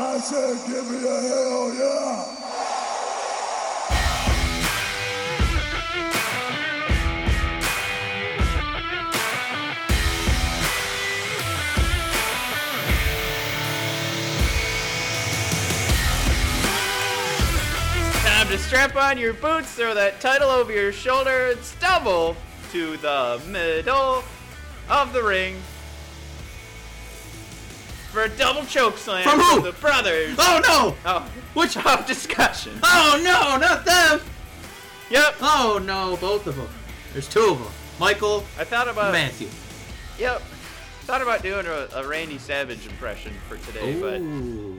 I 0.00 0.20
said, 0.20 0.56
give 0.68 0.88
me 0.88 0.98
a 0.98 1.20
hell 1.22 1.74
yeah. 1.74 2.34
Time 18.22 18.46
to 18.46 18.58
strap 18.58 18.94
on 18.94 19.18
your 19.18 19.32
boots, 19.32 19.72
throw 19.72 19.94
that 19.94 20.20
title 20.20 20.48
over 20.48 20.72
your 20.72 20.92
shoulder, 20.92 21.50
and 21.50 21.60
stumble 21.64 22.36
to 22.70 22.96
the 22.98 23.42
middle 23.48 24.22
of 24.88 25.12
the 25.12 25.24
ring 25.24 25.56
for 28.12 28.24
a 28.24 28.28
double 28.28 28.64
choke 28.64 28.96
slam 28.98 29.24
From 29.28 29.40
who? 29.40 29.60
the 29.62 29.72
brothers 29.72 30.34
Oh 30.38 30.60
no! 30.66 30.96
oh, 31.04 31.30
Which? 31.54 31.76
of 31.76 32.06
discussion. 32.06 32.78
Oh 32.82 33.20
no, 33.22 33.56
not 33.58 33.84
them! 33.84 34.20
Yep, 35.10 35.36
Oh 35.40 35.80
no, 35.84 36.16
both 36.20 36.46
of 36.46 36.56
them. 36.56 36.68
There's 37.12 37.28
two 37.28 37.50
of 37.50 37.58
them. 37.58 37.72
Michael, 37.98 38.44
I 38.58 38.64
thought 38.64 38.88
about 38.88 39.12
Matthew. 39.12 39.48
Yep, 40.18 40.40
thought 41.02 41.22
about 41.22 41.42
doing 41.42 41.66
a, 41.66 41.88
a 41.94 42.06
Randy 42.06 42.38
Savage 42.38 42.86
impression 42.86 43.32
for 43.48 43.56
today, 43.58 43.98
but 44.00 44.18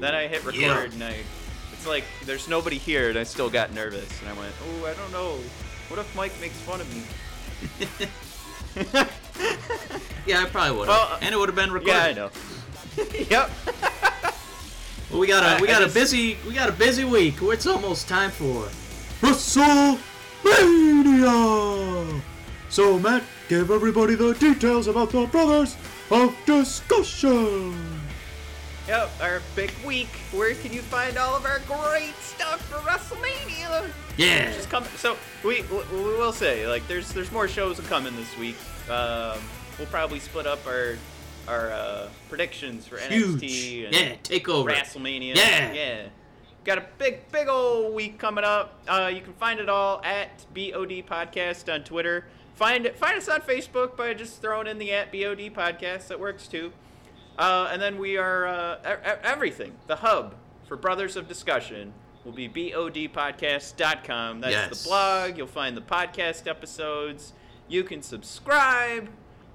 then 0.01 0.13
I 0.15 0.27
hit 0.27 0.43
record 0.45 0.59
Yeah. 0.61 0.83
and 0.83 1.03
I, 1.03 1.15
it's 1.73 1.87
like 1.87 2.03
there's 2.25 2.47
nobody 2.47 2.77
here, 2.77 3.09
and 3.09 3.17
I 3.17 3.23
still 3.23 3.49
got 3.49 3.73
nervous, 3.73 4.09
and 4.21 4.29
I 4.29 4.33
went, 4.33 4.53
oh, 4.67 4.85
I 4.85 4.93
don't 4.93 5.11
know, 5.11 5.37
what 5.87 5.99
if 5.99 6.13
Mike 6.15 6.33
makes 6.41 6.55
fun 6.57 6.81
of 6.81 6.93
me? 6.93 7.03
Yeah, 10.25 10.41
I 10.43 10.45
probably 10.45 10.77
would 10.77 10.87
have. 10.89 10.97
Well, 10.97 11.07
uh, 11.13 11.19
and 11.21 11.33
it 11.33 11.37
would 11.37 11.49
have 11.49 11.55
been 11.55 11.71
recorded. 11.71 11.95
Yeah, 11.95 12.03
I 12.03 12.13
know. 12.13 12.29
yep. 13.29 13.49
Well, 15.09 15.19
we 15.19 15.27
got 15.27 15.43
a 15.43 15.57
I- 15.57 15.61
we 15.61 15.67
got 15.67 15.81
just- 15.81 15.95
a 15.95 15.99
busy 15.99 16.37
we 16.47 16.53
got 16.53 16.69
a 16.69 16.73
busy 16.73 17.03
week. 17.05 17.35
It's 17.41 17.65
almost 17.67 18.07
time 18.07 18.31
for 18.31 18.69
WrestleMania. 19.21 22.21
So 22.69 22.99
Matt, 22.99 23.23
give 23.47 23.71
everybody 23.71 24.15
the 24.15 24.33
details 24.33 24.87
about 24.87 25.09
the 25.11 25.25
brothers 25.25 25.75
of 26.11 26.35
discussion. 26.45 27.75
Yep, 28.87 29.09
our 29.21 29.41
big 29.55 29.71
week. 29.85 30.09
Where 30.31 30.53
can 30.55 30.73
you 30.73 30.81
find 30.81 31.17
all 31.17 31.35
of 31.35 31.45
our 31.45 31.59
great 31.67 32.15
stuff 32.21 32.61
for 32.69 32.77
WrestleMania? 32.79 33.89
Yeah. 34.17 34.51
Just 34.53 34.69
come. 34.69 34.83
So 34.97 35.17
we 35.43 35.61
we 35.63 35.77
we 35.91 36.03
will 36.17 36.33
say 36.33 36.67
like 36.67 36.87
there's 36.87 37.11
there's 37.13 37.31
more 37.31 37.47
shows 37.47 37.79
coming 37.81 38.15
this 38.15 38.35
week. 38.37 38.55
Um, 38.89 39.37
we'll 39.77 39.87
probably 39.87 40.19
split 40.19 40.47
up 40.47 40.65
our 40.67 40.97
our 41.49 41.71
uh, 41.71 42.07
predictions 42.29 42.87
for 42.87 42.97
NXT 42.97 43.41
Huge. 43.41 43.85
and 43.87 43.95
Yeah, 43.95 44.15
take 44.23 44.47
over. 44.47 44.69
WrestleMania. 44.69 45.35
Yeah. 45.35 45.73
yeah. 45.73 46.01
Got 46.65 46.77
a 46.77 46.85
big 46.97 47.31
big 47.31 47.47
old 47.47 47.93
week 47.95 48.19
coming 48.19 48.43
up. 48.43 48.79
Uh, 48.87 49.09
you 49.13 49.21
can 49.21 49.33
find 49.33 49.59
it 49.59 49.69
all 49.69 50.01
at 50.03 50.45
BOD 50.53 51.03
Podcast 51.07 51.73
on 51.73 51.83
Twitter. 51.83 52.25
Find 52.55 52.85
it. 52.85 52.97
Find 52.97 53.17
us 53.17 53.27
on 53.29 53.41
Facebook 53.41 53.95
by 53.97 54.13
just 54.13 54.41
throwing 54.41 54.67
in 54.67 54.77
the 54.77 54.91
at 54.91 55.11
BOD 55.11 55.53
Podcast. 55.55 56.07
That 56.09 56.19
works 56.19 56.47
too. 56.47 56.71
Uh, 57.37 57.69
and 57.71 57.81
then 57.81 57.97
we 57.97 58.17
are 58.17 58.45
uh, 58.47 59.17
everything. 59.23 59.71
The 59.87 59.95
hub 59.97 60.35
for 60.67 60.75
Brothers 60.75 61.15
of 61.15 61.27
Discussion 61.29 61.93
will 62.25 62.33
be 62.33 62.49
bodpodcast.com. 62.49 64.41
That's 64.41 64.53
Yes. 64.53 64.83
the 64.83 64.89
blog. 64.89 65.37
You'll 65.37 65.47
find 65.47 65.75
the 65.77 65.81
podcast 65.81 66.47
episodes. 66.47 67.33
You 67.67 67.83
can 67.83 68.01
subscribe. 68.01 69.09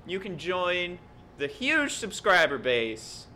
You 0.07 0.19
can 0.21 0.39
join 0.39 0.99
the 1.39 1.47
huge 1.47 1.93
subscriber 1.93 2.59
base 2.59 3.27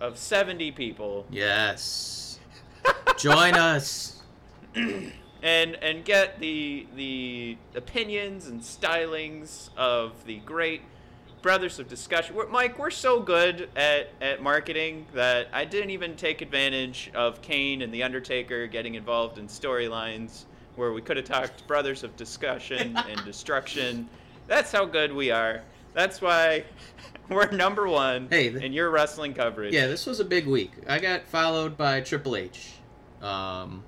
of 0.00 0.18
70 0.18 0.72
people 0.72 1.26
Yes. 1.30 2.38
Join 3.18 3.54
us. 3.54 4.22
and 4.74 5.12
and 5.42 6.04
get 6.04 6.38
the 6.40 6.86
the 6.96 7.56
opinions 7.74 8.46
and 8.46 8.60
stylings 8.60 9.68
of 9.76 10.12
the 10.24 10.38
great 10.38 10.82
brothers 11.42 11.78
of 11.80 11.88
discussion. 11.88 12.34
We're, 12.36 12.46
Mike, 12.48 12.78
we're 12.78 12.90
so 12.90 13.20
good 13.20 13.68
at, 13.74 14.10
at 14.20 14.40
marketing 14.40 15.06
that 15.12 15.48
I 15.52 15.64
didn't 15.64 15.90
even 15.90 16.14
take 16.16 16.40
advantage 16.40 17.10
of 17.14 17.42
Kane 17.42 17.82
and 17.82 17.92
the 17.92 18.02
Undertaker 18.04 18.68
getting 18.68 18.94
involved 18.94 19.38
in 19.38 19.48
storylines 19.48 20.44
where 20.76 20.92
we 20.92 21.02
could 21.02 21.16
have 21.16 21.26
talked 21.26 21.66
brothers 21.66 22.04
of 22.04 22.16
discussion 22.16 22.96
and 22.96 23.22
destruction. 23.24 24.08
That's 24.46 24.70
how 24.72 24.84
good 24.84 25.12
we 25.12 25.30
are. 25.32 25.62
That's 25.94 26.20
why 26.22 26.64
we're 27.36 27.50
number 27.50 27.86
one 27.88 28.28
Hey, 28.30 28.48
the- 28.48 28.64
in 28.64 28.72
your 28.72 28.90
wrestling 28.90 29.34
coverage. 29.34 29.72
Yeah, 29.74 29.86
this 29.86 30.06
was 30.06 30.20
a 30.20 30.24
big 30.24 30.46
week. 30.46 30.72
I 30.88 30.98
got 30.98 31.26
followed 31.26 31.76
by 31.76 32.00
Triple 32.00 32.36
H. 32.36 32.72
Um, 33.20 33.84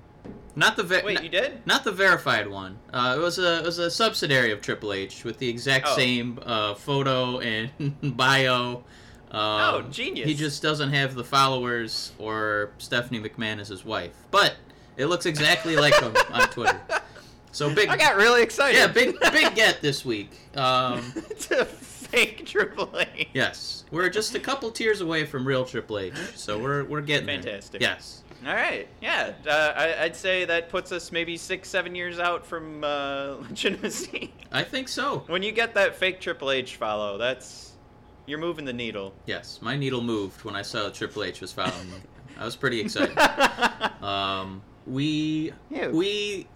not 0.55 0.75
the 0.77 0.83
ve- 0.83 1.01
Wait, 1.03 1.13
not, 1.15 1.23
you 1.23 1.29
did? 1.29 1.65
not 1.65 1.83
the 1.83 1.91
verified 1.91 2.47
one. 2.47 2.77
Uh, 2.93 3.15
it 3.17 3.19
was 3.21 3.37
a 3.39 3.59
it 3.59 3.63
was 3.65 3.77
a 3.79 3.91
subsidiary 3.91 4.51
of 4.51 4.61
Triple 4.61 4.93
H 4.93 5.23
with 5.23 5.37
the 5.39 5.49
exact 5.49 5.87
Oh. 5.89 5.95
same 5.95 6.39
uh, 6.45 6.73
photo 6.75 7.39
and 7.39 7.69
bio. 8.17 8.83
Um, 9.31 9.41
Oh, 9.41 9.85
genius. 9.91 10.27
He 10.27 10.33
just 10.33 10.61
doesn't 10.61 10.93
have 10.93 11.15
the 11.15 11.23
followers 11.23 12.13
or 12.19 12.71
Stephanie 12.77 13.19
McMahon 13.19 13.59
as 13.59 13.67
his 13.67 13.83
wife, 13.83 14.13
but 14.31 14.55
it 14.95 15.07
looks 15.07 15.25
exactly 15.25 15.75
like 15.75 15.93
him 15.99 16.15
on 16.31 16.47
Twitter. 16.49 16.79
So 17.51 17.73
big, 17.73 17.89
I 17.89 17.97
got 17.97 18.15
really 18.15 18.41
excited. 18.43 18.77
yeah, 18.77 18.87
big 18.87 19.17
big 19.33 19.53
get 19.55 19.81
this 19.81 20.05
week. 20.05 20.31
Um, 20.55 21.11
it's 21.29 21.51
a 21.51 21.65
fake 22.09 22.45
Triple 22.47 22.89
H. 23.15 23.27
yes, 23.33 23.85
we're 23.91 24.09
just 24.09 24.35
a 24.35 24.39
couple 24.39 24.71
tiers 24.71 25.01
away 25.01 25.25
from 25.25 25.45
real 25.47 25.65
Triple 25.65 25.99
H, 25.99 26.13
so 26.35 26.57
we're 26.59 26.83
we're 26.85 27.01
getting 27.01 27.25
there. 27.27 27.41
Fantastic. 27.41 27.81
Yes. 27.81 28.21
All 28.45 28.53
right, 28.53 28.87
yeah, 29.01 29.33
uh, 29.47 29.73
I, 29.75 30.03
I'd 30.03 30.15
say 30.15 30.45
that 30.45 30.69
puts 30.69 30.91
us 30.91 31.11
maybe 31.11 31.35
six, 31.35 31.67
seven 31.67 31.95
years 31.95 32.19
out 32.19 32.45
from 32.45 32.83
uh, 32.83 33.35
legitimacy. 33.49 34.31
I 34.51 34.61
think 34.63 34.87
so. 34.87 35.23
when 35.27 35.41
you 35.41 35.51
get 35.51 35.73
that 35.73 35.95
fake 35.95 36.19
Triple 36.19 36.51
H 36.51 36.75
follow, 36.75 37.17
that's 37.17 37.71
you're 38.27 38.37
moving 38.39 38.65
the 38.65 38.73
needle. 38.73 39.13
Yes, 39.25 39.59
my 39.61 39.75
needle 39.75 40.01
moved 40.01 40.43
when 40.43 40.55
I 40.55 40.61
saw 40.61 40.89
Triple 40.89 41.23
H 41.23 41.41
was 41.41 41.51
following 41.53 41.89
me. 41.89 41.97
I 42.37 42.45
was 42.45 42.55
pretty 42.55 42.79
excited. 42.81 43.17
Um, 44.05 44.61
we 44.85 45.51
Yeah. 45.71 45.87
we 45.87 46.47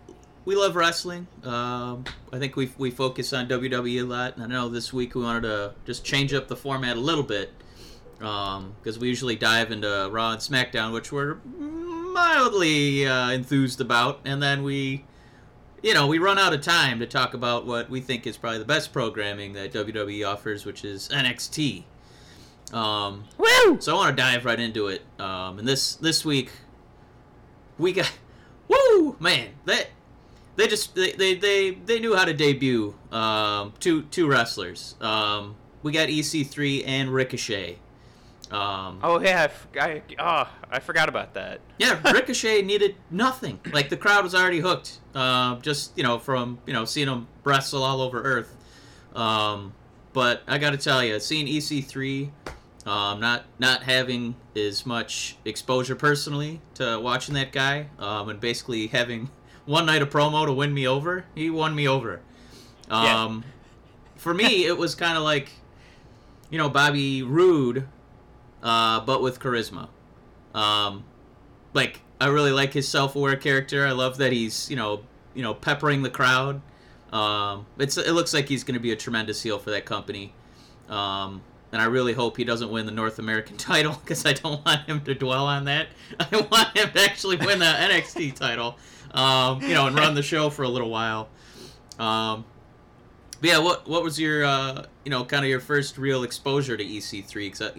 we 0.49 0.55
love 0.55 0.75
wrestling. 0.75 1.27
Um, 1.43 2.05
I 2.33 2.39
think 2.39 2.55
we 2.55 2.71
we 2.79 2.89
focus 2.89 3.33
on 3.33 3.47
WWE 3.47 4.01
a 4.01 4.03
lot, 4.03 4.35
and 4.35 4.43
I 4.43 4.47
know 4.47 4.67
this 4.67 4.91
week 4.91 5.13
we 5.13 5.21
wanted 5.21 5.43
to 5.43 5.75
just 5.85 6.03
change 6.03 6.33
up 6.33 6.47
the 6.47 6.55
format 6.55 6.97
a 6.97 6.99
little 6.99 7.23
bit 7.23 7.53
because 8.17 8.97
we 8.97 9.07
usually 9.07 9.35
dive 9.35 9.71
into 9.71 10.09
Raw 10.11 10.31
and 10.31 10.41
SmackDown, 10.41 10.91
which 10.91 11.11
we're 11.11 11.35
mildly 11.45 13.05
uh, 13.05 13.29
enthused 13.29 13.79
about, 13.79 14.21
and 14.25 14.41
then 14.41 14.63
we. 14.63 15.05
You 15.81 15.93
know, 15.93 16.07
we 16.07 16.17
run 16.17 16.37
out 16.37 16.51
of 16.51 16.59
time 16.59 16.99
to 16.99 17.05
talk 17.05 17.33
about 17.33 17.65
what 17.65 17.89
we 17.89 18.01
think 18.01 18.27
is 18.27 18.35
probably 18.35 18.59
the 18.59 18.65
best 18.65 18.91
programming 18.91 19.53
that 19.53 19.71
WWE 19.71 20.27
offers, 20.27 20.65
which 20.65 20.83
is 20.83 21.07
NXT. 21.07 21.85
Um, 22.73 23.23
Woo! 23.37 23.79
so 23.79 23.93
I 23.93 23.95
want 23.95 24.17
to 24.17 24.21
dive 24.21 24.43
right 24.43 24.59
into 24.59 24.87
it. 24.87 25.03
Um, 25.17 25.59
and 25.59 25.65
this 25.65 25.95
this 25.95 26.25
week, 26.25 26.51
we 27.77 27.93
got, 27.93 28.11
woo 28.67 29.15
man, 29.21 29.51
that 29.63 29.87
they 30.59 30.67
just 30.67 30.93
they, 30.93 31.13
they, 31.13 31.33
they, 31.35 31.71
they 31.71 31.99
knew 31.99 32.15
how 32.15 32.25
to 32.25 32.33
debut 32.33 32.93
um, 33.11 33.73
two 33.79 34.03
two 34.03 34.27
wrestlers. 34.27 34.95
Um, 35.01 35.55
we 35.81 35.91
got 35.93 36.09
EC3 36.09 36.83
and 36.85 37.09
Ricochet. 37.13 37.77
Um, 38.51 38.99
Oh 39.03 39.19
yeah, 39.21 39.41
I, 39.41 39.43
f- 39.45 39.67
I- 39.79 40.01
oh, 40.19 40.49
I 40.71 40.79
forgot 40.79 41.07
about 41.07 41.35
that. 41.35 41.61
yeah, 41.77 41.99
Ricochet 42.11 42.63
needed 42.63 42.95
nothing. 43.11 43.59
Like 43.71 43.89
the 43.89 43.97
crowd 43.97 44.23
was 44.23 44.33
already 44.35 44.59
hooked. 44.59 44.97
Uh, 45.15 45.55
just 45.59 45.95
you 45.97 46.03
know 46.03 46.19
from 46.19 46.59
you 46.65 46.73
know 46.73 46.83
seeing 46.85 47.07
him 47.07 47.27
wrestle 47.43 47.83
all 47.83 48.01
over 48.01 48.21
Earth. 48.21 48.55
Um, 49.15 49.73
but 50.13 50.41
I 50.47 50.57
got 50.57 50.71
to 50.71 50.77
tell 50.77 51.03
you, 51.03 51.19
seeing 51.19 51.45
EC3, 51.47 52.31
um, 52.87 53.19
not 53.19 53.45
not 53.59 53.83
having 53.83 54.35
as 54.55 54.85
much 54.85 55.37
exposure 55.45 55.95
personally 55.95 56.59
to 56.75 56.99
watching 56.99 57.35
that 57.35 57.51
guy, 57.51 57.87
um, 57.99 58.29
and 58.29 58.39
basically 58.39 58.87
having 58.87 59.29
one 59.69 59.85
night 59.85 60.01
of 60.01 60.09
promo 60.09 60.47
to 60.47 60.51
win 60.51 60.73
me 60.73 60.87
over, 60.87 61.25
he 61.35 61.49
won 61.51 61.75
me 61.75 61.87
over. 61.87 62.21
Yeah. 62.89 63.23
Um, 63.23 63.43
For 64.15 64.33
me, 64.33 64.65
it 64.65 64.75
was 64.75 64.95
kind 64.95 65.15
of 65.15 65.23
like, 65.23 65.51
you 66.49 66.57
know, 66.57 66.69
Bobby 66.69 67.21
Roode, 67.21 67.87
uh, 68.63 68.99
but 69.01 69.21
with 69.21 69.39
charisma. 69.39 69.89
Um, 70.55 71.03
like 71.75 72.01
I 72.19 72.27
really 72.27 72.51
like 72.51 72.73
his 72.73 72.87
self-aware 72.87 73.35
character. 73.35 73.85
I 73.85 73.91
love 73.91 74.17
that 74.17 74.31
he's 74.31 74.69
you 74.71 74.75
know 74.75 75.03
you 75.35 75.43
know 75.43 75.53
peppering 75.53 76.01
the 76.01 76.09
crowd. 76.09 76.61
Um, 77.13 77.67
it's 77.77 77.95
it 77.95 78.13
looks 78.13 78.33
like 78.33 78.49
he's 78.49 78.63
going 78.63 78.73
to 78.73 78.79
be 78.79 78.91
a 78.91 78.95
tremendous 78.95 79.43
heel 79.43 79.59
for 79.59 79.69
that 79.69 79.85
company. 79.85 80.33
Um, 80.89 81.43
and 81.71 81.79
I 81.79 81.85
really 81.85 82.13
hope 82.13 82.37
he 82.37 82.43
doesn't 82.43 82.71
win 82.71 82.87
the 82.87 82.91
North 82.91 83.19
American 83.19 83.57
title 83.71 83.93
because 83.93 84.25
I 84.25 84.33
don't 84.33 84.65
want 84.65 84.87
him 84.87 85.01
to 85.01 85.13
dwell 85.13 85.45
on 85.45 85.65
that. 85.65 85.89
I 86.19 86.47
want 86.51 86.75
him 86.75 86.89
to 86.91 87.01
actually 87.01 87.37
win 87.37 87.59
the 87.59 87.65
NXT 87.65 88.35
title, 88.35 88.77
um, 89.11 89.61
you 89.61 89.73
know, 89.73 89.87
and 89.87 89.95
run 89.97 90.15
the 90.15 90.23
show 90.23 90.49
for 90.49 90.63
a 90.63 90.69
little 90.69 90.89
while. 90.89 91.29
Um, 91.97 92.45
but 93.41 93.49
yeah, 93.49 93.59
what 93.59 93.87
what 93.87 94.03
was 94.03 94.19
your 94.19 94.43
uh, 94.43 94.85
you 95.03 95.11
know 95.11 95.23
kind 95.25 95.43
of 95.43 95.49
your 95.49 95.59
first 95.59 95.97
real 95.97 96.23
exposure 96.23 96.75
to 96.75 96.83
EC3? 96.83 97.33
Because 97.33 97.71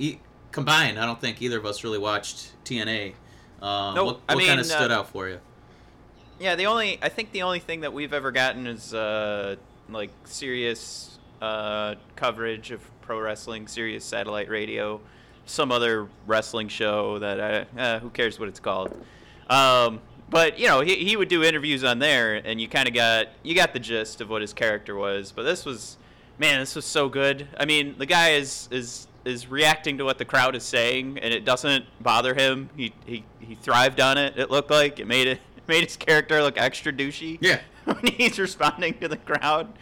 combined, 0.53 0.99
I 0.99 1.06
don't 1.06 1.21
think 1.21 1.43
either 1.43 1.59
of 1.59 1.67
us 1.67 1.85
really 1.85 1.99
watched 1.99 2.53
TNA. 2.65 3.15
Um, 3.62 3.94
Nope, 3.94 4.06
What, 4.06 4.21
I 4.29 4.35
what 4.35 4.47
kind 4.47 4.61
of 4.61 4.67
stood 4.67 4.91
uh, 4.91 5.00
out 5.00 5.11
for 5.11 5.29
you? 5.29 5.38
Yeah, 6.38 6.56
the 6.56 6.67
only 6.67 6.99
I 7.03 7.09
think 7.11 7.32
the 7.32 7.43
only 7.43 7.61
thing 7.61 7.81
that 7.81 7.93
we've 7.93 8.15
ever 8.15 8.32
gotten 8.32 8.67
is 8.67 8.94
uh, 8.94 9.56
like 9.91 10.11
serious 10.25 11.19
uh, 11.43 11.97
coverage 12.17 12.71
of 12.71 12.81
pro 13.03 13.21
wrestling, 13.21 13.69
Sirius 13.69 14.05
satellite 14.05 14.49
radio, 14.49 15.00
some 15.44 15.71
other 15.71 16.09
wrestling 16.27 16.69
show 16.69 17.19
that 17.19 17.41
I, 17.41 17.81
uh, 17.81 17.99
who 18.00 18.11
cares 18.11 18.38
what 18.38 18.49
it's 18.49 18.61
called. 18.61 18.94
Um, 19.49 20.00
but 20.31 20.59
you 20.59 20.69
know, 20.69 20.81
he, 20.81 20.97
he 20.97 21.17
would 21.17 21.29
do 21.29 21.43
interviews 21.43 21.85
on 21.85 21.99
there, 21.99 22.37
and 22.37 22.61
you 22.61 22.69
kind 22.69 22.88
of 22.88 22.94
got 22.94 23.29
you 23.43 23.55
got 23.55 23.73
the 23.73 23.81
gist 23.81 24.21
of 24.21 24.31
what 24.31 24.41
his 24.43 24.53
character 24.53 24.94
was. 24.94 25.32
But 25.32 25.43
this 25.43 25.65
was, 25.65 25.97
man, 26.38 26.61
this 26.61 26.75
was 26.77 26.85
so 26.85 27.09
good. 27.09 27.49
I 27.59 27.65
mean, 27.65 27.97
the 27.99 28.06
guy 28.06 28.31
is 28.31 28.69
is 28.71 29.09
is 29.25 29.49
reacting 29.49 29.99
to 29.99 30.05
what 30.05 30.19
the 30.19 30.25
crowd 30.25 30.55
is 30.55 30.62
saying, 30.62 31.19
and 31.19 31.35
it 31.35 31.44
doesn't 31.44 31.85
bother 32.00 32.35
him. 32.35 32.71
He 32.77 32.93
he, 33.05 33.25
he 33.41 33.55
thrived 33.56 34.00
on 34.00 34.17
it. 34.19 34.38
It 34.38 34.50
looked 34.50 34.71
like 34.71 35.00
it 35.00 35.06
made 35.06 35.27
it 35.27 35.41
made 35.67 35.85
his 35.85 35.97
character 35.97 36.43
look 36.43 36.59
extra 36.59 36.93
douchey 36.93 37.38
Yeah. 37.41 37.61
when 37.85 38.06
he's 38.06 38.38
responding 38.38 38.99
to 39.00 39.09
the 39.09 39.17
crowd. 39.17 39.73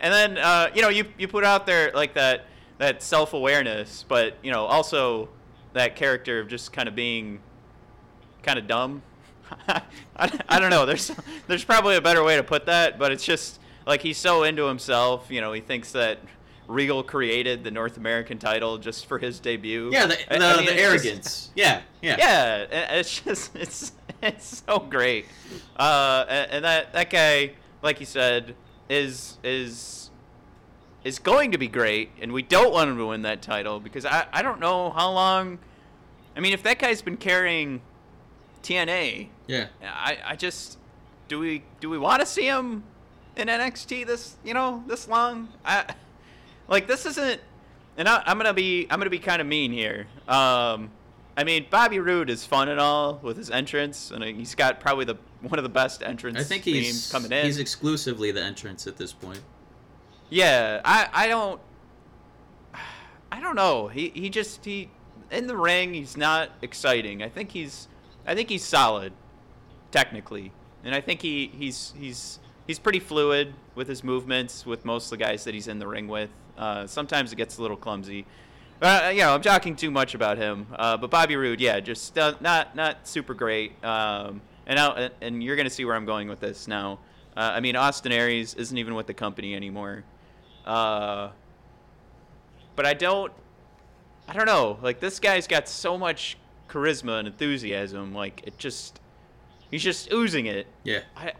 And 0.00 0.12
then 0.12 0.38
uh, 0.38 0.70
you 0.74 0.82
know 0.82 0.88
you 0.88 1.04
you 1.18 1.28
put 1.28 1.44
out 1.44 1.66
there 1.66 1.92
like 1.94 2.14
that 2.14 2.46
that 2.78 3.02
self 3.02 3.32
awareness, 3.32 4.04
but 4.06 4.36
you 4.42 4.50
know 4.50 4.64
also 4.64 5.28
that 5.72 5.96
character 5.96 6.40
of 6.40 6.48
just 6.48 6.72
kind 6.72 6.88
of 6.88 6.94
being 6.94 7.40
kind 8.42 8.58
of 8.58 8.66
dumb. 8.66 9.02
I, 10.16 10.40
I 10.48 10.58
don't 10.58 10.70
know. 10.70 10.86
There's 10.86 11.10
there's 11.46 11.64
probably 11.64 11.96
a 11.96 12.00
better 12.00 12.22
way 12.24 12.36
to 12.36 12.42
put 12.42 12.66
that, 12.66 12.98
but 12.98 13.12
it's 13.12 13.24
just 13.24 13.60
like 13.86 14.02
he's 14.02 14.18
so 14.18 14.42
into 14.44 14.64
himself. 14.66 15.30
You 15.30 15.40
know, 15.40 15.52
he 15.52 15.60
thinks 15.60 15.92
that 15.92 16.18
Regal 16.68 17.02
created 17.02 17.64
the 17.64 17.70
North 17.70 17.96
American 17.96 18.38
title 18.38 18.78
just 18.78 19.06
for 19.06 19.18
his 19.18 19.38
debut. 19.40 19.90
Yeah, 19.92 20.06
the, 20.06 20.16
the, 20.28 20.36
I 20.44 20.56
mean, 20.56 20.66
the 20.66 20.72
it's 20.72 20.80
just- 20.82 21.04
arrogance. 21.04 21.50
yeah, 21.54 21.82
yeah. 22.02 22.16
yeah, 22.18 22.96
it's 22.98 23.20
just 23.20 23.54
it's 23.56 23.92
it's 24.22 24.62
so 24.66 24.78
great. 24.78 25.26
Uh, 25.76 26.24
and, 26.28 26.50
and 26.52 26.64
that 26.64 26.92
that 26.92 27.10
guy, 27.10 27.52
like 27.82 28.00
you 28.00 28.06
said, 28.06 28.54
is 28.88 29.36
is 29.42 30.10
is 31.04 31.18
going 31.18 31.52
to 31.52 31.58
be 31.58 31.68
great, 31.68 32.10
and 32.20 32.32
we 32.32 32.40
don't 32.42 32.72
want 32.72 32.88
him 32.88 32.96
to 32.96 33.06
win 33.06 33.22
that 33.22 33.42
title 33.42 33.78
because 33.80 34.06
I 34.06 34.26
I 34.32 34.42
don't 34.42 34.60
know 34.60 34.90
how 34.90 35.10
long. 35.10 35.58
I 36.36 36.40
mean, 36.40 36.52
if 36.52 36.62
that 36.64 36.78
guy's 36.80 37.00
been 37.02 37.16
carrying 37.16 37.80
TNA, 38.64 39.28
Yeah. 39.46 39.68
I 39.82 40.18
I 40.24 40.36
just 40.36 40.78
do 41.28 41.38
we 41.38 41.62
do 41.80 41.88
we 41.90 41.98
want 41.98 42.20
to 42.20 42.26
see 42.26 42.46
him 42.46 42.82
in 43.36 43.48
NXT 43.48 44.06
this 44.06 44.36
you 44.44 44.54
know 44.54 44.82
this 44.86 45.06
long? 45.06 45.48
I 45.64 45.84
like 46.66 46.86
this 46.86 47.04
isn't, 47.06 47.40
and 47.96 48.08
I, 48.08 48.22
I'm 48.26 48.38
gonna 48.38 48.54
be 48.54 48.86
I'm 48.90 48.98
gonna 48.98 49.10
be 49.10 49.18
kind 49.18 49.40
of 49.40 49.46
mean 49.46 49.70
here. 49.70 50.06
Um, 50.26 50.90
I 51.36 51.44
mean 51.44 51.66
Bobby 51.70 51.98
Roode 52.00 52.30
is 52.30 52.46
fun 52.46 52.68
and 52.68 52.80
all 52.80 53.20
with 53.22 53.36
his 53.36 53.50
entrance, 53.50 54.10
and 54.10 54.24
he's 54.24 54.54
got 54.54 54.80
probably 54.80 55.04
the 55.04 55.16
one 55.42 55.58
of 55.58 55.62
the 55.62 55.68
best 55.68 56.02
entrance 56.02 56.38
I 56.38 56.42
think 56.42 56.64
he's 56.64 57.12
coming 57.12 57.30
in. 57.30 57.44
he's 57.44 57.58
exclusively 57.58 58.30
the 58.32 58.42
entrance 58.42 58.86
at 58.86 58.96
this 58.96 59.12
point. 59.12 59.40
Yeah, 60.30 60.80
I 60.84 61.08
I 61.12 61.28
don't 61.28 61.60
I 63.30 63.40
don't 63.40 63.56
know. 63.56 63.88
He 63.88 64.10
he 64.14 64.30
just 64.30 64.64
he 64.64 64.88
in 65.30 65.46
the 65.48 65.56
ring 65.56 65.92
he's 65.92 66.16
not 66.16 66.50
exciting. 66.62 67.22
I 67.22 67.28
think 67.28 67.50
he's 67.50 67.88
I 68.26 68.34
think 68.34 68.48
he's 68.48 68.64
solid 68.64 69.12
technically. 69.90 70.52
And 70.82 70.94
I 70.94 71.00
think 71.00 71.22
he 71.22 71.50
he's 71.56 71.94
he's 71.98 72.38
he's 72.66 72.78
pretty 72.78 73.00
fluid 73.00 73.54
with 73.74 73.88
his 73.88 74.04
movements 74.04 74.66
with 74.66 74.84
most 74.84 75.06
of 75.06 75.18
the 75.18 75.24
guys 75.24 75.44
that 75.44 75.54
he's 75.54 75.68
in 75.68 75.78
the 75.78 75.86
ring 75.86 76.08
with. 76.08 76.30
Uh, 76.58 76.86
sometimes 76.86 77.32
it 77.32 77.36
gets 77.36 77.58
a 77.58 77.62
little 77.62 77.76
clumsy. 77.76 78.26
Uh, 78.82 79.10
you 79.12 79.20
know, 79.20 79.34
I'm 79.34 79.42
talking 79.42 79.76
too 79.76 79.90
much 79.90 80.14
about 80.14 80.36
him. 80.36 80.66
Uh, 80.74 80.96
but 80.96 81.10
Bobby 81.10 81.36
Roode, 81.36 81.60
yeah, 81.60 81.80
just 81.80 82.18
uh, 82.18 82.34
not 82.40 82.74
not 82.76 83.06
super 83.06 83.34
great. 83.34 83.82
Um, 83.84 84.42
and 84.66 84.76
now, 84.76 85.08
and 85.20 85.42
you're 85.42 85.56
gonna 85.56 85.70
see 85.70 85.84
where 85.84 85.94
I'm 85.94 86.06
going 86.06 86.28
with 86.28 86.40
this 86.40 86.68
now. 86.68 86.98
Uh, 87.36 87.52
I 87.54 87.60
mean, 87.60 87.76
Austin 87.76 88.12
Aries 88.12 88.54
isn't 88.54 88.76
even 88.76 88.94
with 88.94 89.06
the 89.06 89.14
company 89.14 89.54
anymore. 89.54 90.04
Uh, 90.66 91.30
but 92.76 92.86
I 92.86 92.94
don't, 92.94 93.32
I 94.28 94.32
don't 94.32 94.46
know. 94.46 94.78
Like 94.82 95.00
this 95.00 95.20
guy's 95.20 95.46
got 95.46 95.68
so 95.68 95.98
much 95.98 96.36
charisma 96.74 97.18
and 97.18 97.28
enthusiasm. 97.28 98.12
Like 98.14 98.42
it 98.46 98.58
just, 98.58 99.00
he's 99.70 99.82
just 99.82 100.12
oozing 100.12 100.46
it. 100.46 100.66
Yeah. 100.82 101.00
I, 101.16 101.32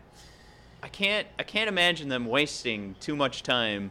I 0.82 0.88
can't, 0.88 1.26
I 1.38 1.42
can't 1.42 1.69
imagine 1.69 2.08
them 2.08 2.26
wasting 2.26 2.94
too 3.00 3.16
much 3.16 3.42
time, 3.42 3.90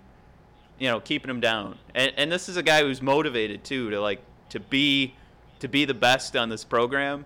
you 0.80 0.88
know, 0.88 1.00
keeping 1.00 1.30
him 1.30 1.40
down. 1.40 1.78
And 1.96 2.12
and 2.18 2.32
this 2.32 2.48
is 2.50 2.58
a 2.58 2.64
guy 2.64 2.82
who's 2.82 3.02
motivated 3.02 3.64
too 3.64 3.90
to 3.90 4.00
like 4.00 4.22
to 4.50 4.60
be, 4.60 5.16
to 5.60 5.68
be 5.68 5.86
the 5.86 5.94
best 5.94 6.36
on 6.36 6.50
this 6.50 6.64
program, 6.64 7.26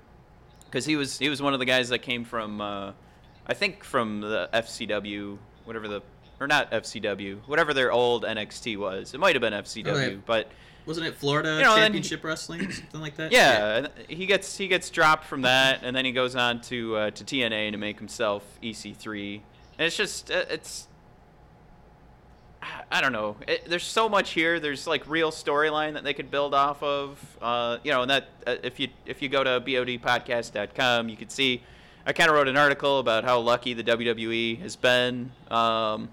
because 0.65 0.85
he 0.85 0.95
was 0.95 1.19
he 1.19 1.27
was 1.29 1.41
one 1.41 1.53
of 1.53 1.59
the 1.59 1.65
guys 1.65 1.89
that 1.89 1.99
came 1.99 2.23
from, 2.23 2.61
uh, 2.61 2.93
I 3.45 3.53
think 3.53 3.83
from 3.83 4.21
the 4.21 4.49
FCW, 4.53 5.37
whatever 5.65 5.87
the 5.87 6.01
or 6.39 6.47
not 6.47 6.71
FCW, 6.71 7.39
whatever 7.47 7.73
their 7.73 7.91
old 7.91 8.23
NXT 8.23 8.77
was. 8.77 9.13
It 9.13 9.19
might 9.19 9.33
have 9.35 9.41
been 9.41 9.53
FCW, 9.53 9.87
Okay. 9.87 10.19
but 10.25 10.51
Wasn't 10.88 11.06
it 11.06 11.16
Florida 11.16 11.57
You 11.57 11.63
know, 11.63 11.74
and 11.74 11.81
then 11.84 11.92
Championship 11.92 12.24
Wrestling, 12.24 12.72
something 12.72 13.01
like 13.01 13.18
that? 13.18 13.31
yeah, 13.31 13.75
and 13.75 13.89
he 14.07 14.25
gets 14.25 14.57
he 14.57 14.68
gets 14.68 14.89
dropped 14.89 15.25
from 15.25 15.42
that, 15.42 15.81
and 15.84 15.95
then 15.95 16.06
he 16.06 16.12
goes 16.12 16.36
on 16.36 16.62
to 16.62 16.95
uh, 16.95 17.12
to 17.12 17.24
TNA 17.24 17.72
to 17.72 17.78
make 17.78 18.00
himself 18.00 18.44
EC3, 18.63 19.42
and 19.78 19.86
it's 19.86 19.98
just 19.98 20.31
uh, 20.31 20.45
it's 20.50 20.88
I 22.92 23.01
don't 23.01 23.12
know. 23.12 23.36
It, 23.48 23.69
there's 23.69 23.84
so 23.84 24.07
much 24.10 24.31
here. 24.31 24.60
There's 24.60 24.88
like 24.88 25.07
real 25.07 25.31
storyline 25.31 25.94
that 25.94 26.04
they 26.04 26.13
could 26.13 26.31
build 26.31 26.54
off 26.54 26.81
of. 26.81 27.38
Uh, 27.42 27.78
you 27.84 27.92
know, 27.92 28.01
and 28.01 28.12
that 28.12 28.30
uh, 28.45 28.56
if 28.63 28.80
you 28.80 28.88
if 29.06 29.22
you 29.22 29.30
go 29.30 29.44
to 29.44 29.62
bodpodcast.com, 29.62 31.10
you 31.10 31.18
could 31.18 31.31
see. 31.31 31.63
I 32.06 32.13
kind 32.13 32.30
of 32.30 32.36
wrote 32.38 32.48
an 32.48 32.56
article 32.56 33.00
about 33.00 33.25
how 33.25 33.39
lucky 33.39 33.74
the 33.74 33.84
WWE 33.84 34.62
has 34.62 34.78
been. 34.78 35.31
Um, 35.51 36.07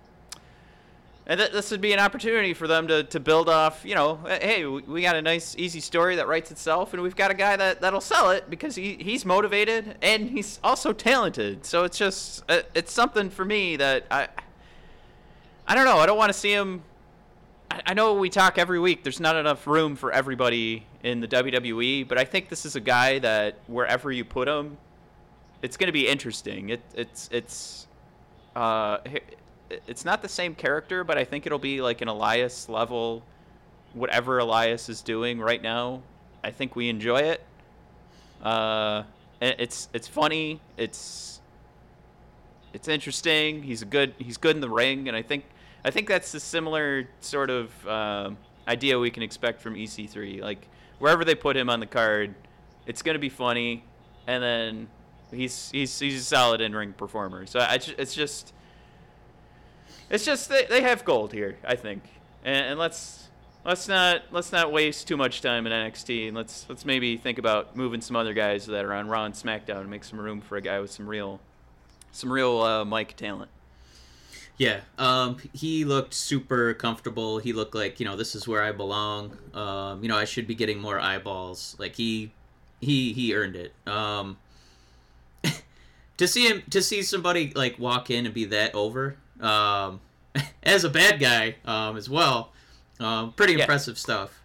and 1.26 1.40
th- 1.40 1.52
this 1.52 1.70
would 1.70 1.80
be 1.80 1.92
an 1.92 1.98
opportunity 1.98 2.52
for 2.52 2.66
them 2.66 2.86
to, 2.88 3.04
to 3.04 3.18
build 3.18 3.48
off, 3.48 3.82
you 3.84 3.94
know, 3.94 4.16
hey, 4.26 4.66
we, 4.66 5.00
got 5.00 5.16
a 5.16 5.22
nice, 5.22 5.56
easy 5.56 5.80
story 5.80 6.16
that 6.16 6.28
writes 6.28 6.50
itself, 6.50 6.92
and 6.92 7.02
we've 7.02 7.16
got 7.16 7.30
a 7.30 7.34
guy 7.34 7.56
that, 7.56 7.80
that'll 7.80 8.02
sell 8.02 8.30
it 8.30 8.50
because 8.50 8.74
he, 8.74 8.96
he's 9.00 9.24
motivated 9.24 9.96
and 10.02 10.28
he's 10.28 10.60
also 10.62 10.92
talented. 10.92 11.64
So 11.64 11.84
it's 11.84 11.96
just, 11.96 12.44
uh, 12.50 12.60
it's 12.74 12.92
something 12.92 13.30
for 13.30 13.44
me 13.44 13.76
that 13.76 14.04
I, 14.10 14.28
I 15.66 15.74
don't 15.74 15.86
know. 15.86 15.96
I 15.96 16.04
don't 16.04 16.18
want 16.18 16.30
to 16.30 16.38
see 16.38 16.52
him. 16.52 16.82
I, 17.70 17.80
I 17.86 17.94
know 17.94 18.12
we 18.14 18.28
talk 18.28 18.58
every 18.58 18.78
week, 18.78 19.02
there's 19.02 19.20
not 19.20 19.34
enough 19.34 19.66
room 19.66 19.96
for 19.96 20.12
everybody 20.12 20.84
in 21.02 21.20
the 21.20 21.28
WWE, 21.28 22.06
but 22.06 22.18
I 22.18 22.24
think 22.24 22.50
this 22.50 22.66
is 22.66 22.76
a 22.76 22.80
guy 22.80 23.18
that 23.20 23.60
wherever 23.66 24.12
you 24.12 24.26
put 24.26 24.46
him, 24.46 24.76
it's 25.62 25.78
going 25.78 25.88
to 25.88 25.92
be 25.92 26.06
interesting. 26.06 26.68
It, 26.68 26.82
it's, 26.94 27.30
it's, 27.32 27.86
uh, 28.54 28.98
it's 29.86 30.04
not 30.04 30.22
the 30.22 30.28
same 30.28 30.54
character, 30.54 31.04
but 31.04 31.18
I 31.18 31.24
think 31.24 31.46
it'll 31.46 31.58
be 31.58 31.80
like 31.80 32.00
an 32.00 32.08
Elias 32.08 32.68
level. 32.68 33.22
Whatever 33.92 34.38
Elias 34.38 34.88
is 34.88 35.02
doing 35.02 35.38
right 35.38 35.62
now, 35.62 36.02
I 36.42 36.50
think 36.50 36.74
we 36.74 36.88
enjoy 36.88 37.18
it. 37.18 37.44
Uh, 38.42 39.04
it's 39.40 39.88
it's 39.92 40.08
funny. 40.08 40.60
It's 40.76 41.40
it's 42.72 42.88
interesting. 42.88 43.62
He's 43.62 43.82
a 43.82 43.86
good 43.86 44.14
he's 44.18 44.36
good 44.36 44.56
in 44.56 44.60
the 44.60 44.68
ring, 44.68 45.08
and 45.08 45.16
I 45.16 45.22
think 45.22 45.44
I 45.84 45.90
think 45.90 46.08
that's 46.08 46.32
the 46.32 46.40
similar 46.40 47.08
sort 47.20 47.50
of 47.50 47.86
um, 47.86 48.36
idea 48.66 48.98
we 48.98 49.10
can 49.10 49.22
expect 49.22 49.60
from 49.60 49.74
EC3. 49.74 50.40
Like 50.40 50.68
wherever 50.98 51.24
they 51.24 51.34
put 51.34 51.56
him 51.56 51.70
on 51.70 51.80
the 51.80 51.86
card, 51.86 52.34
it's 52.86 53.02
gonna 53.02 53.18
be 53.18 53.28
funny, 53.28 53.84
and 54.26 54.42
then 54.42 54.88
he's 55.30 55.70
he's 55.70 55.98
he's 55.98 56.20
a 56.20 56.24
solid 56.24 56.60
in 56.60 56.74
ring 56.74 56.92
performer. 56.92 57.46
So 57.46 57.60
I, 57.60 57.78
it's 57.98 58.14
just 58.14 58.52
it's 60.14 60.24
just 60.24 60.48
they, 60.48 60.64
they 60.66 60.82
have 60.82 61.04
gold 61.04 61.32
here, 61.32 61.58
I 61.66 61.74
think, 61.74 62.02
and, 62.44 62.66
and 62.66 62.78
let's 62.78 63.28
let's 63.64 63.88
not 63.88 64.22
let's 64.30 64.52
not 64.52 64.70
waste 64.70 65.08
too 65.08 65.16
much 65.16 65.42
time 65.42 65.66
in 65.66 65.72
NXT, 65.72 66.28
and 66.28 66.36
let's 66.36 66.66
let's 66.68 66.84
maybe 66.84 67.16
think 67.16 67.38
about 67.38 67.76
moving 67.76 68.00
some 68.00 68.14
other 68.14 68.32
guys 68.32 68.66
that 68.66 68.84
are 68.84 68.92
on 68.92 69.08
Raw 69.08 69.24
and 69.24 69.34
SmackDown 69.34 69.80
and 69.80 69.90
make 69.90 70.04
some 70.04 70.20
room 70.20 70.40
for 70.40 70.56
a 70.56 70.60
guy 70.60 70.78
with 70.78 70.92
some 70.92 71.08
real 71.08 71.40
some 72.12 72.32
real 72.32 72.62
uh, 72.62 72.84
mic 72.84 73.16
talent. 73.16 73.50
Yeah, 74.56 74.82
um, 74.98 75.38
he 75.52 75.84
looked 75.84 76.14
super 76.14 76.74
comfortable. 76.74 77.38
He 77.38 77.52
looked 77.52 77.74
like 77.74 77.98
you 77.98 78.06
know 78.06 78.14
this 78.14 78.36
is 78.36 78.46
where 78.46 78.62
I 78.62 78.70
belong. 78.70 79.36
Um, 79.52 80.00
you 80.00 80.08
know 80.08 80.16
I 80.16 80.26
should 80.26 80.46
be 80.46 80.54
getting 80.54 80.78
more 80.78 81.00
eyeballs. 81.00 81.74
Like 81.78 81.96
he, 81.96 82.30
he 82.80 83.12
he 83.12 83.34
earned 83.34 83.56
it. 83.56 83.72
Um, 83.84 84.38
to 86.18 86.28
see 86.28 86.46
him 86.48 86.62
to 86.70 86.80
see 86.80 87.02
somebody 87.02 87.52
like 87.52 87.80
walk 87.80 88.10
in 88.10 88.26
and 88.26 88.34
be 88.34 88.44
that 88.44 88.72
over 88.76 89.16
um, 89.40 90.00
as 90.62 90.84
a 90.84 90.90
bad 90.90 91.20
guy 91.20 91.56
um, 91.64 91.96
as 91.96 92.08
well. 92.08 92.52
Um, 93.00 93.32
pretty 93.32 93.54
Yeah. 93.54 93.60
impressive 93.60 93.98
stuff. 93.98 94.40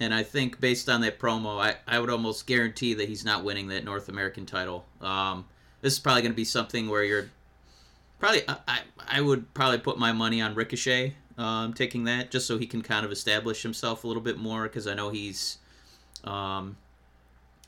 And 0.00 0.12
I 0.12 0.22
think 0.22 0.60
based 0.60 0.88
on 0.88 1.00
that 1.02 1.18
promo, 1.18 1.60
I, 1.60 1.76
I 1.86 2.00
would 2.00 2.10
almost 2.10 2.46
guarantee 2.46 2.94
that 2.94 3.08
he's 3.08 3.24
not 3.24 3.44
winning 3.44 3.68
that 3.68 3.84
North 3.84 4.08
American 4.08 4.46
title. 4.46 4.84
Um, 5.00 5.44
this 5.80 5.92
is 5.92 5.98
probably 5.98 6.22
going 6.22 6.32
to 6.32 6.36
be 6.36 6.44
something 6.44 6.88
where 6.88 7.04
you're 7.04 7.28
probably 8.18 8.42
I, 8.48 8.56
I 8.66 8.80
I 9.08 9.20
would 9.20 9.52
probably 9.54 9.78
put 9.78 9.98
my 9.98 10.12
money 10.12 10.40
on 10.40 10.54
Ricochet 10.54 11.14
um, 11.38 11.72
taking 11.74 12.04
that 12.04 12.30
just 12.30 12.46
so 12.46 12.58
he 12.58 12.66
can 12.66 12.82
kind 12.82 13.04
of 13.04 13.12
establish 13.12 13.62
himself 13.62 14.04
a 14.04 14.06
little 14.08 14.22
bit 14.22 14.38
more 14.38 14.64
because 14.64 14.86
I 14.86 14.94
know 14.94 15.10
he's 15.10 15.58
um, 16.24 16.76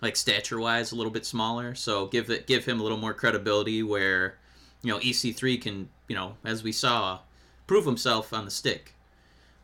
like 0.01 0.17
stature 0.17 0.59
wise, 0.59 0.93
a 0.93 0.97
little 0.97 1.13
bit 1.13 1.27
smaller. 1.27 1.75
So 1.75 2.07
give 2.07 2.31
it 2.31 2.47
give 2.47 2.65
him 2.65 2.81
a 2.81 2.83
little 2.83 2.99
more 2.99 3.15
credibility. 3.15 3.83
Where 3.83 4.39
you 4.85 4.93
know 4.93 4.99
EC3 5.01 5.61
can 5.61 5.89
you 6.09 6.15
know 6.15 6.37
as 6.45 6.63
we 6.63 6.71
saw 6.71 7.19
prove 7.67 7.85
himself 7.87 8.33
on 8.33 8.45
the 8.45 8.51
stick. 8.51 8.95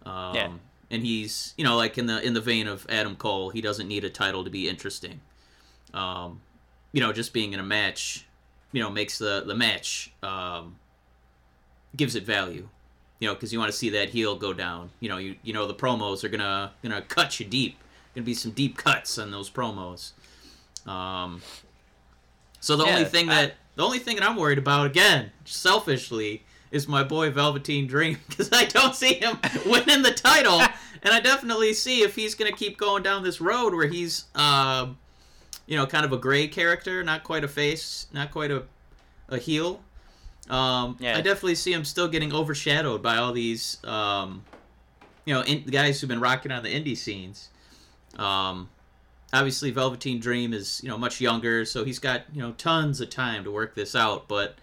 Um, 0.07 0.35
Yeah. 0.35 0.53
And 0.93 1.05
he's 1.05 1.55
you 1.57 1.63
know 1.63 1.77
like 1.77 1.99
in 1.99 2.07
the 2.07 2.21
in 2.27 2.35
the 2.35 2.41
vein 2.41 2.67
of 2.67 2.85
Adam 2.89 3.15
Cole, 3.15 3.51
he 3.51 3.61
doesn't 3.61 3.87
need 3.87 4.03
a 4.05 4.11
title 4.11 4.43
to 4.43 4.51
be 4.51 4.69
interesting. 4.69 5.21
Um, 5.95 6.41
you 6.93 7.01
know, 7.01 7.13
just 7.13 7.33
being 7.33 7.53
in 7.53 7.61
a 7.61 7.65
match, 7.65 8.27
you 8.73 8.83
know, 8.83 8.91
makes 8.91 9.17
the 9.19 9.45
the 9.47 9.55
match 9.55 10.13
um, 10.25 10.77
gives 11.95 12.17
it 12.17 12.25
value. 12.25 12.69
You 13.21 13.29
know, 13.29 13.35
because 13.35 13.53
you 13.53 13.59
want 13.61 13.71
to 13.71 13.77
see 13.77 13.91
that 13.91 14.09
heel 14.09 14.35
go 14.35 14.53
down. 14.53 14.91
You 14.99 15.11
know, 15.11 15.19
you 15.19 15.37
you 15.45 15.53
know 15.53 15.67
the 15.69 15.75
promos 15.75 16.25
are 16.25 16.29
gonna 16.29 16.73
gonna 16.83 17.03
cut 17.03 17.39
you 17.39 17.47
deep. 17.47 17.77
Gonna 18.15 18.25
be 18.25 18.35
some 18.35 18.51
deep 18.53 18.77
cuts 18.77 19.17
on 19.19 19.31
those 19.31 19.49
promos. 19.51 20.11
Um, 20.91 21.41
so 22.59 22.77
the 22.77 22.85
Yeah, 22.85 22.91
only 22.97 23.05
thing 23.05 23.29
I- 23.29 23.35
that 23.43 23.55
the 23.77 23.85
only 23.85 23.99
thing 23.99 24.17
that 24.17 24.29
I'm 24.29 24.37
worried 24.37 24.59
about 24.59 24.87
again, 24.87 25.31
selfishly, 25.45 26.45
is 26.71 26.87
my 26.87 27.03
boy 27.03 27.31
Velveteen 27.31 27.87
Dream 27.87 28.19
because 28.29 28.51
I 28.53 28.65
don't 28.67 28.95
see 28.95 29.15
him 29.15 29.39
winning 29.67 30.03
the 30.03 30.13
title, 30.13 30.61
and 31.03 31.15
I 31.15 31.21
definitely 31.21 31.73
see 31.75 32.03
if 32.03 32.15
he's 32.15 32.35
gonna 32.35 32.53
keep 32.53 32.79
going 32.79 33.03
down 33.03 33.23
this 33.23 33.41
road 33.41 33.75
where 33.75 33.87
he's, 33.87 34.25
um, 34.35 34.99
you 35.67 35.77
know, 35.77 35.87
kind 35.87 36.05
of 36.05 36.13
a 36.13 36.19
gray 36.19 36.49
character, 36.49 37.03
not 37.03 37.25
quite 37.25 37.45
a 37.45 37.49
face, 37.49 38.07
not 38.13 38.31
quite 38.31 38.51
a 38.51 38.65
a 39.29 39.39
heel. 39.39 39.81
Um, 40.49 40.97
Yeah. 40.99 41.17
I 41.17 41.21
definitely 41.21 41.55
see 41.55 41.73
him 41.73 41.85
still 41.85 42.09
getting 42.09 42.33
overshadowed 42.33 43.03
by 43.03 43.17
all 43.17 43.33
these, 43.33 43.79
um, 43.85 44.45
you 45.25 45.33
know, 45.33 45.43
in, 45.43 45.63
guys 45.63 46.01
who've 46.01 46.09
been 46.09 46.21
rocking 46.21 46.51
on 46.51 46.65
the 46.65 46.69
indie 46.69 46.97
scenes. 46.97 47.49
Um, 48.19 48.69
obviously, 49.33 49.71
Velveteen 49.71 50.21
Dream 50.21 50.53
is 50.53 50.81
you 50.83 50.89
know 50.89 50.99
much 50.99 51.21
younger, 51.21 51.65
so 51.65 51.85
he's 51.85 51.99
got 51.99 52.23
you 52.33 52.41
know 52.43 52.53
tons 52.53 53.01
of 53.01 53.11
time 53.11 53.45
to 53.45 53.51
work 53.51 53.75
this 53.75 53.95
out. 53.95 54.29
But 54.29 54.57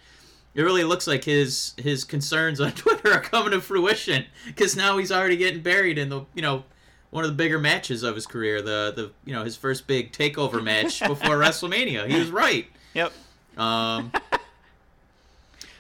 it 0.56 0.62
really 0.64 0.84
looks 0.84 1.08
like 1.08 1.24
his 1.24 1.74
his 1.78 2.04
concerns 2.04 2.60
on 2.62 2.72
Twitter 2.72 3.14
are 3.14 3.22
coming 3.22 3.52
to 3.52 3.62
fruition 3.62 4.26
because 4.46 4.76
now 4.76 4.98
he's 4.98 5.12
already 5.12 5.38
getting 5.38 5.62
buried 5.62 5.98
in 5.98 6.10
the 6.10 6.26
you 6.34 6.42
know 6.42 6.64
one 7.10 7.24
of 7.24 7.30
the 7.30 7.36
bigger 7.36 7.58
matches 7.60 8.04
of 8.04 8.16
his 8.16 8.26
career, 8.28 8.62
the 8.62 8.94
the 8.96 9.12
you 9.26 9.34
know 9.34 9.44
his 9.44 9.56
first 9.56 9.88
big 9.88 10.12
takeover 10.12 10.64
match 10.64 11.00
before 11.08 11.38
WrestleMania. 11.38 12.08
He 12.10 12.20
was 12.20 12.30
right. 12.32 12.68
Yep. 12.94 13.14
Um, 13.58 14.12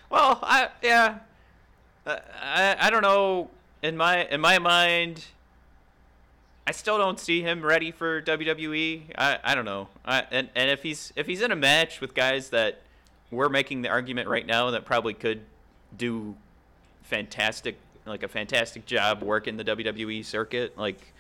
Well, 0.09 0.39
I 0.41 0.69
yeah, 0.81 1.19
Uh, 2.05 2.17
I 2.41 2.77
I 2.79 2.89
don't 2.89 3.01
know. 3.01 3.49
In 3.83 3.97
my 3.97 4.25
in 4.27 4.39
my 4.41 4.57
mind, 4.57 5.25
I 6.67 6.71
still 6.71 6.97
don't 6.97 7.17
see 7.17 7.41
him 7.41 7.63
ready 7.63 7.91
for 7.91 8.21
WWE. 8.21 9.03
I 9.17 9.39
I 9.41 9.55
don't 9.55 9.63
know. 9.63 9.87
I 10.05 10.25
and 10.29 10.49
and 10.53 10.69
if 10.69 10.83
he's 10.83 11.13
if 11.15 11.25
he's 11.25 11.41
in 11.41 11.51
a 11.51 11.55
match 11.55 12.01
with 12.01 12.13
guys 12.13 12.49
that 12.49 12.81
we're 13.31 13.47
making 13.47 13.83
the 13.83 13.89
argument 13.89 14.27
right 14.27 14.45
now 14.45 14.69
that 14.71 14.83
probably 14.83 15.13
could 15.13 15.41
do 15.97 16.35
fantastic 17.03 17.77
like 18.05 18.23
a 18.23 18.27
fantastic 18.27 18.85
job 18.85 19.23
working 19.23 19.55
the 19.55 19.63
WWE 19.63 20.25
circuit, 20.25 20.77
like 20.77 21.13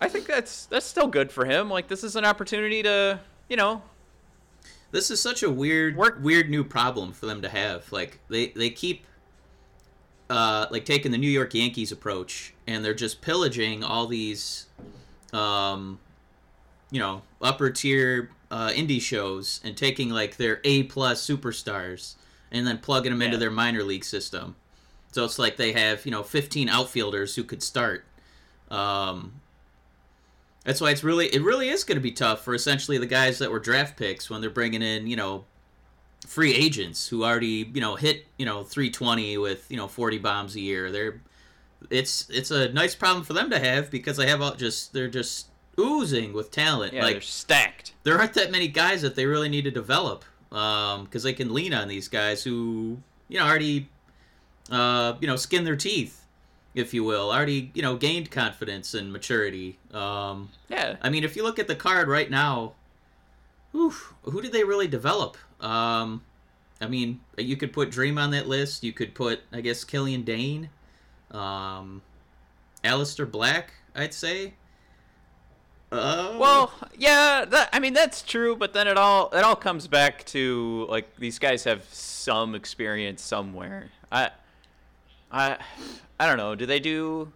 I 0.00 0.08
think 0.08 0.26
that's 0.26 0.64
that's 0.66 0.86
still 0.86 1.08
good 1.08 1.30
for 1.30 1.44
him. 1.44 1.68
Like 1.68 1.88
this 1.88 2.02
is 2.02 2.16
an 2.16 2.24
opportunity 2.24 2.82
to 2.84 3.20
you 3.48 3.56
know 3.56 3.82
This 4.90 5.10
is 5.10 5.20
such 5.20 5.42
a 5.42 5.50
weird, 5.50 5.96
Work- 5.96 6.20
weird 6.22 6.48
new 6.48 6.64
problem 6.64 7.12
for 7.12 7.26
them 7.26 7.42
to 7.42 7.48
have. 7.50 7.92
Like 7.92 8.20
they 8.30 8.48
they 8.48 8.70
keep, 8.70 9.04
uh, 10.30 10.66
like 10.70 10.84
taking 10.84 11.12
the 11.12 11.18
New 11.18 11.30
York 11.30 11.54
Yankees 11.54 11.92
approach, 11.92 12.54
and 12.66 12.84
they're 12.84 12.94
just 12.94 13.20
pillaging 13.20 13.82
all 13.82 14.06
these, 14.06 14.66
um, 15.32 15.98
you 16.90 17.00
know, 17.00 17.22
upper 17.40 17.70
tier 17.70 18.30
uh, 18.50 18.68
indie 18.68 19.00
shows 19.00 19.60
and 19.64 19.76
taking 19.76 20.10
like 20.10 20.36
their 20.36 20.60
A 20.64 20.84
plus 20.84 21.26
superstars 21.26 22.14
and 22.50 22.66
then 22.66 22.78
plugging 22.78 23.12
them 23.12 23.22
into 23.22 23.36
their 23.36 23.50
minor 23.50 23.82
league 23.82 24.04
system. 24.04 24.56
So 25.12 25.24
it's 25.24 25.38
like 25.38 25.56
they 25.56 25.72
have 25.72 26.04
you 26.04 26.12
know 26.12 26.22
15 26.22 26.68
outfielders 26.68 27.34
who 27.34 27.44
could 27.44 27.62
start. 27.62 28.04
Um, 28.70 29.40
that's 30.64 30.80
why 30.80 30.90
it's 30.90 31.04
really 31.04 31.26
it 31.28 31.42
really 31.42 31.68
is 31.68 31.84
going 31.84 31.96
to 31.96 32.02
be 32.02 32.12
tough 32.12 32.44
for 32.44 32.54
essentially 32.54 32.98
the 32.98 33.06
guys 33.06 33.38
that 33.38 33.50
were 33.50 33.58
draft 33.58 33.96
picks 33.96 34.28
when 34.28 34.40
they're 34.40 34.50
bringing 34.50 34.82
in 34.82 35.06
you 35.06 35.16
know 35.16 35.44
free 36.26 36.54
agents 36.54 37.08
who 37.08 37.24
already 37.24 37.70
you 37.72 37.80
know 37.80 37.96
hit 37.96 38.26
you 38.38 38.44
know 38.46 38.62
320 38.64 39.38
with 39.38 39.66
you 39.70 39.76
know 39.76 39.88
40 39.88 40.18
bombs 40.18 40.54
a 40.56 40.60
year. 40.60 40.90
They're 40.90 41.20
it's 41.90 42.28
it's 42.30 42.50
a 42.50 42.72
nice 42.72 42.94
problem 42.94 43.24
for 43.24 43.32
them 43.34 43.50
to 43.50 43.58
have 43.58 43.90
because 43.90 44.16
they 44.16 44.26
have 44.28 44.42
all 44.42 44.54
just 44.54 44.92
they're 44.92 45.08
just 45.08 45.46
oozing 45.78 46.32
with 46.32 46.50
talent. 46.50 46.92
yeah 46.92 47.04
they're 47.04 47.14
like 47.14 47.22
stacked. 47.22 47.92
there 48.02 48.18
aren't 48.18 48.34
that 48.34 48.50
many 48.50 48.66
guys 48.66 49.00
that 49.02 49.14
they 49.14 49.26
really 49.26 49.48
need 49.48 49.62
to 49.62 49.70
develop 49.70 50.24
because 50.50 51.22
they 51.22 51.32
can 51.32 51.54
lean 51.54 51.72
on 51.72 51.86
these 51.86 52.08
guys 52.08 52.42
who 52.42 52.98
you 53.28 53.38
know 53.38 53.46
already 53.46 53.88
uh, 54.72 55.14
you 55.20 55.26
know 55.28 55.36
skin 55.36 55.62
their 55.64 55.76
teeth 55.76 56.24
if 56.74 56.92
you 56.92 57.04
will 57.04 57.30
already 57.30 57.70
you 57.74 57.82
know 57.82 57.96
gained 57.96 58.28
confidence 58.30 58.92
and 58.94 59.12
maturity 59.12 59.78
um, 59.94 60.48
Yeah. 60.68 60.96
i 61.00 61.08
mean 61.08 61.22
if 61.22 61.36
you 61.36 61.44
look 61.44 61.60
at 61.60 61.68
the 61.68 61.76
card 61.76 62.08
right 62.08 62.28
now 62.28 62.72
whew, 63.70 63.94
who 64.22 64.42
did 64.42 64.50
they 64.52 64.64
really 64.64 64.88
develop 64.88 65.36
um, 65.60 66.22
i 66.80 66.86
mean 66.86 67.20
you 67.36 67.56
could 67.56 67.72
put 67.72 67.90
dream 67.90 68.18
on 68.18 68.30
that 68.30 68.46
list 68.46 68.84
you 68.84 68.92
could 68.92 69.14
put 69.14 69.40
i 69.52 69.60
guess 69.60 69.84
killian 69.84 70.22
dain 70.22 70.70
um, 71.30 72.02
Aleister 72.84 73.30
black 73.30 73.72
i'd 73.94 74.14
say 74.14 74.54
uh, 75.90 76.36
Well, 76.38 76.70
yeah, 76.98 77.46
that, 77.46 77.70
I 77.72 77.78
mean 77.78 77.94
that's 77.94 78.20
true, 78.20 78.54
but 78.54 78.74
then 78.74 78.86
it 78.86 78.98
all 78.98 79.30
it 79.30 79.42
all 79.42 79.56
comes 79.56 79.86
back 79.86 80.24
to 80.26 80.86
like 80.90 81.16
these 81.16 81.38
guys 81.38 81.64
have 81.64 81.84
some 81.90 82.54
experience 82.54 83.22
somewhere. 83.22 83.90
I 84.12 84.30
I 85.32 85.56
I 86.20 86.26
don't 86.26 86.36
know. 86.36 86.54
Do 86.54 86.66
they 86.66 86.78
do 86.78 87.32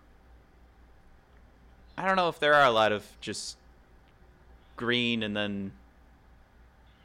I 1.96 2.06
don't 2.06 2.16
know 2.16 2.28
if 2.28 2.40
there 2.40 2.54
are 2.54 2.66
a 2.66 2.70
lot 2.70 2.92
of 2.92 3.06
just 3.20 3.56
green 4.76 5.22
and 5.22 5.36
then 5.36 5.72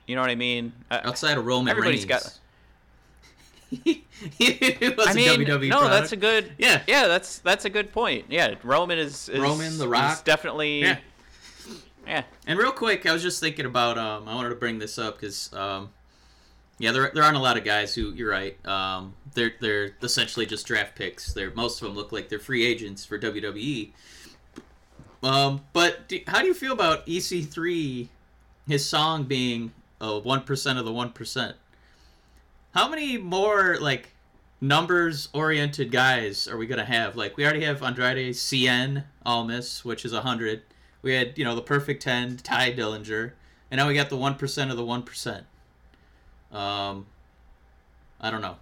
you 0.07 0.15
know 0.15 0.21
what 0.21 0.29
I 0.31 0.35
mean? 0.35 0.73
I, 0.89 0.99
outside 0.99 1.37
of 1.37 1.45
Roman 1.45 1.69
Everybody's 1.69 2.07
Reigns. 2.07 2.23
got- 2.23 2.39
I 3.85 5.13
mean, 5.13 5.39
WWE 5.39 5.69
no, 5.69 5.79
product. 5.79 5.91
that's 5.91 6.11
a 6.13 6.15
good. 6.15 6.53
Yeah. 6.57 6.81
yeah, 6.87 7.07
that's 7.07 7.39
that's 7.39 7.65
a 7.65 7.69
good 7.69 7.91
point. 7.91 8.25
Yeah, 8.29 8.55
Roman 8.63 8.97
is, 8.97 9.27
is 9.27 9.39
Roman, 9.41 9.77
The 9.77 9.83
is 9.83 9.89
Rock. 9.89 10.23
definitely. 10.23 10.81
Yeah. 10.81 10.97
yeah. 12.07 12.23
And 12.45 12.57
real 12.57 12.71
quick, 12.71 13.05
I 13.05 13.11
was 13.11 13.21
just 13.21 13.41
thinking 13.41 13.65
about. 13.65 13.97
Um, 13.97 14.27
I 14.27 14.35
wanted 14.35 14.49
to 14.49 14.55
bring 14.55 14.79
this 14.79 14.97
up 14.97 15.19
because, 15.19 15.51
um, 15.53 15.89
yeah, 16.79 16.93
there 16.93 17.11
there 17.13 17.23
aren't 17.23 17.35
a 17.35 17.41
lot 17.41 17.57
of 17.57 17.65
guys 17.65 17.93
who. 17.93 18.13
You're 18.13 18.31
right. 18.31 18.57
Um, 18.65 19.13
they're 19.33 19.51
they're 19.59 19.91
essentially 20.01 20.45
just 20.45 20.65
draft 20.65 20.95
picks. 20.95 21.33
They're 21.33 21.51
most 21.51 21.81
of 21.81 21.87
them 21.89 21.97
look 21.97 22.13
like 22.13 22.29
they're 22.29 22.39
free 22.39 22.65
agents 22.65 23.03
for 23.03 23.19
WWE. 23.19 23.91
Um, 25.23 25.61
but 25.73 26.07
do, 26.07 26.21
how 26.27 26.39
do 26.41 26.47
you 26.47 26.53
feel 26.53 26.71
about 26.71 27.05
EC3? 27.05 28.07
His 28.67 28.85
song 28.85 29.23
being 29.25 29.71
one 29.99 30.41
percent 30.41 30.79
of 30.79 30.85
the 30.85 30.91
one 30.91 31.11
percent. 31.11 31.55
How 32.73 32.89
many 32.89 33.17
more 33.17 33.77
like 33.79 34.09
numbers 34.61 35.29
oriented 35.33 35.91
guys 35.91 36.47
are 36.47 36.57
we 36.57 36.67
gonna 36.67 36.85
have? 36.85 37.15
Like 37.15 37.37
we 37.37 37.43
already 37.43 37.63
have 37.63 37.81
Andrade 37.81 38.33
Cien 38.35 39.03
Almas, 39.25 39.83
which 39.83 40.05
is 40.05 40.13
hundred. 40.13 40.61
We 41.01 41.13
had, 41.13 41.37
you 41.37 41.45
know, 41.45 41.55
the 41.55 41.61
perfect 41.61 42.03
ten, 42.03 42.37
Tye 42.37 42.73
Dillinger, 42.73 43.31
and 43.71 43.79
now 43.79 43.87
we 43.87 43.93
got 43.93 44.09
the 44.09 44.17
one 44.17 44.35
percent 44.35 44.71
of 44.71 44.77
the 44.77 44.85
one 44.85 45.03
percent. 45.03 45.45
Um, 46.51 47.05
I 48.19 48.31
don't 48.31 48.41
know. 48.41 48.57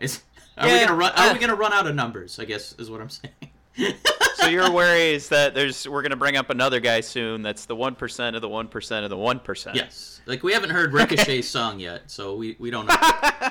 Is 0.00 0.22
are 0.58 0.66
we 0.66 0.80
gonna 0.80 0.94
run? 0.94 1.12
Are 1.12 1.30
uh, 1.30 1.32
we 1.32 1.38
gonna 1.38 1.54
run 1.54 1.72
out 1.72 1.86
of 1.86 1.94
numbers? 1.94 2.38
I 2.38 2.44
guess 2.44 2.74
is 2.78 2.90
what 2.90 3.00
I'm 3.00 3.10
saying. 3.10 3.34
So 4.36 4.46
your 4.48 4.70
worry 4.70 5.14
is 5.14 5.28
that 5.30 5.54
there's 5.54 5.88
we're 5.88 6.02
gonna 6.02 6.16
bring 6.16 6.36
up 6.36 6.50
another 6.50 6.80
guy 6.80 7.00
soon 7.00 7.42
that's 7.42 7.66
the 7.66 7.74
one 7.76 7.94
percent 7.94 8.36
of 8.36 8.42
the 8.42 8.48
one 8.48 8.68
percent 8.68 9.04
of 9.04 9.10
the 9.10 9.16
one 9.16 9.40
percent. 9.40 9.76
yes, 9.76 10.20
like 10.26 10.42
we 10.42 10.52
haven't 10.52 10.70
heard 10.70 10.92
Ricochet's 10.92 11.48
song 11.58 11.80
yet, 11.80 12.10
so 12.10 12.36
we 12.36 12.56
we 12.58 12.70
don't 12.70 12.86
know. 12.86 13.50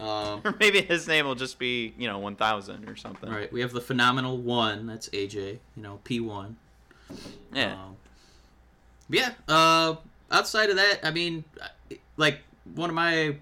um, 0.06 0.40
Or 0.44 0.54
maybe 0.60 0.82
his 0.82 1.06
name 1.08 1.26
will 1.26 1.34
just 1.34 1.58
be 1.58 1.94
you 1.98 2.06
know 2.08 2.18
one 2.18 2.36
thousand 2.36 2.88
or 2.88 2.96
something. 2.96 3.28
all 3.30 3.34
right, 3.36 3.52
we 3.52 3.60
have 3.60 3.72
the 3.72 3.80
phenomenal 3.80 4.36
one. 4.38 4.86
That's 4.86 5.08
AJ. 5.10 5.58
You 5.76 5.82
know, 5.82 6.00
P 6.04 6.20
one. 6.20 6.56
Yeah. 7.52 7.72
Um, 7.74 7.96
yeah. 9.08 9.32
Uh, 9.48 9.96
outside 10.30 10.70
of 10.70 10.76
that, 10.76 11.00
I 11.02 11.10
mean, 11.10 11.44
like 12.16 12.40
one 12.74 12.88
of 12.88 12.96
my, 12.96 13.36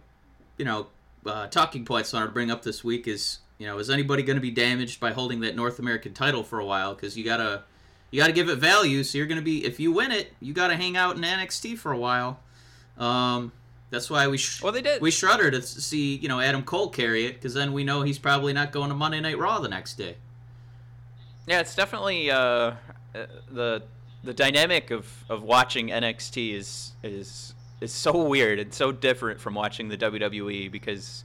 you 0.58 0.64
know, 0.64 0.88
uh, 1.24 1.46
talking 1.46 1.84
points 1.84 2.12
I 2.12 2.16
wanted 2.18 2.28
to 2.28 2.32
bring 2.32 2.50
up 2.50 2.62
this 2.62 2.82
week 2.82 3.06
is, 3.06 3.38
you 3.60 3.66
know, 3.66 3.78
is 3.78 3.90
anybody 3.90 4.22
going 4.22 4.38
to 4.38 4.40
be 4.40 4.50
damaged 4.50 4.98
by 5.00 5.12
holding 5.12 5.40
that 5.40 5.54
North 5.54 5.78
American 5.78 6.14
title 6.14 6.42
for 6.42 6.58
a 6.58 6.64
while? 6.64 6.94
Because 6.94 7.16
you 7.16 7.24
gotta, 7.24 7.62
you 8.10 8.18
gotta 8.18 8.32
give 8.32 8.48
it 8.48 8.56
value. 8.56 9.04
So 9.04 9.18
you're 9.18 9.26
gonna 9.26 9.42
be, 9.42 9.64
if 9.66 9.78
you 9.78 9.92
win 9.92 10.10
it, 10.12 10.32
you 10.40 10.54
gotta 10.54 10.76
hang 10.76 10.96
out 10.96 11.16
in 11.16 11.22
NXT 11.22 11.76
for 11.76 11.92
a 11.92 11.98
while. 11.98 12.40
Um, 12.96 13.52
that's 13.90 14.08
why 14.08 14.28
we 14.28 14.38
sh- 14.38 14.62
Well, 14.62 14.72
they 14.72 14.80
did. 14.80 15.02
we 15.02 15.10
shudder 15.10 15.50
to 15.50 15.60
see, 15.60 16.16
you 16.16 16.26
know, 16.28 16.40
Adam 16.40 16.62
Cole 16.62 16.88
carry 16.88 17.26
it 17.26 17.34
because 17.34 17.52
then 17.52 17.74
we 17.74 17.84
know 17.84 18.00
he's 18.00 18.18
probably 18.18 18.54
not 18.54 18.72
going 18.72 18.88
to 18.88 18.94
Monday 18.94 19.20
Night 19.20 19.38
Raw 19.38 19.58
the 19.58 19.68
next 19.68 19.94
day. 19.94 20.16
Yeah, 21.46 21.60
it's 21.60 21.74
definitely. 21.74 22.30
Uh, 22.30 22.38
uh, 23.14 23.26
the 23.50 23.82
the 24.24 24.32
dynamic 24.32 24.90
of, 24.90 25.24
of 25.28 25.42
watching 25.42 25.88
NXT 25.88 26.54
is 26.54 26.92
is 27.02 27.54
is 27.80 27.92
so 27.92 28.22
weird 28.24 28.58
and 28.58 28.72
so 28.72 28.92
different 28.92 29.40
from 29.40 29.54
watching 29.54 29.88
the 29.88 29.96
WWE 29.98 30.70
because 30.70 31.24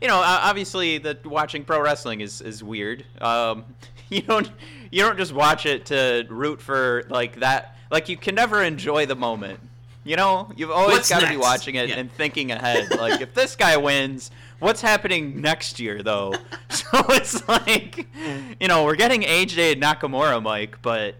you 0.00 0.08
know 0.08 0.20
obviously 0.24 0.98
the 0.98 1.18
watching 1.24 1.64
pro 1.64 1.80
wrestling 1.80 2.20
is 2.20 2.40
is 2.40 2.62
weird. 2.62 3.04
Um, 3.20 3.64
you 4.08 4.22
don't 4.22 4.50
you 4.90 5.02
don't 5.02 5.16
just 5.16 5.32
watch 5.32 5.66
it 5.66 5.86
to 5.86 6.26
root 6.28 6.60
for 6.60 7.04
like 7.08 7.40
that. 7.40 7.76
Like 7.90 8.08
you 8.08 8.16
can 8.16 8.34
never 8.34 8.62
enjoy 8.62 9.06
the 9.06 9.16
moment. 9.16 9.60
You 10.04 10.14
know, 10.14 10.52
you've 10.56 10.70
always 10.70 11.08
got 11.08 11.22
to 11.22 11.28
be 11.28 11.36
watching 11.36 11.74
it 11.74 11.88
yeah. 11.88 11.96
and 11.96 12.12
thinking 12.12 12.52
ahead. 12.52 12.96
Like 12.96 13.20
if 13.20 13.34
this 13.34 13.56
guy 13.56 13.76
wins, 13.76 14.30
what's 14.60 14.80
happening 14.80 15.40
next 15.40 15.80
year 15.80 16.00
though? 16.02 16.34
so 16.68 16.86
it's 17.10 17.46
like, 17.48 18.06
you 18.60 18.68
know, 18.68 18.84
we're 18.84 18.94
getting 18.94 19.22
AJ 19.22 19.80
Nakamura, 19.80 20.40
Mike, 20.40 20.78
but 20.80 21.16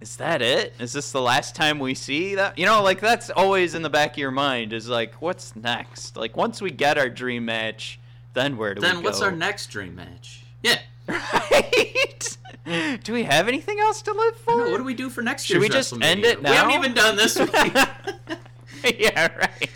is 0.00 0.16
that 0.16 0.42
it? 0.42 0.74
Is 0.78 0.92
this 0.92 1.10
the 1.12 1.20
last 1.20 1.54
time 1.54 1.78
we 1.78 1.94
see 1.94 2.36
that? 2.36 2.56
You 2.56 2.66
know, 2.66 2.82
like 2.82 3.00
that's 3.00 3.30
always 3.30 3.74
in 3.74 3.82
the 3.82 3.90
back 3.90 4.12
of 4.12 4.18
your 4.18 4.30
mind 4.30 4.72
is 4.72 4.88
like, 4.88 5.14
what's 5.14 5.56
next? 5.56 6.16
Like 6.16 6.36
once 6.36 6.62
we 6.62 6.70
get 6.70 6.98
our 6.98 7.08
dream 7.08 7.44
match, 7.44 7.98
then 8.34 8.56
where 8.56 8.74
do 8.74 8.80
then 8.80 8.90
we 8.90 8.94
go? 8.94 8.96
Then 8.96 9.04
what's 9.04 9.20
our 9.20 9.32
next 9.32 9.68
dream 9.68 9.94
match? 9.94 10.44
Yeah. 10.62 10.78
Right. 11.08 12.36
do 13.02 13.12
we 13.12 13.24
have 13.24 13.48
anything 13.48 13.80
else 13.80 14.02
to 14.02 14.12
live 14.12 14.36
for? 14.36 14.56
Know, 14.56 14.70
what 14.70 14.78
do 14.78 14.84
we 14.84 14.94
do 14.94 15.10
for 15.10 15.22
next 15.22 15.48
year? 15.48 15.56
Should 15.56 15.62
we 15.62 15.68
just 15.68 15.92
end 16.02 16.24
it 16.24 16.42
now? 16.42 16.50
We 16.50 16.56
haven't 16.56 16.74
even 16.74 16.94
done 16.94 17.16
this 17.16 17.38
week. 17.38 17.52
yeah, 18.98 19.36
right. 19.36 19.70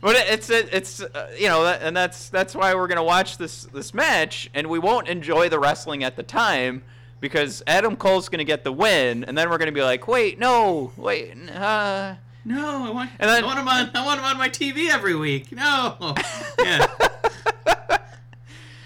But 0.00 0.16
it's 0.16 0.50
it's 0.50 1.00
uh, 1.00 1.34
you 1.38 1.48
know, 1.48 1.66
and 1.66 1.96
that's 1.96 2.28
that's 2.28 2.54
why 2.54 2.74
we're 2.74 2.88
gonna 2.88 3.02
watch 3.02 3.38
this 3.38 3.64
this 3.64 3.94
match, 3.94 4.50
and 4.52 4.66
we 4.66 4.78
won't 4.78 5.08
enjoy 5.08 5.48
the 5.48 5.58
wrestling 5.58 6.04
at 6.04 6.16
the 6.16 6.22
time 6.22 6.82
because 7.24 7.62
Adam 7.66 7.96
Cole's 7.96 8.28
going 8.28 8.40
to 8.40 8.44
get 8.44 8.64
the 8.64 8.72
win, 8.72 9.24
and 9.24 9.38
then 9.38 9.48
we're 9.48 9.56
going 9.56 9.70
to 9.70 9.72
be 9.72 9.82
like, 9.82 10.06
wait, 10.06 10.38
no, 10.38 10.92
wait, 10.94 11.34
uh, 11.50 12.16
no, 12.44 12.86
I 12.86 12.90
want, 12.90 13.10
and 13.18 13.30
then, 13.30 13.42
I 13.42 13.46
want 13.46 13.58
him 13.58 13.68
on, 13.68 13.90
I 13.94 14.04
want 14.04 14.20
him 14.20 14.26
on 14.26 14.38
my 14.38 14.48
TV 14.48 14.90
every 14.90 15.14
week. 15.14 15.52
No, 15.52 15.96
yeah. 16.62 16.86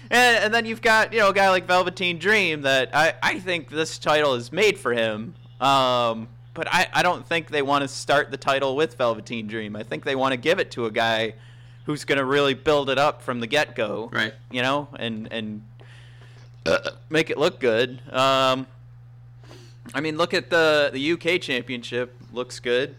and, 0.09 0.43
and 0.45 0.53
then 0.53 0.65
you've 0.65 0.81
got 0.81 1.13
you 1.13 1.19
know 1.19 1.29
a 1.29 1.33
guy 1.33 1.49
like 1.49 1.65
Velveteen 1.65 2.19
Dream 2.19 2.61
that 2.61 2.95
I, 2.95 3.13
I 3.21 3.39
think 3.39 3.69
this 3.69 3.97
title 3.97 4.33
is 4.35 4.51
made 4.51 4.77
for 4.77 4.93
him. 4.93 5.35
Um, 5.59 6.29
but 6.53 6.67
I, 6.71 6.87
I 6.93 7.03
don't 7.03 7.25
think 7.25 7.49
they 7.49 7.61
want 7.61 7.83
to 7.83 7.87
start 7.87 8.31
the 8.31 8.37
title 8.37 8.75
with 8.75 8.95
Velveteen 8.95 9.47
Dream. 9.47 9.75
I 9.75 9.83
think 9.83 10.03
they 10.03 10.15
want 10.15 10.33
to 10.33 10.37
give 10.37 10.59
it 10.59 10.71
to 10.71 10.85
a 10.85 10.91
guy 10.91 11.33
who's 11.85 12.05
going 12.05 12.17
to 12.17 12.25
really 12.25 12.53
build 12.53 12.89
it 12.89 12.97
up 12.97 13.21
from 13.21 13.39
the 13.39 13.47
get 13.47 13.75
go. 13.75 14.09
Right. 14.11 14.33
You 14.51 14.61
know, 14.61 14.87
and 14.97 15.31
and 15.31 15.63
make 17.09 17.29
it 17.29 17.37
look 17.37 17.59
good. 17.59 18.01
Um, 18.11 18.67
I 19.93 20.01
mean, 20.01 20.17
look 20.17 20.33
at 20.33 20.49
the 20.49 20.89
the 20.93 21.11
UK 21.13 21.41
Championship. 21.41 22.15
Looks 22.31 22.59
good. 22.59 22.95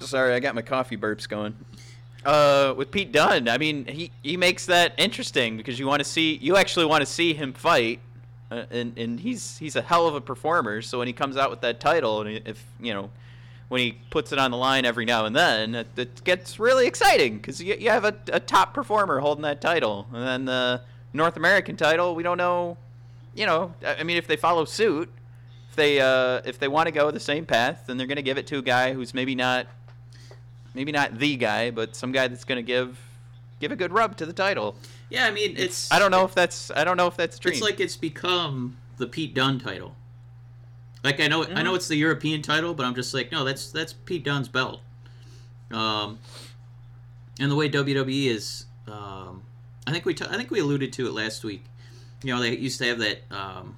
Sorry, 0.00 0.34
I 0.34 0.40
got 0.40 0.54
my 0.54 0.62
coffee 0.62 0.96
burps 0.96 1.28
going. 1.28 1.54
Uh, 2.24 2.74
with 2.76 2.90
Pete 2.90 3.12
Dunne, 3.12 3.48
I 3.48 3.58
mean, 3.58 3.86
he 3.86 4.10
he 4.22 4.36
makes 4.36 4.66
that 4.66 4.92
interesting 4.98 5.56
because 5.56 5.78
you 5.78 5.86
want 5.86 6.00
to 6.00 6.08
see 6.08 6.38
you 6.42 6.56
actually 6.56 6.86
want 6.86 7.00
to 7.02 7.06
see 7.06 7.32
him 7.32 7.52
fight, 7.52 8.00
uh, 8.50 8.64
and 8.70 8.98
and 8.98 9.20
he's 9.20 9.58
he's 9.58 9.76
a 9.76 9.82
hell 9.82 10.06
of 10.06 10.14
a 10.14 10.20
performer. 10.20 10.82
So 10.82 10.98
when 10.98 11.06
he 11.06 11.12
comes 11.12 11.36
out 11.36 11.50
with 11.50 11.60
that 11.62 11.80
title, 11.80 12.22
and 12.22 12.46
if 12.46 12.64
you 12.80 12.92
know. 12.94 13.10
When 13.68 13.80
he 13.80 13.98
puts 14.10 14.32
it 14.32 14.38
on 14.40 14.50
the 14.50 14.56
line 14.56 14.84
every 14.84 15.04
now 15.04 15.26
and 15.26 15.36
then, 15.36 15.76
it, 15.76 15.86
it 15.96 16.24
gets 16.24 16.58
really 16.58 16.88
exciting 16.88 17.36
because 17.36 17.62
you, 17.62 17.76
you 17.78 17.88
have 17.88 18.04
a, 18.04 18.16
a 18.32 18.40
top 18.40 18.74
performer 18.74 19.20
holding 19.20 19.42
that 19.42 19.60
title, 19.60 20.08
and 20.12 20.26
then 20.26 20.44
the 20.46 20.80
North 21.12 21.36
American 21.36 21.76
title, 21.76 22.16
we 22.16 22.24
don't 22.24 22.36
know. 22.36 22.76
You 23.32 23.46
know, 23.46 23.72
I 23.86 24.02
mean, 24.02 24.16
if 24.16 24.26
they 24.26 24.34
follow 24.34 24.64
suit, 24.64 25.08
if 25.68 25.76
they 25.76 26.00
uh, 26.00 26.40
if 26.44 26.58
they 26.58 26.66
want 26.66 26.88
to 26.88 26.90
go 26.90 27.12
the 27.12 27.20
same 27.20 27.46
path, 27.46 27.84
then 27.86 27.96
they're 27.96 28.08
going 28.08 28.16
to 28.16 28.22
give 28.22 28.38
it 28.38 28.48
to 28.48 28.58
a 28.58 28.62
guy 28.62 28.92
who's 28.92 29.14
maybe 29.14 29.36
not, 29.36 29.68
maybe 30.74 30.92
not 30.92 31.18
the 31.18 31.36
guy, 31.36 31.70
but 31.70 31.96
some 31.96 32.12
guy 32.12 32.28
that's 32.28 32.44
going 32.44 32.56
to 32.56 32.62
give 32.62 32.98
give 33.60 33.72
a 33.72 33.76
good 33.76 33.92
rub 33.92 34.16
to 34.16 34.26
the 34.26 34.32
title. 34.32 34.74
Yeah, 35.08 35.26
I 35.26 35.30
mean, 35.30 35.54
it's. 35.56 35.90
I 35.92 35.98
don't 35.98 36.10
know 36.10 36.24
if 36.24 36.34
that's. 36.34 36.70
I 36.70 36.84
don't 36.84 36.96
know 36.96 37.06
if 37.06 37.16
that's 37.16 37.38
true. 37.38 37.52
It's 37.52 37.60
like 37.60 37.80
it's 37.80 37.96
become 37.96 38.76
the 38.96 39.06
Pete 39.06 39.34
Dunne 39.34 39.58
title. 39.58 39.94
Like 41.02 41.20
I 41.20 41.28
know, 41.28 41.42
mm-hmm. 41.42 41.56
I 41.56 41.62
know 41.62 41.74
it's 41.74 41.88
the 41.88 41.96
European 41.96 42.42
title, 42.42 42.74
but 42.74 42.84
I'm 42.84 42.94
just 42.94 43.14
like, 43.14 43.32
no, 43.32 43.44
that's 43.44 43.72
that's 43.72 43.92
Pete 43.92 44.24
Dunne's 44.24 44.48
belt. 44.48 44.80
Um, 45.70 46.18
and 47.38 47.50
the 47.50 47.56
way 47.56 47.70
WWE 47.70 48.26
is 48.26 48.66
um, 48.86 49.42
I 49.86 49.92
think 49.92 50.04
we 50.04 50.14
t- 50.14 50.26
I 50.28 50.36
think 50.36 50.50
we 50.50 50.60
alluded 50.60 50.92
to 50.94 51.06
it 51.06 51.12
last 51.12 51.44
week. 51.44 51.64
You 52.22 52.34
know, 52.34 52.40
they 52.40 52.56
used 52.56 52.78
to 52.78 52.86
have 52.86 52.98
that 52.98 53.22
um, 53.30 53.76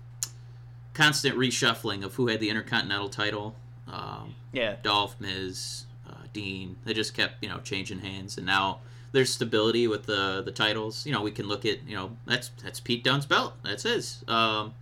constant 0.94 1.37
reshuffling 1.37 2.05
of 2.05 2.14
who 2.14 2.28
had 2.28 2.40
the 2.40 2.50
Intercontinental 2.50 3.09
title. 3.09 3.55
Um, 3.87 4.35
yeah, 4.52 4.76
Dolph, 4.83 5.16
Miz, 5.20 5.87
Dean. 6.33 6.77
They 6.85 6.95
just 6.95 7.14
kept 7.14 7.42
you 7.42 7.49
know 7.49 7.59
changing 7.59 8.01
hands, 8.01 8.37
and 8.37 8.47
now 8.47 8.81
there's 9.12 9.33
stability 9.33 9.87
with 9.87 10.07
the 10.07 10.42
the 10.45 10.53
titles. 10.53 11.07
You 11.07 11.12
know, 11.12 11.23
we 11.23 11.31
can 11.31 11.47
look 11.47 11.64
at 11.64 11.87
you 11.87 11.95
know 11.95 12.16
that's 12.27 12.51
that's 12.62 12.81
Pete 12.81 13.05
Dunne's 13.05 13.27
belt. 13.27 13.55
That's 13.62 13.83
his. 13.83 14.25
Um, 14.29 14.75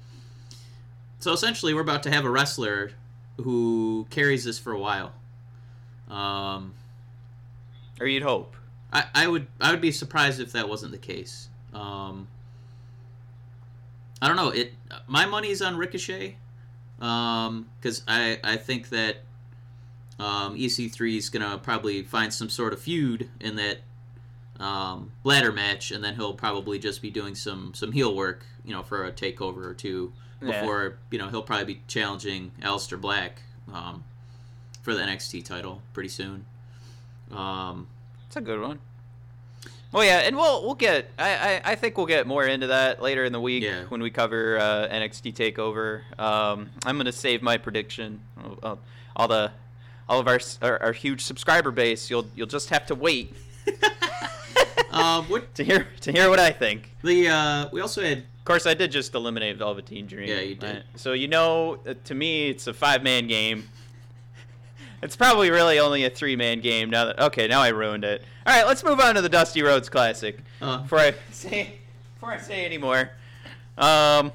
so 1.19 1.33
essentially, 1.33 1.75
we're 1.75 1.83
about 1.83 2.03
to 2.05 2.11
have 2.11 2.25
a 2.25 2.31
wrestler 2.31 2.93
who 3.37 4.07
carries 4.11 4.45
this 4.45 4.59
for 4.59 4.73
a 4.73 4.79
while. 4.79 5.13
Um, 6.09 6.75
or 8.01 8.07
you'd 8.07 8.23
hope. 8.23 8.57
I, 8.93 9.05
I 9.15 9.29
would 9.29 9.47
I 9.61 9.71
would 9.71 9.81
be 9.81 9.93
surprised 9.93 10.41
if 10.41 10.53
that 10.53 10.69
wasn't 10.69 10.93
the 10.93 10.99
case. 10.99 11.49
Um, 11.73 12.27
I 14.21 14.29
don't 14.29 14.37
know. 14.37 14.49
It 14.49 14.73
my 15.07 15.27
money's 15.27 15.63
on 15.63 15.77
Ricochet 15.77 16.37
because 16.99 17.99
um, 18.01 18.05
I 18.09 18.39
I 18.43 18.57
think 18.57 18.89
that 18.91 19.19
um, 20.21 20.55
EC3 20.55 21.17
is 21.17 21.31
gonna 21.31 21.59
probably 21.59 22.03
find 22.03 22.33
some 22.33 22.51
sort 22.51 22.75
of 22.75 22.81
feud 22.81 23.29
in 23.41 23.57
that 23.57 23.79
um, 24.63 25.13
ladder 25.25 25.51
match, 25.51 25.91
and 25.91 26.05
then 26.05 26.15
he'll 26.15 26.35
probably 26.35 26.79
just 26.79 27.01
be 27.01 27.11
doing 27.11 27.35
some 27.35 27.73
some 27.75 27.93
heel 27.93 28.15
work, 28.15 28.45
you 28.65 28.75
know, 28.75 28.83
for 28.83 29.07
a 29.07 29.13
takeover 29.13 29.65
or 29.65 29.75
two 29.75 30.13
before 30.39 30.85
yeah. 30.85 30.93
you 31.11 31.19
know 31.19 31.29
he'll 31.29 31.43
probably 31.43 31.75
be 31.75 31.81
challenging 31.89 32.53
Aleister 32.61 33.01
Black 33.01 33.41
um, 33.73 34.05
for 34.83 34.95
the 34.95 35.01
NXT 35.01 35.45
title 35.45 35.81
pretty 35.95 36.11
soon. 36.11 36.45
Um, 37.33 37.87
it's 38.27 38.37
a 38.37 38.43
good 38.43 38.61
one. 38.61 38.79
Well, 39.91 40.05
yeah, 40.05 40.19
and 40.19 40.37
we'll 40.37 40.63
we'll 40.63 40.75
get. 40.75 41.11
I, 41.19 41.31
I, 41.31 41.73
I 41.73 41.75
think 41.77 41.97
we'll 41.97 42.07
get 42.07 42.27
more 42.27 42.45
into 42.45 42.67
that 42.67 43.01
later 43.01 43.25
in 43.25 43.33
the 43.33 43.41
week 43.41 43.63
yeah. 43.63 43.85
when 43.89 44.03
we 44.03 44.11
cover 44.11 44.59
uh, 44.59 44.89
NXT 44.89 45.35
Takeover. 45.35 46.03
Um, 46.21 46.69
I'm 46.85 46.99
gonna 46.99 47.11
save 47.11 47.41
my 47.41 47.57
prediction. 47.57 48.21
All 49.17 49.29
the 49.29 49.51
all 50.11 50.19
of 50.19 50.27
our, 50.27 50.41
our, 50.61 50.83
our 50.83 50.93
huge 50.93 51.23
subscriber 51.23 51.71
base. 51.71 52.11
You'll 52.11 52.27
you'll 52.35 52.49
just 52.49 52.69
have 52.71 52.85
to 52.87 52.95
wait. 52.95 53.33
uh, 54.91 55.23
what 55.29 55.55
to 55.55 55.65
hear 55.65 55.87
to 56.01 56.13
hear 56.13 56.29
what 56.29 56.41
I 56.41 56.51
think. 56.51 56.95
The 57.03 57.29
uh, 57.29 57.69
we 57.73 57.81
also 57.81 58.03
had. 58.03 58.19
Of 58.19 58.45
course, 58.45 58.67
I 58.67 58.75
did 58.75 58.91
just 58.91 59.15
eliminate 59.15 59.59
Velveteen 59.59 60.07
Dream. 60.07 60.29
Yeah, 60.29 60.41
you 60.41 60.57
did. 60.57 60.75
Right? 60.75 60.83
So 60.97 61.13
you 61.13 61.29
know, 61.29 61.79
uh, 61.87 61.95
to 62.05 62.15
me, 62.15 62.49
it's 62.49 62.67
a 62.67 62.75
five 62.75 63.03
man 63.05 63.29
game. 63.29 63.69
It's 65.03 65.17
probably 65.17 65.51
really 65.51 65.79
only 65.79 66.05
a 66.05 66.11
three 66.11 66.37
man 66.37 66.61
game 66.61 66.91
now 66.91 67.07
that 67.07 67.21
okay, 67.21 67.47
now 67.47 67.61
I 67.63 67.69
ruined 67.69 68.05
it. 68.05 68.25
Alright, 68.47 68.67
let's 68.67 68.83
move 68.83 68.99
on 68.99 69.15
to 69.15 69.23
the 69.23 69.29
Dusty 69.29 69.63
Rhodes 69.63 69.89
Classic. 69.89 70.39
Uh, 70.61 70.79
before 70.79 70.99
I 70.99 71.15
say 71.31 71.79
before 72.15 72.33
I 72.33 72.39
say 72.39 72.67
any 72.67 72.77
more. 72.77 73.11
Um 73.79 74.33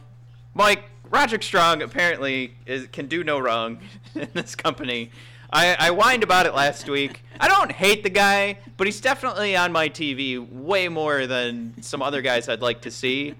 Mike, 0.55 0.85
Roderick 1.09 1.43
Strong 1.43 1.81
apparently 1.81 2.55
is, 2.65 2.88
can 2.88 3.07
do 3.07 3.25
no 3.25 3.38
wrong 3.39 3.79
in 4.15 4.29
this 4.33 4.55
company. 4.55 5.11
I, 5.55 5.87
I 5.87 5.91
whined 5.91 6.21
about 6.21 6.47
it 6.47 6.53
last 6.53 6.89
week. 6.89 7.23
I 7.39 7.47
don't 7.47 7.71
hate 7.71 8.03
the 8.03 8.09
guy, 8.09 8.57
but 8.75 8.87
he's 8.87 8.99
definitely 8.99 9.55
on 9.55 9.71
my 9.71 9.87
TV 9.87 10.37
way 10.51 10.89
more 10.89 11.27
than 11.27 11.81
some 11.81 12.01
other 12.01 12.21
guys 12.21 12.49
I'd 12.49 12.61
like 12.61 12.81
to 12.81 12.91
see. 12.91 13.35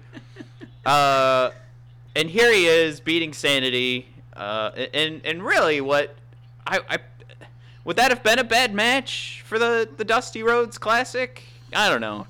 Uh, 0.86 1.50
and 2.14 2.30
here 2.30 2.50
he 2.50 2.66
is 2.68 3.00
beating 3.00 3.34
Sanity. 3.34 4.08
Uh, 4.34 4.70
and 4.94 5.20
and 5.26 5.42
really, 5.42 5.82
what 5.82 6.14
I, 6.66 6.80
I 6.88 6.98
would 7.84 7.96
that 7.96 8.10
have 8.10 8.22
been 8.22 8.38
a 8.38 8.44
bad 8.44 8.72
match 8.72 9.42
for 9.44 9.58
the 9.58 9.86
the 9.98 10.04
Dusty 10.04 10.42
Rhodes 10.42 10.78
Classic? 10.78 11.42
I 11.74 11.90
don't 11.90 12.00
know. 12.00 12.26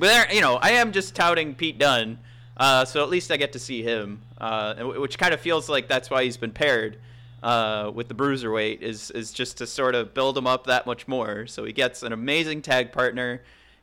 But 0.00 0.08
there, 0.08 0.34
you 0.34 0.40
know, 0.40 0.56
I 0.56 0.70
am 0.70 0.90
just 0.90 1.14
touting 1.14 1.54
Pete 1.54 1.78
Dunne, 1.78 2.18
uh, 2.56 2.84
so 2.84 3.04
at 3.04 3.08
least 3.08 3.30
I 3.30 3.36
get 3.36 3.52
to 3.52 3.60
see 3.60 3.82
him, 3.84 4.22
uh, 4.38 4.74
which 4.82 5.18
kind 5.18 5.32
of 5.32 5.40
feels 5.40 5.68
like 5.68 5.86
that's 5.86 6.10
why 6.10 6.24
he's 6.24 6.36
been 6.36 6.52
paired 6.52 6.98
uh, 7.42 7.90
with 7.94 8.08
the 8.08 8.14
bruiserweight 8.14 8.82
is 8.82 9.10
is 9.12 9.32
just 9.32 9.58
to 9.58 9.66
sort 9.66 9.94
of 9.94 10.14
build 10.14 10.36
him 10.36 10.46
up 10.46 10.66
that 10.66 10.86
much 10.86 11.08
more. 11.08 11.46
So 11.46 11.64
he 11.64 11.72
gets 11.72 12.02
an 12.02 12.12
amazing 12.12 12.62
tag 12.62 12.92
partner 12.92 13.40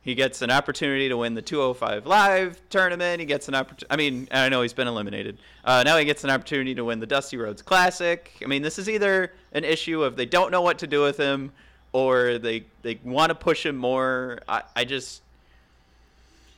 he 0.08 0.14
gets 0.14 0.40
an 0.40 0.50
opportunity 0.50 1.10
to 1.10 1.18
win 1.18 1.34
the 1.34 1.42
205 1.42 2.06
Live 2.06 2.60
tournament. 2.70 3.20
He 3.20 3.26
gets 3.26 3.46
an 3.46 3.54
opportunity. 3.54 3.86
I 3.90 3.96
mean, 3.96 4.26
I 4.30 4.48
know 4.48 4.62
he's 4.62 4.72
been 4.72 4.88
eliminated. 4.88 5.36
Uh, 5.62 5.82
now 5.84 5.98
he 5.98 6.06
gets 6.06 6.24
an 6.24 6.30
opportunity 6.30 6.74
to 6.76 6.84
win 6.84 6.98
the 6.98 7.06
Dusty 7.06 7.36
Rhodes 7.36 7.60
Classic. 7.60 8.32
I 8.42 8.46
mean, 8.46 8.62
this 8.62 8.78
is 8.78 8.88
either 8.88 9.34
an 9.52 9.64
issue 9.64 10.02
of 10.02 10.16
they 10.16 10.24
don't 10.24 10.50
know 10.50 10.62
what 10.62 10.78
to 10.78 10.86
do 10.86 11.02
with 11.02 11.18
him, 11.18 11.52
or 11.92 12.38
they 12.38 12.64
they 12.80 12.98
want 13.04 13.28
to 13.28 13.34
push 13.34 13.66
him 13.66 13.76
more. 13.76 14.38
I, 14.48 14.62
I 14.74 14.84
just, 14.84 15.20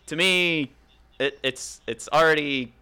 to 0.07 0.15
me, 0.15 0.71
it, 1.19 1.39
it's 1.43 1.81
it's 1.89 2.09
already 2.13 2.73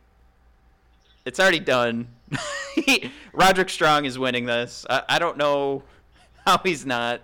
it's 1.25 1.41
already 1.41 1.61
done. 1.61 2.09
Roderick 3.33 3.71
Strong 3.71 4.05
is 4.05 4.19
winning 4.19 4.47
this. 4.47 4.85
I, 4.89 5.03
I 5.09 5.19
don't 5.19 5.37
know 5.37 5.83
how 6.47 6.59
he's 6.59 6.85
not. 6.87 7.21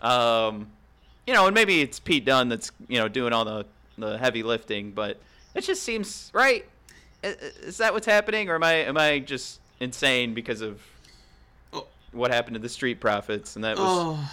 Um, 0.00 0.68
you 1.26 1.34
know, 1.34 1.46
and 1.46 1.54
maybe 1.54 1.80
it's 1.80 1.98
Pete 1.98 2.24
Dunne 2.24 2.48
that's 2.48 2.70
you 2.88 2.98
know 2.98 3.08
doing 3.08 3.32
all 3.32 3.44
the 3.44 3.66
the 3.98 4.18
heavy 4.18 4.42
lifting, 4.42 4.92
but 4.92 5.18
it 5.54 5.62
just 5.62 5.82
seems 5.82 6.30
right. 6.34 6.64
Is 7.22 7.78
that 7.78 7.92
what's 7.92 8.06
happening, 8.06 8.48
or 8.48 8.54
am 8.54 8.62
I 8.62 8.72
am 8.74 8.96
I 8.96 9.18
just 9.18 9.60
insane 9.80 10.34
because 10.34 10.60
of 10.60 10.80
Oh. 11.72 11.86
what 12.12 12.30
happened 12.30 12.54
to 12.54 12.60
the 12.60 12.68
Street 12.68 13.00
Profits? 13.00 13.56
And 13.56 13.64
that 13.64 13.76
was 13.78 13.86
Oh 13.88 14.30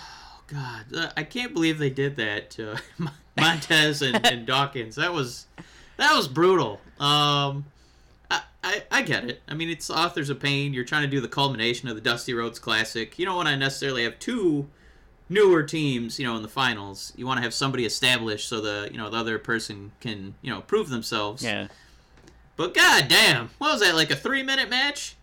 God, 0.47 0.85
Uh, 0.95 1.09
I 1.17 1.23
can't 1.23 1.53
believe 1.53 1.79
they 1.79 1.89
did 1.89 2.17
that 2.17 2.51
to 2.51 2.79
Montez 3.37 4.01
and, 4.01 4.23
and 4.25 4.45
Dawkins. 4.45 4.95
That 4.95 5.13
was 5.13 5.47
that 5.97 6.15
was 6.15 6.27
brutal. 6.27 6.79
Um, 6.99 7.65
I, 8.63 8.83
I 8.89 9.01
get 9.01 9.25
it. 9.25 9.41
I 9.47 9.53
mean, 9.55 9.69
it's 9.69 9.89
Authors 9.89 10.29
of 10.29 10.39
Pain. 10.39 10.73
You're 10.73 10.85
trying 10.85 11.01
to 11.03 11.09
do 11.09 11.19
the 11.19 11.27
culmination 11.27 11.89
of 11.89 11.95
the 11.95 12.01
Dusty 12.01 12.33
Rhodes 12.33 12.59
Classic. 12.59 13.17
You 13.19 13.25
don't 13.25 13.35
want 13.35 13.49
to 13.49 13.57
necessarily 13.57 14.03
have 14.05 14.17
two 14.19 14.69
newer 15.29 15.63
teams, 15.63 16.17
you 16.19 16.25
know, 16.25 16.35
in 16.37 16.41
the 16.43 16.47
finals. 16.47 17.11
You 17.17 17.25
want 17.27 17.39
to 17.39 17.41
have 17.43 17.53
somebody 17.53 17.85
established 17.85 18.47
so 18.47 18.61
the 18.61 18.87
you 18.91 18.97
know 18.97 19.09
the 19.09 19.17
other 19.17 19.37
person 19.39 19.91
can 19.99 20.35
you 20.41 20.49
know 20.49 20.61
prove 20.61 20.89
themselves. 20.89 21.43
yeah. 21.43 21.67
But 22.55 22.73
god 22.73 23.07
damn, 23.07 23.49
what 23.57 23.71
was 23.73 23.81
that 23.81 23.95
like 23.95 24.11
a 24.11 24.15
three 24.15 24.43
minute 24.43 24.69
match? 24.69 25.15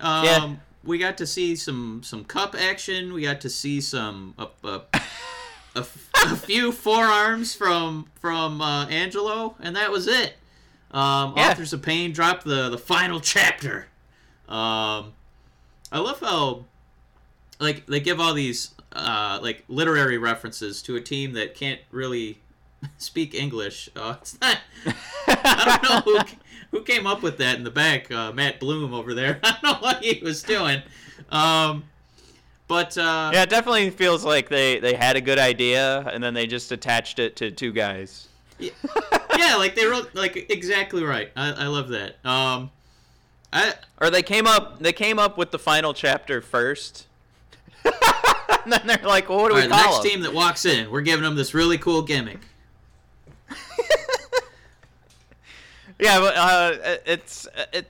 Um, 0.00 0.24
Yeah. 0.24 0.54
We 0.84 0.98
got 0.98 1.16
to 1.18 1.26
see 1.26 1.56
some 1.56 2.02
some 2.04 2.24
cup 2.24 2.54
action. 2.54 3.12
We 3.12 3.22
got 3.22 3.40
to 3.40 3.48
see 3.50 3.80
some 3.80 4.34
a, 4.38 4.46
a, 4.64 4.82
a, 5.74 5.78
f- 5.80 6.10
a 6.24 6.36
few 6.36 6.72
forearms 6.72 7.54
from 7.54 8.06
from 8.20 8.60
uh, 8.60 8.86
Angelo, 8.86 9.54
and 9.60 9.74
that 9.76 9.90
was 9.90 10.06
it. 10.06 10.34
Um, 10.96 11.34
Yeah. 11.36 11.50
Authors 11.50 11.72
of 11.72 11.82
Pain 11.82 12.12
dropped 12.12 12.44
the 12.44 12.68
the 12.70 12.78
final 12.78 13.20
chapter. 13.20 13.88
Um, 14.48 15.12
I 15.92 15.98
love 15.98 16.20
how 16.20 16.64
like 17.60 17.86
they 17.86 18.00
give 18.00 18.20
all 18.20 18.32
these 18.34 18.70
uh, 18.92 19.38
like 19.42 19.64
literary 19.68 20.18
references 20.18 20.80
to 20.82 20.96
a 20.96 21.00
team 21.00 21.32
that 21.34 21.54
can't 21.54 21.80
really 21.90 22.40
speak 22.98 23.34
English. 23.34 23.90
Uh, 23.94 24.16
it's 24.20 24.40
not. 24.40 24.58
I 25.28 25.80
don't 25.82 26.06
know 26.06 26.12
who 26.12 26.18
who 26.78 26.82
came 26.84 27.06
up 27.06 27.22
with 27.22 27.38
that 27.38 27.56
in 27.56 27.64
the 27.64 27.70
back. 27.70 28.10
Uh, 28.10 28.32
Matt 28.32 28.58
Bloom 28.58 28.94
over 28.94 29.12
there. 29.14 29.38
I 29.44 29.50
don't 29.50 29.62
know 29.62 29.78
what 29.80 30.02
he 30.02 30.20
was 30.22 30.42
doing. 30.42 30.82
Um, 31.30 31.84
but 32.68 32.96
uh, 32.98 33.30
Yeah, 33.34 33.42
it 33.42 33.50
definitely 33.50 33.90
feels 33.90 34.24
like 34.24 34.48
they, 34.48 34.80
they 34.80 34.94
had 34.94 35.16
a 35.16 35.20
good 35.20 35.38
idea 35.38 36.00
and 36.12 36.22
then 36.22 36.34
they 36.34 36.46
just 36.46 36.72
attached 36.72 37.18
it 37.18 37.36
to 37.36 37.50
two 37.50 37.72
guys. 37.72 38.25
Yeah, 38.58 39.56
like 39.56 39.74
they 39.74 39.86
wrote 39.86 40.14
like 40.14 40.50
exactly 40.50 41.02
right. 41.04 41.30
I, 41.36 41.52
I 41.52 41.66
love 41.66 41.88
that. 41.88 42.16
Um, 42.24 42.70
I 43.52 43.74
Or 44.00 44.10
they 44.10 44.22
came 44.22 44.46
up 44.46 44.78
they 44.80 44.92
came 44.92 45.18
up 45.18 45.36
with 45.38 45.50
the 45.50 45.58
final 45.58 45.92
chapter 45.94 46.40
first. 46.40 47.06
and 47.84 47.92
then 48.72 48.80
they're 48.86 48.98
like, 49.04 49.28
well, 49.28 49.38
what 49.42 49.48
do 49.48 49.54
all 49.54 49.60
we 49.60 49.60
right, 49.62 49.68
the 49.68 49.74
call 49.74 49.84
next 49.92 50.02
them? 50.02 50.10
team 50.10 50.20
that 50.22 50.32
walks 50.34 50.64
in, 50.64 50.90
we're 50.90 51.00
giving 51.02 51.22
them 51.24 51.36
this 51.36 51.54
really 51.54 51.78
cool 51.78 52.02
gimmick. 52.02 52.40
Yeah, 55.98 56.20
but 56.20 56.36
uh, 56.36 56.98
it's 57.06 57.48
it. 57.72 57.88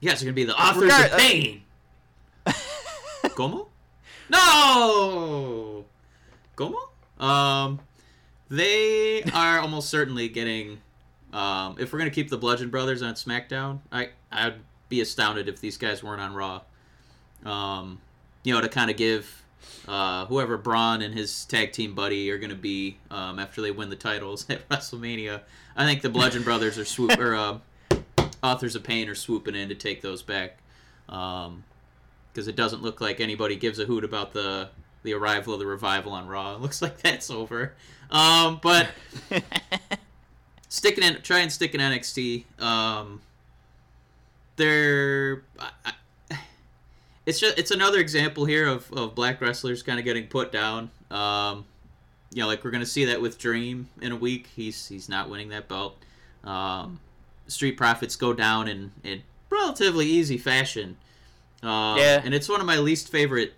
Yes, 0.00 0.20
they're 0.20 0.26
gonna 0.26 0.34
be 0.34 0.44
the 0.44 0.54
authors 0.60 0.82
Regard- 0.82 1.10
of 1.12 1.18
pain. 1.18 1.62
Como? 3.34 3.68
No. 4.28 5.84
Como? 6.54 6.78
Um, 7.18 7.80
they 8.50 9.22
are 9.32 9.58
almost 9.58 9.88
certainly 9.88 10.28
getting. 10.28 10.80
Um, 11.32 11.76
if 11.78 11.92
we're 11.92 11.98
gonna 12.00 12.10
keep 12.10 12.28
the 12.28 12.38
Bludgeon 12.38 12.70
Brothers 12.70 13.02
on 13.02 13.14
SmackDown, 13.14 13.80
I 13.92 14.10
I'd 14.30 14.56
be 14.88 15.00
astounded 15.00 15.48
if 15.48 15.60
these 15.60 15.76
guys 15.76 16.02
weren't 16.02 16.20
on 16.20 16.34
Raw. 16.34 16.62
Um, 17.44 18.00
you 18.42 18.52
know, 18.52 18.60
to 18.60 18.68
kind 18.68 18.90
of 18.90 18.96
give 18.96 19.42
uh, 19.86 20.26
whoever 20.26 20.58
Braun 20.58 21.02
and 21.02 21.14
his 21.14 21.44
tag 21.44 21.72
team 21.72 21.94
buddy 21.94 22.30
are 22.30 22.38
gonna 22.38 22.54
be 22.54 22.98
um, 23.10 23.38
after 23.38 23.62
they 23.62 23.70
win 23.70 23.88
the 23.88 23.96
titles 23.96 24.44
at 24.50 24.68
WrestleMania. 24.68 25.42
I 25.76 25.86
think 25.86 26.02
the 26.02 26.10
Bludgeon 26.10 26.42
Brothers 26.42 26.76
are 26.78 26.84
swoop 26.84 27.18
or 27.18 27.34
uh, 27.34 27.58
Authors 28.42 28.74
of 28.74 28.82
Pain 28.82 29.08
are 29.08 29.14
swooping 29.14 29.54
in 29.54 29.68
to 29.68 29.74
take 29.74 30.02
those 30.02 30.22
back. 30.22 30.58
Um, 31.08 31.64
because 32.32 32.48
it 32.48 32.56
doesn't 32.56 32.82
look 32.82 33.00
like 33.00 33.20
anybody 33.20 33.56
gives 33.56 33.78
a 33.78 33.84
hoot 33.84 34.04
about 34.04 34.32
the 34.32 34.68
the 35.02 35.14
arrival 35.14 35.54
of 35.54 35.60
the 35.60 35.66
revival 35.66 36.12
on 36.12 36.26
Raw. 36.26 36.54
It 36.56 36.60
looks 36.60 36.82
like 36.82 36.98
that's 36.98 37.30
over. 37.30 37.74
Um, 38.10 38.58
but 38.62 38.88
sticking 40.68 41.04
in, 41.04 41.20
try 41.22 41.40
and 41.40 41.50
stick 41.52 41.74
in 41.74 41.80
NXT. 41.80 42.44
Um, 42.60 43.20
they're, 44.56 45.42
I, 45.58 45.92
it's 47.26 47.38
just 47.38 47.58
it's 47.58 47.70
another 47.70 47.98
example 47.98 48.44
here 48.44 48.66
of, 48.66 48.90
of 48.92 49.14
black 49.14 49.40
wrestlers 49.40 49.82
kind 49.82 49.98
of 49.98 50.04
getting 50.04 50.26
put 50.26 50.50
down. 50.52 50.90
Um, 51.10 51.64
you 52.32 52.42
know, 52.42 52.46
like 52.46 52.64
we're 52.64 52.70
gonna 52.70 52.86
see 52.86 53.04
that 53.06 53.20
with 53.20 53.38
Dream 53.38 53.88
in 54.00 54.12
a 54.12 54.16
week. 54.16 54.48
He's 54.54 54.86
he's 54.88 55.08
not 55.08 55.28
winning 55.30 55.48
that 55.50 55.68
belt. 55.68 55.96
Um, 56.44 57.00
Street 57.48 57.76
Profits 57.76 58.16
go 58.16 58.32
down 58.32 58.68
in 58.68 58.92
in 59.04 59.22
relatively 59.50 60.06
easy 60.06 60.38
fashion. 60.38 60.96
Um, 61.62 61.98
Yeah. 61.98 62.20
and 62.24 62.32
it's 62.34 62.48
one 62.48 62.60
of 62.60 62.66
my 62.66 62.78
least 62.78 63.08
favorite 63.10 63.54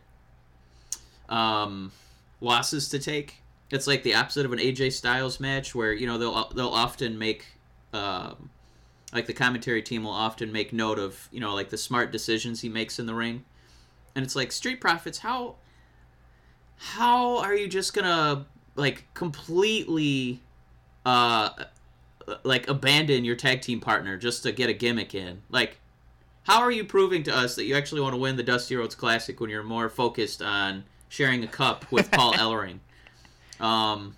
um, 1.29 1.93
losses 2.41 2.89
to 2.91 2.99
take. 2.99 3.37
It's 3.73 3.87
like 3.87 4.03
the 4.03 4.15
opposite 4.15 4.47
of 4.47 4.53
an 4.53 4.59
AJ 4.59 4.93
Styles 4.93 5.41
match, 5.41 5.75
where 5.75 5.93
you 5.93 6.07
know 6.07 6.19
they'll 6.19 6.49
they'll 6.51 6.69
often 6.69 7.19
make, 7.19 7.47
um, 7.93 8.51
like 9.13 9.27
the 9.27 9.33
commentary 9.33 9.83
team 9.83 10.05
will 10.05 10.13
often 10.13 10.53
make 10.53 10.73
note 10.73 10.99
of 10.99 11.29
you 11.33 11.41
know 11.41 11.55
like 11.55 11.71
the 11.71 11.79
smart 11.79 12.13
decisions 12.13 12.61
he 12.61 12.69
makes 12.69 12.99
in 12.99 13.07
the 13.07 13.15
ring, 13.15 13.45
and 14.15 14.25
it's 14.25 14.37
like 14.37 14.53
Street 14.53 14.81
Profits, 14.81 15.19
how 15.19 15.57
how 16.77 17.39
are 17.39 17.55
you 17.55 17.67
just 17.67 17.95
gonna 17.95 18.47
like 18.77 19.07
completely 19.15 20.41
uh 21.07 21.51
like 22.45 22.69
abandon 22.69 23.25
your 23.25 23.37
tag 23.37 23.61
team 23.61 23.81
partner 23.81 24.17
just 24.17 24.43
to 24.43 24.53
get 24.53 24.69
a 24.71 24.73
gimmick 24.73 25.15
in 25.15 25.43
like 25.51 25.79
how 26.45 26.61
are 26.61 26.71
you 26.71 26.85
proving 26.85 27.23
to 27.23 27.37
us 27.37 27.55
that 27.57 27.65
you 27.65 27.77
actually 27.77 28.01
want 28.01 28.15
to 28.15 28.17
win 28.17 28.37
the 28.37 28.43
Dusty 28.43 28.75
Rhodes 28.75 28.95
Classic 28.95 29.41
when 29.41 29.49
you're 29.49 29.63
more 29.63 29.89
focused 29.89 30.43
on 30.43 30.85
sharing 31.09 31.45
a 31.45 31.47
cup 31.47 31.91
with 31.93 32.11
Paul 32.11 32.33
Ellering? 32.35 32.81
Um, 33.63 34.17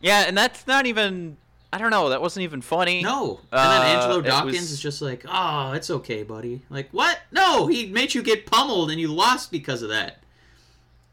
Yeah, 0.00 0.24
and 0.26 0.36
that's 0.36 0.66
not 0.66 0.86
even. 0.86 1.36
I 1.72 1.76
don't 1.78 1.90
know. 1.90 2.08
That 2.08 2.22
wasn't 2.22 2.44
even 2.44 2.62
funny. 2.62 3.02
no. 3.02 3.40
And 3.52 3.70
then 3.72 3.80
Uh, 3.82 3.84
Angelo 3.84 4.20
Dawkins 4.22 4.52
was- 4.54 4.70
is 4.72 4.80
just 4.80 5.02
like, 5.02 5.24
oh, 5.28 5.72
it's 5.72 5.90
okay, 5.90 6.22
buddy. 6.22 6.62
Like, 6.70 6.88
what? 6.92 7.18
No, 7.30 7.66
he 7.66 7.86
made 7.86 8.14
you 8.14 8.22
get 8.22 8.46
pummeled 8.46 8.90
and 8.90 8.98
you 8.98 9.08
lost 9.12 9.50
because 9.50 9.82
of 9.82 9.90
that. 9.90 10.20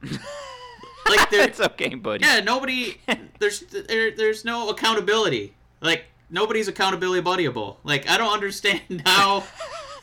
like, 0.02 1.28
it's 1.32 1.60
okay, 1.60 1.96
buddy. 1.96 2.24
yeah, 2.26 2.40
nobody. 2.40 2.98
There's 3.40 3.62
there, 3.62 4.12
there's 4.16 4.46
no 4.46 4.70
accountability. 4.70 5.54
Like, 5.82 6.06
nobody's 6.30 6.68
accountability 6.68 7.22
buddyable. 7.22 7.78
Like, 7.84 8.10
I 8.10 8.18
don't 8.18 8.34
understand 8.34 9.02
how. 9.06 9.44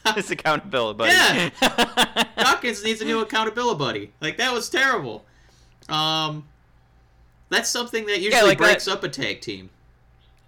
it's 0.05 0.31
accountability, 0.31 0.97
buddy. 0.99 1.13
Yeah. 1.13 2.25
Dawkins 2.37 2.85
needs 2.85 3.01
a 3.01 3.05
new 3.05 3.21
accountability 3.21 3.79
buddy. 3.79 4.13
Like 4.21 4.37
that 4.39 4.53
was 4.53 4.69
terrible. 4.69 5.25
Um, 5.89 6.45
that's 7.53 7.69
something 7.71 8.07
that 8.07 8.21
usually 8.21 8.43
like 8.43 8.59
breaks 8.59 8.87
that- 8.87 8.93
up 8.93 9.05
a 9.05 9.09
tag 9.09 9.41
team. 9.41 9.71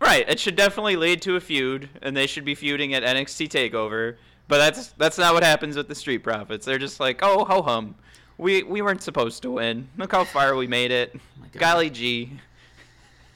Right. 0.01 0.29
It 0.29 0.39
should 0.41 0.57
definitely 0.57 0.97
lead 0.97 1.23
to 1.23 1.37
a 1.37 1.41
feud, 1.41 1.89
and 2.03 2.17
they 2.17 2.27
should 2.27 2.45
be 2.45 2.55
feuding 2.55 2.93
at 2.95 3.03
NXT 3.03 3.49
Takeover. 3.49 4.17
But 4.49 4.59
that's 4.59 4.89
that's 4.99 5.17
not 5.17 5.33
what 5.33 5.43
happens 5.43 5.77
with 5.77 5.89
the 5.89 5.95
Street 5.95 6.19
Profits. 6.19 6.67
They're 6.67 6.79
just 6.79 7.01
like, 7.01 7.21
oh 7.23 7.45
ho 7.45 7.63
hum, 7.63 7.95
we 8.37 8.63
we 8.63 8.83
weren't 8.83 9.03
supposed 9.03 9.43
to 9.43 9.51
win. 9.53 9.89
Look 9.97 10.13
how 10.13 10.25
far 10.25 10.55
we 10.57 10.67
made 10.67 10.91
it. 10.91 11.15
Oh. 11.15 11.47
Golly 11.59 11.91
gee. 11.91 12.33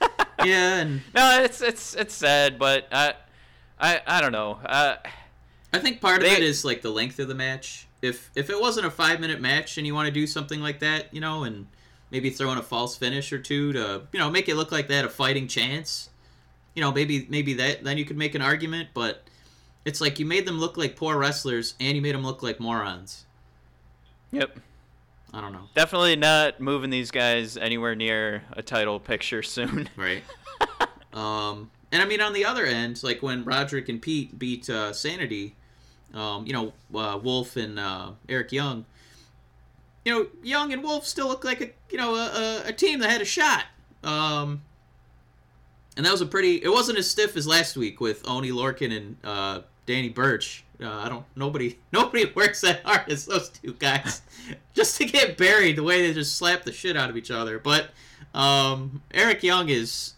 Yeah, 0.45 0.77
and 0.79 1.01
No, 1.15 1.43
it's 1.43 1.61
it's 1.61 1.95
it's 1.95 2.15
sad, 2.15 2.59
but 2.59 2.87
I 2.93 3.15
I 3.81 4.01
I 4.07 4.21
don't 4.21 4.33
know. 4.33 4.59
Uh, 4.65 4.97
I 5.73 5.79
think 5.79 6.01
part 6.01 6.23
of 6.23 6.29
it 6.29 6.43
is 6.43 6.65
like 6.65 6.83
the 6.83 6.91
length 6.91 7.19
of 7.19 7.27
the 7.29 7.35
match. 7.35 7.89
If 8.03 8.31
if 8.37 8.49
it 8.51 8.61
wasn't 8.61 8.87
a 8.87 8.91
five 8.91 9.19
minute 9.19 9.41
match 9.41 9.79
and 9.79 9.87
you 9.87 9.95
want 9.95 10.07
to 10.07 10.13
do 10.13 10.27
something 10.27 10.61
like 10.61 10.79
that, 10.81 11.13
you 11.13 11.21
know, 11.21 11.43
and 11.43 11.67
maybe 12.11 12.31
throw 12.31 12.51
in 12.53 12.59
a 12.59 12.63
false 12.63 12.97
finish 12.97 13.33
or 13.33 13.39
two 13.39 13.73
to 13.73 14.03
you 14.13 14.19
know 14.19 14.31
make 14.31 14.49
it 14.49 14.55
look 14.57 14.73
like 14.73 14.89
they 14.89 14.97
had 14.97 15.05
a 15.05 15.11
fighting 15.11 15.49
chance, 15.49 16.11
you 16.75 16.83
know, 16.83 16.93
maybe 16.93 17.27
maybe 17.29 17.55
that 17.55 17.85
then 17.85 17.99
you 17.99 18.05
could 18.05 18.19
make 18.19 18.35
an 18.35 18.43
argument. 18.43 18.91
But 18.95 19.25
it's 19.85 20.01
like 20.01 20.19
you 20.19 20.27
made 20.27 20.47
them 20.47 20.59
look 20.59 20.77
like 20.77 20.97
poor 20.97 21.17
wrestlers 21.17 21.75
and 21.81 21.97
you 21.97 22.03
made 22.03 22.15
them 22.15 22.25
look 22.25 22.43
like 22.43 22.61
morons. 22.61 23.25
yep. 24.31 24.59
I 25.33 25.43
don't 25.43 25.53
know. 25.53 25.69
Definitely 25.75 26.17
not 26.17 26.59
moving 26.59 26.91
these 26.91 27.11
guys 27.11 27.57
anywhere 27.57 27.95
near 27.95 28.45
a 28.53 28.63
title 28.63 28.99
picture 28.99 29.43
soon. 29.43 29.89
Right. 29.97 30.23
um, 31.13 31.71
and 31.93 32.03
I 32.03 32.05
mean, 32.05 32.21
on 32.21 32.33
the 32.33 32.45
other 32.45 32.65
end, 32.65 33.03
like 33.03 33.23
when 33.23 33.45
Roderick 33.45 33.89
and 33.89 34.01
Pete 34.01 34.39
beat 34.39 34.69
uh, 34.71 34.93
Sanity, 34.93 35.55
um, 36.15 36.47
you 36.47 36.53
know, 36.53 36.73
uh, 36.99 37.19
Wolf 37.19 37.57
and 37.57 37.79
uh, 37.79 38.13
Eric 38.29 38.53
Young, 38.53 38.85
you 40.09 40.15
know, 40.15 40.27
Young 40.43 40.73
and 40.73 40.83
Wolf 40.83 41.07
still 41.07 41.29
look 41.29 41.45
like 41.45 41.61
a 41.61 41.69
you 41.91 41.99
know 41.99 42.15
a, 42.15 42.63
a, 42.65 42.69
a 42.69 42.73
team 42.73 43.01
that 43.01 43.11
had 43.11 43.21
a 43.21 43.27
shot. 43.27 43.65
Um, 44.03 44.63
and 45.99 46.07
that 46.07 46.11
was 46.13 46.23
a 46.23 46.27
pretty. 46.27 46.63
It 46.63 46.71
wasn't 46.71 46.97
as 46.97 47.11
stiff 47.11 47.37
as 47.37 47.47
last 47.47 47.77
week 47.77 48.01
with 48.01 48.27
Oney 48.27 48.51
Lorcan 48.51 48.97
and 48.97 49.17
uh, 49.23 49.61
Danny 49.85 50.09
Burch. 50.09 50.65
Uh, 50.83 50.91
I 50.91 51.11
don't. 51.11 51.27
Nobody. 51.37 51.79
Nobody 51.93 52.25
works 52.35 52.63
that 52.63 52.81
hard 52.85 53.13
as 53.13 53.27
those 53.27 53.51
two 53.51 53.75
guys, 53.75 54.23
just 54.75 54.97
to 54.97 55.05
get 55.05 55.37
buried 55.37 55.77
the 55.77 55.83
way 55.83 56.07
they 56.07 56.15
just 56.15 56.37
slap 56.39 56.63
the 56.63 56.73
shit 56.73 56.97
out 56.97 57.11
of 57.11 57.17
each 57.19 57.31
other. 57.31 57.59
But 57.59 57.91
um, 58.33 59.03
Eric 59.13 59.43
Young 59.43 59.69
is 59.69 60.15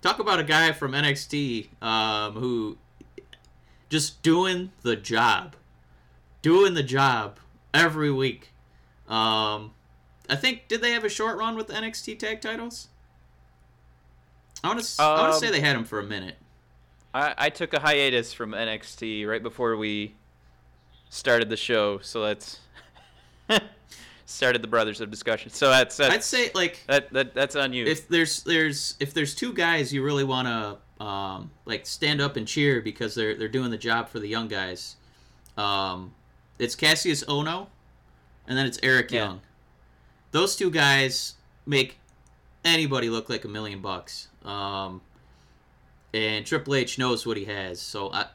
talk 0.00 0.18
about 0.18 0.40
a 0.40 0.44
guy 0.44 0.72
from 0.72 0.92
NXT 0.92 1.82
um, 1.82 2.32
who 2.36 2.78
just 3.90 4.22
doing 4.22 4.70
the 4.80 4.96
job, 4.96 5.56
doing 6.40 6.72
the 6.72 6.82
job 6.82 7.38
every 7.74 8.10
week. 8.10 8.52
Um, 9.08 9.72
I 10.28 10.36
think 10.36 10.68
did 10.68 10.80
they 10.80 10.92
have 10.92 11.04
a 11.04 11.08
short 11.08 11.38
run 11.38 11.56
with 11.56 11.68
NXT 11.68 12.18
tag 12.18 12.40
titles? 12.40 12.88
I 14.64 14.68
want 14.68 14.82
to. 14.82 15.02
I 15.02 15.20
want 15.20 15.32
to 15.32 15.34
Um, 15.36 15.40
say 15.40 15.50
they 15.50 15.60
had 15.60 15.76
them 15.76 15.84
for 15.84 15.98
a 15.98 16.02
minute. 16.02 16.36
I, 17.14 17.34
I 17.38 17.50
took 17.50 17.72
a 17.72 17.80
hiatus 17.80 18.32
from 18.32 18.50
NXT 18.50 19.26
right 19.26 19.42
before 19.42 19.76
we 19.76 20.14
started 21.08 21.48
the 21.48 21.56
show, 21.56 21.98
so 21.98 22.22
that's 22.22 22.58
started 24.26 24.60
the 24.62 24.68
Brothers 24.68 25.00
of 25.00 25.10
Discussion. 25.10 25.50
So 25.50 25.68
that's 25.70 25.96
that's 25.96 26.14
I'd 26.14 26.24
say 26.24 26.50
like 26.54 26.82
that, 26.88 27.12
that 27.12 27.34
that's 27.34 27.56
on 27.56 27.72
you. 27.72 27.86
if 27.86 28.08
there's 28.08 28.42
there's 28.42 28.96
if 29.00 29.14
there's 29.14 29.34
two 29.34 29.52
guys 29.52 29.92
you 29.92 30.02
really 30.02 30.24
want 30.24 30.48
to 30.48 31.04
um, 31.04 31.50
like 31.64 31.86
stand 31.86 32.20
up 32.20 32.36
and 32.36 32.46
cheer 32.46 32.80
because 32.80 33.14
they're 33.14 33.34
they're 33.36 33.48
doing 33.48 33.70
the 33.70 33.78
job 33.78 34.08
for 34.08 34.18
the 34.18 34.28
young 34.28 34.48
guys, 34.48 34.96
um, 35.56 36.12
it's 36.58 36.74
Kassius 36.74 37.24
Ohno, 37.26 37.68
and 38.48 38.56
then 38.56 38.66
it's 38.66 38.78
Eric 38.82 39.10
Yeah. 39.10 39.24
Young. 39.24 39.40
Those 40.32 40.56
two 40.56 40.70
guys 40.70 41.34
make 41.66 41.98
anybody 42.64 43.08
look 43.08 43.28
like 43.28 43.44
a 43.44 43.48
million 43.48 43.80
bucks. 43.80 44.28
Um, 44.44 45.00
and 46.14 46.44
Triple 46.46 46.74
H 46.74 46.98
knows 46.98 47.26
what 47.26 47.36
he 47.36 47.44
has, 47.46 47.80
so 47.80 48.12
I 48.12 48.26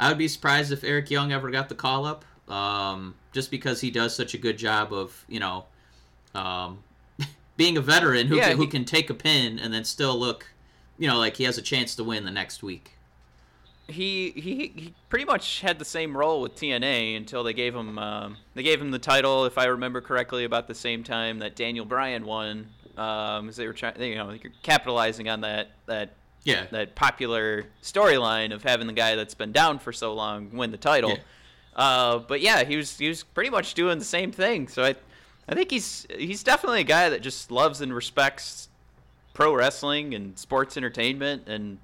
I 0.00 0.08
would 0.08 0.18
be 0.18 0.28
surprised 0.28 0.70
if 0.72 0.84
Eric 0.84 1.10
Young 1.10 1.32
ever 1.32 1.50
got 1.50 1.68
the 1.68 1.74
call 1.74 2.04
up. 2.04 2.24
Um, 2.48 3.14
just 3.32 3.50
because 3.50 3.80
he 3.80 3.90
does 3.90 4.14
such 4.16 4.32
a 4.34 4.38
good 4.38 4.56
job 4.56 4.92
of 4.92 5.24
you 5.28 5.38
know 5.40 5.66
um, 6.34 6.82
being 7.56 7.76
a 7.76 7.80
veteran 7.80 8.26
who, 8.26 8.36
Yeah, 8.36 8.48
can, 8.48 8.56
who 8.56 8.62
he- 8.62 8.68
can 8.68 8.84
take 8.84 9.10
a 9.10 9.14
pin 9.14 9.58
and 9.58 9.72
then 9.72 9.84
still 9.84 10.18
look, 10.18 10.46
you 10.98 11.06
know, 11.08 11.18
like 11.18 11.36
he 11.36 11.44
has 11.44 11.58
a 11.58 11.62
chance 11.62 11.94
to 11.96 12.04
win 12.04 12.24
the 12.24 12.30
next 12.30 12.62
week. 12.62 12.92
He 13.88 14.30
he 14.32 14.72
he 14.74 14.94
pretty 15.08 15.24
much 15.24 15.60
had 15.60 15.78
the 15.78 15.84
same 15.84 16.16
role 16.16 16.42
with 16.42 16.54
TNA 16.54 17.16
until 17.16 17.42
they 17.42 17.54
gave 17.54 17.74
him 17.74 17.98
um, 17.98 18.36
they 18.54 18.62
gave 18.62 18.80
him 18.80 18.90
the 18.90 18.98
title, 18.98 19.46
if 19.46 19.58
I 19.58 19.64
remember 19.64 20.00
correctly, 20.00 20.44
about 20.44 20.68
the 20.68 20.74
same 20.74 21.02
time 21.02 21.38
that 21.40 21.56
Daniel 21.56 21.84
Bryan 21.84 22.24
won. 22.24 22.68
Um, 22.96 23.50
they 23.50 23.66
were 23.66 23.72
trying, 23.72 24.00
you 24.02 24.16
know, 24.16 24.36
capitalizing 24.62 25.28
on 25.28 25.40
that 25.40 25.70
that 25.86 26.14
Yeah, 26.44 26.66
that 26.70 26.94
popular 26.94 27.64
storyline 27.82 28.52
of 28.52 28.62
having 28.62 28.86
the 28.86 28.92
guy 28.92 29.14
that's 29.14 29.34
been 29.34 29.52
down 29.52 29.78
for 29.78 29.92
so 29.92 30.12
long 30.14 30.50
win 30.52 30.70
the 30.70 30.76
title. 30.76 31.10
Yeah. 31.10 31.16
Uh, 31.74 32.18
but 32.18 32.40
yeah, 32.40 32.64
he 32.64 32.76
was 32.76 32.98
he 32.98 33.08
was 33.08 33.22
pretty 33.22 33.50
much 33.50 33.74
doing 33.74 33.98
the 33.98 34.04
same 34.04 34.32
thing. 34.32 34.68
So 34.68 34.84
I, 34.84 34.96
I 35.48 35.54
think 35.54 35.70
he's 35.70 36.06
he's 36.10 36.42
definitely 36.42 36.80
a 36.80 36.84
guy 36.84 37.08
that 37.08 37.22
just 37.22 37.50
loves 37.50 37.80
and 37.80 37.94
respects 37.94 38.68
pro 39.32 39.54
wrestling 39.54 40.14
and 40.14 40.36
sports 40.36 40.76
entertainment, 40.76 41.44
and 41.46 41.78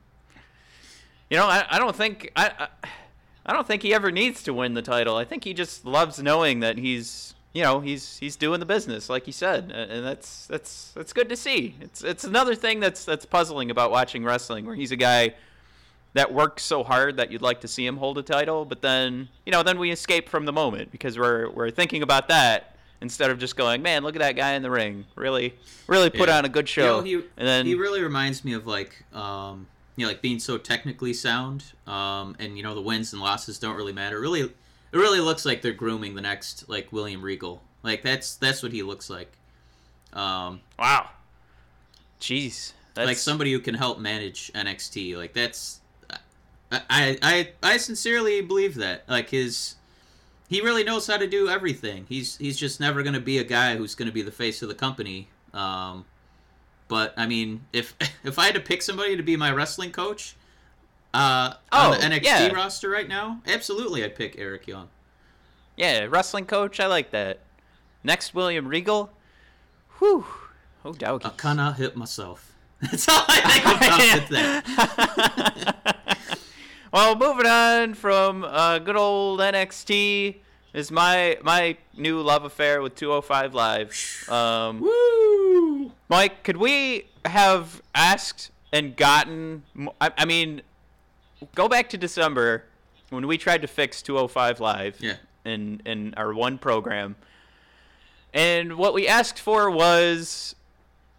you 1.34 1.40
know 1.40 1.46
I, 1.46 1.66
I 1.68 1.78
don't 1.80 1.96
think 1.96 2.30
I, 2.36 2.50
I 2.58 2.88
I 3.46 3.52
don't 3.52 3.66
think 3.66 3.82
he 3.82 3.92
ever 3.92 4.10
needs 4.12 4.42
to 4.44 4.54
win 4.54 4.74
the 4.74 4.82
title. 4.82 5.16
I 5.16 5.24
think 5.24 5.42
he 5.44 5.52
just 5.52 5.84
loves 5.84 6.22
knowing 6.22 6.60
that 6.60 6.78
he's 6.78 7.34
you 7.52 7.62
know 7.62 7.80
he's 7.80 8.16
he's 8.18 8.36
doing 8.36 8.60
the 8.60 8.66
business 8.66 9.08
like 9.10 9.26
you 9.26 9.32
said, 9.32 9.70
and 9.72 10.04
that's 10.06 10.46
that's 10.46 10.92
that's 10.94 11.12
good 11.12 11.28
to 11.28 11.36
see. 11.36 11.74
It's 11.80 12.04
it's 12.04 12.22
another 12.24 12.54
thing 12.54 12.78
that's 12.78 13.04
that's 13.04 13.26
puzzling 13.26 13.70
about 13.72 13.90
watching 13.90 14.24
wrestling, 14.24 14.64
where 14.64 14.76
he's 14.76 14.92
a 14.92 14.96
guy 14.96 15.34
that 16.12 16.32
works 16.32 16.62
so 16.62 16.84
hard 16.84 17.16
that 17.16 17.32
you'd 17.32 17.42
like 17.42 17.60
to 17.62 17.68
see 17.68 17.84
him 17.84 17.96
hold 17.96 18.16
a 18.18 18.22
title, 18.22 18.64
but 18.64 18.80
then 18.80 19.28
you 19.44 19.50
know 19.52 19.62
then 19.64 19.78
we 19.80 19.90
escape 19.90 20.28
from 20.28 20.44
the 20.46 20.52
moment 20.52 20.92
because 20.92 21.18
we're 21.18 21.50
we're 21.50 21.70
thinking 21.70 22.02
about 22.02 22.28
that 22.28 22.76
instead 23.00 23.30
of 23.30 23.38
just 23.38 23.56
going, 23.56 23.82
man, 23.82 24.02
look 24.04 24.14
at 24.16 24.20
that 24.20 24.36
guy 24.36 24.52
in 24.52 24.62
the 24.62 24.70
ring, 24.70 25.04
really 25.16 25.52
really 25.88 26.08
put 26.10 26.28
Yeah. 26.28 26.38
on 26.38 26.44
a 26.44 26.48
good 26.48 26.74
You 26.76 26.82
know, 26.82 26.98
show, 27.00 27.02
he, 27.04 27.14
and 27.14 27.46
then 27.46 27.66
he 27.66 27.74
really 27.74 28.02
reminds 28.02 28.44
me 28.44 28.52
of 28.54 28.66
like 28.66 29.04
um, 29.12 29.66
you 29.96 30.04
know 30.04 30.10
like 30.10 30.22
being 30.22 30.38
so 30.38 30.58
technically 30.58 31.12
sound, 31.12 31.64
um, 31.86 32.36
and 32.38 32.56
you 32.56 32.62
know 32.62 32.74
the 32.74 32.82
wins 32.82 33.12
and 33.12 33.22
losses 33.22 33.58
don't 33.58 33.76
really 33.76 33.92
matter. 33.92 34.20
Really, 34.20 34.40
it 34.40 34.52
really 34.92 35.20
looks 35.20 35.44
like 35.44 35.62
they're 35.62 35.72
grooming 35.72 36.14
the 36.14 36.22
next 36.22 36.68
like 36.68 36.92
William 36.92 37.22
Regal. 37.22 37.62
Like 37.82 38.02
that's 38.02 38.36
that's 38.36 38.62
what 38.62 38.72
he 38.72 38.82
looks 38.82 39.08
like. 39.08 39.32
Um, 40.12 40.60
wow, 40.78 41.10
jeez, 42.20 42.72
that's 42.94 43.06
like 43.06 43.16
somebody 43.16 43.52
who 43.52 43.60
can 43.60 43.74
help 43.74 43.98
manage 43.98 44.52
NXT. 44.52 45.16
Like 45.16 45.32
that's 45.32 45.80
I, 46.72 46.80
I 46.90 47.18
I 47.22 47.52
I 47.62 47.76
sincerely 47.76 48.40
believe 48.40 48.76
that. 48.76 49.08
Like 49.08 49.30
his 49.30 49.76
he 50.48 50.60
really 50.60 50.84
knows 50.84 51.06
how 51.06 51.16
to 51.16 51.26
do 51.26 51.48
everything. 51.48 52.06
He's 52.08 52.36
he's 52.36 52.56
just 52.56 52.80
never 52.80 53.02
going 53.02 53.14
to 53.14 53.20
be 53.20 53.38
a 53.38 53.44
guy 53.44 53.76
who's 53.76 53.94
going 53.94 54.08
to 54.08 54.12
be 54.12 54.22
the 54.22 54.32
face 54.32 54.62
of 54.62 54.68
the 54.68 54.74
company. 54.74 55.28
Um 55.52 56.04
but 56.88 57.14
I 57.16 57.26
mean, 57.26 57.64
if 57.72 57.94
if 58.24 58.38
I 58.38 58.46
had 58.46 58.54
to 58.54 58.60
pick 58.60 58.82
somebody 58.82 59.16
to 59.16 59.22
be 59.22 59.36
my 59.36 59.50
wrestling 59.52 59.90
coach 59.92 60.34
uh 61.12 61.54
on 61.72 61.92
the 61.92 61.96
Oh, 61.98 62.00
NXT 62.10 62.22
yeah. 62.24 62.48
roster 62.52 62.88
right 62.90 63.08
now, 63.08 63.40
absolutely 63.46 64.02
I'd 64.04 64.14
pick 64.16 64.36
Eric 64.38 64.66
Young. 64.66 64.88
yeah, 65.76 66.06
wrestling 66.08 66.46
coach, 66.46 66.80
I 66.80 66.86
like 66.86 67.10
that. 67.12 67.40
Next, 68.02 68.34
William 68.34 68.66
Regal, 68.68 69.10
whew, 69.98 70.26
oh 70.84 70.92
doggy. 70.92 71.24
I 71.26 71.30
cannot 71.30 71.76
hit 71.76 71.96
myself. 71.96 72.50
That's 72.82 73.08
all 73.08 73.24
I 73.28 73.40
think 73.40 73.64
about 73.76 74.14
with 74.14 74.28
that. 74.30 76.16
well, 76.92 77.16
moving 77.16 77.46
on 77.46 77.94
from 77.94 78.44
uh, 78.44 78.78
good 78.80 78.96
old 78.96 79.40
NXT 79.40 80.36
is 80.74 80.90
my 80.90 81.38
my 81.42 81.76
new 81.96 82.20
love 82.20 82.44
affair 82.44 82.82
with 82.82 82.94
205 82.96 83.54
Live. 83.54 84.26
Um, 84.28 84.80
Woo! 84.80 85.92
Mike, 86.08 86.42
could 86.42 86.56
we 86.58 87.06
have 87.24 87.80
asked 87.94 88.50
and 88.72 88.94
gotten? 88.96 89.62
I 90.00 90.24
mean, 90.24 90.62
go 91.54 91.68
back 91.68 91.88
to 91.90 91.96
December 91.96 92.64
when 93.10 93.26
we 93.26 93.38
tried 93.38 93.62
to 93.62 93.68
fix 93.68 94.02
205 94.02 94.60
Live 94.60 94.96
Yeah. 95.00 95.16
in 95.44 95.80
in 95.86 96.14
our 96.16 96.34
one 96.34 96.58
program, 96.58 97.14
and 98.32 98.76
what 98.76 98.94
we 98.94 99.06
asked 99.06 99.38
for 99.38 99.70
was, 99.70 100.56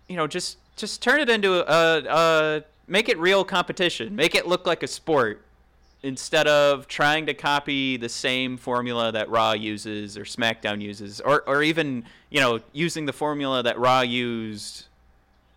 you 0.09 0.17
know, 0.17 0.27
just 0.27 0.57
just 0.75 1.01
turn 1.01 1.21
it 1.21 1.29
into 1.29 1.53
a, 1.53 2.03
a 2.57 2.63
make 2.87 3.07
it 3.07 3.17
real 3.17 3.45
competition, 3.45 4.15
make 4.15 4.35
it 4.35 4.45
look 4.45 4.67
like 4.67 4.83
a 4.83 4.87
sport. 4.87 5.41
Instead 6.03 6.47
of 6.47 6.87
trying 6.87 7.25
to 7.25 7.33
copy 7.33 7.97
the 7.97 8.09
same 8.09 8.57
formula 8.57 9.11
that 9.11 9.29
Raw 9.29 9.53
uses 9.53 10.17
or 10.17 10.23
SmackDown 10.23 10.79
uses, 10.81 11.19
or, 11.19 11.41
or 11.47 11.63
even 11.63 12.03
you 12.29 12.39
know 12.39 12.59
using 12.73 13.05
the 13.05 13.13
formula 13.13 13.63
that 13.63 13.79
Raw 13.79 14.01
used 14.01 14.85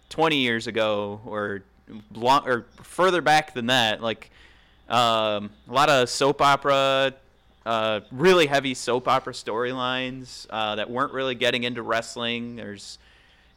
20 0.09 0.37
years 0.37 0.67
ago 0.67 1.21
or 1.27 1.63
long, 2.15 2.47
or 2.47 2.67
further 2.83 3.21
back 3.21 3.55
than 3.55 3.67
that 3.67 4.03
like 4.03 4.31
um, 4.89 5.51
a 5.69 5.73
lot 5.73 5.91
of 5.91 6.09
soap 6.09 6.41
opera 6.41 7.13
uh, 7.67 8.01
really 8.11 8.47
heavy 8.47 8.73
soap 8.73 9.07
opera 9.07 9.35
storylines 9.35 10.47
uh, 10.49 10.75
that 10.77 10.89
weren't 10.89 11.13
really 11.13 11.35
getting 11.35 11.65
into 11.65 11.83
wrestling. 11.83 12.57
There's 12.57 12.99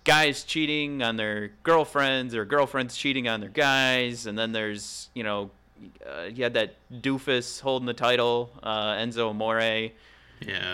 guys 0.03 0.43
cheating 0.43 1.01
on 1.01 1.15
their 1.15 1.51
girlfriends 1.63 2.35
or 2.35 2.43
girlfriends 2.43 2.97
cheating 2.97 3.29
on 3.29 3.39
their 3.39 3.49
guys 3.49 4.25
and 4.25 4.37
then 4.37 4.51
there's 4.51 5.09
you 5.13 5.23
know 5.23 5.51
uh, 6.07 6.23
you 6.23 6.43
had 6.43 6.53
that 6.53 6.75
doofus 7.01 7.59
holding 7.61 7.85
the 7.85 7.93
title 7.93 8.51
uh, 8.63 8.93
enzo 8.93 9.29
amore 9.31 9.59
Yeah. 9.61 9.91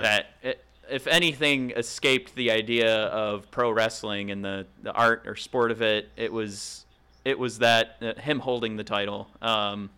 that 0.02 0.28
it, 0.41 0.63
if 0.89 1.06
anything 1.08 1.72
escaped 1.72 2.34
the 2.36 2.52
idea 2.52 3.08
of 3.08 3.50
pro 3.52 3.70
wrestling 3.72 4.32
and 4.32 4.43
the, 4.43 4.65
the 4.84 4.93
art 4.93 5.24
or 5.28 5.36
sport 5.36 5.72
of 5.72 5.82
it, 5.82 6.10
it 6.15 6.32
was 6.32 6.86
it 7.26 7.38
was 7.38 7.60
that 7.60 7.98
uh, 8.02 8.13
him 8.22 8.39
holding 8.39 8.78
the 8.78 8.86
title. 8.86 9.28
Um, 9.41 9.89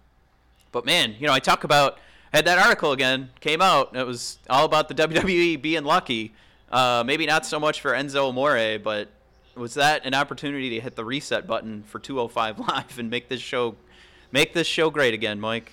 but 0.71 0.85
man, 0.85 1.15
you 1.19 1.27
know, 1.27 1.33
I 1.33 1.39
talk 1.39 1.63
about 1.63 1.99
I 2.33 2.37
had 2.37 2.45
that 2.45 2.57
article 2.57 2.91
again 2.91 3.29
came 3.39 3.61
out. 3.61 3.95
It 3.95 4.05
was 4.07 4.39
all 4.49 4.65
about 4.65 4.87
the 4.87 4.95
WWE 5.03 5.61
being 5.61 5.83
lucky. 5.83 6.33
Uh, 6.71 7.03
maybe 7.05 7.25
not 7.25 7.45
so 7.45 7.59
much 7.59 7.81
for 7.81 7.91
Enzo 7.91 8.29
Amore, 8.29 8.79
but 8.79 9.09
was 9.55 9.73
that 9.75 10.05
an 10.05 10.13
opportunity 10.13 10.69
to 10.71 10.79
hit 10.79 10.95
the 10.95 11.03
reset 11.05 11.45
button 11.45 11.83
for 11.83 11.99
205 11.99 12.59
Live 12.67 12.97
and 12.99 13.09
make 13.09 13.27
this 13.29 13.41
show 13.41 13.75
make 14.31 14.53
this 14.53 14.67
show 14.67 14.89
great 14.89 15.13
again, 15.13 15.39
Mike? 15.39 15.71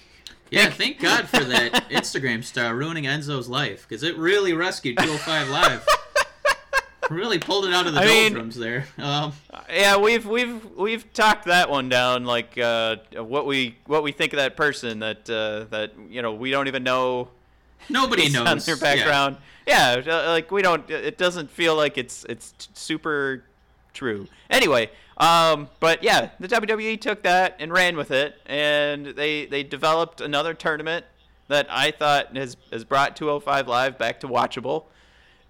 Yeah, 0.50 0.70
thank 0.70 1.00
God 1.00 1.28
for 1.28 1.42
that 1.44 1.72
Instagram 1.90 2.44
star 2.44 2.74
ruining 2.76 3.04
Enzo's 3.04 3.48
life 3.48 3.86
because 3.88 4.02
it 4.04 4.16
really 4.16 4.52
rescued 4.52 4.96
205 4.98 5.48
Live. 5.48 5.86
really 7.10 7.38
pulled 7.38 7.64
it 7.66 7.72
out 7.72 7.86
of 7.86 7.94
the 7.94 8.00
I 8.00 8.04
mean- 8.06 8.32
doldrums 8.32 8.56
there. 8.56 8.86
Um, 8.98 9.32
Yeah, 9.68 9.96
we've 9.96 10.24
we've 10.26 10.64
we've 10.76 11.12
talked 11.12 11.46
that 11.46 11.68
one 11.68 11.88
down. 11.88 12.24
Like 12.24 12.56
uh, 12.58 12.96
what 13.16 13.46
we 13.46 13.76
what 13.86 14.02
we 14.04 14.12
think 14.12 14.32
of 14.32 14.36
that 14.38 14.56
person 14.56 15.00
that 15.00 15.28
uh, 15.28 15.64
that 15.70 15.92
you 16.08 16.22
know 16.22 16.32
we 16.34 16.50
don't 16.52 16.68
even 16.68 16.84
know 16.84 17.28
nobody 17.88 18.28
knows 18.28 18.46
on 18.46 18.58
their 18.60 18.76
background. 18.76 19.36
Yeah. 19.66 20.00
uh, 20.06 20.28
like 20.30 20.50
we 20.52 20.62
don't. 20.62 20.88
It 20.88 21.18
doesn't 21.18 21.50
feel 21.50 21.74
like 21.74 21.98
it's 21.98 22.24
it's 22.28 22.52
t- 22.52 22.68
super 22.74 23.42
true. 23.92 24.28
Anyway, 24.48 24.90
um, 25.18 25.70
but 25.80 26.02
yeah, 26.02 26.30
the 26.38 26.48
WWE 26.48 27.00
took 27.00 27.22
that 27.22 27.56
and 27.58 27.72
ran 27.72 27.96
with 27.96 28.10
it, 28.10 28.36
and 28.46 29.06
they 29.06 29.46
they 29.46 29.62
developed 29.62 30.20
another 30.20 30.52
tournament 30.52 31.06
that 31.48 31.66
I 31.70 31.90
thought 31.90 32.36
has 32.36 32.56
has 32.70 32.84
brought 32.84 33.16
205 33.16 33.68
Live 33.68 33.98
back 33.98 34.20
to 34.20 34.28
watchable. 34.28 34.84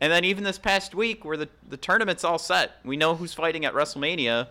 And 0.01 0.13
then 0.13 0.25
even 0.25 0.45
this 0.45 0.59
past 0.59 0.95
week, 0.95 1.25
where 1.25 1.37
the 1.37 1.49
the 1.69 1.77
tournament's 1.77 2.23
all 2.23 2.39
set, 2.39 2.73
we 2.85 2.97
know 2.97 3.17
who's 3.17 3.35
fighting 3.35 3.65
at 3.65 3.75
WrestleMania, 3.75 4.49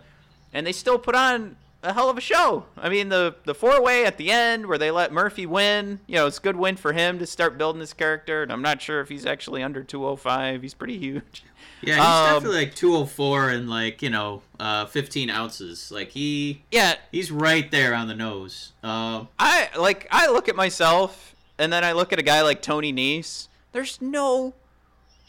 and 0.52 0.66
they 0.66 0.72
still 0.72 0.98
put 0.98 1.14
on 1.14 1.56
a 1.86 1.92
hell 1.92 2.10
of 2.10 2.18
a 2.18 2.20
show. 2.20 2.64
I 2.76 2.88
mean, 2.88 3.08
the 3.08 3.36
the 3.44 3.54
four 3.54 3.80
way 3.82 4.04
at 4.04 4.16
the 4.18 4.30
end 4.30 4.66
where 4.66 4.78
they 4.78 4.90
let 4.90 5.12
Murphy 5.12 5.46
win, 5.46 6.00
you 6.06 6.16
know, 6.16 6.26
it's 6.26 6.38
a 6.38 6.40
good 6.40 6.56
win 6.56 6.76
for 6.76 6.92
him 6.92 7.18
to 7.18 7.26
start 7.26 7.56
building 7.56 7.80
his 7.80 7.92
character. 7.92 8.42
And 8.42 8.52
I'm 8.52 8.62
not 8.62 8.82
sure 8.82 9.00
if 9.00 9.08
he's 9.08 9.24
actually 9.26 9.62
under 9.62 9.82
205. 9.82 10.62
He's 10.62 10.74
pretty 10.74 10.98
huge. 10.98 11.44
Yeah, 11.82 11.96
he's 11.96 12.04
Um, 12.04 12.34
definitely 12.34 12.58
like 12.66 12.74
204 12.74 13.50
and 13.50 13.70
like 13.70 14.02
you 14.02 14.10
know, 14.10 14.42
uh, 14.58 14.86
15 14.86 15.30
ounces. 15.30 15.90
Like 15.92 16.10
he, 16.10 16.62
Yeah, 16.70 16.94
he's 17.12 17.30
right 17.30 17.70
there 17.70 17.94
on 17.94 18.08
the 18.08 18.14
nose. 18.14 18.72
Um, 18.82 19.28
I 19.38 19.68
like 19.78 20.06
I 20.10 20.28
look 20.30 20.48
at 20.48 20.56
myself 20.56 21.34
and 21.58 21.72
then 21.72 21.84
I 21.84 21.92
look 21.92 22.12
at 22.12 22.18
a 22.18 22.22
guy 22.22 22.42
like 22.42 22.62
Tony 22.62 22.92
Nese. 22.92 23.48
There's 23.72 24.00
no 24.00 24.54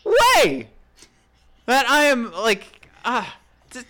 way 0.06 0.70
that 1.66 1.86
I 1.90 2.04
am 2.06 2.32
like 2.32 2.88
ah 3.06 3.38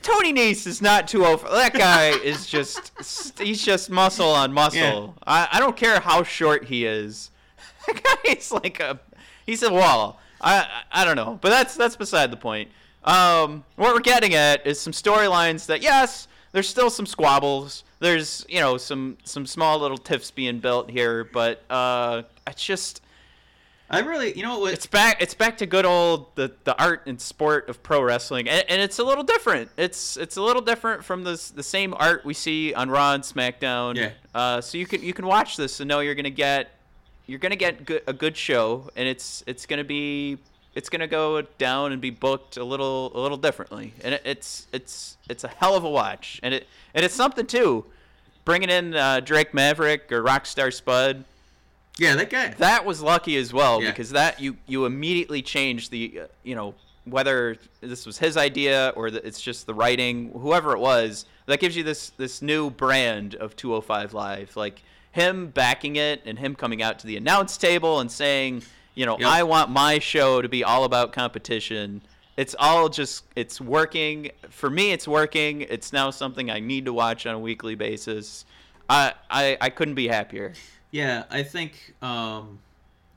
Tony 0.01 0.33
Nese 0.33 0.67
is 0.67 0.81
not 0.81 1.07
too 1.07 1.25
over. 1.25 1.47
That 1.49 1.73
guy 1.73 2.09
is 2.09 2.45
just 2.45 2.91
he's 3.39 3.63
just 3.63 3.89
muscle 3.89 4.29
on 4.29 4.53
muscle. 4.53 4.79
Yeah. 4.79 5.23
I, 5.25 5.47
I 5.53 5.59
don't 5.59 5.75
care 5.75 5.99
how 5.99 6.23
short 6.23 6.65
he 6.65 6.85
is. 6.85 7.31
That 7.87 8.03
guy 8.03 8.31
is 8.33 8.51
like 8.51 8.81
a 8.81 8.99
he's 9.45 9.63
a 9.63 9.71
wall. 9.71 10.19
I 10.41 10.59
I 10.91 11.01
I 11.01 11.05
don't 11.05 11.15
know, 11.15 11.39
but 11.41 11.49
that's 11.49 11.75
that's 11.75 11.95
beside 11.95 12.31
the 12.31 12.37
point. 12.37 12.69
Um, 13.05 13.63
what 13.77 13.93
we're 13.93 14.01
getting 14.01 14.33
at 14.35 14.67
is 14.67 14.77
some 14.79 14.91
storylines 14.91 15.67
that 15.67 15.81
yes, 15.81 16.27
there's 16.51 16.67
still 16.67 16.89
some 16.89 17.05
squabbles. 17.05 17.85
There's 17.99 18.45
you 18.49 18.59
know 18.59 18.77
some 18.77 19.17
some 19.23 19.45
small 19.45 19.79
little 19.79 19.97
tiffs 19.97 20.31
being 20.31 20.59
built 20.59 20.91
here, 20.91 21.23
but 21.23 21.63
uh, 21.69 22.23
it's 22.45 22.63
just 22.63 23.01
I 23.89 23.99
really, 23.99 24.35
you 24.35 24.43
know 24.43 24.59
what? 24.59 24.73
it's 24.73 24.85
back 24.85 25.21
it's 25.21 25.33
back 25.33 25.57
to 25.59 25.65
good 25.65 25.85
old 25.85 26.35
the, 26.35 26.51
the 26.65 26.77
art 26.81 27.03
and 27.07 27.19
sport 27.19 27.69
of 27.69 27.81
pro 27.83 28.01
wrestling, 28.01 28.49
and, 28.49 28.65
and 28.67 28.81
it's 28.81 28.99
a 28.99 29.03
little 29.03 29.23
different. 29.23 29.69
It's 29.77 30.17
it's 30.17 30.35
a 30.35 30.41
little 30.41 30.61
different 30.61 31.05
from 31.05 31.23
the 31.23 31.41
the 31.55 31.63
same 31.63 31.93
art 31.93 32.25
we 32.25 32.33
see 32.33 32.73
on 32.73 32.89
Raw 32.89 33.13
and 33.13 33.23
SmackDown. 33.23 33.95
Yeah. 33.95 34.11
Uh, 34.35 34.59
so 34.59 34.77
you 34.77 34.85
can 34.85 35.01
you 35.01 35.13
can 35.13 35.25
watch 35.25 35.55
this 35.55 35.79
and 35.79 35.87
know 35.87 36.01
you're 36.01 36.15
gonna 36.15 36.29
get 36.29 36.71
you're 37.27 37.39
gonna 37.39 37.55
get 37.55 37.85
good, 37.85 38.01
a 38.07 38.13
good 38.13 38.35
show, 38.35 38.89
and 38.97 39.07
it's 39.07 39.41
it's 39.47 39.65
gonna 39.65 39.85
be 39.85 40.37
it's 40.75 40.89
gonna 40.89 41.07
go 41.07 41.41
down 41.57 41.93
and 41.93 42.01
be 42.01 42.09
booked 42.09 42.57
a 42.57 42.63
little 42.63 43.17
a 43.17 43.19
little 43.19 43.37
differently, 43.37 43.93
and 44.03 44.15
it, 44.15 44.21
it's 44.25 44.67
it's 44.73 45.17
it's 45.29 45.45
a 45.45 45.47
hell 45.47 45.75
of 45.75 45.85
a 45.85 45.89
watch, 45.89 46.41
and 46.43 46.53
it 46.53 46.67
and 46.93 47.05
it's 47.05 47.15
something 47.15 47.47
too. 47.47 47.85
Bringing 48.43 48.69
in 48.69 48.95
uh, 48.95 49.21
Drake 49.21 49.53
Maverick 49.53 50.11
or 50.11 50.23
Rockstar 50.23 50.73
Spud, 50.73 51.25
yeah, 51.99 52.15
that 52.15 52.29
guy. 52.29 52.49
that 52.57 52.85
was 52.85 53.01
lucky 53.01 53.35
as 53.37 53.53
well 53.53 53.81
Yeah. 53.81 53.89
because 53.91 54.11
that 54.11 54.39
you 54.39 54.57
you 54.67 54.85
immediately 54.85 55.41
changed 55.41 55.91
the 55.91 56.21
uh, 56.21 56.27
you 56.43 56.55
know 56.55 56.73
whether 57.05 57.55
this 57.79 58.05
was 58.05 58.17
his 58.17 58.35
idea 58.35 58.91
or 58.95 59.09
that 59.09 59.23
it's 59.25 59.41
just 59.41 59.65
the 59.65 59.73
writing 59.73 60.29
whoever 60.33 60.73
it 60.73 60.79
was 60.79 61.25
that 61.45 61.59
gives 61.59 61.75
you 61.77 61.83
this 61.83 62.09
this 62.17 62.41
new 62.41 62.69
brand 62.69 63.35
of 63.35 63.55
205 63.55 64.13
live 64.13 64.55
like 64.57 64.81
him 65.13 65.47
backing 65.47 65.95
it 65.95 66.21
and 66.25 66.37
him 66.37 66.53
coming 66.53 66.81
out 66.81 66.99
to 66.99 67.07
the 67.07 67.15
announce 67.15 67.55
table 67.57 67.99
and 68.01 68.11
saying 68.11 68.61
you 68.93 69.05
know 69.05 69.17
Yep. 69.19 69.27
I 69.29 69.43
want 69.43 69.69
my 69.69 69.99
show 69.99 70.41
to 70.41 70.49
be 70.49 70.63
all 70.65 70.83
about 70.83 71.13
competition 71.13 72.01
it's 72.35 72.55
all 72.59 72.89
just 72.89 73.23
it's 73.37 73.61
working 73.61 74.29
for 74.49 74.69
me 74.69 74.91
it's 74.91 75.07
working 75.07 75.61
it's 75.61 75.93
now 75.93 76.09
something 76.11 76.51
I 76.51 76.59
need 76.59 76.85
to 76.85 76.93
watch 76.93 77.25
on 77.25 77.33
a 77.35 77.39
weekly 77.39 77.75
basis 77.75 78.43
I 78.89 79.13
I, 79.29 79.57
I 79.61 79.69
couldn't 79.69 79.95
be 79.95 80.09
happier 80.09 80.53
Yeah, 80.91 81.23
I 81.29 81.43
think 81.43 81.95
um, 82.01 82.59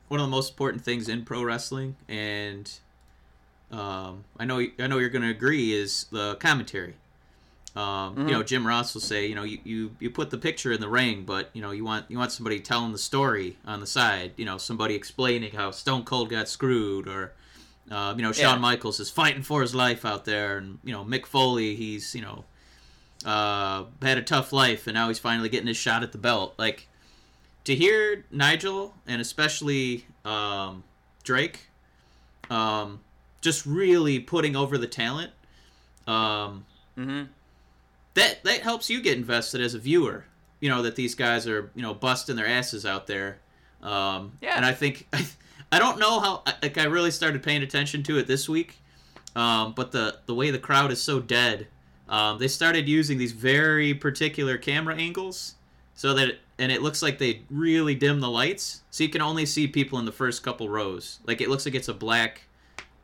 one 0.09 0.19
of 0.19 0.25
the 0.25 0.31
most 0.31 0.51
important 0.51 0.83
things 0.83 1.07
in 1.07 1.23
pro 1.23 1.43
wrestling, 1.43 1.95
and 2.07 2.69
um, 3.71 4.25
I 4.37 4.45
know 4.45 4.59
I 4.79 4.87
know 4.87 4.97
you're 4.97 5.09
going 5.09 5.21
to 5.23 5.29
agree, 5.29 5.73
is 5.73 6.05
the 6.11 6.35
commentary. 6.35 6.95
Um, 7.73 8.27
You 8.27 8.33
know, 8.33 8.43
Jim 8.43 8.67
Ross 8.67 8.93
will 8.93 8.99
say, 9.01 9.27
you 9.27 9.35
know, 9.35 9.43
you, 9.43 9.59
you, 9.63 9.95
you 10.01 10.09
put 10.09 10.29
the 10.29 10.37
picture 10.37 10.73
in 10.73 10.81
the 10.81 10.89
ring, 10.89 11.23
but 11.23 11.49
you 11.53 11.61
know, 11.61 11.71
you 11.71 11.85
want 11.85 12.05
you 12.09 12.17
want 12.17 12.33
somebody 12.33 12.59
telling 12.59 12.91
the 12.91 12.97
story 12.97 13.57
on 13.65 13.79
the 13.79 13.87
side. 13.87 14.33
You 14.35 14.43
know, 14.43 14.57
somebody 14.57 14.93
explaining 14.93 15.53
how 15.53 15.71
Stone 15.71 16.03
Cold 16.03 16.29
got 16.29 16.49
screwed, 16.49 17.07
or 17.07 17.31
uh, 17.89 18.13
you 18.17 18.23
know, 18.23 18.33
Shawn 18.33 18.55
Yeah. 18.55 18.61
Michaels 18.61 18.99
is 18.99 19.09
fighting 19.09 19.41
for 19.43 19.61
his 19.61 19.73
life 19.73 20.03
out 20.03 20.25
there, 20.25 20.57
and 20.57 20.79
you 20.83 20.91
know, 20.91 21.05
Mick 21.05 21.25
Foley, 21.25 21.75
he's 21.75 22.13
you 22.13 22.21
know, 22.21 22.43
uh, 23.23 23.85
had 24.01 24.17
a 24.17 24.21
tough 24.21 24.51
life, 24.51 24.85
and 24.87 24.93
now 24.93 25.07
he's 25.07 25.19
finally 25.19 25.47
getting 25.47 25.67
his 25.67 25.77
shot 25.77 26.03
at 26.03 26.11
the 26.11 26.17
belt. 26.17 26.55
Like 26.57 26.89
to 27.65 27.75
hear 27.75 28.25
Nigel 28.31 28.93
and 29.07 29.21
especially 29.21 30.05
um, 30.25 30.83
Drake 31.23 31.71
um, 32.51 32.99
just 33.39 33.65
really 33.65 34.19
putting 34.19 34.55
over 34.55 34.77
the 34.77 34.87
talent, 34.87 35.31
um, 36.05 36.65
mm-hmm. 36.97 37.23
that 38.13 38.43
that 38.43 38.61
helps 38.61 38.89
you 38.89 39.01
get 39.01 39.17
invested 39.17 39.61
as 39.61 39.73
a 39.73 39.79
viewer. 39.79 40.25
You 40.59 40.69
know 40.69 40.83
that 40.83 40.95
these 40.95 41.15
guys 41.15 41.47
are 41.47 41.71
you 41.73 41.81
know 41.81 41.93
busting 41.93 42.35
their 42.35 42.47
asses 42.47 42.85
out 42.85 43.07
there. 43.07 43.39
Um, 43.81 44.33
Yeah. 44.41 44.57
And 44.57 44.65
I 44.65 44.73
think 44.73 45.07
I 45.71 45.79
don't 45.79 45.97
know 45.97 46.19
how 46.19 46.43
like 46.61 46.77
I 46.77 46.83
really 46.83 47.11
started 47.11 47.41
paying 47.41 47.63
attention 47.63 48.03
to 48.03 48.17
it 48.17 48.27
this 48.27 48.47
week, 48.49 48.77
um, 49.35 49.73
but 49.73 49.91
the 49.91 50.19
the 50.25 50.35
way 50.35 50.51
the 50.51 50.59
crowd 50.59 50.91
is 50.91 51.01
so 51.01 51.19
dead, 51.19 51.67
um, 52.09 52.37
they 52.37 52.49
started 52.49 52.87
using 52.87 53.17
these 53.17 53.31
very 53.31 53.93
particular 53.93 54.57
camera 54.57 54.95
angles 54.95 55.55
so 55.95 56.13
that 56.13 56.37
and 56.61 56.71
it 56.71 56.83
looks 56.83 57.01
like 57.01 57.17
they 57.17 57.41
really 57.49 57.95
dim 57.95 58.19
the 58.19 58.29
lights 58.29 58.83
so 58.91 59.03
you 59.03 59.09
can 59.09 59.21
only 59.21 59.47
see 59.47 59.67
people 59.67 59.97
in 59.97 60.05
the 60.05 60.11
first 60.11 60.43
couple 60.43 60.69
rows. 60.69 61.19
Like 61.25 61.41
it 61.41 61.49
looks 61.49 61.65
like 61.65 61.73
it's 61.73 61.87
a 61.87 61.93
black 61.93 62.43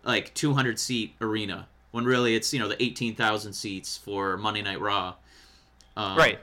like 0.03 0.31
200 0.35 0.79
seat 0.79 1.15
arena 1.19 1.67
when 1.89 2.05
really 2.05 2.35
it's 2.35 2.53
you 2.53 2.59
know 2.59 2.67
the 2.67 2.81
18,000 2.81 3.53
seats 3.53 3.97
for 3.97 4.37
Monday 4.37 4.61
Night 4.61 4.79
Raw. 4.79 5.15
Um, 5.97 6.17
right. 6.17 6.39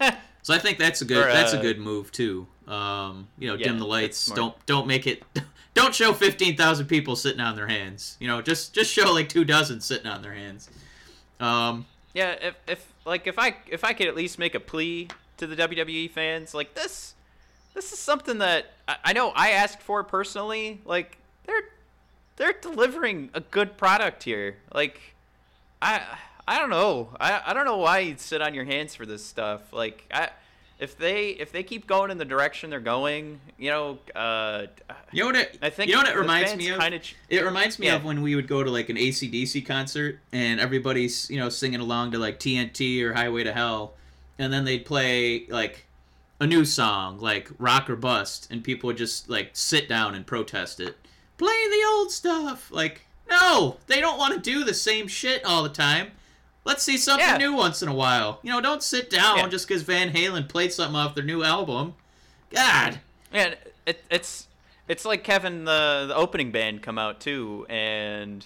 so 0.42 0.52
I 0.52 0.58
think 0.58 0.78
that's 0.78 1.00
a 1.00 1.04
good 1.04 1.28
Or, 1.28 1.32
that's 1.32 1.52
a 1.52 1.60
uh, 1.60 1.62
good 1.62 1.78
move 1.78 2.10
too. 2.10 2.48
Um, 2.66 3.28
you 3.38 3.46
know 3.46 3.54
Yeah, 3.54 3.68
dim 3.68 3.78
the 3.78 3.86
lights 3.86 4.26
don't 4.26 4.54
don't 4.66 4.88
make 4.88 5.06
it 5.06 5.22
don't 5.74 5.94
show 5.94 6.12
15,000 6.12 6.86
people 6.86 7.14
sitting 7.14 7.40
on 7.40 7.54
their 7.54 7.68
hands. 7.68 8.16
You 8.18 8.26
know 8.26 8.42
just 8.42 8.74
just 8.74 8.92
show 8.92 9.12
like 9.12 9.28
two 9.28 9.44
dozen 9.44 9.80
sitting 9.80 10.08
on 10.08 10.22
their 10.22 10.34
hands. 10.34 10.68
Um, 11.38 11.86
Yeah, 12.14 12.32
if, 12.32 12.56
if 12.66 12.92
like 13.04 13.28
if 13.28 13.38
I 13.38 13.58
if 13.68 13.84
I 13.84 13.92
could 13.92 14.08
at 14.08 14.16
least 14.16 14.40
make 14.40 14.56
a 14.56 14.60
plea 14.60 15.06
to 15.38 15.46
the 15.46 15.56
WWE 15.56 16.10
fans, 16.10 16.54
like 16.54 16.74
this, 16.74 17.14
this 17.74 17.92
is 17.92 17.98
something 17.98 18.38
that 18.38 18.66
I, 18.88 18.96
I 19.06 19.12
know 19.12 19.32
I 19.34 19.50
asked 19.50 19.82
for 19.82 20.02
personally. 20.04 20.80
Like 20.84 21.18
they're 21.46 21.62
they're 22.36 22.54
delivering 22.60 23.30
a 23.34 23.40
good 23.40 23.76
product 23.76 24.22
here. 24.22 24.56
Like 24.72 25.00
I 25.82 26.02
I 26.48 26.58
don't 26.58 26.70
know 26.70 27.10
I, 27.20 27.42
I 27.46 27.54
don't 27.54 27.64
know 27.64 27.78
why 27.78 28.00
you'd 28.00 28.20
sit 28.20 28.40
on 28.42 28.54
your 28.54 28.64
hands 28.64 28.94
for 28.94 29.04
this 29.06 29.24
stuff. 29.24 29.72
Like 29.72 30.04
I 30.12 30.30
if 30.78 30.96
they 30.98 31.30
if 31.30 31.52
they 31.52 31.62
keep 31.62 31.86
going 31.86 32.10
in 32.10 32.18
the 32.18 32.24
direction 32.24 32.68
they're 32.70 32.80
going, 32.80 33.40
you 33.58 33.70
know, 33.70 33.98
uh, 34.14 34.66
You 35.10 35.22
know 35.22 35.26
what 35.28 35.36
it? 35.36 35.58
I 35.62 35.70
think 35.70 35.88
you 35.88 35.94
know 35.96 36.02
what 36.02 36.10
it 36.10 36.16
reminds 36.18 36.54
me 36.56 36.68
of. 36.68 36.78
kinda 36.80 37.00
it 37.30 37.44
reminds 37.44 37.78
me 37.78 37.86
Yeah. 37.86 37.96
of 37.96 38.04
when 38.04 38.20
we 38.22 38.34
would 38.34 38.46
go 38.48 38.62
to 38.62 38.70
like 38.70 38.88
an 38.90 38.96
ACDC 38.96 39.64
concert 39.66 40.18
and 40.32 40.60
everybody's 40.60 41.30
you 41.30 41.38
know 41.38 41.48
singing 41.48 41.80
along 41.80 42.12
to 42.12 42.18
like 42.18 42.38
TNT 42.38 43.02
or 43.02 43.14
Highway 43.14 43.44
to 43.44 43.52
Hell, 43.54 43.94
and 44.38 44.52
then 44.52 44.64
they'd 44.64 44.84
play 44.84 45.46
like 45.48 45.86
a 46.40 46.46
new 46.46 46.64
song 46.64 47.18
like 47.18 47.50
Rock 47.58 47.88
or 47.88 47.96
Bust, 47.96 48.48
and 48.50 48.62
people 48.62 48.88
would 48.88 48.96
just 48.98 49.28
like 49.28 49.50
sit 49.54 49.88
down 49.88 50.14
and 50.14 50.26
protest 50.26 50.80
it. 50.80 50.96
Play 51.38 51.68
the 51.70 51.86
old 51.88 52.10
stuff. 52.12 52.70
Like 52.70 53.02
no, 53.30 53.76
they 53.86 54.00
don't 54.00 54.18
want 54.18 54.34
to 54.34 54.40
do 54.40 54.64
the 54.64 54.74
same 54.74 55.08
shit 55.08 55.44
all 55.44 55.62
the 55.62 55.68
time. 55.68 56.12
Let's 56.64 56.82
see 56.82 56.96
something 56.98 57.26
Yeah. 57.26 57.36
new 57.38 57.52
once 57.54 57.80
in 57.82 57.88
a 57.88 57.94
while. 57.94 58.40
You 58.42 58.50
know, 58.52 58.60
don't 58.60 58.82
sit 58.82 59.08
down 59.10 59.38
Yeah. 59.38 59.48
just 59.48 59.68
because 59.68 59.82
Van 59.82 60.12
Halen 60.12 60.48
played 60.48 60.72
something 60.72 60.96
off 60.96 61.14
their 61.14 61.24
new 61.24 61.42
album. 61.44 61.94
God. 62.50 63.00
Yeah, 63.32 63.54
it, 63.86 64.02
it's 64.10 64.46
it's 64.88 65.04
like 65.04 65.24
Kevin 65.24 65.64
the 65.64 66.06
the 66.08 66.14
opening 66.14 66.50
band 66.52 66.82
come 66.82 66.98
out 66.98 67.20
too 67.20 67.66
and 67.68 68.44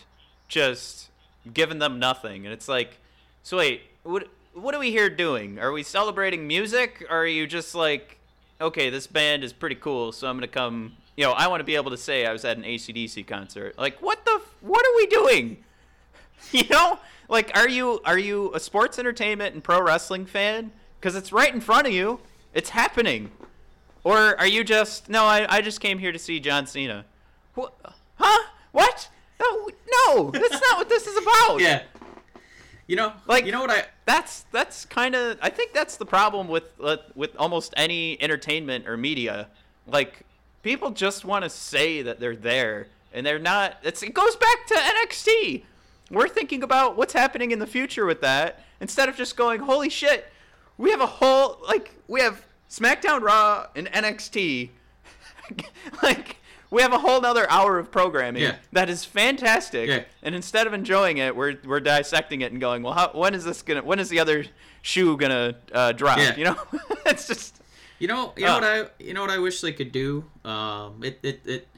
just 0.48 1.08
giving 1.52 1.78
them 1.78 1.98
nothing, 1.98 2.44
and 2.46 2.52
it's 2.52 2.68
like, 2.68 2.98
so 3.42 3.56
wait, 3.58 3.82
what 4.02 4.28
what 4.54 4.74
are 4.74 4.78
we 4.78 4.90
here 4.90 5.08
doing? 5.10 5.58
Are 5.58 5.72
we 5.72 5.82
celebrating 5.82 6.46
music, 6.46 7.04
or 7.10 7.18
are 7.18 7.26
you 7.26 7.46
just 7.46 7.74
like, 7.74 8.18
okay, 8.60 8.90
this 8.90 9.06
band 9.06 9.44
is 9.44 9.52
pretty 9.52 9.76
cool, 9.76 10.12
so 10.12 10.28
I'm 10.28 10.36
gonna 10.36 10.48
come. 10.48 10.92
You 11.16 11.24
know, 11.26 11.32
I 11.32 11.48
want 11.48 11.60
to 11.60 11.64
be 11.64 11.74
able 11.76 11.90
to 11.90 11.96
say 11.98 12.24
I 12.24 12.32
was 12.32 12.44
at 12.44 12.56
an 12.56 12.62
ACDC 12.64 13.26
concert. 13.26 13.76
Like, 13.78 14.00
what 14.00 14.24
the? 14.24 14.32
f- 14.36 14.54
What 14.60 14.84
are 14.86 14.96
we 14.96 15.06
doing? 15.06 15.56
You 16.52 16.64
know, 16.70 16.98
like, 17.28 17.50
are 17.54 17.68
you 17.68 18.00
are 18.06 18.18
you 18.18 18.50
a 18.54 18.60
sports 18.60 18.98
entertainment 18.98 19.54
and 19.54 19.62
pro 19.62 19.82
wrestling 19.82 20.24
fan? 20.24 20.72
Because 20.98 21.14
it's 21.14 21.32
right 21.32 21.52
in 21.52 21.60
front 21.60 21.86
of 21.86 21.92
you. 21.92 22.20
It's 22.54 22.70
happening. 22.70 23.30
Or 24.04 24.38
are 24.40 24.46
you 24.46 24.64
just 24.64 25.10
no? 25.10 25.24
I, 25.26 25.46
I 25.56 25.60
just 25.60 25.80
came 25.82 25.98
here 25.98 26.12
to 26.12 26.18
see 26.18 26.40
John 26.40 26.66
Cena. 26.66 27.04
What? 27.54 27.74
Huh? 28.14 28.48
What? 28.72 29.10
No, 29.38 29.68
no, 30.06 30.30
that's 30.30 30.60
not 30.62 30.78
what 30.78 30.88
this 30.88 31.06
is 31.06 31.16
about. 31.22 31.60
Yeah. 31.60 31.82
You 32.90 32.96
know, 32.96 33.12
Like- 33.28 33.46
you 33.46 33.52
know 33.52 33.60
what 33.60 33.70
I 33.70 33.84
That's 34.04 34.46
that's 34.50 34.84
kind 34.84 35.14
of. 35.14 35.38
I 35.40 35.48
think 35.48 35.72
that's 35.72 35.96
the 35.96 36.04
problem 36.04 36.48
with 36.48 36.64
uh, 36.82 36.96
with 37.14 37.36
almost 37.36 37.72
any 37.76 38.20
entertainment 38.20 38.88
or 38.88 38.96
media. 38.96 39.46
Like 39.86 40.26
people 40.64 40.90
just 40.90 41.24
want 41.24 41.44
to 41.44 41.50
say 41.50 42.02
that 42.02 42.18
they're 42.18 42.34
there 42.34 42.88
and 43.12 43.24
they're 43.24 43.38
not. 43.38 43.76
It's, 43.84 44.02
it 44.02 44.12
goes 44.12 44.34
back 44.34 44.66
to 44.66 44.74
NXT. 44.74 45.62
We're 46.10 46.26
thinking 46.26 46.64
about 46.64 46.96
what's 46.96 47.12
happening 47.12 47.52
in 47.52 47.60
the 47.60 47.66
future 47.68 48.06
with 48.06 48.22
that 48.22 48.64
instead 48.80 49.08
of 49.08 49.14
just 49.14 49.36
going, 49.36 49.60
"Holy 49.60 49.88
shit, 49.88 50.26
we 50.76 50.90
have 50.90 51.00
a 51.00 51.06
whole 51.06 51.58
like 51.68 51.92
we 52.08 52.20
have 52.22 52.44
SmackDown, 52.68 53.20
Raw, 53.20 53.68
and 53.76 53.86
NXT." 53.92 54.70
like 56.02 56.38
we 56.70 56.82
have 56.82 56.92
a 56.92 56.98
whole 56.98 57.24
other 57.26 57.50
hour 57.50 57.78
of 57.78 57.90
programming 57.90 58.42
Yeah. 58.42 58.56
that 58.72 58.88
is 58.88 59.04
fantastic. 59.04 59.88
Yeah. 59.88 60.04
And 60.22 60.34
instead 60.34 60.66
of 60.66 60.72
enjoying 60.72 61.18
it, 61.18 61.34
we're 61.34 61.56
we're 61.64 61.80
dissecting 61.80 62.40
it 62.42 62.52
and 62.52 62.60
going, 62.60 62.82
"Well, 62.82 62.92
how, 62.94 63.10
when 63.12 63.34
is 63.34 63.44
this 63.44 63.62
gonna? 63.62 63.82
When 63.82 63.98
is 63.98 64.08
the 64.08 64.20
other 64.20 64.44
shoe 64.82 65.16
gonna 65.16 65.56
uh, 65.72 65.92
drop?" 65.92 66.18
Yeah. 66.18 66.36
You 66.36 66.44
know, 66.44 66.56
it's 67.06 67.26
just 67.26 67.56
You 67.98 68.08
know, 68.08 68.32
you 68.36 68.46
know 68.46 68.54
what 68.54 68.64
I, 68.64 68.84
you 68.98 69.12
know 69.14 69.20
what 69.20 69.30
I 69.30 69.38
wish 69.38 69.60
they 69.60 69.72
could 69.72 69.92
do. 69.92 70.24
Um, 70.44 71.02
it, 71.02 71.18
it, 71.22 71.40
it, 71.44 71.68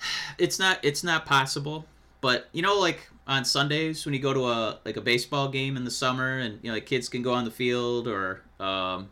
it's 0.38 0.58
not, 0.58 0.78
it's 0.82 1.02
not 1.02 1.26
possible. 1.26 1.86
But 2.20 2.48
you 2.52 2.62
know, 2.62 2.78
like 2.78 3.08
on 3.26 3.44
Sundays 3.44 4.04
when 4.04 4.14
you 4.14 4.20
go 4.20 4.32
to 4.32 4.46
a 4.46 4.78
like 4.84 4.96
a 4.96 5.00
baseball 5.00 5.48
game 5.48 5.76
in 5.76 5.84
the 5.84 5.90
summer, 5.90 6.38
and 6.38 6.58
you 6.62 6.68
know, 6.70 6.74
like 6.74 6.86
kids 6.86 7.08
can 7.08 7.22
go 7.22 7.32
on 7.32 7.44
the 7.44 7.50
field, 7.50 8.08
or 8.08 8.42
um, 8.58 9.08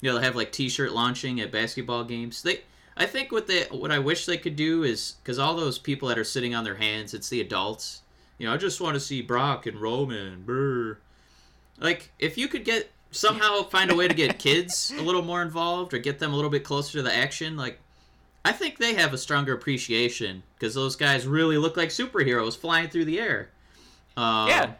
you 0.00 0.10
know, 0.10 0.18
they 0.18 0.24
have 0.24 0.36
like 0.36 0.52
T-shirt 0.52 0.92
launching 0.92 1.40
at 1.40 1.50
basketball 1.52 2.04
games. 2.04 2.42
They, 2.42 2.60
I 2.96 3.06
think 3.06 3.32
what 3.32 3.46
they, 3.46 3.64
what 3.64 3.90
I 3.90 3.98
wish 3.98 4.26
they 4.26 4.38
could 4.38 4.56
do 4.56 4.84
is 4.84 5.14
because 5.22 5.38
all 5.38 5.54
those 5.56 5.78
people 5.78 6.08
that 6.08 6.18
are 6.18 6.24
sitting 6.24 6.54
on 6.54 6.64
their 6.64 6.76
hands, 6.76 7.14
it's 7.14 7.28
the 7.28 7.40
adults. 7.40 8.02
You 8.38 8.46
know, 8.46 8.54
I 8.54 8.56
just 8.56 8.80
want 8.80 8.94
to 8.94 9.00
see 9.00 9.20
Brock 9.20 9.66
and 9.66 9.80
Roman. 9.80 10.42
Brr. 10.42 10.98
Like, 11.80 12.10
if 12.18 12.38
you 12.38 12.48
could 12.48 12.64
get 12.64 12.90
somehow 13.10 13.62
find 13.64 13.90
a 13.90 13.96
way 13.96 14.08
to 14.08 14.14
get 14.14 14.38
kids 14.38 14.92
a 14.96 15.02
little 15.02 15.22
more 15.22 15.42
involved 15.42 15.92
or 15.94 15.98
get 15.98 16.18
them 16.18 16.32
a 16.32 16.36
little 16.36 16.50
bit 16.50 16.64
closer 16.64 16.92
to 16.98 17.02
the 17.02 17.14
action, 17.14 17.56
like, 17.56 17.80
I 18.44 18.52
think 18.52 18.78
they 18.78 18.94
have 18.94 19.14
a 19.14 19.18
stronger 19.18 19.54
appreciation 19.54 20.42
because 20.54 20.74
those 20.74 20.96
guys 20.96 21.26
really 21.26 21.56
look 21.56 21.76
like 21.76 21.88
superheroes 21.88 22.56
flying 22.56 22.88
through 22.88 23.06
the 23.06 23.18
air. 23.18 23.50
Um, 24.16 24.48
yeah. 24.48 24.72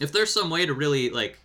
If 0.00 0.12
there's 0.12 0.32
some 0.32 0.48
way 0.48 0.64
to 0.64 0.72
really 0.72 1.10
like 1.10 1.38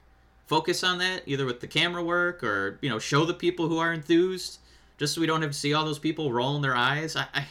focus 0.46 0.84
on 0.84 1.00
that, 1.00 1.24
either 1.26 1.46
with 1.46 1.60
the 1.60 1.68
camera 1.68 2.04
work 2.04 2.44
or 2.44 2.78
you 2.82 2.90
know 2.90 3.00
show 3.00 3.26
the 3.26 3.34
people 3.34 3.68
who 3.68 3.80
are 3.80 3.92
enthused, 3.92 4.60
just 4.98 5.16
so 5.16 5.22
we 5.22 5.28
don't 5.28 5.42
have 5.42 5.52
to 5.52 5.58
see 5.58 5.74
all 5.74 5.86
those 5.86 6.00
people 6.00 6.32
rolling 6.32 6.62
their 6.62 6.76
eyes. 6.76 7.16
I, 7.16 7.26
I 7.34 7.46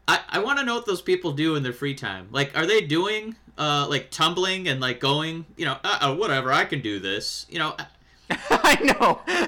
I, 0.08 0.20
I 0.28 0.38
want 0.38 0.58
to 0.58 0.64
know 0.64 0.76
what 0.76 0.86
those 0.86 1.02
people 1.02 1.32
do 1.32 1.56
in 1.56 1.62
their 1.62 1.72
free 1.72 1.94
time. 1.94 2.28
Like, 2.30 2.56
are 2.56 2.66
they 2.66 2.80
doing 2.80 3.34
uh, 3.58 3.86
like 3.88 4.10
tumbling 4.10 4.68
and 4.68 4.80
like 4.80 5.00
going, 5.00 5.46
you 5.56 5.64
know, 5.64 5.78
uh, 5.82 5.98
uh, 6.02 6.14
whatever, 6.14 6.52
I 6.52 6.64
can 6.64 6.80
do 6.80 6.98
this. 6.98 7.46
You 7.48 7.58
know, 7.58 7.76
I 8.30 8.96
know. 9.00 9.20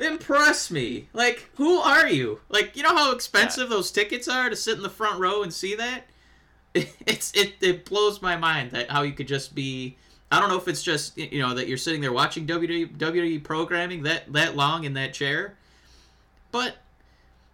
impress 0.00 0.70
me. 0.70 1.08
Like, 1.12 1.48
who 1.56 1.78
are 1.78 2.08
you? 2.08 2.40
Like, 2.48 2.76
you 2.76 2.82
know 2.82 2.94
how 2.94 3.12
expensive 3.12 3.68
those 3.68 3.90
tickets 3.90 4.28
are 4.28 4.48
to 4.48 4.56
sit 4.56 4.76
in 4.76 4.82
the 4.82 4.90
front 4.90 5.18
row 5.18 5.42
and 5.42 5.52
see 5.52 5.74
that? 5.74 6.04
It's 6.74 7.32
it 7.34 7.54
it 7.60 7.86
blows 7.86 8.22
my 8.22 8.36
mind 8.36 8.70
that 8.72 8.90
how 8.90 9.02
you 9.02 9.12
could 9.12 9.26
just 9.26 9.54
be. 9.54 9.96
I 10.30 10.40
don't 10.40 10.48
know 10.50 10.58
if 10.58 10.68
it's 10.68 10.82
just 10.82 11.16
you 11.16 11.40
know 11.40 11.54
that 11.54 11.68
you're 11.68 11.78
sitting 11.78 12.00
there 12.00 12.12
watching 12.12 12.46
WWE, 12.46 12.96
WWE 12.98 13.42
programming 13.42 14.02
that 14.02 14.32
that 14.32 14.56
long 14.56 14.84
in 14.84 14.94
that 14.94 15.14
chair, 15.14 15.56
but 16.52 16.76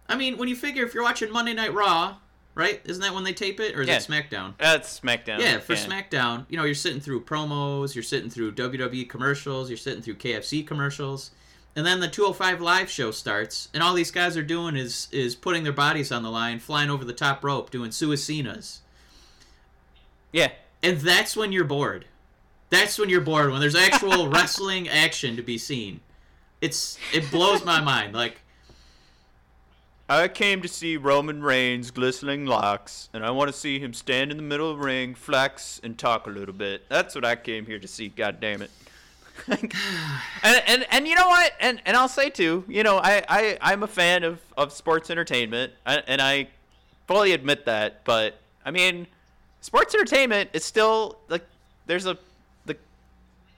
I 0.09 0.15
mean, 0.15 0.37
when 0.37 0.47
you 0.49 0.55
figure 0.55 0.83
if 0.85 0.93
you're 0.93 1.03
watching 1.03 1.31
Monday 1.31 1.53
Night 1.53 1.73
Raw, 1.73 2.17
right? 2.53 2.81
Isn't 2.85 3.01
that 3.01 3.13
when 3.13 3.23
they 3.23 3.33
tape 3.33 3.59
it, 3.59 3.75
or 3.75 3.81
is 3.81 3.87
Yeah. 3.87 3.97
it 3.97 4.01
SmackDown? 4.07 4.53
That's 4.57 4.99
SmackDown. 4.99 5.39
Yeah, 5.39 5.59
for 5.59 5.73
SmackDown, 5.73 6.45
you 6.49 6.57
know, 6.57 6.63
you're 6.65 6.75
sitting 6.75 6.99
through 6.99 7.23
promos, 7.25 7.95
you're 7.95 8.03
sitting 8.03 8.29
through 8.29 8.51
WWE 8.53 9.05
commercials, 9.09 9.69
you're 9.69 9.77
sitting 9.77 10.01
through 10.01 10.15
KFC 10.15 10.61
commercials, 10.65 11.31
and 11.75 11.85
then 11.85 11.99
the 12.01 12.07
205 12.07 12.61
live 12.61 12.89
show 12.89 13.09
starts, 13.11 13.69
and 13.73 13.81
all 13.81 13.93
these 13.93 14.11
guys 14.11 14.35
are 14.37 14.43
doing 14.43 14.75
is 14.75 15.07
is 15.11 15.33
putting 15.35 15.63
their 15.63 15.73
bodies 15.73 16.11
on 16.11 16.23
the 16.23 16.29
line, 16.31 16.59
flying 16.59 16.89
over 16.89 17.03
the 17.05 17.13
top 17.13 17.43
rope, 17.43 17.71
doing 17.71 17.89
suicidas, 17.91 18.79
Yeah. 20.33 20.51
and 20.83 20.99
that's 20.99 21.35
when 21.37 21.51
you're 21.51 21.63
bored. 21.63 22.05
That's 22.75 22.99
when 22.99 23.09
you're 23.09 23.21
bored 23.21 23.51
when 23.51 23.61
there's 23.61 23.75
actual 23.75 24.27
wrestling 24.29 24.89
action 24.89 25.37
to 25.37 25.41
be 25.41 25.57
seen. 25.57 26.01
It's 26.59 26.97
it 27.13 27.31
blows 27.31 27.63
my 27.63 27.79
mind. 27.79 28.13
Like 28.13 28.41
I 30.09 30.27
came 30.27 30.61
to 30.61 30.67
see 30.67 30.97
Roman 30.97 31.41
Reigns' 31.41 31.89
glistening 31.89 32.45
locks, 32.45 33.09
and 33.13 33.25
I 33.25 33.31
want 33.31 33.47
to 33.49 33.57
see 33.57 33.79
him 33.79 33.93
stand 33.93 34.29
in 34.29 34.37
the 34.37 34.43
middle 34.43 34.69
of 34.69 34.79
the 34.79 34.83
ring, 34.83 35.15
flex, 35.15 35.79
and 35.83 35.97
talk 35.97 36.27
a 36.27 36.29
little 36.29 36.53
bit. 36.53 36.87
That's 36.89 37.15
what 37.15 37.23
I 37.23 37.37
came 37.37 37.65
here 37.65 37.79
to 37.79 37.87
see. 37.87 38.09
God 38.09 38.41
damn 38.41 38.61
it! 38.61 38.71
and, 39.47 39.73
and 40.43 40.85
and 40.91 41.07
you 41.07 41.15
know 41.15 41.27
what? 41.27 41.53
And 41.61 41.81
and 41.85 41.95
I'll 41.95 42.09
say 42.09 42.29
too. 42.29 42.65
You 42.67 42.83
know, 42.83 42.97
I 42.97 43.23
I 43.29 43.57
I'm 43.61 43.83
a 43.83 43.87
fan 43.87 44.25
of 44.25 44.41
of 44.57 44.73
sports 44.73 45.09
entertainment, 45.09 45.71
and 45.85 46.21
I 46.21 46.49
fully 47.07 47.31
admit 47.31 47.65
that. 47.67 48.03
But 48.03 48.35
I 48.65 48.71
mean, 48.71 49.07
sports 49.61 49.95
entertainment 49.95 50.49
is 50.51 50.65
still 50.65 51.19
like 51.29 51.45
there's 51.87 52.05
a 52.05 52.13
the 52.15 52.19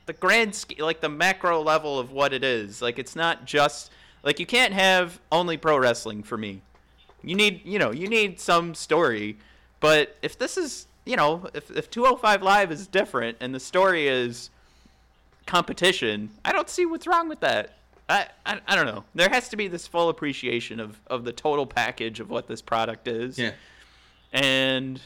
the 0.08 0.14
grand 0.14 0.55
sch- 0.55 0.80
like 0.80 0.99
the 1.01 1.10
macro 1.10 1.62
level 1.62 1.99
of 1.99 2.12
what 2.12 2.34
it 2.34 2.43
is. 2.43 2.82
Like 2.82 2.97
it's 2.97 3.16
not 3.16 3.45
just 3.45 3.91
like 4.24 4.39
you 4.39 4.45
can't 4.47 4.74
have 4.74 5.20
only 5.32 5.55
pro 5.58 5.78
wrestling 5.78 6.24
for 6.24 6.38
me. 6.38 6.62
You 7.24 7.36
need 7.36 7.62
you 7.66 7.78
know 7.78 7.91
you 7.91 8.08
need 8.08 8.39
some 8.39 8.74
story, 8.74 9.38
but 9.80 10.18
if 10.22 10.38
this 10.38 10.58
is 10.58 10.88
you 11.05 11.16
know 11.16 11.47
if 11.53 11.70
if 11.72 11.89
205 11.91 12.41
live 12.41 12.72
is 12.72 12.88
different 12.88 13.38
and 13.39 13.53
the 13.53 13.60
story 13.60 14.08
is 14.08 14.49
competition, 15.45 16.30
I 16.43 16.51
don't 16.51 16.70
see 16.70 16.86
what's 16.86 17.08
wrong 17.08 17.30
with 17.30 17.39
that. 17.41 17.74
I, 18.10 18.28
I, 18.45 18.60
I 18.68 18.76
don't 18.76 18.86
know. 18.86 19.03
There 19.16 19.30
has 19.30 19.49
to 19.49 19.58
be 19.58 19.68
this 19.68 19.86
full 19.86 20.08
appreciation 20.10 20.80
of, 20.80 20.99
of 21.08 21.26
the 21.26 21.34
total 21.34 21.66
package 21.66 22.20
of 22.22 22.30
what 22.30 22.47
this 22.47 22.62
product 22.62 23.05
is. 23.08 23.38
yeah, 23.38 23.51
And 24.32 25.01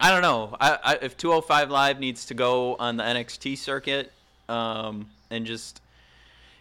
I 0.00 0.10
don't 0.10 0.22
know. 0.22 0.56
I, 0.58 0.78
I, 0.82 0.94
if 1.02 1.16
205 1.18 1.70
Live 1.70 2.00
needs 2.00 2.24
to 2.26 2.34
go 2.34 2.74
on 2.76 2.96
the 2.96 3.04
NXT 3.04 3.58
circuit 3.58 4.10
um, 4.48 5.10
and 5.30 5.44
just, 5.44 5.82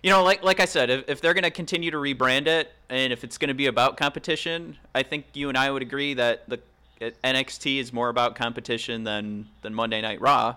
you 0.04 0.10
know, 0.10 0.24
like 0.24 0.44
like 0.44 0.60
I 0.60 0.66
said, 0.66 0.90
if, 0.90 1.08
if 1.08 1.22
they're 1.22 1.34
going 1.34 1.44
to 1.46 1.52
continue 1.52 1.90
to 1.92 1.98
rebrand 1.98 2.48
it 2.48 2.72
and 2.90 3.14
if 3.14 3.24
it's 3.24 3.38
going 3.38 3.48
to 3.48 3.54
be 3.54 3.68
about 3.68 3.96
competition, 3.96 4.78
I 4.94 5.04
think 5.04 5.26
you 5.34 5.48
and 5.48 5.58
I 5.58 5.72
would 5.72 5.82
agree 5.82 6.14
that 6.16 6.50
the 6.50 6.60
NXT 7.00 7.80
is 7.80 7.94
more 7.94 8.10
about 8.10 8.36
competition 8.36 9.06
than 9.06 9.48
than 9.62 9.74
Monday 9.74 10.02
Night 10.02 10.20
Raw. 10.20 10.56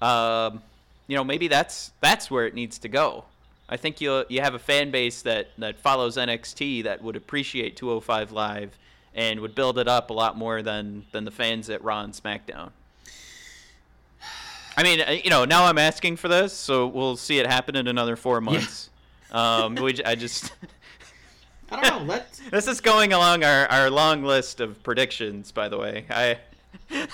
Um, 0.00 0.62
you 1.08 1.16
know, 1.16 1.24
maybe 1.24 1.48
that's 1.48 1.90
that's 2.00 2.30
where 2.30 2.46
it 2.46 2.54
needs 2.54 2.78
to 2.78 2.88
go. 2.88 3.24
I 3.68 3.76
think 3.76 4.00
you 4.00 4.24
you 4.28 4.42
have 4.42 4.54
a 4.54 4.60
fan 4.60 4.92
base 4.92 5.22
that 5.22 5.48
that 5.58 5.78
follows 5.78 6.16
NXT 6.16 6.84
that 6.84 7.02
would 7.02 7.16
appreciate 7.16 7.76
205 7.76 8.30
Live 8.30 8.78
and 9.14 9.40
would 9.40 9.54
build 9.54 9.78
it 9.78 9.88
up 9.88 10.10
a 10.10 10.12
lot 10.12 10.36
more 10.36 10.62
than 10.62 11.04
than 11.12 11.24
the 11.24 11.30
fans 11.30 11.68
at 11.70 11.82
Raw 11.82 12.02
and 12.02 12.12
SmackDown. 12.12 12.70
I 14.76 14.82
mean, 14.82 15.00
uh, 15.00 15.10
you 15.10 15.30
know, 15.30 15.44
now 15.44 15.66
I'm 15.66 15.78
asking 15.78 16.16
for 16.16 16.28
this, 16.28 16.52
so 16.52 16.86
we'll 16.86 17.16
see 17.16 17.38
it 17.38 17.46
happen 17.46 17.76
in 17.76 17.88
another 17.88 18.16
four 18.16 18.40
months. 18.40 18.88
Um, 19.30 19.74
we, 19.74 20.02
I 20.04 20.14
just 20.14 20.52
I 21.72 21.80
don't 21.80 22.06
know. 22.06 22.12
Let 22.14 22.32
this 22.50 22.68
is 22.68 22.80
going 22.80 23.12
along 23.12 23.44
our, 23.44 23.66
our 23.66 23.90
long 23.90 24.22
list 24.22 24.60
of 24.60 24.82
predictions. 24.82 25.52
By 25.52 25.68
the 25.68 25.78
way, 25.78 26.04
I 26.10 26.38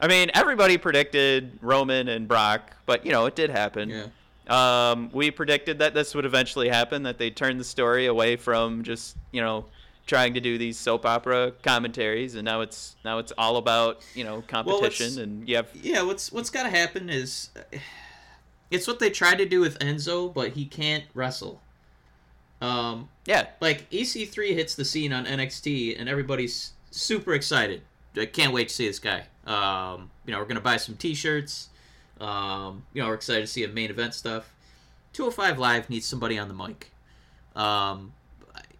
I 0.00 0.06
mean 0.08 0.30
everybody 0.34 0.78
predicted 0.78 1.58
Roman 1.60 2.08
and 2.08 2.28
Brock, 2.28 2.72
but 2.86 3.04
you 3.04 3.12
know 3.12 3.26
it 3.26 3.34
did 3.34 3.50
happen. 3.50 3.90
yeah. 3.90 4.06
Um, 4.46 5.08
we 5.12 5.30
predicted 5.30 5.78
that 5.78 5.94
this 5.94 6.14
would 6.14 6.26
eventually 6.26 6.68
happen, 6.68 7.04
that 7.04 7.16
they 7.16 7.30
turn 7.30 7.56
the 7.56 7.64
story 7.64 8.06
away 8.06 8.36
from 8.36 8.84
just 8.84 9.16
you 9.32 9.40
know 9.40 9.64
trying 10.06 10.34
to 10.34 10.40
do 10.40 10.58
these 10.58 10.78
soap 10.78 11.06
opera 11.06 11.52
commentaries, 11.62 12.34
and 12.34 12.44
now 12.44 12.60
it's 12.60 12.96
now 13.04 13.18
it's 13.18 13.32
all 13.38 13.56
about 13.56 14.00
you 14.14 14.24
know 14.24 14.42
competition, 14.46 15.06
it's- 15.06 15.16
and 15.16 15.48
you 15.48 15.56
have 15.56 15.68
Yeah, 15.74 16.02
what's 16.02 16.30
what's 16.32 16.50
got 16.50 16.64
to 16.64 16.70
happen 16.70 17.08
is 17.10 17.50
it's 18.70 18.86
what 18.86 18.98
they 18.98 19.10
tried 19.10 19.38
to 19.38 19.46
do 19.46 19.60
with 19.60 19.78
Enzo, 19.78 20.32
but 20.32 20.52
he 20.52 20.64
can't 20.66 21.04
wrestle. 21.14 21.60
Um, 22.60 23.08
yeah 23.26 23.48
like 23.60 23.90
EC3 23.90 24.54
hits 24.54 24.74
the 24.74 24.84
scene 24.84 25.12
on 25.12 25.26
NXT, 25.26 25.98
and 25.98 26.08
everybody's 26.08 26.72
super 26.90 27.34
excited. 27.34 27.82
I 28.16 28.26
can't 28.26 28.52
wait 28.52 28.68
to 28.68 28.74
see 28.74 28.86
this 28.86 29.00
guy. 29.00 29.24
Um, 29.44 30.10
you 30.24 30.32
know, 30.32 30.38
we're 30.38 30.46
gonna 30.46 30.60
buy 30.60 30.76
some 30.76 30.96
T-shirts. 30.96 31.68
Um, 32.20 32.84
you 32.94 33.02
know, 33.02 33.08
we're 33.08 33.14
excited 33.14 33.40
to 33.42 33.46
see 33.48 33.64
a 33.64 33.68
main 33.68 33.90
event 33.90 34.14
stuff. 34.14 34.54
205 35.14 35.58
Live 35.58 35.90
needs 35.90 36.06
somebody 36.06 36.38
on 36.38 36.48
the 36.48 36.54
mic. 36.54 36.90
Um, 37.56 38.12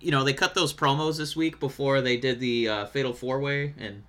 you 0.04 0.10
know, 0.10 0.22
they 0.22 0.32
cut 0.34 0.54
those 0.54 0.72
promos 0.72 1.16
this 1.16 1.34
week 1.34 1.58
before 1.58 2.00
they 2.00 2.16
did 2.16 2.38
the 2.38 2.68
uh, 2.68 2.86
Fatal 2.86 3.12
Four 3.12 3.40
Way, 3.40 3.74
and 3.78 4.02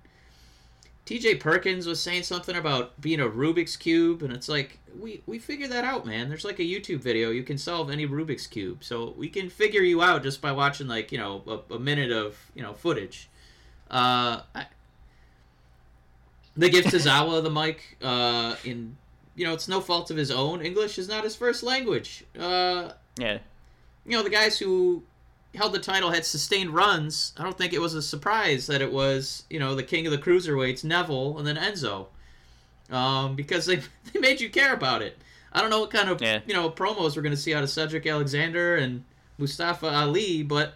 TJ 1.06 1.40
Perkins 1.40 1.86
was 1.86 2.02
saying 2.02 2.24
something 2.24 2.54
about 2.56 3.00
being 3.00 3.20
a 3.20 3.26
Rubik's 3.26 3.76
cube, 3.76 4.22
and 4.22 4.32
it's 4.32 4.48
like 4.48 4.78
we 4.98 5.22
we 5.26 5.38
figured 5.38 5.70
that 5.70 5.84
out, 5.84 6.04
man. 6.06 6.28
There's 6.28 6.44
like 6.44 6.58
a 6.58 6.62
YouTube 6.64 6.98
video 7.00 7.30
you 7.30 7.42
can 7.42 7.58
solve 7.58 7.90
any 7.90 8.06
Rubik's 8.06 8.46
cube, 8.46 8.84
so 8.84 9.14
we 9.16 9.28
can 9.28 9.48
figure 9.48 9.82
you 9.82 10.02
out 10.02 10.22
just 10.22 10.40
by 10.40 10.52
watching 10.52 10.86
like 10.86 11.10
you 11.12 11.18
know 11.18 11.42
a, 11.70 11.74
a 11.74 11.78
minute 11.78 12.12
of 12.12 12.36
you 12.54 12.62
know 12.62 12.74
footage. 12.74 13.28
Uh, 13.90 14.42
I, 14.54 14.66
they 16.56 16.70
give 16.70 16.84
Tozawa 16.92 17.42
the 17.42 17.50
mic 17.50 17.96
uh, 18.02 18.56
in 18.64 18.96
you 19.36 19.44
know, 19.44 19.52
it's 19.52 19.68
no 19.68 19.80
fault 19.80 20.10
of 20.10 20.16
his 20.16 20.30
own. 20.30 20.62
English 20.62 20.98
is 20.98 21.08
not 21.08 21.22
his 21.22 21.36
first 21.36 21.62
language. 21.62 22.24
Uh, 22.38 22.92
Yeah. 23.18 23.38
you 24.06 24.12
know, 24.12 24.22
the 24.22 24.30
guys 24.30 24.58
who 24.58 25.02
held 25.56 25.72
the 25.72 25.78
title 25.78 26.10
had 26.10 26.24
sustained 26.24 26.70
runs. 26.70 27.32
I 27.36 27.42
don't 27.42 27.56
think 27.58 27.72
it 27.72 27.80
was 27.80 27.94
a 27.94 28.02
surprise 28.02 28.66
that 28.68 28.80
it 28.82 28.92
was, 28.92 29.44
you 29.50 29.58
know, 29.58 29.74
the 29.74 29.82
king 29.82 30.06
of 30.06 30.12
the 30.12 30.18
cruiserweights, 30.18 30.84
Neville, 30.84 31.38
and 31.38 31.46
then 31.46 31.56
Enzo. 31.56 32.06
Um, 32.90 33.34
because 33.34 33.66
they, 33.66 33.76
they 34.12 34.20
made 34.20 34.40
you 34.40 34.48
care 34.50 34.72
about 34.74 35.02
it. 35.02 35.18
I 35.52 35.60
don't 35.60 35.70
know 35.70 35.80
what 35.80 35.90
kind 35.90 36.08
of, 36.08 36.20
Yeah. 36.20 36.40
you 36.46 36.54
know, 36.54 36.70
promos 36.70 37.16
we're 37.16 37.22
going 37.22 37.34
to 37.34 37.40
see 37.40 37.54
out 37.54 37.62
of 37.62 37.70
Cedric 37.70 38.06
Alexander 38.06 38.76
and 38.76 39.04
Mustafa 39.38 39.88
Ali, 39.88 40.42
but 40.42 40.74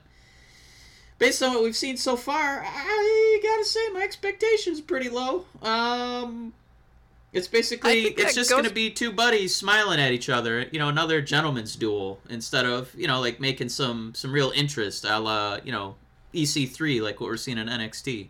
based 1.18 1.42
on 1.42 1.52
what 1.54 1.62
we've 1.62 1.76
seen 1.76 1.96
so 1.96 2.16
far, 2.16 2.64
I 2.66 3.40
gotta 3.42 3.64
say 3.64 3.80
my 3.92 4.00
expectations 4.02 4.80
pretty 4.80 5.08
low. 5.10 5.44
Um, 5.62 6.52
it's 7.32 7.48
basically 7.48 8.02
it's 8.02 8.34
just 8.34 8.50
goes- 8.50 8.62
gonna 8.62 8.74
be 8.74 8.90
two 8.90 9.12
buddies 9.12 9.54
smiling 9.54 10.00
at 10.00 10.12
each 10.12 10.28
other. 10.28 10.66
You 10.72 10.78
know, 10.78 10.88
another 10.88 11.20
gentleman's 11.20 11.76
duel 11.76 12.20
instead 12.28 12.66
of 12.66 12.94
you 12.94 13.06
know 13.06 13.20
like 13.20 13.40
making 13.40 13.68
some 13.68 14.14
some 14.14 14.32
real 14.32 14.52
interest, 14.54 15.04
a 15.04 15.18
la 15.18 15.58
you 15.64 15.72
know 15.72 15.96
EC3 16.34 17.00
like 17.00 17.20
what 17.20 17.28
we're 17.28 17.36
seeing 17.36 17.58
in 17.58 17.68
NXT. 17.68 18.28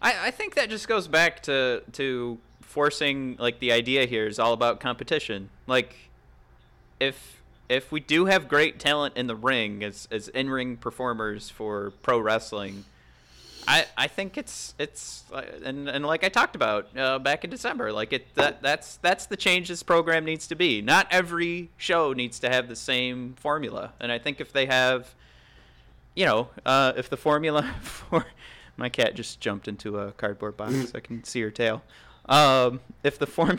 I, 0.00 0.26
I 0.26 0.30
think 0.32 0.54
that 0.56 0.68
just 0.68 0.88
goes 0.88 1.06
back 1.06 1.42
to 1.44 1.82
to 1.92 2.38
forcing 2.60 3.36
like 3.38 3.60
the 3.60 3.70
idea 3.72 4.06
here 4.06 4.26
is 4.26 4.38
all 4.38 4.52
about 4.52 4.80
competition. 4.80 5.50
Like 5.66 5.94
if 6.98 7.40
if 7.68 7.92
we 7.92 8.00
do 8.00 8.26
have 8.26 8.48
great 8.48 8.78
talent 8.80 9.16
in 9.16 9.28
the 9.28 9.36
ring 9.36 9.84
as 9.84 10.08
as 10.10 10.28
in 10.28 10.50
ring 10.50 10.76
performers 10.76 11.50
for 11.50 11.92
pro 12.02 12.18
wrestling, 12.18 12.84
I 13.68 13.86
I 13.96 14.08
think 14.08 14.36
it's 14.36 14.74
it's 14.78 15.24
uh, 15.32 15.42
and 15.64 15.88
and 15.88 16.04
like 16.04 16.24
I 16.24 16.28
talked 16.28 16.56
about 16.56 16.88
uh, 16.96 17.18
back 17.18 17.44
in 17.44 17.50
December, 17.50 17.92
like 17.92 18.12
it 18.12 18.34
that 18.34 18.62
that's 18.62 18.96
that's 18.96 19.26
the 19.26 19.36
change 19.36 19.68
this 19.68 19.82
program 19.82 20.24
needs 20.24 20.46
to 20.48 20.54
be. 20.56 20.80
Not 20.82 21.06
every 21.10 21.70
show 21.76 22.12
needs 22.12 22.38
to 22.40 22.48
have 22.50 22.68
the 22.68 22.76
same 22.76 23.34
formula, 23.34 23.92
and 24.00 24.10
I 24.10 24.18
think 24.18 24.40
if 24.40 24.52
they 24.52 24.66
have 24.66 25.14
you 26.14 26.26
know, 26.26 26.48
uh, 26.66 26.92
if 26.96 27.08
the 27.08 27.16
formula 27.16 27.62
for 27.80 28.26
my 28.76 28.88
cat 28.88 29.14
just 29.14 29.40
jumped 29.40 29.68
into 29.68 29.98
a 29.98 30.12
cardboard 30.12 30.56
box, 30.56 30.92
I 30.94 31.00
can 31.00 31.24
see 31.24 31.40
her 31.42 31.50
tail. 31.50 31.82
Um, 32.26 32.80
if 33.02 33.18
the 33.18 33.26
form, 33.26 33.58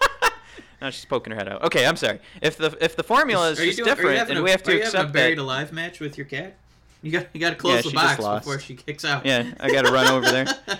now 0.80 0.90
she's 0.90 1.04
poking 1.04 1.32
her 1.32 1.36
head 1.38 1.48
out. 1.48 1.62
Okay, 1.64 1.86
I'm 1.86 1.96
sorry. 1.96 2.20
If 2.40 2.56
the 2.56 2.76
if 2.80 2.96
the 2.96 3.02
formula 3.02 3.50
is 3.50 3.58
just 3.58 3.78
doing- 3.78 3.88
different, 3.88 4.18
having 4.18 4.30
and 4.36 4.40
a- 4.40 4.42
we 4.42 4.50
have 4.50 4.62
to 4.64 4.70
are 4.70 4.74
you 4.74 4.80
having 4.82 4.94
accept 5.00 5.10
a 5.10 5.12
buried 5.12 5.38
that. 5.38 5.42
alive 5.42 5.72
match 5.72 6.00
with 6.00 6.16
your 6.16 6.26
cat. 6.26 6.56
You 7.02 7.12
got 7.12 7.26
you 7.32 7.40
got 7.40 7.50
to 7.50 7.56
close 7.56 7.84
Yeah, 7.84 7.90
the 7.90 7.94
box 7.94 8.44
before 8.44 8.58
she 8.58 8.74
kicks 8.74 9.04
out. 9.04 9.24
Yeah, 9.24 9.52
I 9.60 9.70
got 9.70 9.84
to 9.84 9.92
run 9.92 10.08
over 10.08 10.30
there. 10.30 10.46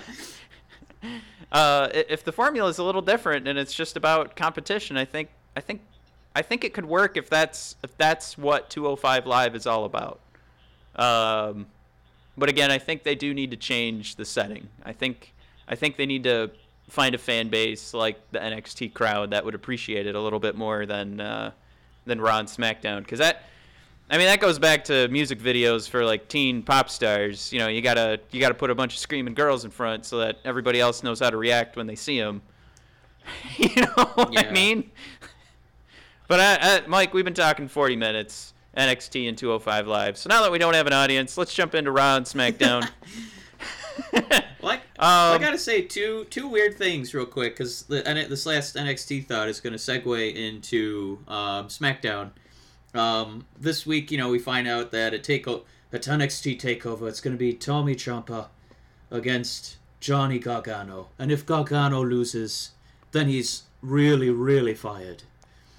Uh, 1.51 1.89
if 1.93 2.23
the 2.23 2.31
formula 2.31 2.69
is 2.69 2.77
a 2.77 2.83
little 2.83 3.01
different 3.01 3.47
and 3.47 3.57
it's 3.57 3.73
just 3.73 3.97
about 3.97 4.35
competition, 4.35 4.97
I 4.97 5.05
think 5.05 5.29
I 5.55 5.61
think 5.61 5.81
I 6.35 6.43
think 6.43 6.63
it 6.63 6.73
could 6.73 6.85
work 6.85 7.17
if 7.17 7.27
that's 7.27 7.75
if 7.83 7.97
that's 7.97 8.37
what 8.37 8.69
205 8.69 9.25
Live 9.25 9.55
is 9.55 9.65
all 9.65 9.85
about. 9.85 10.19
Um, 10.95 11.65
but 12.37 12.49
again, 12.49 12.69
I 12.69 12.77
think 12.77 13.03
they 13.03 13.15
do 13.15 13.33
need 13.33 13.49
to 13.51 13.57
change 13.57 14.15
the 14.15 14.25
setting. 14.25 14.69
I 14.85 14.93
think 14.93 15.33
I 15.67 15.73
think 15.75 15.97
they 15.97 16.05
need 16.05 16.23
to 16.25 16.51
find 16.87 17.15
a 17.15 17.17
fan 17.17 17.49
base 17.49 17.93
like 17.93 18.19
the 18.31 18.39
NXT 18.39 18.93
crowd 18.93 19.31
that 19.31 19.43
would 19.43 19.55
appreciate 19.55 20.05
it 20.05 20.13
a 20.15 20.21
little 20.21 20.39
bit 20.39 20.55
more 20.55 20.85
than 20.85 21.19
uh, 21.19 21.51
than 22.05 22.21
Raw 22.21 22.37
and 22.37 22.47
SmackDown 22.47 22.99
because 22.99 23.19
that. 23.19 23.43
I 24.11 24.17
mean 24.17 24.25
that 24.25 24.39
goes 24.39 24.57
back 24.57 24.85
to 24.85 25.07
music 25.09 25.39
videos 25.39 25.87
for 25.87 26.03
like 26.03 26.27
teen 26.27 26.63
pop 26.63 26.89
stars. 26.89 27.53
You 27.53 27.59
know, 27.59 27.67
you 27.67 27.81
gotta 27.81 28.19
you 28.31 28.39
gotta 28.39 28.55
put 28.55 28.69
a 28.71 28.75
bunch 28.75 28.93
of 28.93 28.99
screaming 28.99 29.33
girls 29.35 29.65
in 29.65 29.71
front 29.71 30.05
so 30.05 30.17
that 30.17 30.39
everybody 30.45 30.79
else 30.79 31.03
knows 31.03 31.19
how 31.19 31.29
to 31.29 31.37
react 31.37 31.75
when 31.75 31.85
they 31.87 31.95
see 31.95 32.19
them. 32.19 32.41
you 33.57 33.69
know 33.75 34.05
what 34.15 34.33
Yeah. 34.33 34.47
I 34.47 34.51
mean? 34.51 34.89
But 36.27 36.39
I, 36.39 36.57
I, 36.61 36.87
Mike, 36.87 37.13
we've 37.13 37.25
been 37.25 37.33
talking 37.33 37.67
40 37.67 37.95
minutes 37.95 38.53
NXT 38.77 39.27
and 39.29 39.37
205 39.37 39.87
Live. 39.87 40.17
So 40.17 40.29
now 40.29 40.41
that 40.43 40.51
we 40.51 40.57
don't 40.59 40.75
have 40.75 40.87
an 40.87 40.93
audience, 40.93 41.37
let's 41.37 41.53
jump 41.53 41.73
into 41.75 41.91
Raw 41.91 42.17
and 42.17 42.25
SmackDown. 42.25 42.89
Like 44.61 44.79
Um, 44.99 45.35
I 45.35 45.37
gotta 45.39 45.57
say 45.57 45.81
two 45.81 46.25
two 46.29 46.47
weird 46.47 46.77
things 46.77 47.13
real 47.13 47.25
quick 47.25 47.55
because 47.57 47.83
this 47.83 48.45
last 48.45 48.75
NXT 48.75 49.25
thought 49.25 49.47
is 49.47 49.61
going 49.61 49.73
to 49.73 49.79
segue 49.79 50.35
into 50.35 51.19
um, 51.27 51.67
SmackDown. 51.67 52.31
Um, 52.93 53.45
this 53.59 53.85
week, 53.85 54.11
you 54.11 54.17
know, 54.17 54.29
we 54.29 54.39
find 54.39 54.67
out 54.67 54.91
that 54.91 55.13
a 55.13 55.19
take 55.19 55.47
at 55.47 55.63
NXT 55.91 56.59
Takeover, 56.59 57.07
it's 57.07 57.21
going 57.21 57.35
to 57.35 57.39
be 57.39 57.53
Tommy 57.53 57.95
Ciampa 57.95 58.47
against 59.11 59.77
Johnny 59.99 60.39
Gargano, 60.39 61.09
and 61.19 61.31
if 61.31 61.45
Gargano 61.45 62.03
loses, 62.03 62.71
then 63.11 63.27
he's 63.27 63.63
really 63.81 64.29
really 64.29 64.73
fired. 64.73 65.23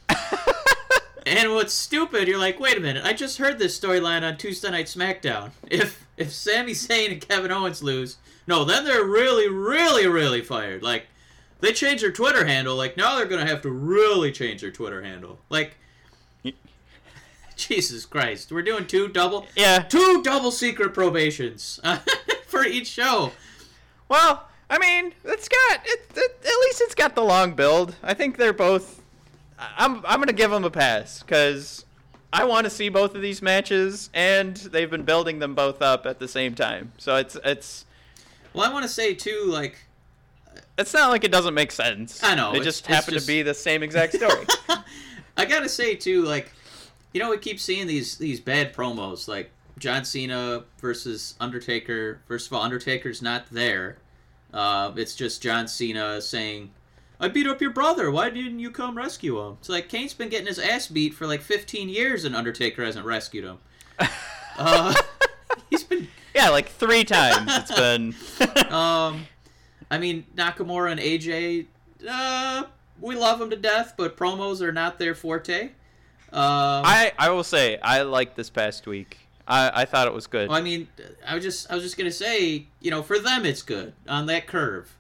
And 1.26 1.52
what's 1.52 1.74
stupid, 1.74 2.28
you're 2.28 2.38
like, 2.38 2.58
wait 2.58 2.76
a 2.76 2.80
minute, 2.80 3.04
I 3.04 3.12
just 3.12 3.38
heard 3.38 3.58
this 3.58 3.78
storyline 3.78 4.22
on 4.22 4.36
Tuesday 4.36 4.70
Night 4.70 4.86
SmackDown. 4.86 5.50
If 5.70 6.06
if 6.16 6.32
Sami 6.32 6.72
Zayn 6.72 7.12
and 7.12 7.20
Kevin 7.20 7.52
Owens 7.52 7.82
lose, 7.82 8.16
no, 8.46 8.64
then 8.64 8.84
they're 8.84 9.04
really, 9.04 9.48
really, 9.48 10.06
really 10.06 10.42
fired. 10.42 10.82
Like, 10.82 11.06
they 11.60 11.72
changed 11.72 12.02
their 12.02 12.10
Twitter 12.10 12.44
handle. 12.44 12.74
Like, 12.74 12.96
now 12.96 13.16
they're 13.16 13.26
gonna 13.26 13.46
have 13.46 13.62
to 13.62 13.70
really 13.70 14.32
change 14.32 14.62
their 14.62 14.70
Twitter 14.70 15.02
handle. 15.02 15.38
Like, 15.50 15.76
Jesus 17.68 18.06
Christ, 18.06 18.50
we're 18.52 18.62
doing 18.62 18.86
two 18.86 19.08
double, 19.08 19.46
yeah. 19.56 19.80
two 19.80 20.22
double 20.22 20.50
secret 20.50 20.94
probations 20.94 21.80
for 22.46 22.64
each 22.64 22.86
show. 22.88 23.32
Well, 24.08 24.48
I 24.68 24.78
mean, 24.78 25.12
it's 25.24 25.48
got 25.48 25.80
it, 25.84 26.00
it, 26.16 26.38
at 26.40 26.60
least 26.62 26.80
it's 26.80 26.94
got 26.94 27.14
the 27.14 27.22
long 27.22 27.52
build. 27.54 27.96
I 28.02 28.14
think 28.14 28.36
they're 28.36 28.52
both. 28.52 29.02
I'm 29.58 29.96
I'm 30.06 30.20
gonna 30.20 30.32
give 30.32 30.50
them 30.50 30.64
a 30.64 30.70
pass 30.70 31.22
because 31.22 31.84
I 32.32 32.44
want 32.44 32.64
to 32.64 32.70
see 32.70 32.88
both 32.88 33.14
of 33.14 33.22
these 33.22 33.42
matches, 33.42 34.08
and 34.14 34.56
they've 34.56 34.90
been 34.90 35.02
building 35.04 35.38
them 35.40 35.54
both 35.54 35.82
up 35.82 36.06
at 36.06 36.18
the 36.18 36.28
same 36.28 36.54
time. 36.54 36.92
So 36.98 37.16
it's 37.16 37.36
it's 37.44 37.84
Well, 38.54 38.68
I 38.68 38.72
want 38.72 38.84
to 38.84 38.88
say 38.88 39.14
too, 39.14 39.44
like, 39.46 39.76
uh, 40.46 40.60
it's 40.78 40.94
not 40.94 41.10
like 41.10 41.24
it 41.24 41.32
doesn't 41.32 41.54
make 41.54 41.72
sense. 41.72 42.22
I 42.22 42.34
know, 42.34 42.54
It 42.54 42.62
just 42.62 42.86
happened 42.86 43.14
just- 43.14 43.26
to 43.26 43.32
be 43.32 43.42
the 43.42 43.54
same 43.54 43.82
exact 43.82 44.14
story. 44.14 44.46
I 45.36 45.44
gotta 45.44 45.68
say 45.68 45.94
too, 45.94 46.22
like, 46.24 46.52
you 47.12 47.20
know, 47.20 47.30
we 47.30 47.38
keep 47.38 47.60
seeing 47.60 47.86
these 47.86 48.16
these 48.18 48.40
bad 48.40 48.74
promos, 48.74 49.28
like 49.28 49.50
John 49.78 50.04
Cena 50.04 50.64
versus 50.80 51.34
Undertaker. 51.40 52.20
First 52.26 52.46
of 52.46 52.52
all, 52.52 52.62
Undertaker's 52.62 53.22
not 53.22 53.46
there. 53.50 53.98
Uh, 54.52 54.92
it's 54.96 55.14
just 55.14 55.42
John 55.42 55.68
Cena 55.68 56.20
saying, 56.20 56.70
"I 57.18 57.28
beat 57.28 57.46
up 57.46 57.60
your 57.60 57.70
brother. 57.70 58.10
Why 58.10 58.30
didn't 58.30 58.58
you 58.58 58.70
come 58.70 58.96
rescue 58.96 59.38
him?" 59.40 59.56
It's 59.60 59.68
like 59.68 59.88
Kane's 59.88 60.14
been 60.14 60.28
getting 60.28 60.46
his 60.46 60.58
ass 60.58 60.86
beat 60.86 61.14
for 61.14 61.26
like 61.26 61.42
15 61.42 61.88
years, 61.88 62.24
and 62.24 62.36
Undertaker 62.36 62.84
hasn't 62.84 63.06
rescued 63.06 63.44
him. 63.44 63.58
Uh, 64.58 64.92
he's 65.70 65.84
been 65.84 66.06
yeah, 66.34 66.50
like 66.50 66.68
three 66.68 67.04
times 67.04 67.50
it's 67.54 67.74
been. 67.74 68.14
um, 68.72 69.26
I 69.90 69.98
mean, 69.98 70.26
Nakamura 70.36 70.92
and 70.92 71.00
AJ, 71.00 71.66
uh, 72.08 72.64
we 73.00 73.16
love 73.16 73.38
them 73.38 73.50
to 73.50 73.56
death, 73.56 73.94
but 73.96 74.16
promos 74.16 74.60
are 74.60 74.72
not 74.72 74.98
their 74.98 75.14
forte. 75.14 75.70
Um, 76.32 76.84
I 76.84 77.12
I 77.18 77.30
will 77.30 77.44
say 77.44 77.78
I 77.82 78.02
liked 78.02 78.36
this 78.36 78.50
past 78.50 78.86
week. 78.86 79.18
I 79.48 79.82
I 79.82 79.84
thought 79.84 80.06
it 80.06 80.14
was 80.14 80.26
good. 80.26 80.48
well, 80.48 80.58
I 80.58 80.62
mean, 80.62 80.88
I 81.26 81.34
was 81.34 81.42
just 81.44 81.70
I 81.70 81.74
was 81.74 81.82
just 81.82 81.96
gonna 81.96 82.10
say, 82.12 82.66
you 82.80 82.90
know, 82.90 83.02
for 83.02 83.18
them 83.18 83.44
it's 83.44 83.62
good 83.62 83.92
on 84.08 84.26
that 84.26 84.46
curve. 84.46 84.96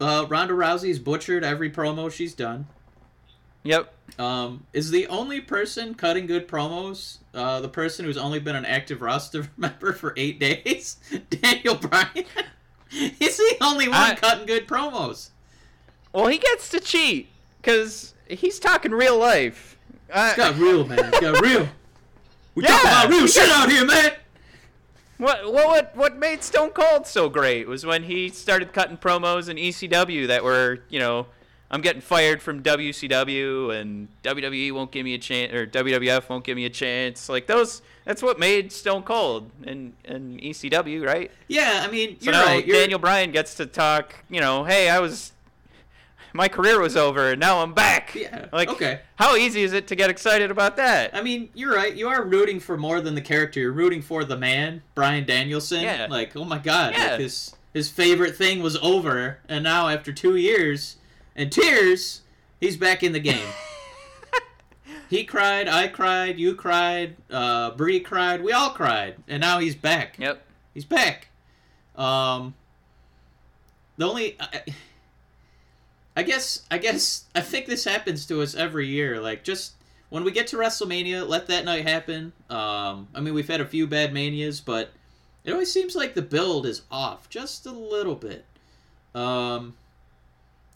Uh, 0.00 0.26
Ronda 0.28 0.54
Rousey's 0.54 0.98
butchered 0.98 1.44
every 1.44 1.70
promo 1.70 2.10
she's 2.10 2.34
done. 2.34 2.66
Yep. 3.62 3.92
Um, 4.18 4.66
is 4.72 4.90
the 4.90 5.06
only 5.06 5.40
person 5.40 5.94
cutting 5.94 6.26
good 6.26 6.46
promos 6.46 7.18
uh, 7.34 7.60
the 7.60 7.68
person 7.68 8.04
who's 8.04 8.16
only 8.16 8.38
been 8.38 8.56
an 8.56 8.64
active 8.64 9.02
roster 9.02 9.48
member 9.56 9.92
for 9.92 10.14
eight 10.16 10.38
days? 10.38 10.96
Daniel 11.30 11.74
Bryan. 11.74 12.24
He's 12.90 13.36
the 13.38 13.56
only 13.60 13.88
one 13.88 13.96
I- 13.96 14.14
cutting 14.14 14.46
good 14.46 14.68
promos. 14.68 15.30
Well, 16.12 16.28
he 16.28 16.38
gets 16.38 16.68
to 16.68 16.78
cheat 16.78 17.28
because 17.60 18.14
he's 18.28 18.60
talking 18.60 18.92
real 18.92 19.18
life. 19.18 19.73
Uh, 20.14 20.26
It's 20.28 20.36
got 20.36 20.56
real, 20.56 20.86
man. 20.86 20.98
It's 21.00 21.20
got 21.20 21.40
real. 21.40 21.68
We 22.54 22.62
Yeah, 22.62 22.68
talk 22.70 22.82
about 22.84 23.08
real 23.10 23.26
shit 23.26 23.50
out 23.50 23.70
here, 23.70 23.84
man. 23.84 24.12
What, 25.18 25.52
what 25.52 25.66
what 25.66 25.96
what 25.96 26.16
made 26.16 26.42
Stone 26.42 26.70
Cold 26.70 27.06
so 27.06 27.28
great 27.28 27.68
was 27.68 27.86
when 27.86 28.02
he 28.04 28.28
started 28.30 28.72
cutting 28.72 28.96
promos 28.96 29.48
in 29.48 29.56
ECW 29.56 30.26
that 30.26 30.42
were 30.42 30.80
you 30.88 30.98
know 30.98 31.26
I'm 31.70 31.80
getting 31.80 32.00
fired 32.02 32.42
from 32.42 32.62
WCW 32.64 33.80
and 33.80 34.08
WWE 34.22 34.72
won't 34.72 34.90
give 34.90 35.04
me 35.04 35.14
a 35.14 35.18
chance 35.18 35.52
or 35.52 35.66
WWF 35.66 36.28
won't 36.28 36.44
give 36.44 36.56
me 36.56 36.64
a 36.64 36.70
chance 36.70 37.28
like 37.28 37.46
those 37.46 37.80
that's 38.04 38.22
what 38.22 38.40
made 38.40 38.72
Stone 38.72 39.04
Cold 39.04 39.50
and 39.64 39.92
and 40.04 40.40
ECW 40.40 41.06
right 41.06 41.30
Yeah, 41.46 41.84
I 41.86 41.90
mean, 41.90 42.18
so 42.18 42.24
you're 42.26 42.32
now 42.32 42.44
right. 42.46 42.66
You're, 42.66 42.76
Daniel 42.76 42.98
Bryan 42.98 43.30
gets 43.30 43.54
to 43.56 43.66
talk 43.66 44.16
you 44.28 44.40
know 44.40 44.64
hey 44.64 44.88
I 44.88 44.98
was 44.98 45.32
my 46.34 46.48
career 46.48 46.80
was 46.80 46.96
over 46.96 47.30
and 47.30 47.40
now 47.40 47.62
I'm 47.62 47.72
back 47.72 48.14
Yeah, 48.14 48.46
like 48.52 48.68
okay. 48.68 49.00
how 49.16 49.36
easy 49.36 49.62
is 49.62 49.72
it 49.72 49.86
to 49.86 49.94
get 49.94 50.10
excited 50.10 50.50
about 50.50 50.76
that 50.76 51.14
I 51.14 51.22
mean, 51.22 51.48
you're 51.54 51.74
right. 51.74 51.94
You 51.94 52.08
are 52.08 52.22
rooting 52.24 52.60
for 52.60 52.76
more 52.76 53.00
than 53.00 53.14
the 53.14 53.22
character. 53.22 53.60
You're 53.60 53.72
rooting 53.72 54.02
for 54.02 54.24
the 54.24 54.36
man, 54.36 54.82
Bryan 54.94 55.24
Danielson. 55.24 55.82
Yeah. 55.82 56.08
Like, 56.10 56.36
oh 56.36 56.44
my 56.44 56.58
god, 56.58 56.92
Yeah. 56.94 57.12
like 57.12 57.20
his 57.20 57.54
his 57.72 57.88
favorite 57.88 58.36
thing 58.36 58.62
was 58.62 58.76
over, 58.76 59.38
and 59.48 59.64
now 59.64 59.88
after 59.88 60.12
two 60.12 60.36
years, 60.36 60.96
And 61.36 61.50
tears, 61.50 62.22
he's 62.60 62.76
back 62.76 63.02
in 63.02 63.10
the 63.12 63.18
game. 63.20 63.48
he 65.10 65.24
cried, 65.24 65.66
I 65.68 65.88
cried, 65.88 66.38
you 66.38 66.54
cried, 66.54 67.16
uh, 67.30 67.70
Brie 67.72 68.00
cried, 68.00 68.42
we 68.42 68.52
all 68.52 68.70
cried, 68.70 69.16
and 69.28 69.40
now 69.40 69.58
he's 69.58 69.74
back. 69.74 70.16
Yep. 70.18 70.44
He's 70.72 70.84
back. 70.84 71.28
Um, 71.96 72.54
the 73.96 74.08
only, 74.08 74.36
I, 74.40 74.62
I 76.16 76.22
guess, 76.22 76.62
I 76.70 76.78
guess, 76.78 77.24
I 77.34 77.40
think 77.40 77.66
this 77.66 77.84
happens 77.84 78.26
to 78.26 78.40
us 78.42 78.54
every 78.54 78.86
year. 78.86 79.20
Like, 79.20 79.42
just 79.42 79.74
when 80.10 80.24
we 80.24 80.30
get 80.30 80.46
to 80.48 80.56
WrestleMania, 80.56 81.26
let 81.28 81.48
that 81.48 81.64
night 81.64 81.86
happen. 81.86 82.32
Um, 82.48 83.08
I 83.14 83.20
mean, 83.20 83.34
we've 83.34 83.48
had 83.48 83.60
a 83.60 83.66
few 83.66 83.86
bad 83.86 84.12
manias, 84.12 84.60
but 84.60 84.90
it 85.44 85.52
always 85.52 85.72
seems 85.72 85.96
like 85.96 86.14
the 86.14 86.22
build 86.22 86.66
is 86.66 86.82
off 86.90 87.28
just 87.28 87.66
a 87.66 87.72
little 87.72 88.14
bit. 88.14 88.44
Um, 89.14 89.74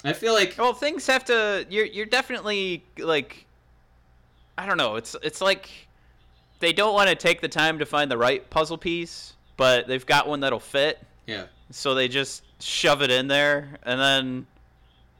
I 0.05 0.13
feel 0.13 0.33
like 0.33 0.57
Well, 0.59 0.75
things 0.75 1.07
have 1.07 1.25
to. 1.27 1.67
You're 1.69 1.87
you're 1.87 2.07
definitely 2.07 2.85
like. 2.99 3.47
I 4.57 4.67
don't 4.67 4.77
know. 4.77 4.97
It's 4.97 5.17
it's 5.23 5.41
like 5.41 5.71
they 6.61 6.73
don't 6.73 6.95
want 6.95 7.09
to 7.09 7.15
take 7.15 7.41
the 7.41 7.49
time 7.49 7.79
to 7.79 7.87
find 7.87 8.11
the 8.11 8.19
right 8.19 8.49
puzzle 8.51 8.79
piece, 8.79 9.35
but 9.57 9.87
they've 9.87 10.05
got 10.05 10.29
one 10.29 10.41
that'll 10.41 10.59
fit, 10.61 10.99
yeah, 11.27 11.45
so 11.71 11.95
they 11.95 12.09
just 12.09 12.43
shove 12.61 13.03
it 13.03 13.11
in 13.11 13.29
there, 13.29 13.79
and 13.85 14.01
then, 14.01 14.47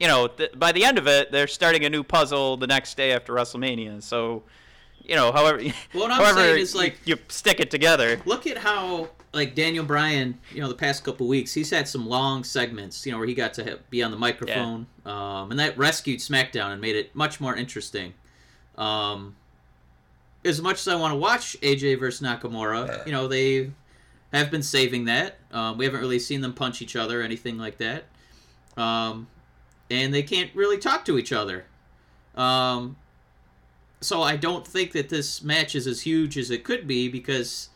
you 0.01 0.07
know, 0.07 0.29
th- 0.29 0.53
by 0.57 0.73
the 0.73 0.85
end 0.85 0.99
of 0.99 1.07
it, 1.07 1.33
they're 1.33 1.47
starting 1.49 1.85
a 1.85 1.91
new 1.91 2.03
puzzle 2.03 2.57
the 2.57 2.67
next 2.67 2.97
day 2.97 3.13
after 3.13 3.33
WrestleMania. 3.33 4.03
So, 4.03 4.43
you 5.05 5.15
know, 5.17 5.33
however, 5.33 5.59
Well, 5.59 5.73
what 6.03 6.11
I'm 6.11 6.19
however 6.19 6.39
saying 6.41 6.59
is, 6.61 6.75
like- 6.75 6.99
you, 7.05 7.17
you 7.17 7.23
stick 7.29 7.61
it 7.61 7.71
together. 7.71 8.21
look 8.25 8.47
at 8.47 8.59
how 8.59 9.09
like 9.35 9.55
Daniel 9.55 9.85
Bryan, 9.85 10.39
you 10.55 10.61
know, 10.63 10.69
the 10.69 10.75
past 10.75 11.05
couple 11.05 11.27
weeks, 11.29 11.53
he's 11.53 11.69
had 11.71 11.87
some 11.87 12.09
long 12.09 12.43
segments, 12.45 13.05
you 13.05 13.13
know, 13.13 13.19
where 13.19 13.27
he 13.27 13.35
got 13.35 13.53
to 13.55 13.65
ha- 13.65 13.77
be 13.91 14.03
on 14.03 14.11
the 14.11 14.17
microphone, 14.17 14.87
um, 15.05 15.51
and 15.51 15.61
that 15.61 15.77
rescued 15.77 16.21
SmackDown 16.21 16.73
and 16.73 16.81
made 16.81 16.97
it 16.97 17.15
much 17.15 17.39
more 17.41 17.55
interesting. 17.55 18.15
Um, 18.79 19.37
as 20.45 20.63
much 20.63 20.79
as 20.81 20.89
I 20.89 20.95
want 20.95 21.13
to 21.13 21.19
watch 21.19 21.57
AJ 21.61 21.99
versus 21.99 22.27
Nakamura, 22.27 23.05
you 23.05 23.13
know, 23.13 23.29
they 23.29 23.71
have 24.33 24.51
been 24.51 24.63
saving 24.63 25.05
that. 25.07 25.37
Um, 25.53 25.77
we 25.77 25.85
haven't 25.85 26.01
really 26.01 26.19
seen 26.21 26.41
them 26.41 26.55
punch 26.55 26.81
each 26.81 26.97
other 26.97 27.21
or 27.21 27.25
anything 27.25 27.59
like 27.59 27.77
that, 27.79 28.05
um, 28.79 29.27
and 29.91 30.13
they 30.13 30.23
can't 30.23 30.51
really 30.55 30.79
talk 30.79 31.05
to 31.07 31.19
each 31.19 31.33
other. 31.33 31.65
Um, 32.35 32.97
so 34.01 34.23
I 34.23 34.37
don't 34.37 34.67
think 34.67 34.93
that 34.93 35.09
this 35.09 35.43
match 35.43 35.75
is 35.75 35.87
as 35.87 36.03
huge 36.03 36.39
as 36.39 36.51
it 36.51 36.65
could 36.65 36.87
be 36.87 37.09
because 37.09 37.71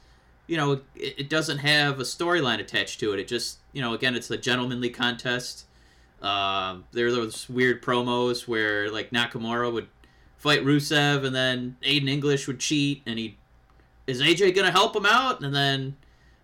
you 0.46 0.56
know, 0.56 0.72
it, 0.72 0.82
it 0.96 1.30
doesn't 1.30 1.58
have 1.58 2.00
a 2.00 2.02
storyline 2.02 2.60
attached 2.60 3.00
to 3.00 3.12
it. 3.12 3.20
It 3.20 3.28
just, 3.28 3.58
you 3.72 3.80
know, 3.80 3.94
again, 3.94 4.14
it's 4.14 4.30
a 4.30 4.36
gentlemanly 4.36 4.90
contest. 4.90 5.64
Um, 6.20 6.84
there 6.92 7.06
are 7.06 7.10
those 7.10 7.48
weird 7.48 7.82
promos 7.82 8.46
where 8.46 8.90
like 8.90 9.10
Nakamura 9.10 9.72
would 9.72 9.88
fight 10.36 10.64
Rusev, 10.64 11.24
and 11.24 11.34
then 11.34 11.76
Aiden 11.82 12.08
English 12.08 12.46
would 12.46 12.60
cheat, 12.60 13.02
and 13.06 13.18
he 13.18 13.38
is 14.06 14.20
AJ 14.20 14.54
gonna 14.54 14.70
help 14.70 14.94
him 14.94 15.06
out, 15.06 15.40
and 15.40 15.54
then 15.54 15.96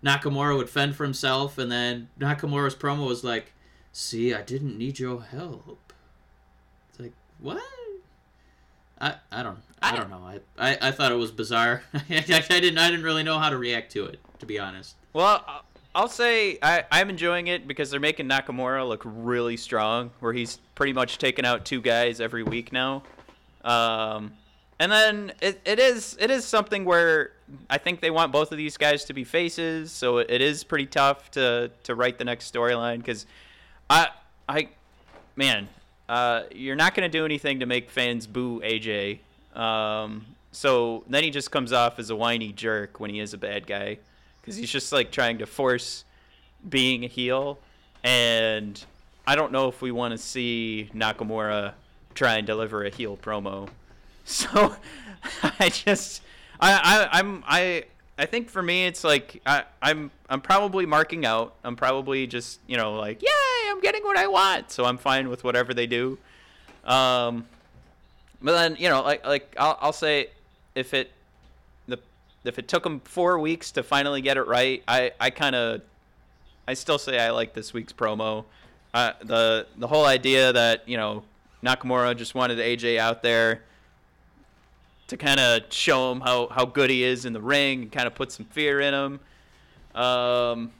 Nakamura 0.03 0.57
would 0.57 0.69
fend 0.69 0.95
for 0.95 1.03
himself, 1.03 1.57
and 1.57 1.71
then 1.71 2.09
Nakamura's 2.19 2.75
promo 2.75 3.07
was 3.07 3.23
like, 3.23 3.53
"See, 3.99 4.33
I 4.33 4.41
didn't 4.41 4.77
need 4.77 4.97
your 4.97 5.21
help." 5.21 5.91
It's 6.89 6.99
like 6.99 7.13
what? 7.39 7.61
I, 9.01 9.15
I 9.31 9.43
don't 9.43 9.59
I, 9.81 9.93
I- 9.93 9.95
don't 9.95 10.09
know 10.09 10.21
I, 10.25 10.39
I, 10.57 10.77
I 10.89 10.91
thought 10.91 11.11
it 11.11 11.15
was 11.15 11.31
bizarre 11.31 11.83
I, 11.93 12.19
didn't 12.21 12.77
I 12.77 12.89
didn't 12.89 13.03
really 13.03 13.23
know 13.23 13.39
how 13.39 13.49
to 13.49 13.57
react 13.57 13.91
to 13.93 14.05
it 14.05 14.19
to 14.39 14.45
be 14.45 14.59
honest 14.59 14.95
Well, 15.13 15.43
I- 15.47 15.61
I'll 15.95 16.07
say 16.09 16.59
I, 16.61 16.83
I'm 16.91 17.09
enjoying 17.09 17.47
it 17.47 17.67
because 17.67 17.89
they're 17.91 17.99
making 17.99 18.27
Nakamura 18.27 18.87
look 18.87 19.01
really 19.05 19.57
strong, 19.57 20.11
where 20.19 20.33
he's 20.33 20.59
pretty 20.75 20.93
much 20.93 21.17
taking 21.17 21.45
out 21.45 21.65
two 21.65 21.81
guys 21.81 22.21
every 22.21 22.43
week 22.43 22.71
now. 22.71 23.01
Um, 23.63 24.33
and 24.79 24.91
then 24.91 25.33
it, 25.41 25.59
it 25.65 25.79
is 25.79 26.15
it 26.19 26.29
is 26.29 26.45
something 26.45 26.85
where 26.85 27.31
I 27.71 27.79
think 27.79 28.01
they 28.01 28.11
want 28.11 28.31
both 28.31 28.51
of 28.51 28.57
these 28.59 28.77
guys 28.77 29.03
to 29.05 29.13
be 29.13 29.23
faces, 29.23 29.91
so 29.91 30.19
it, 30.19 30.29
it 30.29 30.41
is 30.41 30.63
pretty 30.63 30.85
tough 30.85 31.31
to 31.31 31.71
to 31.83 31.95
write 31.95 32.19
the 32.19 32.23
next 32.25 32.53
storyline 32.53 32.97
because 32.99 33.25
I 33.89 34.09
I 34.47 34.69
man, 35.35 35.67
uh, 36.07 36.43
you're 36.51 36.75
not 36.75 36.95
to 37.09 37.17
do 37.17 37.25
anything 37.25 37.59
to 37.59 37.65
make 37.65 37.89
fans 37.89 38.27
boo 38.27 38.61
AJ. 38.61 39.19
Um, 39.55 40.25
so 40.51 41.03
then 41.07 41.23
he 41.23 41.29
just 41.29 41.51
comes 41.51 41.71
off 41.71 41.99
as 41.99 42.09
a 42.09 42.15
whiny 42.15 42.51
jerk 42.51 42.99
when 42.99 43.09
he 43.09 43.19
is 43.19 43.33
a 43.33 43.37
bad 43.37 43.67
guy 43.67 43.99
because 44.41 44.55
he's 44.55 44.69
just 44.69 44.91
like 44.91 45.11
trying 45.11 45.37
to 45.39 45.45
force 45.45 46.05
being 46.67 47.03
a 47.05 47.07
heel. 47.07 47.59
And 48.03 48.83
I 49.27 49.35
don't 49.35 49.51
know 49.51 49.67
if 49.67 49.81
we 49.81 49.91
want 49.91 50.11
to 50.13 50.17
see 50.17 50.89
Nakamura 50.93 51.73
try 52.15 52.37
and 52.37 52.47
deliver 52.47 52.83
a 52.83 52.89
heel 52.89 53.17
promo. 53.17 53.69
So 54.25 54.75
I 55.59 55.69
just 55.69 56.21
I, 56.59 57.07
I 57.11 57.17
I'm 57.17 57.43
I 57.47 57.85
I 58.19 58.25
think 58.25 58.49
for 58.49 58.61
me 58.61 58.85
it's 58.85 59.05
like 59.05 59.41
I, 59.45 59.63
I'm 59.81 60.11
I'm 60.29 60.41
probably 60.41 60.85
marking 60.85 61.25
out. 61.25 61.55
I'm 61.63 61.77
probably 61.77 62.27
just 62.27 62.59
you 62.67 62.75
know 62.75 62.95
like 62.95 63.21
yay 63.21 63.29
I'm 63.69 63.79
getting 63.79 64.03
what 64.03 64.17
I 64.17 64.27
want. 64.27 64.71
So 64.71 64.83
I'm 64.83 64.97
fine 64.97 65.29
with 65.29 65.45
whatever 65.45 65.73
they 65.73 65.87
do. 65.87 66.17
Um, 66.83 67.47
but 68.41 68.51
then 68.51 68.75
you 68.77 68.89
know 68.89 69.01
like 69.03 69.25
like 69.25 69.55
I'll 69.57 69.77
I'll 69.79 69.93
say 69.93 70.27
if 70.75 70.93
it 70.93 71.11
the 71.87 71.97
if 72.43 72.59
it 72.59 72.67
took 72.67 72.83
them 72.83 72.99
four 72.99 73.39
weeks 73.39 73.71
to 73.71 73.83
finally 73.83 74.21
get 74.21 74.35
it 74.35 74.47
right, 74.47 74.83
I 74.85 75.13
I 75.17 75.29
kind 75.29 75.55
of 75.55 75.81
I 76.67 76.73
still 76.73 76.99
say 76.99 77.19
I 77.19 77.29
like 77.29 77.53
this 77.53 77.73
week's 77.73 77.93
promo. 77.93 78.43
Uh, 78.93 79.13
the 79.23 79.65
the 79.77 79.87
whole 79.87 80.05
idea 80.05 80.51
that 80.51 80.89
you 80.89 80.97
know 80.97 81.23
Nakamura 81.63 82.17
just 82.17 82.35
wanted 82.35 82.57
AJ 82.57 82.97
out 82.97 83.23
there 83.23 83.61
to 85.09 85.17
kind 85.17 85.39
of 85.39 85.63
show 85.69 86.11
him 86.11 86.21
how, 86.21 86.47
how 86.47 86.65
good 86.65 86.89
he 86.89 87.03
is 87.03 87.25
in 87.25 87.33
the 87.33 87.41
ring 87.41 87.83
and 87.83 87.91
kind 87.91 88.07
of 88.07 88.15
put 88.15 88.31
some 88.31 88.45
fear 88.45 88.79
in 88.79 88.93
him. 88.93 89.19
Um, 89.95 90.71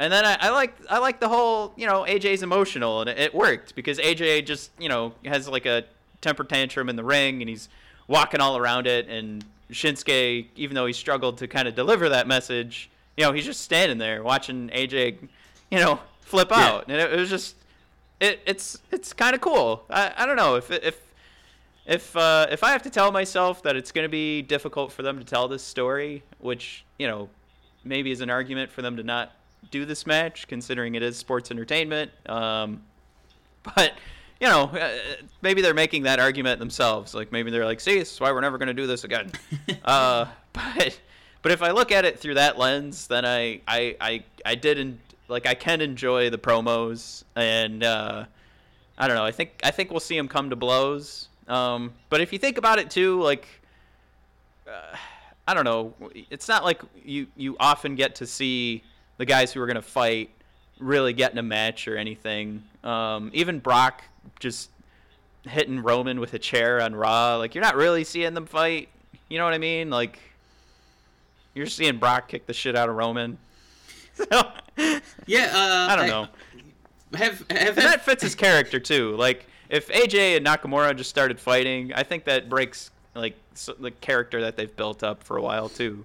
and 0.00 0.12
then 0.12 0.24
I, 0.24 0.36
I 0.40 0.50
like 0.50 0.76
I 0.90 0.98
like 0.98 1.20
the 1.20 1.28
whole 1.28 1.72
you 1.76 1.86
know 1.86 2.02
AJ's 2.04 2.42
emotional 2.42 3.00
and 3.00 3.10
it, 3.10 3.18
it 3.18 3.34
worked 3.34 3.74
because 3.74 3.98
AJ 3.98 4.46
just 4.46 4.70
you 4.78 4.88
know 4.88 5.12
has 5.24 5.48
like 5.48 5.66
a 5.66 5.84
temper 6.20 6.44
tantrum 6.44 6.88
in 6.88 6.96
the 6.96 7.02
ring 7.04 7.40
and 7.40 7.48
he's 7.48 7.68
walking 8.06 8.40
all 8.40 8.56
around 8.56 8.86
it 8.86 9.08
and 9.08 9.44
Shinsuke 9.72 10.46
even 10.56 10.74
though 10.74 10.86
he 10.86 10.92
struggled 10.92 11.38
to 11.38 11.48
kind 11.48 11.66
of 11.68 11.74
deliver 11.74 12.08
that 12.10 12.26
message 12.28 12.90
you 13.16 13.24
know 13.24 13.32
he's 13.32 13.44
just 13.44 13.60
standing 13.60 13.98
there 13.98 14.22
watching 14.22 14.68
AJ 14.68 15.18
you 15.70 15.78
know 15.78 15.98
flip 16.20 16.48
Yeah. 16.50 16.58
out 16.68 16.84
and 16.88 16.96
it, 17.00 17.12
it 17.12 17.16
was 17.18 17.30
just 17.30 17.56
it, 18.20 18.40
it's 18.46 18.78
it's 18.92 19.12
kind 19.12 19.34
of 19.34 19.40
cool 19.40 19.84
I, 19.90 20.12
I 20.16 20.26
don't 20.26 20.36
know 20.36 20.56
if 20.56 20.70
if 20.70 21.00
if 21.88 22.14
uh, 22.14 22.46
if 22.50 22.62
I 22.62 22.70
have 22.70 22.82
to 22.82 22.90
tell 22.90 23.10
myself 23.10 23.62
that 23.62 23.74
it's 23.74 23.90
going 23.92 24.04
to 24.04 24.10
be 24.10 24.42
difficult 24.42 24.92
for 24.92 25.02
them 25.02 25.18
to 25.18 25.24
tell 25.24 25.48
this 25.48 25.62
story, 25.62 26.22
which 26.38 26.84
you 26.98 27.08
know 27.08 27.30
maybe 27.82 28.10
is 28.10 28.20
an 28.20 28.28
argument 28.28 28.70
for 28.70 28.82
them 28.82 28.96
to 28.98 29.02
not 29.02 29.32
do 29.70 29.86
this 29.86 30.06
match, 30.06 30.46
considering 30.46 30.94
it 30.94 31.02
is 31.02 31.16
sports 31.16 31.50
entertainment. 31.50 32.10
Um, 32.26 32.82
but 33.74 33.94
you 34.38 34.46
know, 34.46 34.64
uh, 34.64 34.90
maybe 35.40 35.62
they're 35.62 35.72
making 35.72 36.02
that 36.02 36.20
argument 36.20 36.58
themselves. 36.58 37.14
Like 37.14 37.32
maybe 37.32 37.50
they're 37.50 37.64
like, 37.64 37.80
"See, 37.80 37.98
this 37.98 38.12
is 38.12 38.20
why 38.20 38.32
we're 38.32 38.42
never 38.42 38.58
going 38.58 38.68
to 38.68 38.74
do 38.74 38.86
this 38.86 39.04
again." 39.04 39.32
uh, 39.84 40.26
but 40.52 41.00
but 41.40 41.52
if 41.52 41.62
I 41.62 41.70
look 41.70 41.90
at 41.90 42.04
it 42.04 42.18
through 42.20 42.34
that 42.34 42.58
lens, 42.58 43.06
then 43.06 43.24
I 43.24 43.62
I 43.66 43.96
I, 43.98 44.24
I 44.44 44.54
did 44.56 44.78
en- 44.78 45.00
like 45.28 45.46
I 45.46 45.54
can 45.54 45.80
enjoy 45.80 46.28
the 46.30 46.38
promos 46.38 47.24
and. 47.34 47.82
Uh, 47.82 48.26
I 49.00 49.06
don't 49.06 49.16
know. 49.16 49.24
I 49.24 49.30
think 49.30 49.60
I 49.62 49.70
think 49.70 49.92
we'll 49.92 50.00
see 50.00 50.16
him 50.16 50.26
come 50.26 50.50
to 50.50 50.56
blows. 50.56 51.27
Um, 51.48 51.92
but 52.10 52.20
if 52.20 52.32
you 52.32 52.38
think 52.38 52.58
about 52.58 52.78
it 52.78 52.90
too, 52.90 53.20
like 53.22 53.46
uh, 54.68 54.96
I 55.46 55.54
don't 55.54 55.64
know, 55.64 55.94
it's 56.30 56.46
not 56.46 56.64
like 56.64 56.82
you 57.04 57.26
you 57.36 57.56
often 57.58 57.94
get 57.94 58.16
to 58.16 58.26
see 58.26 58.82
the 59.16 59.24
guys 59.24 59.52
who 59.52 59.60
are 59.60 59.66
gonna 59.66 59.82
fight 59.82 60.30
really 60.78 61.12
get 61.12 61.32
in 61.32 61.38
a 61.38 61.42
match 61.42 61.88
or 61.88 61.96
anything. 61.96 62.62
Um, 62.84 63.30
even 63.32 63.58
Brock 63.58 64.02
just 64.38 64.70
hitting 65.44 65.82
Roman 65.82 66.20
with 66.20 66.34
a 66.34 66.38
chair 66.38 66.82
on 66.82 66.94
Raw, 66.94 67.36
like 67.36 67.54
you're 67.54 67.64
not 67.64 67.76
really 67.76 68.04
seeing 68.04 68.34
them 68.34 68.46
fight. 68.46 68.88
You 69.28 69.38
know 69.38 69.44
what 69.44 69.54
I 69.54 69.58
mean? 69.58 69.88
Like 69.90 70.18
you're 71.54 71.66
seeing 71.66 71.98
Brock 71.98 72.28
kick 72.28 72.46
the 72.46 72.52
shit 72.52 72.76
out 72.76 72.88
of 72.88 72.96
Roman. 72.96 73.38
So, 74.18 74.26
yeah 75.26 75.52
uh, 75.54 75.92
I 75.92 75.94
don't 75.94 76.08
know. 76.08 76.26
have 77.14 77.38
have, 77.50 77.78
And 77.78 77.86
that 77.86 78.04
fits 78.04 78.20
his 78.20 78.34
character 78.34 78.80
too. 78.80 79.14
Like 79.14 79.46
if 79.68 79.88
AJ 79.88 80.36
and 80.36 80.46
Nakamura 80.46 80.96
just 80.96 81.10
started 81.10 81.38
fighting, 81.40 81.92
I 81.94 82.02
think 82.02 82.24
that 82.24 82.48
breaks 82.48 82.90
like 83.14 83.36
s 83.52 83.68
the 83.78 83.90
character 83.90 84.40
that 84.42 84.56
they've 84.56 84.74
built 84.74 85.02
up 85.02 85.22
for 85.22 85.36
a 85.36 85.42
while 85.42 85.68
too. 85.68 86.04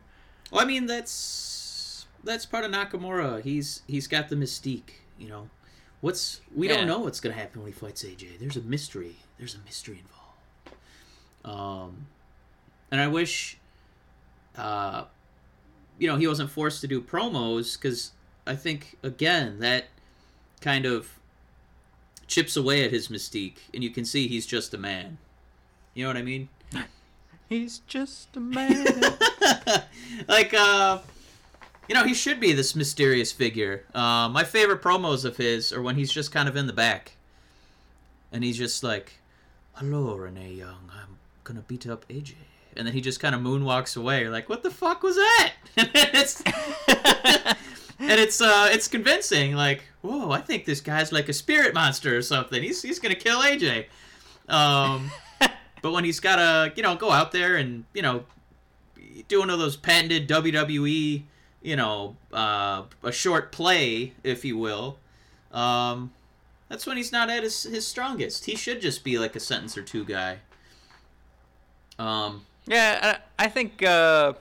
Well, 0.52 0.62
I 0.62 0.66
mean 0.66 0.86
that's 0.86 2.06
that's 2.24 2.46
part 2.46 2.64
of 2.66 2.72
Nakamura. 2.72 3.42
He's 3.44 3.82
he's 3.88 4.08
got 4.08 4.30
the 4.30 4.36
mystique, 4.36 4.92
you 5.20 5.28
know. 5.30 5.50
What's 6.02 6.42
we 6.54 6.68
Yeah. 6.68 6.78
don't 6.78 6.88
know 6.88 7.00
what's 7.00 7.20
gonna 7.20 7.36
happen 7.36 7.62
when 7.62 7.72
he 7.72 7.78
fights 7.78 8.04
AJ. 8.04 8.38
There's 8.40 8.58
a 8.58 8.62
mystery. 8.62 9.18
There's 9.38 9.56
a 9.56 9.60
mystery 9.60 10.00
involved. 10.02 10.78
Um, 11.46 12.08
and 12.92 13.02
I 13.02 13.08
wish, 13.08 13.58
uh, 14.58 15.06
you 16.00 16.08
know, 16.08 16.16
he 16.18 16.28
wasn't 16.28 16.50
forced 16.50 16.82
to 16.82 16.88
do 16.88 17.02
promos 17.02 17.78
because 17.78 18.12
I 18.48 18.56
think 18.56 18.98
again 19.04 19.60
that 19.60 19.86
kind 20.62 20.86
of 20.86 21.20
chips 22.34 22.58
away 22.58 22.84
at 22.84 22.90
his 22.90 23.10
mystique, 23.10 23.58
and 23.74 23.84
you 23.84 23.92
can 23.92 24.04
see 24.04 24.28
he's 24.28 24.48
just 24.48 24.74
a 24.74 24.78
man. 24.78 25.20
You 25.94 26.04
know 26.04 26.10
what 26.10 26.18
I 26.18 26.24
mean? 26.24 26.50
He's 27.48 27.80
just 27.80 28.36
a 28.36 28.40
man. 28.40 28.88
like, 30.28 30.52
uh, 30.56 31.00
you 31.88 31.94
know, 31.94 32.04
he 32.04 32.16
should 32.16 32.40
be 32.40 32.54
this 32.54 32.76
mysterious 32.76 33.32
figure. 33.32 33.86
Uh, 33.94 34.28
my 34.30 34.44
favorite 34.44 34.82
promos 34.82 35.26
of 35.26 35.38
his 35.38 35.72
are 35.72 35.84
when 35.84 35.96
he's 35.96 36.12
just 36.12 36.32
kind 36.32 36.50
of 36.50 36.56
in 36.56 36.66
the 36.66 36.74
back, 36.74 37.12
and 38.32 38.44
he's 38.44 38.58
just 38.58 38.82
like, 38.84 39.20
"Hello, 39.74 40.16
Renee 40.16 40.54
Young. 40.54 40.90
I'm 40.92 41.18
gonna 41.44 41.62
beat 41.68 41.86
up 41.86 42.08
AJ." 42.08 42.34
And 42.76 42.88
then 42.88 42.96
he 42.96 43.02
just 43.02 43.20
kind 43.20 43.36
of 43.36 43.42
moonwalks 43.42 43.96
away. 43.96 44.22
You're 44.22 44.32
like, 44.32 44.50
"What 44.50 44.64
the 44.64 44.72
fuck 44.72 45.04
was 45.04 45.18
that?" 45.18 45.54
and 48.10 48.20
it's 48.20 48.42
uh, 48.42 48.70
it's 48.72 48.88
convincing. 48.88 49.56
Like, 49.56 49.84
whoa, 50.02 50.32
I 50.32 50.42
think 50.42 50.66
this 50.66 50.82
guy's 50.82 51.12
like 51.12 51.30
a 51.30 51.34
spirit 51.34 51.74
monster 51.74 52.16
or 52.16 52.22
something. 52.22 52.62
He's 52.62 52.82
he's 52.82 53.00
gonna 53.00 53.16
kill 53.16 53.42
AJ. 53.42 53.86
Um, 54.50 55.12
but 55.82 55.92
when 55.92 56.04
he's 56.04 56.20
gotta, 56.20 56.74
you 56.76 56.84
know, 56.84 56.96
go 56.96 57.12
out 57.12 57.32
there 57.32 57.56
and 57.56 57.86
you 57.94 58.02
know, 58.02 58.26
do 59.28 59.40
one 59.40 59.50
of 59.50 59.60
those 59.60 59.76
patented 59.76 60.28
WWE, 60.28 61.24
you 61.62 61.76
know, 61.76 62.16
uh, 62.32 62.84
a 63.04 63.12
short 63.12 63.52
play, 63.52 64.14
if 64.24 64.44
you 64.44 64.58
will. 64.58 64.98
Um, 65.52 66.12
that's 66.70 66.86
when 66.86 66.98
he's 66.98 67.12
not 67.12 67.30
at 67.30 67.44
his, 67.44 67.64
his 67.64 67.86
strongest. 67.86 68.46
He 68.46 68.56
should 68.56 68.82
just 68.82 69.04
be 69.04 69.20
like 69.20 69.36
a 69.36 69.40
sentence 69.40 69.78
or 69.78 69.84
two 69.84 70.06
guy. 70.06 70.40
Um, 72.00 72.46
yeah, 72.66 73.20
I, 73.38 73.46
I 73.46 73.48
think 73.48 73.84
uh, 73.84 74.34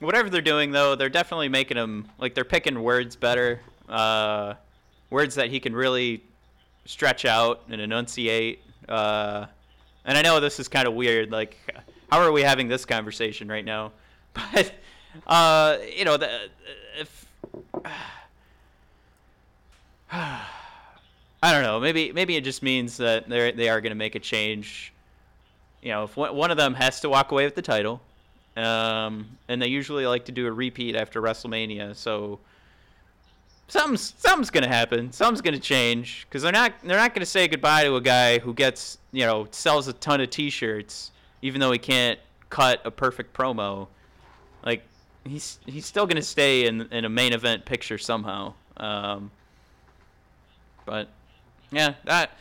whatever 0.00 0.28
they're 0.28 0.40
doing 0.40 0.72
though, 0.72 0.94
they're 0.96 1.08
definitely 1.08 1.48
making 1.48 1.76
him 1.76 2.08
like 2.18 2.34
they're 2.34 2.44
picking 2.44 2.82
words 2.82 3.14
better, 3.16 3.60
uh, 3.88 4.54
words 5.10 5.36
that 5.36 5.50
he 5.50 5.60
can 5.60 5.74
really 5.74 6.22
stretch 6.86 7.24
out 7.24 7.62
and 7.70 7.80
enunciate. 7.80 8.62
Uh, 8.88 9.46
and 10.04 10.18
I 10.18 10.22
know 10.22 10.40
this 10.40 10.58
is 10.58 10.68
kind 10.68 10.88
of 10.88 10.94
weird. 10.94 11.30
Like, 11.30 11.56
how 12.10 12.20
are 12.20 12.32
we 12.32 12.42
having 12.42 12.68
this 12.68 12.84
conversation 12.84 13.48
right 13.48 13.64
now? 13.64 13.92
But 14.52 14.72
uh, 15.26 15.78
you 15.96 16.04
know, 16.04 16.16
the, 16.16 16.48
if 16.98 17.26
I 20.12 20.42
don't 21.42 21.62
know, 21.62 21.80
maybe 21.80 22.12
maybe 22.12 22.36
it 22.36 22.44
just 22.44 22.62
means 22.62 22.96
that 22.98 23.28
they 23.28 23.50
they 23.50 23.68
are 23.68 23.80
going 23.80 23.90
to 23.90 23.96
make 23.96 24.14
a 24.14 24.20
change. 24.20 24.92
You 25.82 25.90
know, 25.90 26.04
if 26.04 26.16
one 26.16 26.36
one 26.36 26.52
of 26.52 26.56
them 26.56 26.74
has 26.74 27.00
to 27.00 27.08
walk 27.08 27.32
away 27.32 27.44
with 27.44 27.56
the 27.56 27.62
title, 27.62 28.00
um, 28.56 29.36
and 29.48 29.60
they 29.60 29.68
usually 29.68 30.06
like 30.06 30.24
to 30.26 30.32
do 30.32 30.46
a 30.46 30.52
repeat 30.52 30.96
after 30.96 31.22
WrestleMania, 31.22 31.94
so 31.94 32.40
something's 33.68 34.14
something's 34.18 34.50
gonna 34.50 34.68
happen. 34.68 35.12
Something's 35.12 35.40
gonna 35.40 35.58
change 35.58 36.26
because 36.28 36.42
they're 36.42 36.52
not 36.52 36.72
they're 36.82 36.98
not 36.98 37.14
gonna 37.14 37.26
say 37.26 37.48
goodbye 37.48 37.84
to 37.84 37.96
a 37.96 38.00
guy 38.00 38.38
who 38.38 38.52
gets 38.52 38.98
you 39.12 39.24
know 39.24 39.46
sells 39.50 39.88
a 39.88 39.92
ton 39.94 40.20
of 40.20 40.30
T-shirts, 40.30 41.12
even 41.42 41.60
though 41.60 41.72
he 41.72 41.78
can't 41.78 42.18
cut 42.50 42.80
a 42.84 42.90
perfect 42.90 43.34
promo. 43.36 43.86
Like 44.64 44.82
he's 45.24 45.58
he's 45.66 45.86
still 45.86 46.06
gonna 46.06 46.22
stay 46.22 46.66
in 46.66 46.82
in 46.90 47.04
a 47.04 47.08
main 47.08 47.32
event 47.32 47.64
picture 47.64 47.98
somehow. 47.98 48.54
Um, 48.76 49.30
but 50.84 51.08
yeah, 51.70 51.94
that 52.04 52.32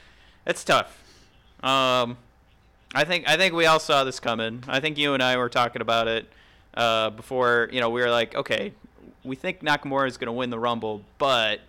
it's 0.45 0.63
tough. 0.63 0.97
Um, 1.63 2.17
I 2.95 3.03
think 3.03 3.27
I 3.27 3.37
think 3.37 3.53
we 3.53 3.65
all 3.65 3.79
saw 3.79 4.03
this 4.03 4.19
coming. 4.19 4.63
I 4.67 4.79
think 4.79 4.97
you 4.97 5.13
and 5.13 5.21
I 5.21 5.37
were 5.37 5.49
talking 5.49 5.81
about 5.81 6.07
it 6.07 6.27
uh, 6.73 7.11
before. 7.11 7.69
You 7.71 7.79
know, 7.81 7.89
we 7.89 8.01
were 8.01 8.09
like, 8.09 8.35
okay, 8.35 8.73
we 9.23 9.35
think 9.35 9.61
Nakamura 9.61 10.07
is 10.07 10.17
going 10.17 10.27
to 10.27 10.31
win 10.33 10.49
the 10.49 10.59
Rumble, 10.59 11.03
but 11.17 11.59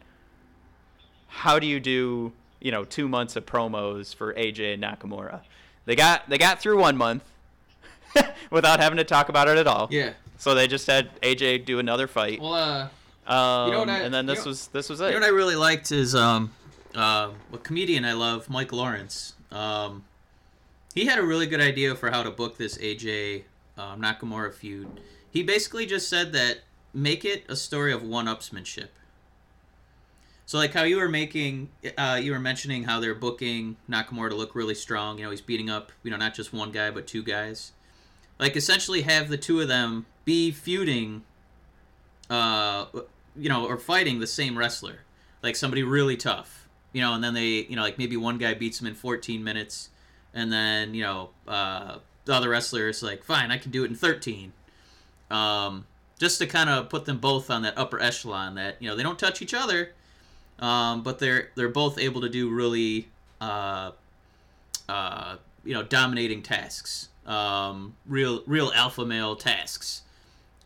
how 1.29 1.59
do 1.59 1.67
you 1.67 1.79
do 1.81 2.33
you 2.61 2.71
know 2.71 2.85
two 2.85 3.09
months 3.09 3.37
of 3.37 3.47
promos 3.47 4.15
for 4.15 4.33
AJ 4.35 4.75
and 4.75 4.83
Nakamura? 4.83 5.41
They 5.85 5.95
got 5.97 6.29
they 6.29 6.39
got 6.39 6.61
through 6.61 6.81
one 6.81 6.97
month 6.97 7.23
without 8.51 8.81
having 8.81 8.97
to 8.99 9.05
talk 9.05 9.29
about 9.29 9.49
it 9.49 9.59
at 9.59 9.67
all. 9.67 9.89
yeah. 9.91 10.13
So 10.39 10.55
they 10.55 10.67
just 10.69 10.87
had 10.87 11.21
AJ 11.21 11.67
do 11.67 11.79
another 11.81 12.07
fight, 12.07 12.41
Well, 12.41 12.55
uh, 12.55 13.31
um, 13.31 13.69
you 13.69 13.75
know 13.87 13.93
I- 13.93 13.99
and 13.99 14.15
then 14.15 14.27
you 14.27 14.35
this 14.35 14.45
know- 14.47 14.51
was 14.51 14.67
this 14.69 14.89
was 14.89 15.01
You 15.01 15.07
it. 15.07 15.11
know 15.11 15.17
what 15.21 15.25
I 15.27 15.29
really 15.29 15.57
liked 15.57 15.93
is 15.93 16.15
um, 16.15 16.51
uh, 16.95 17.31
a 17.53 17.59
comedian 17.59 18.07
I 18.07 18.15
love, 18.15 18.49
Mike 18.49 18.73
Lawrence. 18.73 19.35
Um, 19.53 20.05
he 20.95 21.07
had 21.07 21.19
a 21.19 21.23
really 21.23 21.47
good 21.47 21.61
idea 21.61 21.95
for 21.95 22.11
how 22.11 22.23
to 22.23 22.31
book 22.31 22.57
this 22.57 22.79
AJ 22.79 23.45
um, 23.79 24.01
Nakamura 24.01 24.53
feud. 24.53 25.01
He 25.31 25.43
basically 25.43 25.87
just 25.87 26.09
said 26.09 26.33
that 26.33 26.61
make 26.93 27.25
it 27.25 27.45
a 27.49 27.57
story 27.57 27.93
of 27.93 28.03
one-upsmanship. 28.03 28.89
So 30.47 30.59
like 30.59 30.73
how 30.73 30.83
you 30.83 30.97
were 30.97 31.09
making, 31.09 31.69
uh, 31.97 32.19
you 32.21 32.33
were 32.33 32.41
mentioning 32.41 32.83
how 32.83 32.99
they're 32.99 33.15
booking 33.15 33.77
Nakamura 33.89 34.31
to 34.31 34.35
look 34.35 34.57
really 34.57 34.75
strong. 34.75 35.19
You 35.19 35.25
know, 35.25 35.31
he's 35.31 35.41
beating 35.41 35.71
up, 35.71 35.93
you 36.03 36.11
know, 36.11 36.17
not 36.17 36.35
just 36.35 36.53
one 36.53 36.73
guy 36.73 36.91
but 36.91 37.07
two 37.07 37.23
guys. 37.23 37.71
Like 38.41 38.57
essentially 38.57 39.03
have 39.03 39.29
the 39.29 39.37
two 39.37 39.61
of 39.61 39.69
them 39.69 40.07
be 40.25 40.51
feuding 40.51 41.23
uh, 42.31 42.87
you 43.37 43.49
know, 43.49 43.67
or 43.67 43.77
fighting 43.77 44.21
the 44.21 44.27
same 44.27 44.57
wrestler, 44.57 45.01
like 45.43 45.57
somebody 45.57 45.83
really 45.83 46.17
tough, 46.17 46.69
you 46.93 47.01
know, 47.01 47.13
and 47.13 47.23
then 47.23 47.35
they, 47.35 47.67
you 47.69 47.77
know, 47.77 47.83
like 47.83 47.99
maybe 47.99 48.17
one 48.17 48.39
guy 48.39 48.55
beats 48.55 48.81
him 48.81 48.87
in 48.87 48.95
14 48.95 49.43
minutes, 49.43 49.90
and 50.35 50.53
then 50.53 50.95
you 50.95 51.03
know, 51.03 51.31
uh, 51.49 51.99
the 52.25 52.35
other 52.35 52.49
wrestler 52.49 52.89
is 52.89 53.03
like, 53.03 53.25
fine, 53.25 53.51
I 53.51 53.59
can 53.59 53.71
do 53.71 53.85
it 53.85 53.91
in 53.91 53.97
13, 53.97 54.53
um, 55.31 55.87
just 56.19 56.39
to 56.39 56.47
kind 56.47 56.71
of 56.71 56.89
put 56.89 57.05
them 57.05 57.19
both 57.19 57.51
on 57.51 57.63
that 57.63 57.77
upper 57.77 58.01
echelon 58.01 58.55
that 58.57 58.77
you 58.81 58.89
know 58.89 58.97
they 58.97 59.03
don't 59.03 59.19
touch 59.19 59.43
each 59.43 59.55
other, 59.55 59.93
um, 60.59 61.03
but 61.03 61.19
they're 61.19 61.51
they're 61.55 61.69
both 61.69 61.99
able 61.99 62.21
to 62.21 62.29
do 62.29 62.51
really, 62.51 63.09
uh, 63.41 63.93
uh, 64.89 65.37
you 65.65 65.75
know, 65.75 65.83
dominating 65.83 66.43
tasks, 66.43 67.09
um, 67.27 67.95
real 68.07 68.43
real 68.47 68.73
alpha 68.75 69.05
male 69.05 69.37
tasks. 69.37 70.03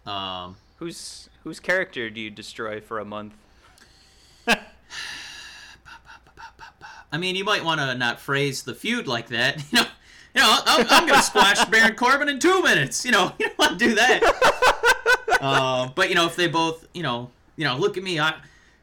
Um, 0.06 0.56
Whose 0.78 1.30
whose 1.44 1.60
character 1.60 2.10
do 2.10 2.20
you 2.20 2.30
destroy 2.30 2.80
for 2.80 2.98
a 2.98 3.04
month? 3.04 3.34
I 7.14 7.16
mean, 7.16 7.36
you 7.36 7.44
might 7.44 7.62
want 7.62 7.80
to 7.80 7.94
not 7.94 8.18
phrase 8.18 8.64
the 8.64 8.74
feud 8.74 9.06
like 9.06 9.28
that. 9.28 9.62
You 9.72 9.78
know, 9.78 9.86
you 10.34 10.42
know, 10.42 10.58
I'm, 10.66 10.86
I'm 10.90 11.06
going 11.06 11.20
to 11.20 11.24
squash 11.24 11.64
Baron 11.70 11.94
Corbin 11.94 12.28
in 12.28 12.40
two 12.40 12.60
minutes. 12.60 13.04
You 13.04 13.12
know, 13.12 13.32
you 13.38 13.46
don't 13.46 13.56
want 13.56 13.78
to 13.78 13.88
do 13.88 13.94
that. 13.94 15.38
uh, 15.40 15.90
but 15.94 16.08
you 16.08 16.16
know, 16.16 16.26
if 16.26 16.34
they 16.34 16.48
both, 16.48 16.88
you 16.92 17.04
know, 17.04 17.30
you 17.54 17.64
know, 17.64 17.76
look 17.76 17.96
at 17.96 18.02
me, 18.02 18.18
I 18.18 18.34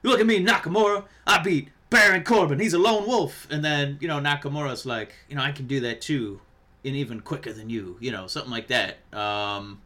look 0.04 0.22
at 0.22 0.26
me, 0.26 0.42
Nakamura, 0.42 1.04
I 1.28 1.44
beat 1.44 1.68
Baron 1.90 2.24
Corbin. 2.24 2.58
He's 2.58 2.74
a 2.74 2.80
lone 2.80 3.06
wolf, 3.06 3.48
and 3.52 3.66
then 3.66 3.98
you 4.00 4.08
know, 4.08 4.22
Nakamura's 4.22 4.86
like, 4.86 5.14
you 5.28 5.36
know, 5.36 5.42
I 5.42 5.52
can 5.52 5.68
do 5.68 5.82
that 5.82 6.00
too, 6.00 6.40
and 6.86 6.96
even 6.96 7.20
quicker 7.20 7.52
than 7.52 7.70
you. 7.70 7.98
You 8.00 8.14
know, 8.14 8.28
something 8.28 8.52
like 8.52 8.68
that. 8.70 9.00
Um, 9.12 9.82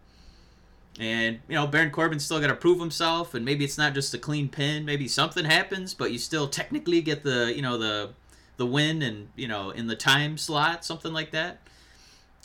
and 0.99 1.39
you 1.47 1.55
know, 1.55 1.65
Baron 1.65 1.89
Corbin's 1.89 2.23
still 2.23 2.39
got 2.39 2.47
to 2.47 2.55
prove 2.55 2.79
himself, 2.79 3.33
and 3.33 3.43
maybe 3.43 3.65
it's 3.65 3.79
not 3.79 3.95
just 3.95 4.13
a 4.13 4.19
clean 4.19 4.49
pin. 4.49 4.85
Maybe 4.85 5.07
something 5.07 5.45
happens, 5.45 5.95
but 5.95 6.11
you 6.11 6.19
still 6.19 6.47
technically 6.47 7.01
get 7.01 7.23
the 7.23 7.51
you 7.55 7.63
know 7.63 7.79
the 7.79 8.11
the 8.58 8.66
win, 8.66 9.01
and 9.01 9.30
you 9.36 9.47
know 9.47 9.70
in 9.70 9.88
the 9.88 9.95
time 9.95 10.38
slot, 10.38 10.86
something 10.86 11.14
like 11.14 11.32
that. 11.32 11.60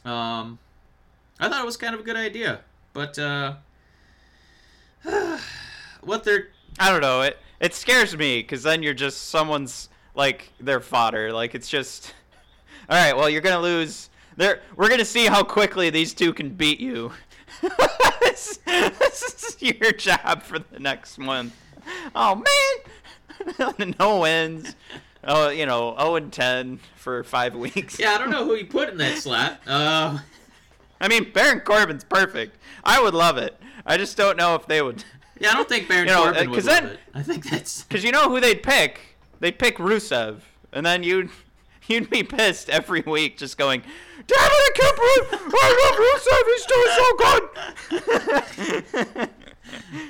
Um, 0.05 0.59
I 1.39 1.49
thought 1.49 1.63
it 1.63 1.67
was 1.67 1.77
kind 1.77 1.95
of 1.95 2.01
a 2.01 2.05
good 2.05 2.17
idea, 2.17 2.61
but 2.93 3.19
uh, 3.19 3.55
what 6.03 6.25
they're 6.25 6.49
I 6.79 6.91
don't 6.91 7.01
know. 7.01 7.23
It 7.23 7.39
it 7.61 7.75
scares 7.75 8.17
me 8.17 8.41
because 8.41 8.63
then 8.63 8.83
you're 8.83 8.95
just 8.95 9.29
someone's 9.29 9.89
like 10.15 10.51
their 10.61 10.81
fodder. 10.81 11.33
Like 11.33 11.55
it's 11.55 11.69
just, 11.69 12.15
all 12.89 12.97
right. 12.97 13.17
Well, 13.17 13.29
you're 13.29 13.43
gonna 13.43 13.61
lose. 13.61 14.09
There, 14.37 14.61
we're 14.77 14.89
gonna 14.89 15.05
see 15.05 15.27
how 15.27 15.43
quickly 15.43 15.91
these 15.91 16.15
two 16.15 16.33
can 16.33 16.51
beat 16.51 16.81
you. 16.81 17.13
this, 18.21 18.59
this 18.65 19.57
is 19.61 19.63
your 19.63 19.93
job 19.93 20.43
for 20.43 20.59
the 20.59 20.79
next 20.79 21.19
month. 21.19 21.55
Oh 22.15 22.43
man, 23.57 23.95
no 23.99 24.21
wins. 24.21 24.77
Oh, 25.25 25.51
you 25.51 25.67
know, 25.67 25.95
0 25.99 26.15
and 26.17 26.33
10 26.33 26.81
for 26.97 27.23
five 27.25 27.55
weeks. 27.55 27.99
yeah, 27.99 28.13
I 28.15 28.19
don't 28.19 28.31
know 28.31 28.45
who 28.45 28.55
you 28.55 28.65
put 28.67 28.89
in 28.89 28.97
that 28.99 29.19
slot. 29.19 29.61
Uh, 29.67 30.19
I 31.01 31.09
mean, 31.09 31.31
Baron 31.33 31.61
Corbin's 31.61 32.05
perfect. 32.05 32.57
I 32.85 33.03
would 33.03 33.15
love 33.15 33.37
it. 33.39 33.59
I 33.85 33.97
just 33.97 34.17
don't 34.17 34.37
know 34.37 34.55
if 34.55 34.67
they 34.67 34.81
would. 34.83 35.05
yeah, 35.39 35.51
I 35.51 35.55
don't 35.55 35.69
think 35.69 35.89
Baron 35.89 36.07
You 36.09 36.15
know, 36.15 36.23
Corbin 36.25 36.47
uh, 36.47 36.51
would 36.51 36.57
'cause 36.57 36.67
love 36.67 36.83
then- 36.83 36.93
it. 36.93 37.01
I 37.15 37.23
think 37.23 37.49
that's 37.51 37.83
Because 37.89 38.03
you 38.05 38.13
know 38.13 38.29
who 38.31 38.41
they'd 38.41 38.63
pick? 38.63 39.01
They'd 39.41 39.59
pick 39.59 39.77
Rusev. 39.79 40.41
And 40.73 40.87
then 40.87 41.03
you'd 41.03 41.31
you'd 41.89 42.09
be 42.09 42.23
pissed 42.23 42.71
every 42.71 43.01
week 43.03 43.37
just 43.37 43.59
going, 43.59 43.81
Damn 44.27 44.39
it, 44.39 44.53
I 44.53 44.71
can't 44.75 44.97
believe 44.97 45.51
I 45.55 45.71
love 45.83 45.97
Rusev. 46.07 46.45
He's 46.47 46.67
doing 46.67 46.91
so 48.07 49.17
good. 49.19 49.31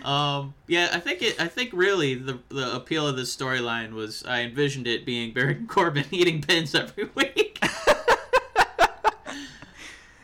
Um, 0.04 0.54
yeah, 0.66 0.90
I 0.92 1.00
think 1.00 1.22
it. 1.22 1.40
I 1.40 1.48
think 1.48 1.70
really 1.72 2.14
the 2.14 2.38
the 2.48 2.74
appeal 2.74 3.06
of 3.06 3.16
this 3.16 3.34
storyline 3.34 3.92
was 3.92 4.24
I 4.24 4.42
envisioned 4.42 4.86
it 4.86 5.04
being 5.04 5.32
Baron 5.32 5.66
Corbin 5.68 6.04
eating 6.10 6.42
pins 6.42 6.74
every 6.74 7.04
week. 7.14 7.58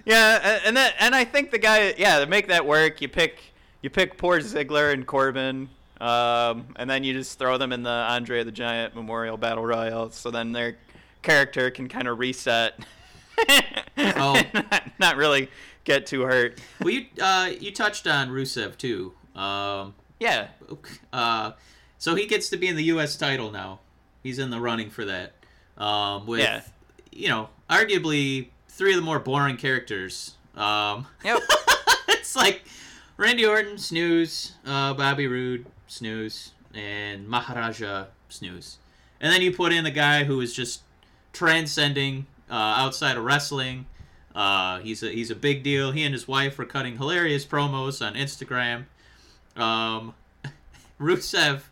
yeah, 0.05 0.61
and 0.65 0.77
that 0.77 0.95
and 0.99 1.15
I 1.15 1.25
think 1.25 1.51
the 1.51 1.59
guy, 1.59 1.95
yeah, 1.99 2.19
to 2.19 2.27
make 2.27 2.49
that 2.49 2.67
work, 2.67 3.01
you 3.01 3.09
pick 3.09 3.39
you 3.83 3.91
pick 3.91 4.17
poor 4.19 4.41
Ziggler 4.41 4.93
and 4.93 5.07
Corbin, 5.07 5.69
um, 6.01 6.69
and 6.77 6.89
then 6.89 7.05
you 7.05 7.13
just 7.13 7.39
throw 7.39 7.59
them 7.59 7.73
in 7.73 7.83
the 7.83 7.91
Andre 7.91 8.45
the 8.45 8.53
Giant 8.53 8.95
Memorial 8.95 9.37
Battle 9.37 9.65
Royal. 9.65 10.11
So 10.11 10.31
then 10.31 10.53
they're 10.53 10.77
character 11.23 11.71
can 11.71 11.89
kind 11.89 12.07
of 12.09 12.19
reset. 12.19 12.79
Oh. 13.99 14.41
not, 14.55 14.91
not 14.99 15.17
really 15.17 15.49
get 15.85 16.07
too 16.07 16.23
hurt. 16.23 16.61
Well, 16.81 16.91
you 16.91 17.07
uh, 17.21 17.51
you 17.59 17.73
touched 17.73 18.07
on 18.07 18.29
Rusev 18.29 18.77
too. 18.77 19.15
Um, 19.37 19.95
Yeah. 20.19 20.49
uh, 21.13 21.53
so 21.99 22.15
he 22.15 22.27
gets 22.27 22.49
to 22.51 22.57
be 22.57 22.67
in 22.69 22.77
the 22.77 22.85
U.S. 22.85 23.17
title 23.17 23.51
now. 23.51 23.81
He's 24.23 24.39
in 24.39 24.51
the 24.51 24.61
running 24.61 24.91
for 24.91 25.05
that. 25.05 25.35
Um, 25.79 26.27
with 26.27 26.41
Yeah. 26.41 26.63
you 27.13 27.29
know, 27.29 27.51
arguably 27.71 28.49
three 28.69 28.93
of 28.93 28.97
the 28.97 29.03
more 29.03 29.19
boring 29.19 29.57
characters. 29.57 30.35
Um, 30.57 31.07
Yep. 31.25 31.41
it's 32.09 32.35
like 32.35 32.65
Randy 33.19 33.45
Orton, 33.47 33.79
snooze, 33.79 34.53
uh, 34.65 34.95
Bobby 34.95 35.27
Roode, 35.27 35.67
snooze, 35.87 36.53
and 36.75 37.29
Maharaja, 37.29 38.07
snooze. 38.29 38.79
And 39.21 39.33
then 39.33 39.41
you 39.43 39.53
put 39.53 39.73
in 39.73 39.85
the 39.85 39.91
guy 39.91 40.25
who 40.25 40.41
is 40.41 40.53
just 40.55 40.81
transcending 41.33 42.27
uh, 42.51 42.55
outside 42.55 43.17
of 43.17 43.25
wrestling. 43.25 43.87
Uh, 44.35 44.79
he's 44.81 45.03
a 45.03 45.09
he's 45.11 45.31
a 45.31 45.35
big 45.35 45.63
deal. 45.63 45.93
He 45.93 46.03
and 46.05 46.13
his 46.13 46.29
wife 46.29 46.59
were 46.59 46.67
cutting 46.67 46.97
hilarious 46.99 47.45
promos 47.47 48.05
on 48.07 48.15
Instagram. 48.15 48.85
Um, 49.57 50.15
Rusev, 51.01 51.63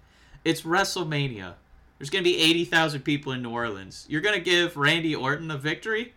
it's 0.44 0.62
WrestleMania. 0.62 1.54
There's 1.98 2.10
gonna 2.10 2.24
be 2.24 2.38
eighty 2.38 2.64
thousand 2.64 3.02
people 3.02 3.32
in 3.32 3.42
New 3.42 3.50
Orleans. 3.50 4.04
You're 4.08 4.20
gonna 4.20 4.40
give 4.40 4.76
Randy 4.76 5.14
Orton 5.14 5.50
a 5.50 5.56
victory? 5.56 6.12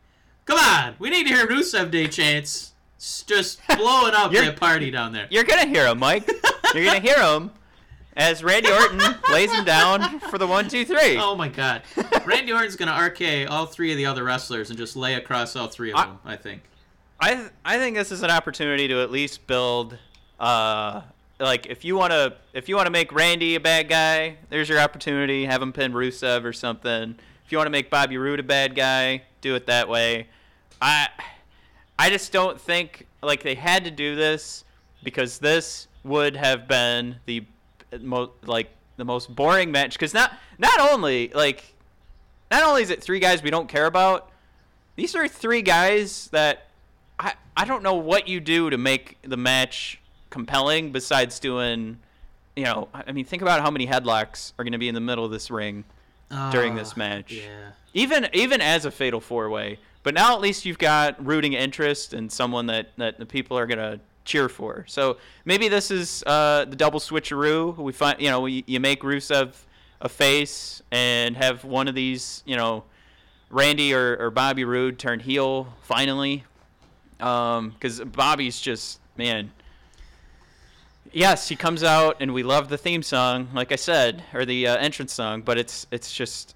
Come 0.46 0.60
on, 0.60 0.96
we 1.00 1.10
need 1.10 1.28
to 1.28 1.34
hear 1.34 1.46
Rusev 1.48 1.92
Day 1.92 2.08
chants. 2.08 2.74
It's 2.98 3.24
just 3.24 3.60
blowing 3.78 4.14
up 4.16 4.32
that 4.32 4.56
party 4.58 4.90
down 4.92 5.12
there. 5.14 5.28
You're 5.30 5.44
gonna 5.44 5.68
hear 5.68 5.88
him, 5.88 6.00
Mike. 6.00 6.28
You're 6.74 6.84
gonna 6.86 7.00
hear 7.00 7.18
him 7.22 7.52
as 8.18 8.44
Randy 8.44 8.72
Orton 8.72 9.00
lays 9.32 9.52
him 9.52 9.64
down 9.64 10.20
for 10.22 10.38
the 10.40 10.48
one, 10.48 10.68
two, 10.68 10.84
three. 10.84 11.16
Oh 11.18 11.36
my 11.36 11.48
god. 11.48 11.84
Randy 12.26 12.52
Orton's 12.52 12.76
gonna 12.76 13.00
RK 13.00 13.50
all 13.50 13.68
three 13.68 13.92
of 13.92 13.98
the 13.98 14.08
other 14.08 14.24
wrestlers 14.24 14.70
and 14.72 14.78
just 14.80 14.96
lay 14.96 15.14
across 15.14 15.56
all 15.56 15.68
three 15.68 15.92
of 15.92 15.98
I- 15.98 16.06
them, 16.06 16.20
I 16.26 16.36
think. 16.36 16.64
I 17.20 17.36
th- 17.36 17.50
I 17.66 17.78
think 17.78 17.96
this 17.96 18.12
is 18.12 18.22
an 18.24 18.30
opportunity 18.30 18.88
to 18.90 19.02
at 19.02 19.12
least 19.12 19.48
build 19.48 19.98
uh 20.40 21.02
like 21.40 21.68
if 21.68 21.86
you 21.86 21.96
want 21.96 22.12
to 22.12 22.36
if 22.54 22.68
you 22.68 22.76
want 22.76 22.88
to 22.88 22.92
make 22.92 23.12
Randy 23.12 23.56
a 23.56 23.60
bad 23.60 23.90
guy, 23.90 24.38
there's 24.50 24.70
your 24.70 24.80
opportunity. 24.80 25.46
Have 25.46 25.62
him 25.62 25.74
pin 25.74 25.94
Rusev 25.94 26.44
or 26.44 26.54
something. 26.54 27.16
If 27.46 27.52
you 27.52 27.58
want 27.58 27.68
to 27.68 27.72
make 27.72 27.90
Bobby 27.90 28.18
Roode 28.18 28.40
a 28.40 28.44
bad 28.44 28.76
guy, 28.76 29.24
do 29.42 29.56
it 29.56 29.68
that 29.68 29.88
way. 29.88 30.28
I 30.82 31.10
I 32.00 32.10
just 32.10 32.32
don't 32.32 32.60
think 32.60 33.08
like 33.22 33.44
they 33.44 33.56
had 33.56 33.86
to 33.86 33.92
do 33.92 34.16
this 34.16 34.64
because 35.04 35.40
this 35.40 35.88
would 36.04 36.36
have 36.36 36.68
been 36.68 37.18
the 37.26 37.46
most 38.02 38.32
like 38.46 38.70
the 38.98 39.06
most 39.06 39.34
boring 39.36 39.72
match 39.72 39.94
because 39.94 40.14
not 40.14 40.34
not 40.58 40.80
only 40.80 41.30
like 41.30 41.76
not 42.50 42.64
only 42.64 42.82
is 42.82 42.90
it 42.90 43.02
three 43.02 43.20
guys 43.20 43.44
we 43.44 43.52
don't 43.52 43.70
care 43.70 43.86
about, 43.86 44.32
these 44.96 45.16
are 45.16 45.28
three 45.28 45.62
guys 45.62 46.30
that 46.32 46.68
I 47.20 47.34
I 47.56 47.66
don't 47.66 47.84
know 47.84 47.96
what 47.96 48.28
you 48.28 48.40
do 48.40 48.70
to 48.70 48.78
make 48.78 49.18
the 49.22 49.38
match 49.38 50.02
compelling 50.30 50.92
besides 50.92 51.40
doing 51.40 51.98
you 52.56 52.64
know 52.64 52.88
I 52.94 53.12
mean 53.12 53.26
think 53.26 53.42
about 53.42 53.62
how 53.62 53.70
many 53.72 53.88
headlocks 53.88 54.54
are 54.58 54.64
going 54.64 54.72
to 54.74 54.78
be 54.78 54.88
in 54.90 54.96
the 54.96 55.02
middle 55.02 55.24
of 55.26 55.32
this 55.32 55.50
ring 55.52 55.84
during 56.52 56.76
this 56.76 56.92
Ah, 56.96 56.98
match. 57.00 57.32
Yeah. 57.34 57.70
even 57.94 58.28
even 58.34 58.62
as 58.62 58.86
a 58.86 58.92
fatal 58.92 59.22
four 59.22 59.50
way. 59.50 59.80
But 60.04 60.14
now 60.14 60.36
at 60.36 60.42
least 60.42 60.66
you've 60.66 60.78
got 60.78 61.24
rooting 61.26 61.54
interest 61.54 62.14
and 62.14 62.32
someone 62.32 62.66
that 62.68 62.92
that 62.98 63.18
the 63.20 63.26
people 63.26 63.58
are 63.58 63.66
gonna 63.68 64.00
cheer 64.26 64.50
for. 64.50 64.86
So 64.88 65.18
maybe 65.46 65.68
this 65.70 65.90
is 65.92 66.24
uh, 66.28 66.66
the 66.70 66.76
double 66.76 67.00
switcheroo. 67.00 67.78
We 67.78 67.94
find 67.94 68.20
you 68.22 68.30
know 68.30 68.42
we, 68.42 68.64
you 68.68 68.80
make 68.80 69.02
Rusev 69.04 69.54
a 70.02 70.10
face 70.10 70.82
and 70.92 71.36
have 71.38 71.64
one 71.64 71.88
of 71.88 71.96
these 71.96 72.44
you 72.46 72.56
know 72.58 72.84
Randy 73.50 73.94
or, 73.94 74.18
or 74.20 74.30
Bobby 74.30 74.66
Roode 74.66 75.00
turn 75.00 75.20
heel 75.22 75.74
finally, 75.82 76.44
because 77.18 78.02
Bobby's 78.06 78.60
just 78.60 79.00
man. 79.18 79.52
Yes, 81.12 81.48
he 81.48 81.56
comes 81.56 81.84
out 81.84 82.18
and 82.20 82.34
we 82.34 82.44
love 82.44 82.70
the 82.70 82.78
theme 82.78 83.04
song, 83.04 83.50
like 83.54 83.72
I 83.72 83.76
said, 83.76 84.24
or 84.34 84.46
the 84.46 84.68
uh, 84.68 84.78
entrance 84.78 85.14
song. 85.14 85.42
But 85.42 85.58
it's 85.58 85.88
it's 85.92 86.14
just 86.14 86.56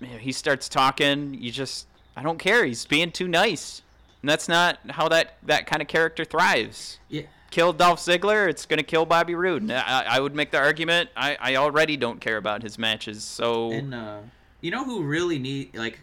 man, 0.00 0.18
he 0.18 0.32
starts 0.32 0.68
talking. 0.68 1.34
You 1.34 1.50
just 1.50 1.86
I 2.16 2.22
don't 2.22 2.38
care. 2.38 2.64
He's 2.64 2.86
being 2.86 3.12
too 3.12 3.28
nice, 3.28 3.82
and 4.22 4.28
that's 4.28 4.48
not 4.48 4.78
how 4.90 5.08
that 5.08 5.36
that 5.44 5.66
kind 5.66 5.82
of 5.82 5.88
character 5.88 6.24
thrives. 6.24 6.98
Yeah. 7.08 7.22
Kill 7.50 7.72
Dolph 7.72 8.00
Ziggler, 8.00 8.48
it's 8.48 8.66
gonna 8.66 8.82
kill 8.82 9.06
Bobby 9.06 9.34
Roode. 9.34 9.70
I, 9.70 10.04
I 10.08 10.20
would 10.20 10.34
make 10.34 10.50
the 10.50 10.58
argument. 10.58 11.10
I, 11.16 11.36
I 11.40 11.56
already 11.56 11.96
don't 11.96 12.20
care 12.20 12.36
about 12.36 12.62
his 12.62 12.78
matches, 12.78 13.22
so 13.22 13.70
And 13.70 13.94
uh, 13.94 14.18
you 14.60 14.70
know 14.70 14.84
who 14.84 15.02
really 15.02 15.38
need 15.38 15.74
like 15.76 16.00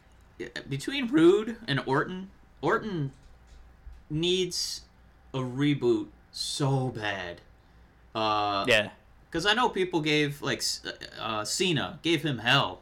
between 0.70 1.12
Roode 1.12 1.58
and 1.68 1.82
Orton, 1.86 2.30
Orton 2.62 3.12
needs 4.10 4.82
a 5.34 5.40
reboot 5.40 6.08
so 6.32 6.90
bad. 6.90 7.42
Uh, 8.16 8.66
yeah, 8.68 8.90
Because 9.30 9.46
I 9.46 9.54
know 9.54 9.70
people 9.70 10.02
gave 10.02 10.42
like 10.42 10.64
uh, 11.20 11.44
Cena 11.44 12.00
gave 12.04 12.24
him 12.24 12.40
hell. 12.40 12.82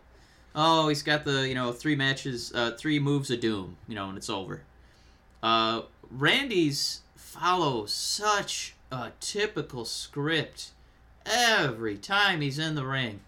Oh, 0.54 0.90
he's 0.90 1.04
got 1.04 1.24
the 1.24 1.48
you 1.48 1.56
know 1.56 1.72
three 1.72 1.96
matches, 1.96 2.52
uh, 2.54 2.72
three 2.72 3.00
moves 3.00 3.32
of 3.32 3.40
doom, 3.40 3.78
you 3.88 3.96
know, 3.96 4.10
and 4.10 4.18
it's 4.18 4.30
over. 4.30 4.64
Uh, 5.42 5.84
Randy's 6.10 7.02
follows 7.16 7.94
such 7.94 8.76
a 8.92 9.12
typical 9.22 9.86
script 9.86 10.72
every 11.26 11.98
time 11.98 12.42
he's 12.42 12.60
in 12.60 12.76
the 12.76 12.86
ring. 12.86 13.22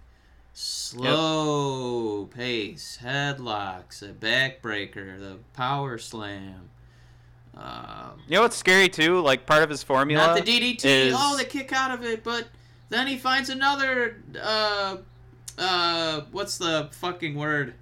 Slow 0.53 2.25
pace, 2.25 2.99
headlocks, 3.01 4.03
a 4.03 4.13
backbreaker, 4.13 5.17
the 5.17 5.37
power 5.53 5.97
slam. 5.97 6.69
Um, 7.55 8.19
you 8.27 8.35
know 8.35 8.41
what's 8.41 8.57
scary 8.57 8.89
too? 8.89 9.19
Like 9.21 9.45
part 9.45 9.63
of 9.63 9.69
his 9.69 9.83
formula. 9.83 10.27
not 10.27 10.35
the 10.35 10.41
DDT. 10.59 10.85
is- 10.85 11.15
Oh, 11.17 11.37
the 11.37 11.43
kick 11.45 11.71
out 11.71 11.91
of 11.91 12.03
it, 12.03 12.23
but 12.23 12.47
then 12.89 13.07
he 13.07 13.17
finds 13.17 13.49
another. 13.49 14.17
Uh, 14.41 14.97
uh, 15.57 16.21
what's 16.31 16.57
the 16.57 16.89
fucking 16.93 17.35
word? 17.35 17.75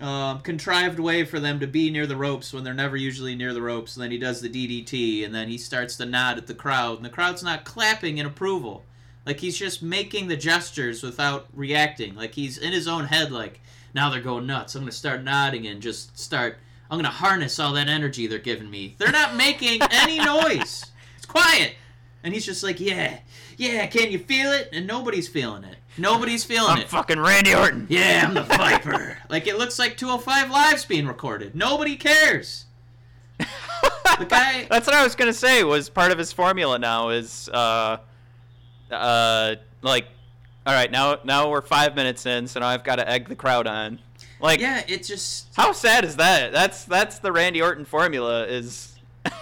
Um, 0.00 0.40
contrived 0.40 0.98
way 0.98 1.24
for 1.24 1.40
them 1.40 1.58
to 1.60 1.66
be 1.66 1.90
near 1.90 2.06
the 2.06 2.16
ropes 2.16 2.52
when 2.52 2.64
they're 2.64 2.74
never 2.74 2.96
usually 2.98 3.34
near 3.34 3.54
the 3.54 3.62
ropes. 3.62 3.96
And 3.96 4.02
then 4.04 4.10
he 4.10 4.18
does 4.18 4.40
the 4.42 4.48
DDT, 4.50 5.24
and 5.24 5.34
then 5.34 5.48
he 5.48 5.56
starts 5.56 5.96
to 5.96 6.04
nod 6.04 6.36
at 6.36 6.46
the 6.46 6.54
crowd, 6.54 6.96
and 6.96 7.04
the 7.04 7.08
crowd's 7.10 7.42
not 7.42 7.64
clapping 7.64 8.18
in 8.18 8.26
approval. 8.26 8.84
Like 9.24 9.40
he's 9.40 9.56
just 9.56 9.82
making 9.82 10.28
the 10.28 10.36
gestures 10.36 11.02
without 11.02 11.46
reacting. 11.54 12.14
Like 12.14 12.34
he's 12.34 12.58
in 12.58 12.72
his 12.72 12.86
own 12.86 13.06
head. 13.06 13.32
Like 13.32 13.60
now 13.94 14.10
they're 14.10 14.20
going 14.20 14.46
nuts. 14.46 14.74
I'm 14.74 14.82
gonna 14.82 14.92
start 14.92 15.22
nodding 15.24 15.66
and 15.66 15.80
just 15.80 16.18
start. 16.18 16.58
I'm 16.90 16.98
gonna 16.98 17.08
harness 17.08 17.58
all 17.58 17.72
that 17.74 17.88
energy 17.88 18.26
they're 18.26 18.38
giving 18.38 18.70
me. 18.70 18.94
They're 18.98 19.12
not 19.12 19.34
making 19.36 19.80
any 19.90 20.18
noise. 20.24 20.84
It's 21.16 21.26
quiet. 21.26 21.74
And 22.22 22.34
he's 22.34 22.44
just 22.46 22.62
like, 22.62 22.80
yeah, 22.80 23.18
yeah, 23.56 23.86
can 23.86 24.10
you 24.10 24.18
feel 24.18 24.50
it? 24.52 24.68
And 24.72 24.86
nobody's 24.86 25.28
feeling 25.28 25.64
it. 25.64 25.76
Nobody's 25.98 26.44
feeling 26.44 26.70
it. 26.70 26.72
I'm 26.72 26.78
it. 26.80 26.88
fucking 26.88 27.18
Randy 27.20 27.54
Orton. 27.54 27.86
Yeah, 27.88 28.24
I'm 28.26 28.34
the 28.34 28.42
Viper. 28.44 29.16
like 29.30 29.46
it 29.46 29.58
looks 29.58 29.78
like 29.78 29.96
205 29.96 30.50
Live's 30.50 30.84
being 30.84 31.06
recorded. 31.06 31.54
Nobody 31.54 31.96
cares. 31.96 32.66
The 34.18 34.24
guy. 34.24 34.66
That's 34.70 34.86
what 34.86 34.96
I 34.96 35.02
was 35.04 35.14
gonna 35.14 35.32
say. 35.34 35.62
Was 35.62 35.90
part 35.90 36.10
of 36.10 36.16
his 36.16 36.32
formula 36.32 36.78
now 36.78 37.10
is 37.10 37.50
uh, 37.52 37.98
uh, 38.90 39.56
like, 39.82 40.06
all 40.64 40.72
right, 40.72 40.90
now 40.90 41.18
now 41.24 41.50
we're 41.50 41.60
five 41.60 41.94
minutes 41.94 42.24
in, 42.24 42.46
so 42.46 42.60
now 42.60 42.68
I've 42.68 42.82
got 42.84 42.96
to 42.96 43.06
egg 43.06 43.28
the 43.28 43.36
crowd 43.36 43.66
on. 43.66 43.98
Like, 44.40 44.60
Yeah, 44.60 44.82
it 44.86 45.04
just. 45.04 45.48
how 45.56 45.72
sad 45.72 46.04
is 46.04 46.16
that? 46.16 46.52
That's 46.52 46.84
that's 46.84 47.18
the 47.20 47.32
Randy 47.32 47.62
Orton 47.62 47.84
formula. 47.84 48.46
Is 48.46 48.94
all 49.24 49.32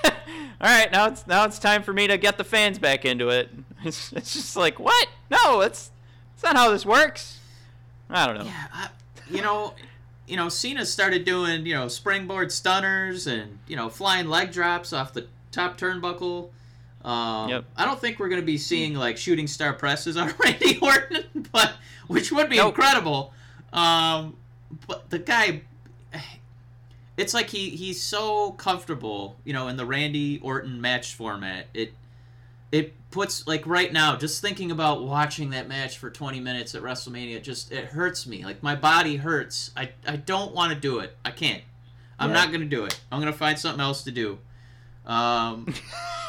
right. 0.60 0.90
Now 0.92 1.06
it's 1.06 1.26
now 1.26 1.44
it's 1.44 1.58
time 1.58 1.82
for 1.82 1.92
me 1.92 2.06
to 2.06 2.16
get 2.16 2.38
the 2.38 2.44
fans 2.44 2.78
back 2.78 3.04
into 3.04 3.28
it. 3.30 3.50
It's, 3.84 4.14
it's 4.14 4.32
just 4.32 4.56
like 4.56 4.78
what? 4.80 5.08
No, 5.30 5.60
it's 5.60 5.90
that's 6.32 6.42
not 6.54 6.56
how 6.56 6.70
this 6.70 6.86
works. 6.86 7.38
I 8.08 8.26
don't 8.26 8.38
know. 8.38 8.44
Yeah, 8.44 8.66
I, 8.72 8.88
you 9.30 9.42
know, 9.42 9.74
you 10.26 10.38
know, 10.38 10.48
Cena 10.48 10.86
started 10.86 11.26
doing 11.26 11.66
you 11.66 11.74
know 11.74 11.88
springboard 11.88 12.50
stunners 12.50 13.26
and 13.26 13.58
you 13.66 13.76
know 13.76 13.90
flying 13.90 14.26
leg 14.28 14.52
drops 14.52 14.94
off 14.94 15.12
the 15.12 15.26
top 15.52 15.76
turnbuckle. 15.76 16.48
Um, 17.04 17.50
Yep. 17.50 17.64
I 17.76 17.84
don't 17.84 18.00
think 18.00 18.18
we're 18.18 18.30
gonna 18.30 18.40
be 18.40 18.56
seeing 18.56 18.94
like 18.94 19.18
shooting 19.18 19.46
star 19.46 19.74
presses 19.74 20.16
on 20.16 20.32
Randy 20.42 20.78
Orton, 20.80 21.46
but 21.52 21.74
which 22.06 22.32
would 22.32 22.48
be 22.48 22.56
Nope. 22.56 22.68
incredible. 22.68 23.34
Um, 23.74 24.34
but 24.86 25.10
the 25.10 25.18
guy, 25.18 25.62
it's 27.16 27.34
like 27.34 27.50
he 27.50 27.70
he's 27.70 28.02
so 28.02 28.52
comfortable, 28.52 29.36
you 29.44 29.52
know, 29.52 29.68
in 29.68 29.76
the 29.76 29.86
Randy 29.86 30.40
Orton 30.42 30.80
match 30.80 31.14
format. 31.14 31.66
It 31.74 31.94
it 32.72 32.92
puts 33.10 33.46
like 33.46 33.64
right 33.66 33.92
now 33.92 34.16
just 34.16 34.40
thinking 34.42 34.72
about 34.72 35.04
watching 35.04 35.50
that 35.50 35.68
match 35.68 35.98
for 35.98 36.10
20 36.10 36.40
minutes 36.40 36.74
at 36.74 36.82
wrestlemania 36.82 37.40
just 37.40 37.70
it 37.70 37.84
hurts 37.86 38.26
me. 38.26 38.44
Like 38.44 38.62
my 38.62 38.74
body 38.74 39.16
hurts. 39.16 39.70
I 39.76 39.90
i 40.06 40.16
don't 40.16 40.54
want 40.54 40.72
to 40.72 40.78
do 40.78 40.98
it. 40.98 41.16
I 41.24 41.30
can't. 41.30 41.62
I'm 42.18 42.30
Yeah. 42.30 42.36
not 42.36 42.52
gonna 42.52 42.64
do 42.64 42.84
it. 42.84 43.00
I'm 43.12 43.20
gonna 43.20 43.32
find 43.32 43.58
something 43.58 43.80
else 43.80 44.02
to 44.04 44.10
do. 44.10 44.38
Um 45.06 45.72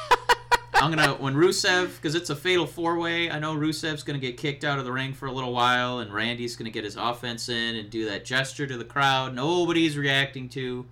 i'm 0.86 0.96
gonna 0.96 1.14
when 1.16 1.36
Rusev 1.36 1.96
because 1.96 2.16
it's 2.16 2.30
a 2.30 2.36
fatal 2.36 2.66
four 2.68 2.98
way. 3.00 3.30
I 3.30 3.40
know 3.40 3.56
Rusev's 3.56 4.04
gonna 4.04 4.20
get 4.20 4.38
kicked 4.38 4.64
out 4.64 4.80
of 4.80 4.86
the 4.86 4.92
ring 4.92 5.14
for 5.14 5.26
a 5.28 5.32
little 5.32 5.52
while, 5.54 6.00
and 6.00 6.14
Randy's 6.14 6.56
gonna 6.56 6.70
get 6.70 6.84
his 6.84 6.96
offense 6.96 7.50
in 7.50 7.76
and 7.76 7.90
do 7.90 8.06
that 8.06 8.26
gesture 8.26 8.68
to 8.68 8.78
the 8.78 8.86
crowd. 8.86 9.34
Nobody's 9.36 9.98
reacting 9.98 10.50
to. 10.50 10.86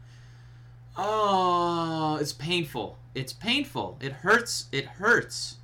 Oh, 0.97 2.17
it's 2.19 2.33
painful. 2.33 2.97
It's 3.15 3.33
painful. 3.33 3.97
It 4.01 4.11
hurts. 4.11 4.67
It 4.71 4.85
hurts. 4.85 5.57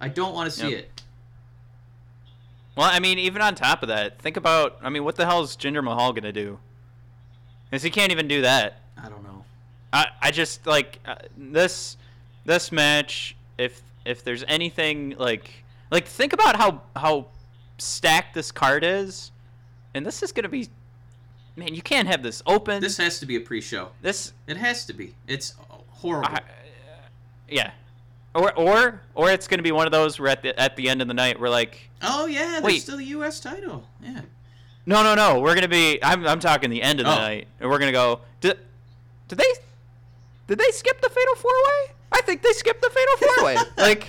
I 0.00 0.08
don't 0.08 0.34
want 0.34 0.50
to 0.50 0.56
see 0.58 0.70
Yep. 0.70 0.78
it. 0.78 1.02
Well, 2.76 2.88
I 2.90 2.98
mean, 3.00 3.18
even 3.18 3.42
on 3.42 3.54
top 3.54 3.82
of 3.82 3.88
that, 3.88 4.18
think 4.20 4.36
about. 4.36 4.78
I 4.82 4.88
mean, 4.90 5.04
what 5.04 5.16
the 5.16 5.26
hell 5.26 5.42
is 5.42 5.56
Jinder 5.56 5.84
Mahal 5.84 6.12
gonna 6.12 6.32
do? 6.32 6.58
Because 7.70 7.82
he 7.82 7.90
can't 7.90 8.12
even 8.12 8.28
do 8.28 8.42
that. 8.42 8.80
I 8.96 9.08
don't 9.08 9.22
know. 9.22 9.44
I, 9.92 10.06
I 10.20 10.30
just 10.30 10.66
like 10.66 10.98
uh, 11.04 11.16
this 11.36 11.96
this 12.44 12.72
match. 12.72 13.36
If 13.62 13.80
if 14.04 14.24
there's 14.24 14.44
anything 14.48 15.14
like 15.18 15.50
like 15.90 16.06
think 16.06 16.32
about 16.32 16.56
how 16.56 16.82
how 16.96 17.26
stacked 17.78 18.34
this 18.34 18.50
card 18.52 18.84
is, 18.84 19.30
and 19.94 20.04
this 20.04 20.22
is 20.22 20.32
gonna 20.32 20.48
be. 20.48 20.68
Man, 21.54 21.74
you 21.74 21.82
can't 21.82 22.08
have 22.08 22.22
this 22.22 22.42
open. 22.46 22.80
This 22.80 22.96
has 22.96 23.18
to 23.20 23.26
be 23.26 23.36
a 23.36 23.40
pre-show. 23.40 23.90
this 24.00 24.32
It 24.46 24.56
has 24.56 24.86
to 24.86 24.94
be. 24.94 25.14
It's 25.28 25.54
horrible. 25.90 26.30
I, 26.30 26.36
uh, 26.36 26.40
yeah, 27.48 27.72
or 28.34 28.52
or 28.54 29.00
or 29.14 29.30
it's 29.30 29.46
gonna 29.46 29.62
be 29.62 29.70
one 29.72 29.86
of 29.86 29.92
those 29.92 30.18
where 30.18 30.30
at 30.30 30.42
the 30.42 30.58
at 30.58 30.76
the 30.76 30.88
end 30.88 31.02
of 31.02 31.08
the 31.08 31.14
night 31.14 31.38
we're 31.38 31.50
like, 31.50 31.90
oh 32.00 32.24
yeah, 32.26 32.52
there's 32.52 32.62
Wait. 32.64 32.82
still 32.82 32.98
a 32.98 33.02
U.S. 33.02 33.38
title. 33.38 33.86
Yeah. 34.02 34.22
no 34.86 35.02
no 35.02 35.14
no, 35.14 35.40
we're 35.40 35.54
gonna 35.54 35.68
be. 35.68 36.02
I'm 36.02 36.26
I'm 36.26 36.40
talking 36.40 36.70
the 36.70 36.82
end 36.82 37.00
of 37.00 37.06
the 37.06 37.12
Oh. 37.12 37.18
night, 37.18 37.46
and 37.60 37.68
we're 37.70 37.78
gonna 37.78 37.92
go. 37.92 38.20
Did 38.40 38.58
did 39.28 39.36
they 39.38 39.52
did 40.46 40.58
they 40.58 40.70
skip 40.70 41.00
the 41.02 41.10
fatal 41.10 41.34
four 41.36 41.52
way? 41.52 41.92
I 42.12 42.20
think 42.22 42.42
they 42.42 42.52
skipped 42.52 42.82
the 42.82 42.90
fatal 42.90 43.16
four 43.16 43.44
way. 43.46 43.56
like, 43.78 44.06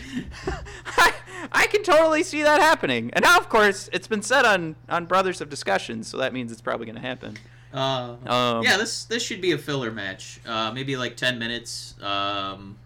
I, 0.98 1.14
I 1.52 1.68
can 1.68 1.84
totally 1.84 2.24
see 2.24 2.44
that 2.44 2.60
happening. 2.62 3.12
And 3.14 3.24
now, 3.24 3.38
of 3.38 3.50
course, 3.50 3.90
it's 3.94 4.08
been 4.08 4.22
said 4.22 4.46
on 4.46 4.76
on 4.90 5.06
Brothers 5.06 5.42
of 5.42 5.50
Discussion, 5.50 6.04
so 6.04 6.18
that 6.18 6.34
means 6.34 6.52
it's 6.52 6.62
probably 6.62 6.86
gonna 6.86 7.00
happen. 7.00 7.38
Uh, 7.74 8.16
Um, 8.26 8.64
yeah, 8.64 8.78
this 8.78 9.06
this 9.06 9.24
should 9.24 9.42
be 9.42 9.52
a 9.54 9.58
filler 9.58 9.92
match. 9.92 10.40
Uh, 10.46 10.72
maybe 10.72 10.96
like 10.96 11.16
ten 11.18 11.40
minutes. 11.40 11.96
Um, 12.02 12.78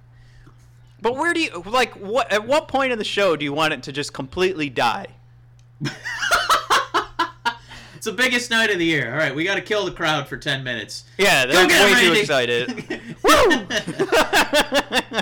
But 1.02 1.16
where 1.16 1.34
do 1.34 1.42
you 1.42 1.62
like 1.66 1.94
what? 1.96 2.32
At 2.32 2.48
what 2.48 2.68
point 2.68 2.92
in 2.92 2.98
the 2.98 3.04
show 3.06 3.36
do 3.36 3.44
you 3.44 3.54
want 3.54 3.74
it 3.74 3.84
to 3.84 3.92
just 3.92 4.14
completely 4.14 4.70
die? 4.70 5.08
it's 7.98 8.06
the 8.06 8.12
biggest 8.12 8.50
night 8.52 8.70
of 8.70 8.78
the 8.80 8.86
year. 8.86 9.12
All 9.12 9.18
right, 9.18 9.34
we 9.36 9.44
got 9.44 9.56
to 9.56 9.62
kill 9.62 9.84
the 9.86 9.92
crowd 9.92 10.28
for 10.28 10.38
ten 10.38 10.64
minutes. 10.64 11.04
Yeah, 11.18 11.46
they're 11.46 11.68
way 11.68 11.96
too 12.00 12.14
excited. 12.14 12.68
Woo! 13.24 13.68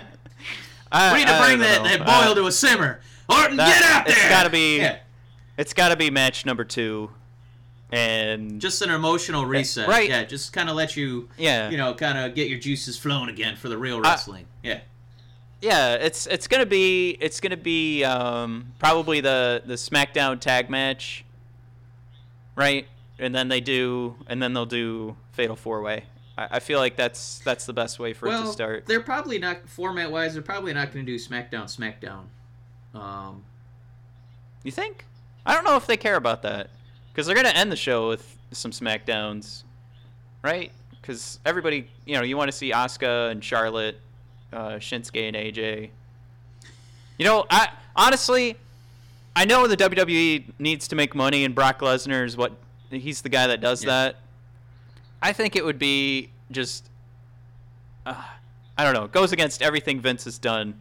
I, 0.92 1.14
We 1.14 1.20
need 1.20 1.28
to 1.28 1.34
I 1.34 1.48
bring 1.48 1.60
that, 1.60 1.84
that 1.84 2.02
Uh, 2.02 2.26
boil 2.26 2.36
to 2.36 2.46
a 2.48 2.52
simmer. 2.52 3.02
Orton, 3.28 3.58
that- 3.58 3.80
get 3.80 3.90
out 3.92 4.06
there! 4.06 4.16
it's 4.16 4.30
gotta 4.30 4.50
be- 4.50 4.78
Yeah, 4.78 4.98
It's 5.58 5.74
got 5.74 5.90
to 5.90 5.96
be 5.96 6.10
match 6.12 6.46
number 6.46 6.64
two, 6.64 7.10
and 7.92 8.62
just 8.62 8.82
an 8.82 8.90
emotional 8.92 9.46
reset. 9.46 9.88
right. 9.88 10.08
Yeah, 10.08 10.24
just 10.26 10.54
kind 10.54 10.70
of 10.70 10.76
let 10.76 10.96
you, 10.96 11.28
yeah, 11.38 11.70
you 11.70 11.78
know, 11.78 11.94
kind 11.96 12.18
of 12.18 12.36
get 12.36 12.50
your 12.50 12.60
juices 12.60 12.98
flowing 12.98 13.30
again 13.30 13.56
for 13.56 13.68
the 13.68 13.78
real 13.78 14.00
wrestling. 14.00 14.46
yeah. 14.64 14.82
yeah. 15.62 15.96
It's 15.96 16.28
it's 16.28 16.48
gonna 16.48 16.66
be 16.68 17.18
it's 17.20 17.40
gonna 17.40 17.58
be 17.58 18.04
um, 18.04 18.68
probably 18.80 19.22
the 19.22 19.64
the 19.66 19.74
SmackDown 19.76 20.40
tag 20.40 20.70
match, 20.70 21.25
right? 22.56 22.88
And 23.20 23.34
then 23.34 23.48
they 23.48 23.62
do, 23.62 24.16
and 24.28 24.42
then 24.42 24.54
they'll 24.54 24.66
do 24.66 25.16
Fatal 25.34 25.56
Four 25.56 25.82
Way. 25.82 26.04
I, 26.38 26.48
I 26.52 26.60
feel 26.60 26.80
like 26.80 26.96
that's 26.96 27.40
that's 27.40 27.66
the 27.66 27.74
best 27.74 27.98
way 28.00 28.14
for 28.14 28.28
it 28.28 28.32
to 28.32 28.48
start. 28.48 28.86
they're 28.88 29.00
probably 29.02 29.40
not 29.40 29.68
format 29.70 30.12
wise. 30.12 30.34
They're 30.34 30.42
probably 30.44 30.74
not 30.74 30.92
going 30.94 31.06
to 31.06 31.12
do 31.12 31.18
SmackDown, 31.18 31.64
SmackDown. 31.66 32.26
Um, 33.00 33.44
You 34.64 34.72
think? 34.72 35.06
I 35.46 35.54
don't 35.54 35.64
know 35.64 35.76
if 35.78 35.86
they 35.88 35.98
care 35.98 36.16
about 36.16 36.42
that 36.42 36.70
because 37.12 37.28
they're 37.28 37.36
gonna 37.36 37.50
end 37.50 37.72
the 37.72 37.76
show 37.76 38.08
with 38.10 38.38
some 38.52 38.72
Smackdowns, 38.72 39.64
right? 40.44 40.72
Because 40.90 41.40
everybody, 41.46 41.88
you 42.06 42.16
know, 42.16 42.24
you 42.24 42.36
want 42.36 42.50
to 42.50 42.58
see 42.58 42.72
Asuka 42.72 43.30
and 43.32 43.44
Charlotte, 43.44 44.00
uh, 44.52 44.72
Shinsuke 44.80 45.28
and 45.28 45.36
AJ. 45.36 45.90
You 47.20 47.26
know, 47.26 47.46
I 47.50 47.70
honestly, 47.96 48.58
I 49.36 49.46
know 49.46 49.68
the 49.68 49.76
WWE 49.78 50.46
needs 50.60 50.88
to 50.88 50.96
make 50.96 51.14
money, 51.14 51.44
and 51.44 51.54
Brock 51.54 51.80
Lesnar 51.80 52.26
is 52.26 52.38
what 52.38 52.54
he's 52.90 53.22
the 53.22 53.30
guy 53.30 53.48
that 53.48 53.60
does 53.62 53.84
Yeah. 53.84 53.90
that. 53.90 54.16
I 55.22 55.34
think 55.34 55.56
it 55.56 55.66
would 55.66 55.80
be 55.80 56.30
just, 56.52 56.90
uh, 58.06 58.16
I 58.78 58.84
don't 58.84 58.94
know, 58.94 59.04
it 59.06 59.12
goes 59.12 59.32
against 59.32 59.62
everything 59.62 60.00
Vince 60.00 60.24
has 60.26 60.38
done 60.38 60.80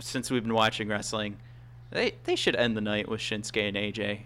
since 0.00 0.30
we've 0.30 0.42
been 0.42 0.54
watching 0.54 0.88
wrestling. 0.88 1.36
They 1.90 2.14
they 2.24 2.36
should 2.36 2.56
end 2.56 2.76
the 2.76 2.80
night 2.80 3.08
with 3.08 3.20
Shinsuke 3.20 3.68
and 3.68 3.76
AJ. 3.76 4.22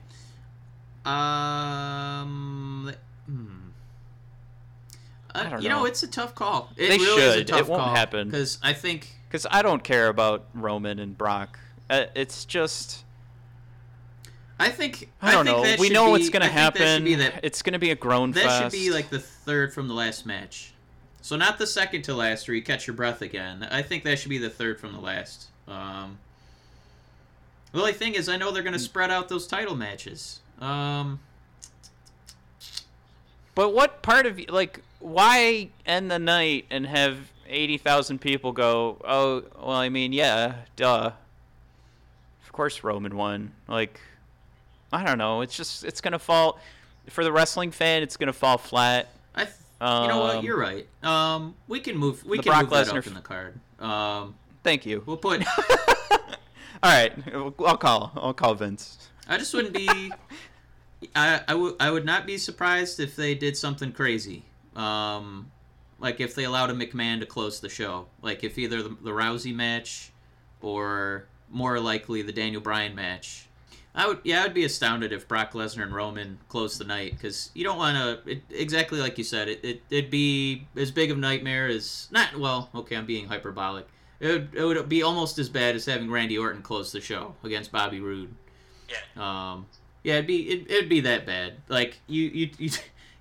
Um, 1.05 2.93
hmm. 3.27 3.47
Uh, 5.35 5.39
I 5.39 5.51
don't 5.51 5.63
you 5.63 5.69
know. 5.69 5.81
know. 5.81 5.85
it's 5.87 6.03
a 6.03 6.09
tough 6.09 6.35
call. 6.35 6.71
It 6.77 6.89
They 6.89 6.99
really 6.99 7.23
is 7.23 7.35
a 7.35 7.39
should. 7.39 7.47
tough 7.49 7.61
It 7.61 7.69
won't 7.69 7.83
call, 7.83 7.95
happen. 7.95 8.29
because 8.29 8.59
I 8.63 8.73
think 8.73 9.09
Because 9.29 9.47
I 9.51 9.63
don't 9.63 9.83
care 9.85 10.09
about 10.09 10.47
Roman 10.55 10.99
and 10.99 11.17
Brock. 11.19 11.59
Uh, 11.91 12.05
it's 12.15 12.45
just 12.45 13.05
I 14.59 14.71
think 14.71 15.11
I 15.21 15.33
don't 15.33 15.45
think 15.45 15.79
know. 15.79 15.81
We 15.81 15.91
know 15.91 16.07
be- 16.07 16.11
what's 16.13 16.31
gonna 16.31 16.47
I 16.47 16.49
think 16.49 16.75
that 16.75 16.81
happen. 17.03 17.19
that 17.19 17.41
It's 17.45 17.61
gonna 17.63 17.79
be 17.79 17.91
a 17.91 17.95
groan. 17.95 18.33
that 18.33 18.45
fest. 18.45 18.63
should 18.63 18.73
be 18.73 18.91
like 18.91 19.11
the 19.11 19.19
third 19.19 19.73
from 19.75 19.87
the 19.89 19.95
last 19.95 20.25
match. 20.27 20.73
So 21.21 21.37
not 21.37 21.59
the 21.59 21.67
second 21.67 22.03
to 22.03 22.15
last 22.15 22.47
where 22.49 22.55
you 22.55 22.63
catch 22.63 22.87
your 22.87 22.95
breath 22.95 23.21
again. 23.21 23.67
I 23.71 23.83
think 23.83 24.05
that 24.05 24.19
should 24.19 24.29
be 24.31 24.39
the 24.39 24.49
third 24.51 24.79
from 24.81 24.93
the 24.93 25.01
last. 25.01 25.47
Um, 25.67 26.19
the 27.73 27.81
only 27.81 27.93
thing 27.93 28.15
is, 28.15 28.29
I 28.29 28.37
know 28.37 28.53
they're 28.53 28.63
Hmm. 28.63 28.69
going 28.69 28.79
to 28.79 28.85
spread 28.85 29.11
out 29.11 29.29
those 29.29 29.47
title 29.49 29.75
matches. 29.75 30.41
Um, 30.61 31.19
But 33.55 33.71
what 33.75 34.03
part 34.03 34.27
of 34.27 34.39
like 34.49 34.81
why 35.01 35.71
end 35.85 36.11
the 36.11 36.19
night 36.19 36.67
and 36.71 36.87
have 36.87 37.19
eighty 37.49 37.77
thousand 37.79 38.21
people 38.21 38.53
go? 38.53 38.99
Oh, 39.05 39.43
well, 39.59 39.71
I 39.77 39.89
mean, 39.89 40.13
yeah, 40.13 40.57
duh. 40.77 41.13
Of 42.45 42.53
course, 42.53 42.83
Roman 42.85 43.17
won. 43.17 43.53
Like, 43.69 44.01
I 44.93 45.05
don't 45.05 45.19
know. 45.19 45.41
It's 45.41 45.57
just 45.57 45.85
it's 45.85 46.01
gonna 46.01 46.19
fall 46.19 46.59
for 47.11 47.25
the 47.25 47.33
wrestling 47.33 47.71
fan. 47.71 48.03
It's 48.03 48.17
gonna 48.17 48.33
fall 48.33 48.59
flat. 48.59 49.09
I, 49.35 49.45
th- 49.45 49.55
you 49.81 49.87
know 49.87 50.21
what? 50.21 50.37
Um, 50.37 50.45
You're 50.45 50.59
right. 50.59 50.87
Um, 51.03 51.55
we 51.69 51.81
can 51.81 51.97
move. 51.97 52.25
We 52.25 52.39
can 52.39 52.51
Brock 52.51 52.63
move 52.63 52.71
that 52.71 52.87
Lesnar 52.87 52.91
up 52.91 52.97
f- 52.99 53.07
in 53.09 53.15
the 53.15 53.21
card. 53.21 53.61
Um, 53.79 54.35
Thank 54.63 54.87
you. 54.87 55.03
we'll 55.07 55.17
put. 55.17 55.45
All 56.83 56.93
right, 56.93 57.13
I'll 57.35 57.77
call. 57.77 58.13
I'll 58.17 58.35
call 58.35 58.55
Vince. 58.55 59.09
I 59.29 59.39
just 59.39 59.53
wouldn't 59.55 59.75
be. 59.75 60.13
I 61.15 61.41
I 61.49 61.55
would 61.55 61.75
I 61.81 61.91
would 61.91 62.05
not 62.05 62.27
be 62.27 62.39
surprised 62.39 63.01
if 63.01 63.17
they 63.17 63.35
did 63.35 63.57
something 63.57 63.93
crazy. 63.93 64.45
Um, 64.75 65.51
like 65.99 66.21
if 66.21 66.35
they 66.35 66.45
allowed 66.45 66.71
a 66.71 66.75
McMahon 66.75 67.21
to 67.21 67.27
close 67.27 67.61
the 67.61 67.69
show. 67.69 68.07
Like 68.23 68.45
if 68.45 68.59
either 68.59 68.83
the, 68.83 68.97
the 69.03 69.11
Rousey 69.11 69.55
match, 69.55 70.13
or 70.61 71.27
more 71.51 71.79
likely 71.81 72.23
the 72.23 72.33
Daniel 72.33 72.61
Bryan 72.61 72.95
match. 72.95 73.46
I 73.97 74.07
would 74.07 74.21
yeah 74.23 74.45
I'd 74.45 74.55
be 74.55 74.65
astounded 74.65 75.13
if 75.13 75.27
Brock 75.27 75.53
Lesnar 75.53 75.83
and 75.83 75.95
Roman 75.95 76.39
closed 76.49 76.79
the 76.79 76.85
night 76.85 77.13
because 77.13 77.51
you 77.55 77.65
don't 77.65 77.79
want 77.79 78.27
to 78.27 78.41
exactly 78.51 79.01
like 79.01 79.17
you 79.17 79.25
said 79.25 79.49
it, 79.49 79.65
it 79.65 79.83
it'd 79.91 80.11
be 80.11 80.67
as 80.77 80.91
big 80.91 81.11
of 81.11 81.17
a 81.17 81.21
nightmare 81.21 81.67
as 81.67 82.09
not 82.11 82.39
well 82.39 82.69
okay 82.75 82.97
I'm 82.97 83.07
being 83.07 83.27
hyperbolic. 83.27 83.87
It 84.21 84.29
would, 84.29 84.55
it 84.55 84.65
would 84.65 84.89
be 84.89 85.03
almost 85.03 85.39
as 85.39 85.49
bad 85.49 85.75
as 85.75 85.85
having 85.85 86.11
Randy 86.11 86.39
Orton 86.39 86.63
close 86.63 86.93
the 86.93 87.01
show 87.01 87.35
against 87.45 87.71
Bobby 87.71 88.01
Roode. 88.01 88.35
Yeah. 88.89 89.53
Um, 89.53 89.67
yeah, 90.05 90.15
it'd 90.15 90.27
be 90.27 90.49
it, 90.49 90.71
it'd 90.71 90.89
be 90.89 91.01
that 91.01 91.27
bad. 91.27 91.55
Like 91.69 91.99
you 92.07 92.25
you 92.25 92.51
you, 92.59 92.71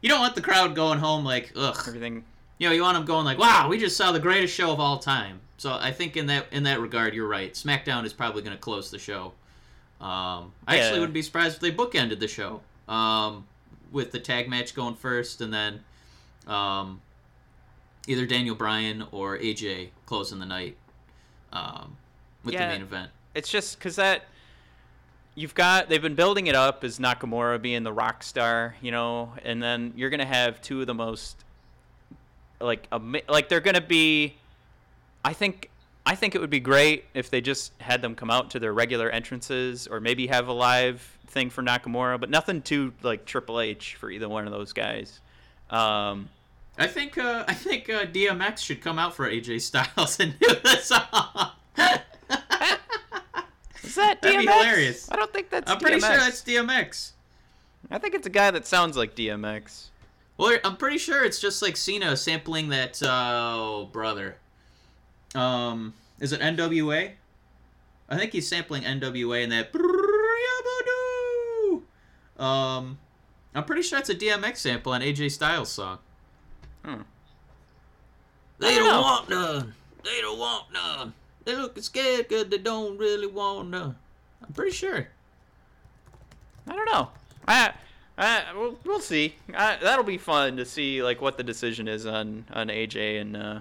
you 0.02 0.10
don't 0.10 0.20
want 0.20 0.36
the 0.36 0.42
crowd 0.42 0.76
going 0.76 1.00
home 1.00 1.26
like 1.26 1.52
ugh. 1.56 1.76
Everything. 1.88 2.24
You 2.58 2.70
know, 2.70 2.76
you 2.76 2.84
want 2.84 2.96
them 2.96 3.06
going 3.06 3.26
like, 3.26 3.38
wow, 3.38 3.68
we 3.68 3.78
just 3.78 3.98
saw 3.98 4.14
the 4.14 4.20
greatest 4.20 4.54
show 4.54 4.72
of 4.72 4.80
all 4.80 4.98
time. 5.00 5.42
So 5.58 5.74
I 5.74 5.92
think 5.92 6.16
in 6.16 6.28
that 6.28 6.46
in 6.52 6.64
that 6.64 6.80
regard, 6.80 7.14
you're 7.14 7.28
right. 7.28 7.54
SmackDown 7.54 8.06
is 8.06 8.14
probably 8.14 8.42
going 8.42 8.56
to 8.56 8.62
close 8.62 8.92
the 8.92 9.00
show. 9.00 9.34
Um, 10.02 10.52
I 10.68 10.78
actually 10.78 11.00
wouldn't 11.00 11.14
be 11.14 11.22
surprised 11.22 11.56
if 11.56 11.62
they 11.62 11.72
bookended 11.72 12.20
the 12.20 12.28
show 12.28 12.62
um, 12.88 13.46
with 13.92 14.12
the 14.12 14.20
tag 14.20 14.50
match 14.50 14.76
going 14.76 14.96
first, 14.96 15.42
and 15.42 15.54
then 15.54 15.84
um, 16.48 17.02
either 18.08 18.26
Daniel 18.26 18.56
Bryan 18.56 19.06
or 19.12 19.38
AJ 19.38 19.90
closing 20.06 20.40
the 20.40 20.46
night 20.46 20.76
um, 21.54 21.96
with 22.44 22.54
Yeah. 22.54 22.68
the 22.68 22.74
main 22.74 22.82
event. 22.82 23.12
It's 23.34 23.50
just 23.50 23.78
because 23.80 23.96
that 23.96 24.26
you've 25.34 25.56
got 25.56 25.90
they've 25.90 26.02
been 26.02 26.16
building 26.16 26.48
it 26.48 26.56
up 26.56 26.84
as 26.84 27.00
Nakamura 27.00 27.62
being 27.62 27.84
the 27.84 27.94
rock 27.94 28.24
star, 28.24 28.76
you 28.82 28.92
know, 28.92 29.34
and 29.44 29.62
then 29.62 29.94
you're 29.96 30.10
gonna 30.10 30.26
have 30.26 30.62
two 30.62 30.82
of 30.82 30.88
the 30.88 30.94
most 30.94 31.44
like 32.60 32.88
like 33.28 33.50
they're 33.50 33.60
gonna 33.60 33.82
be. 33.82 34.36
I 35.24 35.34
think 35.34 35.70
I 36.06 36.16
think 36.16 36.36
it 36.36 36.42
would 36.42 36.50
be 36.50 36.60
great 36.60 37.06
if 37.14 37.30
they 37.30 37.42
just 37.42 37.72
had 37.82 38.02
them 38.02 38.16
come 38.16 38.30
out 38.30 38.52
to 38.52 38.60
their 38.60 38.74
regular 38.74 39.10
entrances, 39.10 39.88
or 39.88 40.00
maybe 40.00 40.28
have 40.28 40.48
a 40.48 40.54
live 40.54 41.18
thing 41.28 41.50
for 41.50 41.64
Nakamura, 41.64 42.20
but 42.20 42.30
nothing 42.30 42.62
too 42.62 42.94
like 43.02 43.26
Triple 43.26 43.60
H 43.60 43.96
for 43.96 44.12
either 44.12 44.30
one 44.30 44.46
of 44.46 44.54
those 44.54 44.72
guys. 44.72 45.20
Um, 45.70 46.30
I 46.78 46.88
think 46.88 47.18
uh, 47.18 47.46
I 47.48 47.54
think 47.54 47.90
uh, 47.90 48.06
DMX 48.06 48.60
should 48.60 48.82
come 48.82 49.00
out 49.00 49.16
for 49.16 49.30
AJ 49.30 49.62
Styles 49.62 50.20
and 50.20 50.38
do 50.40 50.48
the 50.48 50.78
song. 50.78 51.52
That'd 53.96 54.22
be 54.22 54.46
hilarious. 54.46 55.10
I 55.12 55.16
don't 55.16 55.32
think 55.32 55.50
that's. 55.50 55.72
I'm 55.72 55.80
pretty 55.80 55.98
DMX. 55.98 56.08
sure 56.08 56.18
that's 56.18 56.42
DMX. 56.42 57.12
I 57.92 57.98
think 57.98 58.16
it's 58.16 58.28
a 58.28 58.32
guy 58.32 58.52
that 58.52 58.66
sounds 58.66 58.98
like 58.98 59.16
DMX. 59.16 59.88
Well, 60.38 60.58
I'm 60.64 60.76
pretty 60.76 60.98
sure 60.98 61.24
it's 61.24 61.40
just 61.40 61.62
like 61.62 61.78
Cena 61.78 62.18
sampling 62.18 62.70
that. 62.70 63.02
Uh, 63.02 63.08
oh, 63.10 63.90
brother. 63.92 64.38
Um, 65.36 65.94
is 66.20 66.32
it 66.32 66.42
NWA? 66.42 67.12
I 68.08 68.18
think 68.18 68.32
he's 68.32 68.48
sampling 68.48 68.84
NWA 68.84 69.44
in 69.44 69.50
that. 69.50 69.76
Um, 72.38 72.98
I'm 73.54 73.64
pretty 73.64 73.82
sure 73.82 74.00
it's 74.00 74.10
a 74.10 74.16
DMX 74.16 74.58
sample 74.58 74.94
on 74.94 75.02
AJ 75.02 75.32
Styles 75.32 75.72
song. 75.72 76.00
Hmm. 76.84 77.02
They 78.60 78.76
don't 78.76 78.86
don't 78.86 79.02
want 79.02 79.30
none. 79.30 79.74
They 80.04 80.22
don't 80.22 80.40
want 80.40 80.72
none. 80.72 81.14
They 81.44 81.56
looking 81.56 81.84
scared 81.84 82.28
because 82.28 82.48
they 82.48 82.58
don't 82.58 82.98
really 82.98 83.28
want 83.28 83.70
none. 83.70 83.96
I'm 84.46 84.54
pretty 84.54 84.72
sure. 84.72 85.08
I 86.68 86.76
don't 86.76 86.86
know. 86.86 87.10
I, 87.48 87.74
I 88.18 88.44
we'll, 88.56 88.78
we'll 88.86 89.00
see. 89.00 89.36
I, 89.54 89.78
that'll 89.82 90.04
be 90.04 90.18
fun 90.18 90.58
to 90.58 90.66
see 90.66 91.04
like 91.04 91.22
what 91.22 91.38
the 91.38 91.44
decision 91.44 91.88
is 91.88 92.06
on 92.06 92.46
on 92.54 92.68
AJ 92.68 93.22
and 93.22 93.38
uh, 93.38 93.60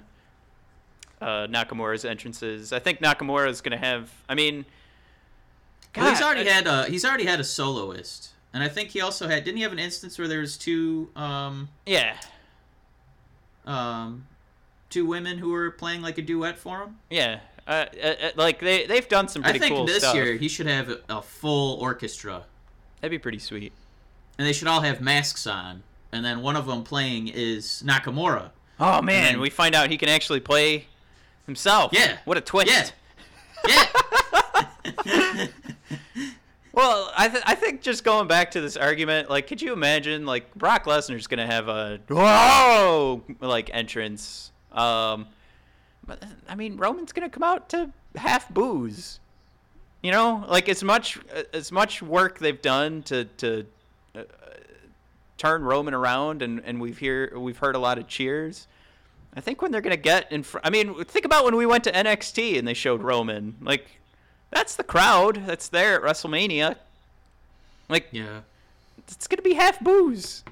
uh, 1.24 1.46
Nakamura's 1.46 2.04
entrances. 2.04 2.72
I 2.72 2.78
think 2.78 3.00
Nakamura 3.00 3.48
is 3.48 3.60
gonna 3.60 3.78
have. 3.78 4.10
I 4.28 4.34
mean, 4.34 4.64
Well, 5.96 6.10
he's 6.10 6.20
already 6.22 6.48
I- 6.48 6.52
had 6.52 6.66
a 6.66 6.84
he's 6.86 7.04
already 7.04 7.24
had 7.24 7.40
a 7.40 7.44
soloist, 7.44 8.30
and 8.52 8.62
I 8.62 8.68
think 8.68 8.90
he 8.90 9.00
also 9.00 9.26
had 9.28 9.44
didn't 9.44 9.56
he 9.58 9.62
have 9.62 9.72
an 9.72 9.78
instance 9.78 10.18
where 10.18 10.28
there 10.28 10.40
was 10.40 10.56
two 10.58 11.10
um 11.16 11.68
Yeah, 11.86 12.16
um 13.66 14.26
two 14.90 15.06
women 15.06 15.38
who 15.38 15.50
were 15.50 15.70
playing 15.70 16.02
like 16.02 16.18
a 16.18 16.22
duet 16.22 16.58
for 16.58 16.80
him. 16.82 16.98
yeah. 17.10 17.40
Uh, 17.66 17.86
uh, 18.02 18.06
uh, 18.06 18.30
like 18.36 18.60
they 18.60 18.84
they've 18.86 19.08
done 19.08 19.26
some 19.26 19.42
I 19.42 19.56
think 19.56 19.74
cool 19.74 19.86
this 19.86 20.00
stuff. 20.02 20.14
year 20.14 20.34
he 20.36 20.48
should 20.48 20.66
have 20.66 20.90
a, 20.90 21.00
a 21.08 21.22
full 21.22 21.80
orchestra, 21.80 22.44
That'd 23.00 23.10
be 23.10 23.18
pretty 23.18 23.38
sweet. 23.38 23.72
and 24.38 24.46
they 24.46 24.52
should 24.52 24.68
all 24.68 24.82
have 24.82 25.00
masks 25.00 25.46
on, 25.46 25.82
and 26.12 26.22
then 26.22 26.42
one 26.42 26.56
of 26.56 26.66
them 26.66 26.84
playing 26.84 27.28
is 27.28 27.82
Nakamura. 27.86 28.50
Oh 28.78 29.00
man, 29.00 29.32
then- 29.32 29.40
we 29.40 29.48
find 29.48 29.74
out 29.74 29.88
he 29.88 29.96
can 29.96 30.10
actually 30.10 30.40
play 30.40 30.88
himself. 31.46 31.92
Yeah. 31.92 32.18
What 32.24 32.36
a 32.38 32.40
twist. 32.40 32.94
Yeah, 33.68 33.86
yeah. 34.94 35.46
Well, 36.74 37.12
I 37.16 37.28
th- 37.28 37.44
I 37.46 37.54
think 37.54 37.82
just 37.82 38.02
going 38.02 38.26
back 38.26 38.50
to 38.52 38.60
this 38.60 38.76
argument, 38.76 39.30
like, 39.30 39.46
could 39.46 39.62
you 39.62 39.72
imagine 39.72 40.26
like 40.26 40.52
Brock 40.56 40.86
Lesnar's 40.86 41.28
gonna 41.28 41.46
have 41.46 41.68
a 41.68 42.00
whoa 42.08 43.22
like 43.40 43.70
entrance? 43.72 44.50
Um, 44.72 45.28
but 46.04 46.20
I 46.48 46.56
mean 46.56 46.76
Roman's 46.76 47.12
gonna 47.12 47.30
come 47.30 47.44
out 47.44 47.68
to 47.70 47.90
half 48.16 48.48
boos. 48.52 49.20
You 50.02 50.10
know, 50.10 50.44
like 50.48 50.68
as 50.68 50.82
much 50.82 51.18
as 51.52 51.70
much 51.70 52.02
work 52.02 52.40
they've 52.40 52.60
done 52.60 53.04
to 53.04 53.24
to 53.24 53.66
uh, 54.16 54.22
turn 55.38 55.62
Roman 55.62 55.94
around, 55.94 56.42
and 56.42 56.60
and 56.64 56.80
we've 56.80 56.98
hear 56.98 57.38
we've 57.38 57.58
heard 57.58 57.76
a 57.76 57.78
lot 57.78 57.98
of 57.98 58.08
cheers. 58.08 58.66
I 59.36 59.40
think 59.40 59.62
when 59.62 59.72
they're 59.72 59.80
gonna 59.80 59.96
get 59.96 60.30
in 60.30 60.42
front, 60.42 60.66
I 60.66 60.70
mean, 60.70 61.04
think 61.04 61.24
about 61.24 61.44
when 61.44 61.56
we 61.56 61.66
went 61.66 61.84
to 61.84 61.92
NXT 61.92 62.58
and 62.58 62.66
they 62.66 62.74
showed 62.74 63.02
Roman. 63.02 63.56
Like, 63.60 63.86
that's 64.50 64.76
the 64.76 64.84
crowd 64.84 65.42
that's 65.46 65.68
there 65.68 65.96
at 65.96 66.02
WrestleMania. 66.02 66.76
Like, 67.88 68.08
yeah. 68.12 68.40
it's 68.98 69.26
gonna 69.26 69.42
be 69.42 69.54
half 69.54 69.80
boos. 69.80 70.44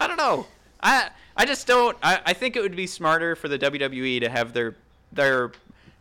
I 0.00 0.06
don't 0.06 0.18
know. 0.18 0.46
I 0.82 1.10
I 1.36 1.44
just 1.44 1.66
don't. 1.66 1.96
I, 2.02 2.20
I 2.26 2.32
think 2.32 2.56
it 2.56 2.62
would 2.62 2.76
be 2.76 2.86
smarter 2.86 3.36
for 3.36 3.48
the 3.48 3.58
WWE 3.58 4.20
to 4.20 4.28
have 4.28 4.52
their 4.52 4.76
their 5.12 5.52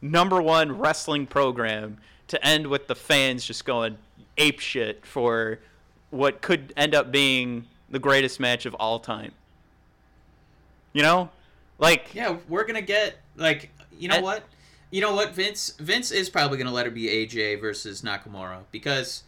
number 0.01 0.41
one 0.41 0.78
wrestling 0.78 1.25
program 1.25 1.97
to 2.28 2.45
end 2.45 2.67
with 2.67 2.88
the 2.88 2.95
fans 2.95 3.45
just 3.45 3.65
going 3.65 3.97
ape 4.38 4.59
shit 4.59 5.05
for 5.05 5.59
what 6.09 6.41
could 6.41 6.73
end 6.78 6.93
up 6.93 7.11
being 7.11 7.65
the 7.89 7.99
greatest 7.99 8.39
match 8.39 8.65
of 8.65 8.73
all 8.75 8.99
time. 8.99 9.32
You 10.93 11.03
know, 11.03 11.30
like 11.80 12.13
Yeah, 12.13 12.38
we're 12.47 12.65
gonna 12.65 12.82
get 12.82 13.17
like 13.36 13.69
you 13.97 14.07
know 14.07 14.15
And- 14.15 14.23
what, 14.23 14.43
you 14.91 15.01
know 15.01 15.13
what 15.13 15.34
Vince 15.34 15.73
Vince 15.80 16.11
is 16.11 16.30
probably 16.30 16.57
gonna 16.57 16.71
let 16.71 16.86
her 16.86 16.91
be 16.91 17.07
AJ 17.09 17.55
versus 17.59 18.01
Nakamura 18.01 18.59
because 18.71 19.23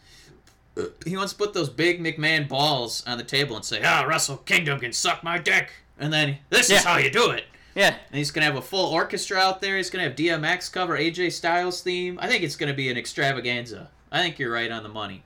he 1.05 1.17
wants 1.17 1.33
to 1.33 1.37
put 1.37 1.53
those 1.53 1.69
big 1.69 2.01
McMahon 2.01 2.47
balls 2.47 3.03
on 3.05 3.17
the 3.17 3.23
table 3.23 3.55
and 3.55 3.65
say, 3.65 3.81
"Ah, 3.83 4.03
Wrestle 4.07 4.37
Kingdom 4.37 4.79
can 4.79 4.93
suck 4.93 5.23
my 5.23 5.37
dick," 5.37 5.71
and 5.97 6.13
then 6.13 6.37
this 6.49 6.69
Yeah. 6.69 6.77
is 6.77 6.83
how 6.85 6.97
you 6.97 7.09
do 7.09 7.31
it. 7.31 7.45
yeah, 7.75 7.95
And 8.11 8.17
he's 8.17 8.31
gonna 8.31 8.45
have 8.45 8.55
a 8.55 8.61
full 8.61 8.85
orchestra 8.91 9.37
out 9.37 9.61
there. 9.61 9.77
He's 9.77 9.89
gonna 9.89 10.03
have 10.05 10.15
DMX 10.15 10.69
cover 10.69 10.97
AJ 10.97 11.29
Styles 11.31 11.81
theme. 11.81 12.17
I 12.21 12.27
think 12.27 12.43
it's 12.43 12.55
gonna 12.55 12.73
be 12.73 12.89
an 12.89 12.97
extravaganza. 12.97 13.89
I 14.11 14.21
think 14.21 14.39
you're 14.39 14.51
right 14.51 14.71
on 14.71 14.83
the 14.83 14.89
money. 14.89 15.23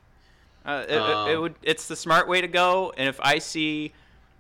Uh, 0.66 0.84
it, 0.88 0.92
it- 0.92 0.96
it 0.96 1.36
Um, 1.36 1.42
would. 1.42 1.56
It's 1.62 1.88
the 1.88 1.96
smart 1.96 2.28
way 2.28 2.42
to 2.42 2.48
go. 2.48 2.94
And 2.98 3.08
if 3.08 3.20
I 3.22 3.38
see, 3.40 3.94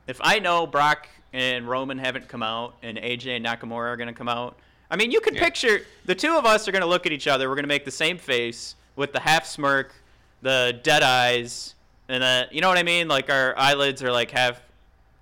if 0.07 0.17
I 0.21 0.39
know 0.39 0.65
Brock 0.67 1.07
and 1.33 1.67
Roman 1.67 1.97
haven't 1.97 2.27
come 2.29 2.43
out, 2.43 2.75
and 2.83 2.97
AJ 2.97 3.35
and 3.37 3.45
Nakamura 3.45 3.89
are 3.91 3.97
gonna 3.97 4.13
come 4.13 4.29
out, 4.29 4.57
I 4.91 4.95
mean, 4.95 5.09
you 5.11 5.19
can 5.19 5.33
Yeah. 5.33 5.43
picture 5.43 5.81
the 6.05 6.13
two 6.15 6.37
of 6.37 6.45
us 6.45 6.67
are 6.67 6.71
gonna 6.71 6.85
look 6.85 7.05
at 7.07 7.11
each 7.11 7.27
other. 7.27 7.49
We're 7.49 7.55
gonna 7.55 7.67
make 7.67 7.83
the 7.85 7.91
same 7.91 8.17
face 8.17 8.75
with 8.95 9.11
the 9.11 9.19
half 9.19 9.45
smirk, 9.45 9.93
the 10.43 10.79
dead 10.83 11.01
eyes, 11.01 11.73
and 12.07 12.21
the 12.21 12.47
you 12.51 12.61
know 12.61 12.69
what 12.69 12.77
I 12.77 12.83
mean? 12.83 13.07
Like 13.07 13.29
our 13.31 13.57
eyelids 13.57 14.03
are 14.03 14.11
like 14.11 14.29
half. 14.31 14.61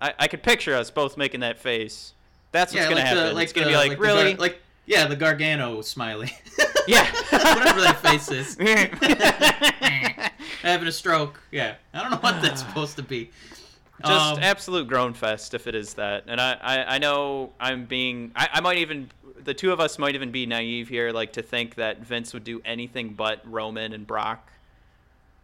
I, 0.01 0.13
I 0.19 0.27
could 0.27 0.43
picture 0.43 0.75
us 0.75 0.91
both 0.91 1.15
making 1.15 1.39
that 1.41 1.57
face. 1.59 2.13
That's 2.51 2.73
what's 2.73 2.83
yeah, 2.83 2.89
gonna 2.89 3.01
happen. 3.05 3.23
the 3.27 3.33
like 3.33 3.43
it's 3.45 3.53
gonna 3.53 3.67
be 3.67 3.75
like, 3.75 3.91
Gar- 3.91 3.99
really, 3.99 4.35
like 4.35 4.61
yeah, 4.85 5.07
the 5.07 5.15
Gargano 5.15 5.81
smiley. 5.81 6.31
yeah, 6.87 7.09
whatever 7.31 7.79
that 7.81 7.99
face 8.01 8.29
is. 8.29 8.57
Having 10.63 10.87
a 10.87 10.91
stroke. 10.91 11.39
Yeah, 11.51 11.75
I 11.93 12.01
don't 12.01 12.11
know 12.11 12.17
what 12.17 12.41
that's 12.41 12.61
supposed 12.61 12.97
to 12.97 13.03
be. 13.03 13.29
Just 14.05 14.37
Um, 14.37 14.39
absolute 14.43 14.87
groan 14.87 15.13
fest 15.13 15.53
if 15.53 15.67
it 15.67 15.75
is 15.75 15.93
that. 15.95 16.23
And 16.27 16.39
I, 16.39 16.57
I, 16.61 16.95
I 16.95 16.97
know 16.97 17.51
i'm 17.59 17.85
being 17.85 18.31
I, 18.35 18.49
I 18.53 18.61
might 18.61 18.77
even 18.77 19.09
the 19.43 19.53
two 19.53 19.71
of 19.71 19.79
us 19.79 19.97
might 19.97 20.15
even 20.15 20.31
be 20.31 20.45
naive 20.45 20.87
here 20.89 21.11
like 21.11 21.33
to 21.33 21.41
think 21.41 21.75
that 21.75 21.99
vince 22.01 22.33
would 22.33 22.43
do 22.43 22.61
anything 22.63 23.13
but 23.13 23.41
roman 23.49 23.93
and 23.93 24.05
brock. 24.05 24.51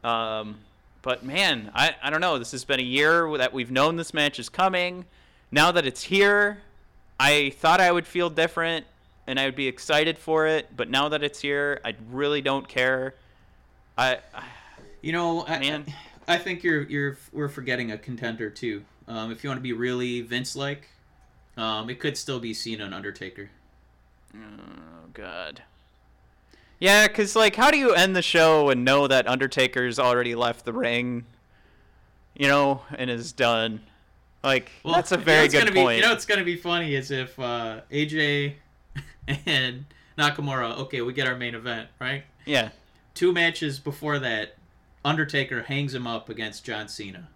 Um 0.04 0.58
but 1.02 1.24
man 1.24 1.72
i, 1.74 1.96
I 2.02 2.10
don't 2.10 2.22
know. 2.22 2.38
This 2.38 2.52
has 2.52 2.66
been 2.66 2.80
a 2.80 2.84
year 2.84 3.38
that 3.38 3.54
we've 3.54 3.72
known 3.72 3.96
this 3.96 4.14
match 4.14 4.40
is 4.40 4.50
coming. 4.50 5.06
Now 5.52 5.72
that 5.72 5.86
it's 5.86 6.04
here 6.04 6.62
i 7.20 7.50
thought 7.58 7.80
i 7.82 7.92
would 7.92 8.06
feel 8.06 8.30
different 8.30 8.86
and 9.26 9.40
i 9.40 9.46
would 9.46 9.56
be 9.56 9.68
excited 9.68 10.18
for 10.18 10.48
it. 10.48 10.70
But 10.76 10.90
now 10.90 11.10
that 11.10 11.24
it's 11.24 11.42
here 11.42 11.82
i 11.84 11.96
really 12.12 12.42
don't 12.42 12.68
care. 12.68 13.16
I, 13.98 14.20
I 14.34 14.44
You 15.02 15.12
know, 15.14 15.44
Man. 15.46 15.86
I 15.88 15.92
think 16.36 16.64
you're 16.64 16.84
you're 16.84 17.18
we're 17.32 17.48
forgetting 17.48 17.92
a 17.92 17.98
contender 17.98 18.50
too. 18.50 18.84
Um, 19.08 19.32
if 19.32 19.44
you 19.44 19.50
want 19.50 19.60
to 19.60 19.64
be 19.64 19.72
really 19.72 20.20
Vince-like, 20.20 20.90
um, 21.56 21.90
it 21.90 22.00
could 22.02 22.18
still 22.18 22.42
be 22.42 22.54
Cena 22.54 22.84
and 22.84 22.94
Undertaker. 22.94 23.50
Oh 24.36 25.08
god. 25.14 25.64
Yeah, 26.80 27.08
cause 27.08 27.36
like, 27.36 27.56
how 27.56 27.72
do 27.72 27.78
you 27.78 27.94
end 27.94 28.16
the 28.16 28.22
show 28.22 28.70
and 28.70 28.84
know 28.84 29.08
that 29.08 29.28
Undertaker's 29.28 29.98
already 29.98 30.36
left 30.36 30.66
the 30.66 30.74
ring? 30.74 31.26
You 32.36 32.48
know, 32.48 32.82
and 32.96 33.10
is 33.10 33.32
done. 33.32 33.82
Like, 34.44 34.70
that's 34.86 35.12
a 35.12 35.16
you 35.16 35.20
know 35.20 35.26
very 35.26 35.48
good 35.48 35.74
point. 35.74 35.90
Be, 35.90 35.96
you 35.96 36.02
know 36.02 36.10
what's 36.10 36.26
gonna 36.26 36.44
be 36.44 36.58
funny 36.58 36.94
is 36.94 37.10
if 37.10 37.40
uh, 37.40 37.82
AJ 37.90 38.56
and 39.46 39.86
Nakamura. 40.18 40.78
Okay, 40.80 41.02
we 41.02 41.14
get 41.14 41.28
our 41.28 41.36
main 41.36 41.56
event 41.56 41.90
right. 42.00 42.24
yeah, 42.46 42.70
Two 43.16 43.34
matches 43.34 43.80
before 43.80 44.20
that, 44.20 44.57
Undertaker 45.08 45.64
hangs 45.64 45.94
him 45.94 46.06
up 46.06 46.30
against 46.30 46.66
John 46.66 46.88
Cena. 46.88 47.30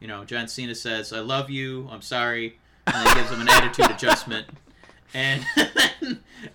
You 0.00 0.08
know, 0.08 0.24
John 0.24 0.48
Cena 0.48 0.74
says, 0.74 1.12
"I 1.12 1.20
love 1.20 1.50
you. 1.50 1.86
I'm 1.90 2.00
sorry," 2.02 2.58
and 2.86 2.94
then 3.06 3.14
gives 3.16 3.30
him 3.30 3.40
an 3.42 3.48
attitude 3.48 3.90
adjustment. 3.90 4.46
And 5.12 5.44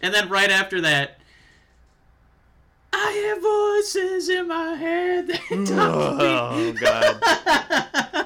and 0.01 0.13
then 0.13 0.27
right 0.29 0.49
after 0.49 0.81
that, 0.81 1.19
I 2.91 3.11
have 3.11 3.41
voices 3.41 4.29
in 4.29 4.47
my 4.47 4.73
head 4.75 5.27
that 5.27 5.41
talk 5.67 5.67
to 6.19 6.25
Oh 6.41 6.57
me. 6.57 6.71
god. 6.79 8.25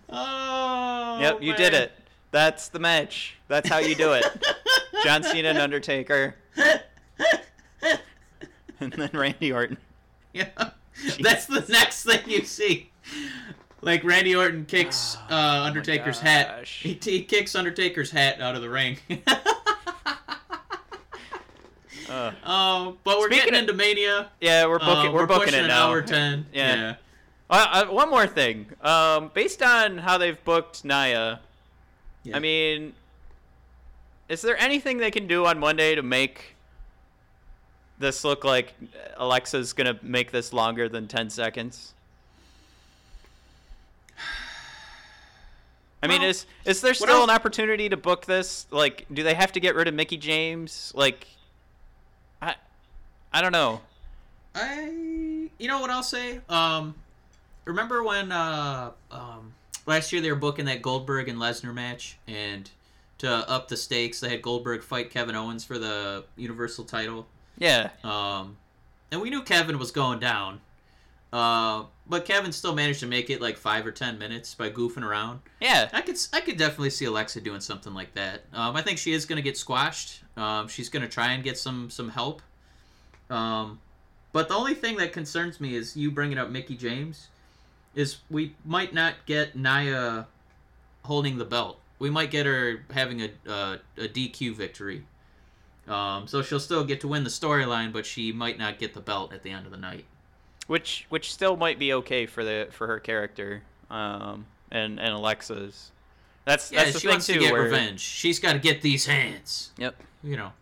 oh. 0.08 1.18
yep, 1.20 1.42
you 1.42 1.54
did 1.54 1.74
it. 1.74 1.92
That's 2.30 2.68
the 2.68 2.78
match. 2.78 3.36
That's 3.48 3.68
how 3.68 3.78
you 3.78 3.94
do 3.94 4.12
it. 4.12 4.24
John 5.04 5.22
Cena 5.22 5.48
and 5.48 5.58
Undertaker, 5.58 6.36
and 8.80 8.92
then 8.92 9.10
Randy 9.12 9.52
Orton. 9.52 9.76
Yeah. 10.32 10.48
That's 11.20 11.46
the 11.46 11.64
next 11.68 12.04
thing 12.04 12.20
you 12.28 12.44
see. 12.44 12.90
Like 13.80 14.04
Randy 14.04 14.36
Orton 14.36 14.66
kicks 14.66 15.16
uh, 15.30 15.62
Undertaker's 15.64 16.20
hat. 16.20 16.48
Oh 16.52 16.58
gosh. 16.58 16.80
He, 16.82 16.98
he 17.02 17.22
kicks 17.22 17.54
Undertaker's 17.54 18.10
hat 18.10 18.40
out 18.40 18.54
of 18.54 18.62
the 18.62 18.70
ring. 18.70 18.98
Uh, 22.08 22.32
Oh, 22.44 22.96
but 23.04 23.18
we're 23.20 23.28
getting 23.28 23.54
of- 23.54 23.60
into 23.60 23.72
Mania. 23.72 24.30
yeah, 24.40 24.66
we're 24.66 24.78
booking. 24.80 25.10
Uh, 25.10 25.12
we're, 25.12 25.26
booking 25.26 25.54
it 25.54 25.60
an 25.62 25.68
now. 25.68 25.88
hour 25.88 26.02
ten. 26.02 26.44
Yeah. 26.52 26.74
Yeah. 26.74 26.94
Uh, 27.48 27.86
one 27.86 28.10
more 28.10 28.26
thing. 28.26 28.66
Um, 28.82 29.30
based 29.34 29.62
on 29.62 29.98
how 29.98 30.18
they've 30.18 30.42
booked 30.44 30.84
Nia, 30.84 31.40
Yeah. 32.24 32.36
I 32.36 32.40
mean, 32.40 32.94
is 34.28 34.42
there 34.42 34.56
anything 34.60 34.98
they 34.98 35.10
can 35.10 35.26
do 35.26 35.46
on 35.46 35.58
Monday 35.60 35.94
to 35.94 36.02
make 36.02 36.56
this 38.00 38.24
look 38.24 38.44
like 38.44 38.74
Alexa's 39.16 39.72
gonna 39.72 39.98
make 40.02 40.32
this 40.32 40.52
longer 40.52 40.88
than 40.88 41.06
ten 41.06 41.30
seconds? 41.30 41.94
I 46.02 46.06
mean, 46.06 46.22
is 46.22 46.46
is 46.64 46.80
there 46.80 46.94
still 46.94 47.22
an 47.22 47.30
opportunity 47.30 47.88
to 47.90 47.96
book 47.96 48.24
this? 48.24 48.66
Like, 48.70 49.06
do 49.12 49.22
they 49.22 49.34
have 49.34 49.52
to 49.52 49.60
get 49.60 49.74
rid 49.74 49.86
of 49.86 49.94
Mickie 49.94 50.16
James? 50.16 50.92
Like, 50.94 51.26
I, 52.40 52.54
I 53.32 53.42
don't 53.42 53.52
know. 53.52 53.82
I 54.54 54.90
you 55.58 55.68
know 55.68 55.80
what 55.80 55.90
I'll 55.90 56.02
say? 56.02 56.40
Um 56.48 56.94
remember 57.66 58.02
when 58.02 58.32
uh 58.32 58.90
um 59.10 59.52
last 59.86 60.12
year 60.12 60.22
they 60.22 60.30
were 60.30 60.38
booking 60.38 60.64
that 60.64 60.82
Goldberg 60.82 61.28
and 61.28 61.38
Lesnar 61.38 61.74
match 61.74 62.16
and 62.26 62.68
to 63.18 63.28
up 63.28 63.68
the 63.68 63.76
stakes 63.76 64.20
they 64.20 64.30
had 64.30 64.42
Goldberg 64.42 64.82
fight 64.82 65.10
Kevin 65.10 65.36
Owens 65.36 65.64
for 65.64 65.78
the 65.78 66.24
Universal 66.36 66.84
title. 66.86 67.26
Yeah, 67.60 67.90
Um 68.02 68.56
and 69.12 69.20
we 69.20 69.30
knew 69.30 69.42
Kevin 69.42 69.78
was 69.78 69.92
going 69.92 70.18
down. 70.18 70.60
Uh 71.32 71.84
but 72.08 72.24
Kevin 72.24 72.50
still 72.50 72.74
managed 72.74 72.98
to 73.00 73.06
make 73.06 73.30
it 73.30 73.40
like 73.40 73.56
5 73.56 73.86
or 73.86 73.92
10 73.92 74.18
minutes 74.18 74.52
by 74.56 74.68
goofing 74.68 75.04
around. 75.04 75.38
yeah, 75.60 75.88
I 75.92 76.00
could 76.00 76.16
I 76.32 76.40
could 76.40 76.56
definitely 76.56 76.90
see 76.90 77.04
Alexa 77.04 77.40
doing 77.40 77.60
something 77.60 77.94
like 77.94 78.14
that. 78.14 78.42
Um, 78.52 78.74
I 78.74 78.82
think 78.82 78.98
she 78.98 79.12
is 79.12 79.26
going 79.26 79.36
to 79.36 79.42
get 79.42 79.56
squashed. 79.56 80.22
Um, 80.36 80.66
she's 80.66 80.88
going 80.88 81.02
to 81.02 81.08
try 81.08 81.32
and 81.32 81.44
get 81.44 81.56
some 81.56 81.88
some 81.88 82.08
help. 82.08 82.42
Um, 83.28 83.78
but 84.32 84.48
the 84.48 84.54
only 84.54 84.74
thing 84.74 84.96
that 84.96 85.12
concerns 85.12 85.60
me 85.60 85.76
is 85.76 85.96
you 85.96 86.10
bringing 86.10 86.36
up 86.38 86.50
Mickie 86.50 86.76
James. 86.76 87.28
Is 87.94 88.18
we 88.28 88.54
might 88.64 88.92
not 88.94 89.14
get 89.26 89.54
Nia 89.54 90.26
holding 91.04 91.38
the 91.38 91.44
belt. 91.44 91.78
We 92.00 92.10
might 92.10 92.30
get 92.32 92.46
her 92.46 92.84
having 92.90 93.22
a 93.22 93.30
uh, 93.48 93.76
a 93.98 94.08
DQ 94.08 94.56
victory. 94.56 95.04
Um, 95.90 96.28
so 96.28 96.40
she'll 96.42 96.60
still 96.60 96.84
get 96.84 97.00
to 97.00 97.08
win 97.08 97.24
the 97.24 97.30
storyline, 97.30 97.92
but 97.92 98.06
she 98.06 98.30
might 98.32 98.58
not 98.58 98.78
get 98.78 98.94
the 98.94 99.00
belt 99.00 99.32
at 99.32 99.42
the 99.42 99.50
end 99.50 99.66
of 99.66 99.72
the 99.72 99.78
night. 99.78 100.04
which 100.68 101.04
which 101.08 101.32
still 101.32 101.56
might 101.56 101.78
be 101.80 101.92
okay 101.94 102.26
for 102.26 102.44
the 102.44 102.68
for 102.70 102.86
her 102.86 103.00
character, 103.00 103.62
um, 103.90 104.46
and 104.70 105.00
and 105.00 105.12
Alexa's. 105.14 105.90
That's 106.44 106.70
Yeah, 106.70 106.84
that's 106.84 106.92
the 106.94 107.00
she 107.00 107.06
thing 107.08 107.14
wants 107.14 107.26
too. 107.26 107.32
to 107.34 107.38
get 107.40 107.52
where- 107.52 107.62
revenge. 107.64 108.00
She's 108.00 108.38
got 108.38 108.52
to 108.54 108.58
get 108.60 108.82
these 108.82 109.06
hands. 109.06 109.70
Yep. 109.78 109.96
you 110.22 110.36
know. 110.36 110.52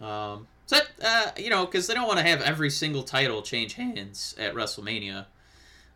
Um, 0.00 0.46
so 0.66 0.78
uh, 1.04 1.30
you 1.36 1.50
know, 1.50 1.66
because 1.66 1.86
they 1.86 1.94
don't 1.94 2.06
want 2.06 2.18
to 2.18 2.24
have 2.24 2.40
every 2.40 2.70
single 2.70 3.02
title 3.02 3.42
change 3.42 3.74
hands 3.74 4.34
at 4.38 4.54
WrestleMania. 4.54 5.26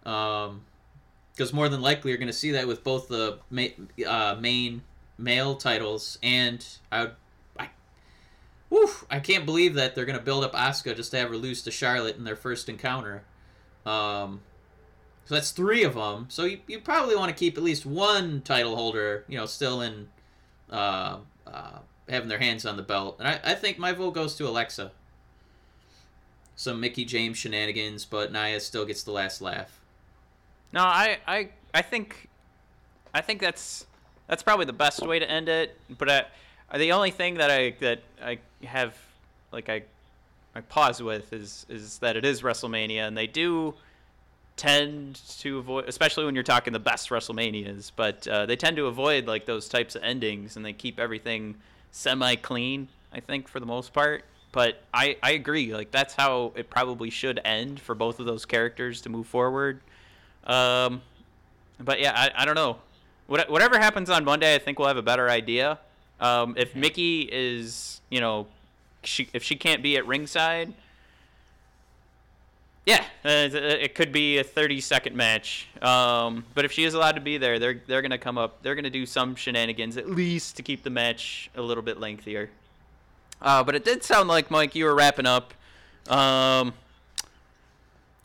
Um, 0.05 0.63
because 1.33 1.53
more 1.55 1.69
than 1.71 1.81
likely 1.81 2.11
you're 2.11 2.19
going 2.19 2.27
to 2.27 2.33
see 2.35 2.51
that 2.51 2.67
with 2.67 2.85
both 2.85 3.09
the 3.09 3.39
ma- 3.51 3.69
uh, 4.07 4.37
main 4.39 4.83
male 5.17 5.55
titles 5.55 6.19
and 6.23 6.65
I, 6.91 7.05
would- 7.05 7.15
Whew, 8.73 8.91
I 9.11 9.21
can't 9.21 9.45
believe 9.45 9.75
that 9.75 9.95
they're 9.95 10.07
to 10.07 10.19
build 10.19 10.45
up 10.45 10.55
Asuka 10.55 10.97
just 10.97 11.11
to 11.11 11.19
have 11.19 11.29
her 11.29 11.37
lose 11.37 11.61
to 11.65 11.71
Charlotte 11.71 12.17
in 12.17 12.25
their 12.25 12.37
first 12.37 12.71
encounter. 12.71 13.23
Um, 13.85 14.41
so 15.27 15.35
that's 15.35 15.51
three 15.51 15.85
of 15.85 15.93
them. 15.93 16.25
So 16.31 16.45
you, 16.45 16.61
you 16.67 16.81
probably 16.81 17.15
want 17.15 17.29
to 17.29 17.35
keep 17.39 17.59
at 17.59 17.63
least 17.63 17.85
one 17.85 18.41
title 18.41 18.75
holder, 18.75 19.27
you 19.29 19.37
know, 19.37 19.45
still 19.45 19.83
in 19.83 20.09
uh, 20.71 21.19
uh, 21.47 21.81
having 22.09 22.31
their 22.31 22.39
hands 22.39 22.65
on 22.65 22.79
the 22.79 22.83
belt. 22.83 23.17
And 23.19 23.29
I, 23.29 23.41
I 23.45 23.55
think 23.57 23.79
my 23.79 23.93
vote 23.93 24.13
goes 24.13 24.37
to 24.37 24.49
Alexa. 24.49 24.91
Some 26.57 26.81
Mickie 26.81 27.05
James 27.05 27.37
shenanigans, 27.37 28.07
but 28.07 28.33
Nia 28.33 28.59
still 28.59 28.87
gets 28.87 29.03
the 29.03 29.13
last 29.13 29.43
laugh. 29.43 29.81
No, 30.73 30.81
I, 30.81 31.19
I, 31.27 31.51
I 31.75 31.83
think, 31.83 32.31
I 33.13 33.21
think 33.21 33.43
that's 33.43 33.85
that's 34.29 34.43
probably 34.43 34.65
the 34.65 34.73
best 34.73 35.07
way 35.07 35.19
to 35.19 35.31
end 35.31 35.51
it. 35.51 35.77
But 35.99 36.09
I, 36.11 36.25
the 36.79 36.93
only 36.93 37.11
thing 37.11 37.35
that 37.35 37.51
I 37.51 37.71
that 37.81 38.01
I 38.23 38.39
have 38.65 38.97
like 39.53 39.69
I, 39.69 39.83
I 40.55 40.61
pause 40.63 41.03
with 41.03 41.33
is 41.33 41.67
is 41.69 41.99
that 41.99 42.17
it 42.17 42.25
is 42.25 42.43
WrestleMania 42.43 43.07
and 43.07 43.17
they 43.17 43.27
do 43.27 43.75
tend 44.57 45.21
to 45.41 45.59
avoid, 45.59 45.89
especially 45.89 46.25
when 46.25 46.35
you're 46.35 46.45
talking 46.45 46.73
the 46.73 46.79
best 46.79 47.09
WrestleManias. 47.09 47.93
But 47.95 48.27
uh, 48.29 48.47
they 48.47 48.57
tend 48.57 48.77
to 48.77 48.87
avoid 48.87 49.27
like 49.27 49.47
those 49.47 49.69
types 49.69 49.95
of 49.95 50.03
endings 50.03 50.57
and 50.57 50.65
they 50.65 50.73
keep 50.73 50.99
everything 50.99 51.57
semi 51.91 52.37
clean. 52.37 52.89
I 53.13 53.21
think 53.21 53.49
for 53.49 53.61
the 53.61 53.67
most 53.67 53.93
part. 53.93 54.25
But 54.53 54.83
I, 54.93 55.17
I 55.23 55.33
agree. 55.33 55.75
Like 55.75 55.91
that's 55.91 56.15
how 56.15 56.53
it 56.55 56.69
probably 56.69 57.11
should 57.11 57.41
end 57.45 57.81
for 57.81 57.95
both 57.95 58.21
of 58.21 58.27
those 58.27 58.45
characters 58.45 59.01
to 59.03 59.09
move 59.09 59.27
forward. 59.27 59.81
Um, 60.45 61.03
but 61.81 62.01
yeah, 62.01 62.13
I, 62.15 62.43
I 62.43 62.45
don't 62.45 62.55
know. 62.55 62.77
What, 63.27 63.49
whatever 63.49 63.79
happens 63.79 64.11
on 64.11 64.25
Monday, 64.25 64.55
I 64.55 64.59
think 64.59 64.79
we'll 64.79 64.89
have 64.89 64.97
a 64.99 65.03
better 65.03 65.31
idea. 65.31 65.79
Um, 66.23 66.55
if 66.57 66.75
Mickie 66.77 67.29
is, 67.31 68.01
you 68.11 68.21
know, 68.21 68.47
she 69.03 69.29
if 69.33 69.43
she 69.43 69.57
can't 69.57 69.83
be 69.83 69.97
at 69.97 70.07
ringside, 70.07 70.73
yeah, 72.87 73.05
uh, 73.25 73.29
it- 73.29 73.55
it 73.55 73.95
could 73.95 74.11
be 74.13 74.39
a 74.39 74.45
30 74.45 74.81
second 74.81 75.15
match. 75.17 75.69
Um, 75.81 76.45
but 76.55 76.65
if 76.65 76.73
she 76.73 76.85
is 76.85 76.95
allowed 76.95 77.13
to 77.17 77.21
be 77.21 77.39
there, 77.39 77.59
they're 77.59 77.81
they're 77.87 78.03
gonna 78.03 78.19
come 78.19 78.39
up. 78.39 78.63
They're 78.63 78.75
gonna 78.75 78.91
do 78.91 79.07
some 79.07 79.35
shenanigans 79.37 79.97
at 79.97 80.09
least 80.11 80.57
to 80.57 80.63
keep 80.63 80.83
the 80.83 80.91
match 80.91 81.51
a 81.57 81.63
little 81.63 81.83
bit 81.83 81.99
lengthier. 82.01 82.51
Uh, 83.41 83.63
but 83.65 83.75
it 83.75 83.85
did 83.85 84.03
sound 84.05 84.29
like 84.29 84.51
Mike, 84.51 84.75
you 84.75 84.85
were 84.85 84.95
wrapping 84.95 85.27
up. 85.27 85.53
Um, 86.09 86.75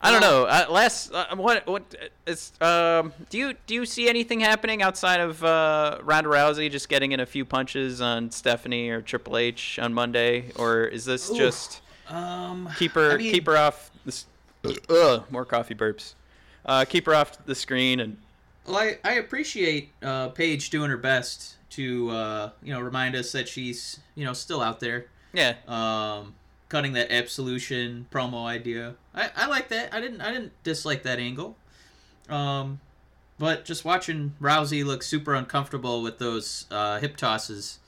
I 0.00 0.12
don't 0.12 0.20
know. 0.20 0.44
Uh, 0.44 0.66
last, 0.70 1.12
uh, 1.12 1.34
what, 1.34 1.66
what 1.66 1.82
is? 2.26 2.52
Um, 2.60 3.12
do 3.30 3.38
you 3.38 3.54
do 3.66 3.74
you 3.74 3.84
see 3.84 4.08
anything 4.08 4.38
happening 4.40 4.80
outside 4.80 5.18
of 5.20 5.42
uh, 5.42 5.98
Ronda 6.02 6.30
Rousey 6.30 6.70
just 6.70 6.88
getting 6.88 7.10
in 7.12 7.18
a 7.20 7.26
few 7.26 7.44
punches 7.44 8.00
on 8.00 8.30
Stephanie 8.30 8.90
or 8.90 9.02
Triple 9.02 9.36
H 9.36 9.78
on 9.80 9.92
Monday, 9.92 10.52
or 10.56 10.84
is 10.84 11.04
this 11.04 11.30
just 11.30 11.80
Um, 12.08 12.68
keep 12.78 12.92
her 12.92 13.12
I 13.12 13.16
mean- 13.16 13.32
keep 13.32 13.46
her 13.46 13.56
off 13.56 13.90
this? 14.04 14.26
Ugh, 14.88 15.24
more 15.30 15.44
coffee 15.44 15.74
burps. 15.74 16.14
Uh, 16.64 16.84
keep 16.84 17.06
her 17.06 17.14
off 17.14 17.44
the 17.46 17.54
screen 17.54 17.98
and 18.00 18.18
Well, 18.66 18.76
I, 18.76 18.98
I 19.04 19.14
appreciate 19.14 19.90
uh, 20.02 20.28
Paige 20.28 20.70
doing 20.70 20.90
her 20.90 20.96
best 20.96 21.56
to 21.70 22.10
uh, 22.10 22.50
you 22.62 22.72
know 22.72 22.80
remind 22.80 23.16
us 23.16 23.32
that 23.32 23.48
she's 23.48 23.98
you 24.14 24.24
know 24.24 24.32
still 24.32 24.60
out 24.60 24.78
there. 24.78 25.06
yeah, 25.32 25.54
Um, 25.66 26.34
cutting 26.68 26.92
that 26.92 27.10
absolution 27.10 28.06
promo 28.12 28.44
idea. 28.46 28.94
I, 29.18 29.30
I 29.36 29.46
like 29.48 29.68
that. 29.68 29.92
I 29.92 30.00
didn't 30.00 30.20
I 30.20 30.32
didn't 30.32 30.52
dislike 30.62 31.02
that 31.02 31.18
angle. 31.18 31.56
Um, 32.28 32.80
but 33.38 33.64
just 33.64 33.84
watching 33.84 34.34
Rousey 34.40 34.84
look 34.84 35.02
super 35.02 35.34
uncomfortable 35.34 36.02
with 36.02 36.18
those 36.18 36.66
uh, 36.70 36.98
hip 36.98 37.16
tosses. 37.16 37.78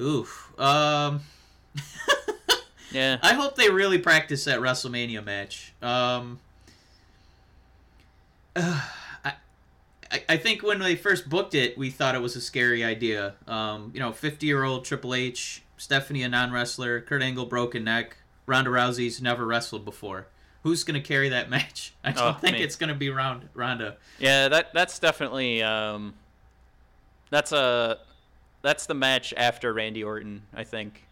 Oof. 0.00 0.52
Um. 0.58 1.20
yeah. 2.92 3.18
I 3.22 3.34
hope 3.34 3.56
they 3.56 3.70
really 3.70 3.98
practice 3.98 4.44
that 4.44 4.60
WrestleMania 4.60 5.24
match. 5.24 5.72
Um, 5.82 6.38
uh, 8.56 8.82
I, 9.24 9.32
I- 10.10 10.24
I 10.28 10.36
think 10.38 10.62
when 10.64 10.80
they 10.80 10.96
first 10.96 11.28
booked 11.28 11.54
it, 11.54 11.78
we 11.78 11.88
thought 11.90 12.16
it 12.16 12.20
was 12.20 12.34
a 12.34 12.40
scary 12.40 12.82
idea. 12.82 13.34
Um, 13.46 13.92
you 13.94 14.00
know, 14.00 14.10
50 14.12 14.44
year 14.46 14.64
old 14.64 14.84
Triple 14.84 15.14
H, 15.14 15.62
Stephanie, 15.76 16.22
a 16.24 16.28
non 16.28 16.50
wrestler, 16.50 17.00
Kurt 17.00 17.22
Angle, 17.22 17.46
broken 17.46 17.84
neck, 17.84 18.16
Ronda 18.50 18.68
Rousey's 18.70 19.22
never 19.22 19.46
wrestled 19.46 19.84
before. 19.84 20.26
Who's 20.64 20.82
going 20.84 21.00
to 21.00 21.06
carry 21.06 21.28
that 21.30 21.48
match? 21.48 21.94
I 22.04 22.10
don't 22.12 22.22
Oh, 22.22 22.38
think 22.38 22.56
me. 22.58 22.62
it's 22.62 22.76
going 22.76 22.88
to 22.88 22.94
be 22.96 23.08
Ronda. 23.08 23.46
Ronda. 23.54 23.96
Yeah, 24.18 24.48
that 24.48 24.74
that's 24.74 24.98
definitely 24.98 25.62
um, 25.62 26.14
that's 27.30 27.52
a 27.52 27.98
that's 28.62 28.86
the 28.86 28.94
match 28.94 29.32
after 29.36 29.72
Randy 29.72 30.02
Orton, 30.04 30.42
I 30.54 30.64
think, 30.64 31.06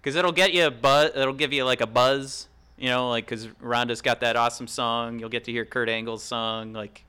because 0.00 0.14
it'll 0.14 0.30
get 0.32 0.52
you 0.52 0.66
a 0.66 0.70
buzz. 0.70 1.10
It'll 1.16 1.32
give 1.32 1.52
you 1.52 1.64
like 1.64 1.80
a 1.80 1.86
buzz, 1.86 2.46
you 2.78 2.88
know, 2.90 3.08
like 3.08 3.24
because 3.24 3.48
Ronda's 3.60 4.02
got 4.02 4.20
that 4.20 4.36
awesome 4.36 4.66
song. 4.68 5.18
You'll 5.18 5.28
get 5.30 5.44
to 5.44 5.52
hear 5.52 5.64
Kurt 5.64 5.88
Angle's 5.88 6.22
song. 6.22 6.72
Like 6.74 7.02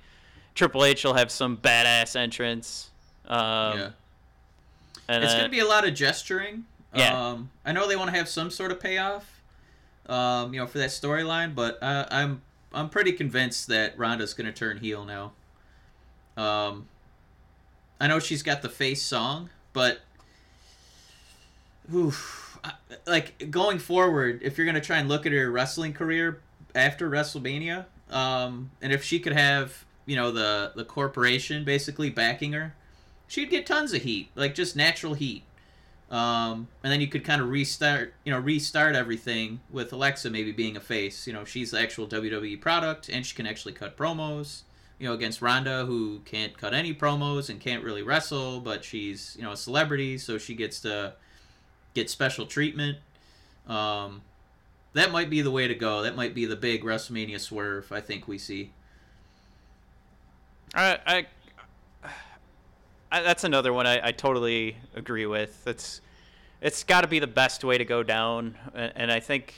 Triple 0.55 0.85
H 0.85 1.03
will 1.03 1.13
have 1.15 1.29
some 1.29 1.57
badass 1.57 2.15
entrance. 2.15 2.89
Um, 3.27 3.77
yeah. 3.77 3.89
and 5.09 5.23
it's 5.23 5.33
then- 5.33 5.41
going 5.41 5.51
to 5.51 5.55
be 5.55 5.59
a 5.59 5.67
lot 5.67 5.85
of 5.87 5.93
gesturing. 5.93 6.65
Yeah. 6.95 7.29
Um, 7.29 7.49
I 7.65 7.73
know 7.73 7.87
they 7.89 7.95
want 7.97 8.09
to 8.11 8.15
have 8.17 8.29
some 8.29 8.49
sort 8.49 8.71
of 8.71 8.79
payoff, 8.79 9.34
um, 10.07 10.53
you 10.53 10.59
know, 10.59 10.67
for 10.67 10.77
that 10.77 10.89
storyline, 10.89 11.55
but 11.55 11.81
uh, 11.81 12.05
I'm 12.11 12.41
I'm 12.73 12.89
pretty 12.89 13.13
convinced 13.13 13.67
that 13.67 13.97
Ronda's 13.97 14.33
to 14.47 14.53
turn 14.53 14.77
heel 14.77 15.05
now. 15.05 15.31
Um, 16.37 16.87
I 17.99 18.07
know 18.07 18.19
she's 18.19 18.43
got 18.43 18.61
the 18.61 18.69
face 18.69 19.01
song, 19.01 19.49
but 19.73 19.99
oof, 21.93 22.57
I- 22.63 22.73
like 23.07 23.49
going 23.51 23.79
forward, 23.79 24.41
if 24.43 24.57
you're 24.57 24.65
to 24.75 24.81
try 24.81 24.97
and 24.97 25.07
look 25.07 25.25
at 25.25 25.31
her 25.31 25.49
wrestling 25.49 25.93
career 25.93 26.41
after 26.73 27.09
WrestleMania, 27.09 27.85
um, 28.09 28.71
and 28.81 28.91
if 28.91 29.03
she 29.03 29.19
could 29.19 29.33
have, 29.33 29.85
you 30.05 30.15
know, 30.15 30.31
the 30.31 30.73
the 30.75 30.83
corporation 30.85 31.63
basically 31.63 32.09
backing 32.09 32.53
her, 32.53 32.75
she'd 33.27 33.49
get 33.49 33.65
tons 33.65 33.93
of 33.93 34.01
heat, 34.01 34.29
like 34.35 34.53
just 34.55 34.75
natural 34.75 35.13
heat. 35.13 35.43
Um, 36.11 36.67
and 36.83 36.93
then 36.93 37.01
you 37.01 37.07
could 37.07 37.23
kind 37.23 37.41
of 37.41 37.49
restart, 37.49 38.13
you 38.23 38.31
know, 38.31 38.39
restart 38.39 38.95
everything 38.95 39.59
with 39.71 39.91
Alexa 39.91 40.29
maybe 40.29 40.51
being 40.51 40.77
a 40.77 40.79
face. 40.79 41.25
You 41.25 41.33
know, 41.33 41.45
she's 41.45 41.71
the 41.71 41.79
actual 41.79 42.07
WWE 42.07 42.61
product, 42.61 43.09
and 43.09 43.25
she 43.25 43.35
can 43.35 43.47
actually 43.47 43.73
cut 43.73 43.97
promos. 43.97 44.61
You 44.99 45.09
know, 45.09 45.13
against 45.13 45.41
Ronda, 45.41 45.85
who 45.85 46.19
can't 46.23 46.57
cut 46.57 46.73
any 46.73 46.93
promos 46.93 47.49
and 47.49 47.59
can't 47.59 47.83
really 47.83 48.01
wrestle, 48.01 48.61
but 48.61 48.85
she's 48.85 49.35
you 49.37 49.43
know 49.43 49.51
a 49.51 49.57
celebrity, 49.57 50.17
so 50.17 50.37
she 50.37 50.53
gets 50.53 50.79
to 50.81 51.13
get 51.93 52.09
special 52.09 52.45
treatment. 52.45 52.99
Um, 53.67 54.21
that 54.93 55.11
might 55.11 55.29
be 55.29 55.41
the 55.41 55.51
way 55.51 55.67
to 55.67 55.75
go. 55.75 56.03
That 56.03 56.15
might 56.15 56.33
be 56.33 56.45
the 56.45 56.55
big 56.55 56.83
WrestleMania 56.83 57.39
swerve 57.39 57.91
I 57.91 57.99
think 57.99 58.27
we 58.27 58.37
see. 58.37 58.71
I, 60.73 60.99
I, 61.05 61.27
I 63.11 63.21
that's 63.21 63.43
another 63.43 63.71
one 63.73 63.87
I, 63.87 64.07
I 64.07 64.11
totally 64.11 64.77
agree 64.95 65.25
with. 65.25 65.67
It's 65.67 66.01
it's 66.61 66.83
got 66.83 67.01
to 67.01 67.07
be 67.07 67.19
the 67.19 67.27
best 67.27 67.63
way 67.63 67.77
to 67.77 67.85
go 67.85 68.01
down, 68.03 68.55
and, 68.73 68.91
and 68.95 69.11
I 69.11 69.19
think 69.19 69.53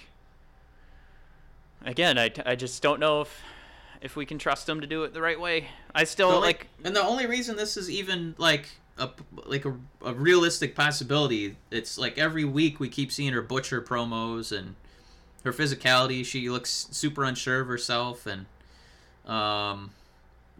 again, 1.85 2.17
I, 2.17 2.31
I 2.45 2.55
just 2.55 2.81
don't 2.81 2.99
know 2.99 3.21
if 3.21 3.41
if 4.01 4.15
we 4.15 4.25
can 4.25 4.37
trust 4.37 4.67
them 4.67 4.81
to 4.81 4.87
do 4.87 5.03
it 5.03 5.13
the 5.13 5.21
right 5.21 5.39
way. 5.39 5.69
I 5.95 6.03
still 6.03 6.29
only- 6.29 6.47
like 6.47 6.67
and 6.83 6.95
the 6.95 7.03
only 7.03 7.25
reason 7.25 7.55
this 7.55 7.77
is 7.77 7.89
even 7.89 8.35
like 8.37 8.69
a 8.97 9.09
like 9.45 9.65
a, 9.65 9.75
a 10.03 10.13
realistic 10.13 10.75
possibility, 10.75 11.57
it's 11.71 11.97
like 11.97 12.17
every 12.17 12.45
week 12.45 12.79
we 12.79 12.89
keep 12.89 13.11
seeing 13.11 13.33
her 13.33 13.41
butcher 13.41 13.81
promos 13.81 14.55
and 14.55 14.75
her 15.43 15.53
physicality. 15.53 16.25
She 16.25 16.49
looks 16.49 16.87
super 16.91 17.23
unsure 17.23 17.61
of 17.61 17.67
herself, 17.67 18.27
and 18.27 18.45
um, 19.31 19.91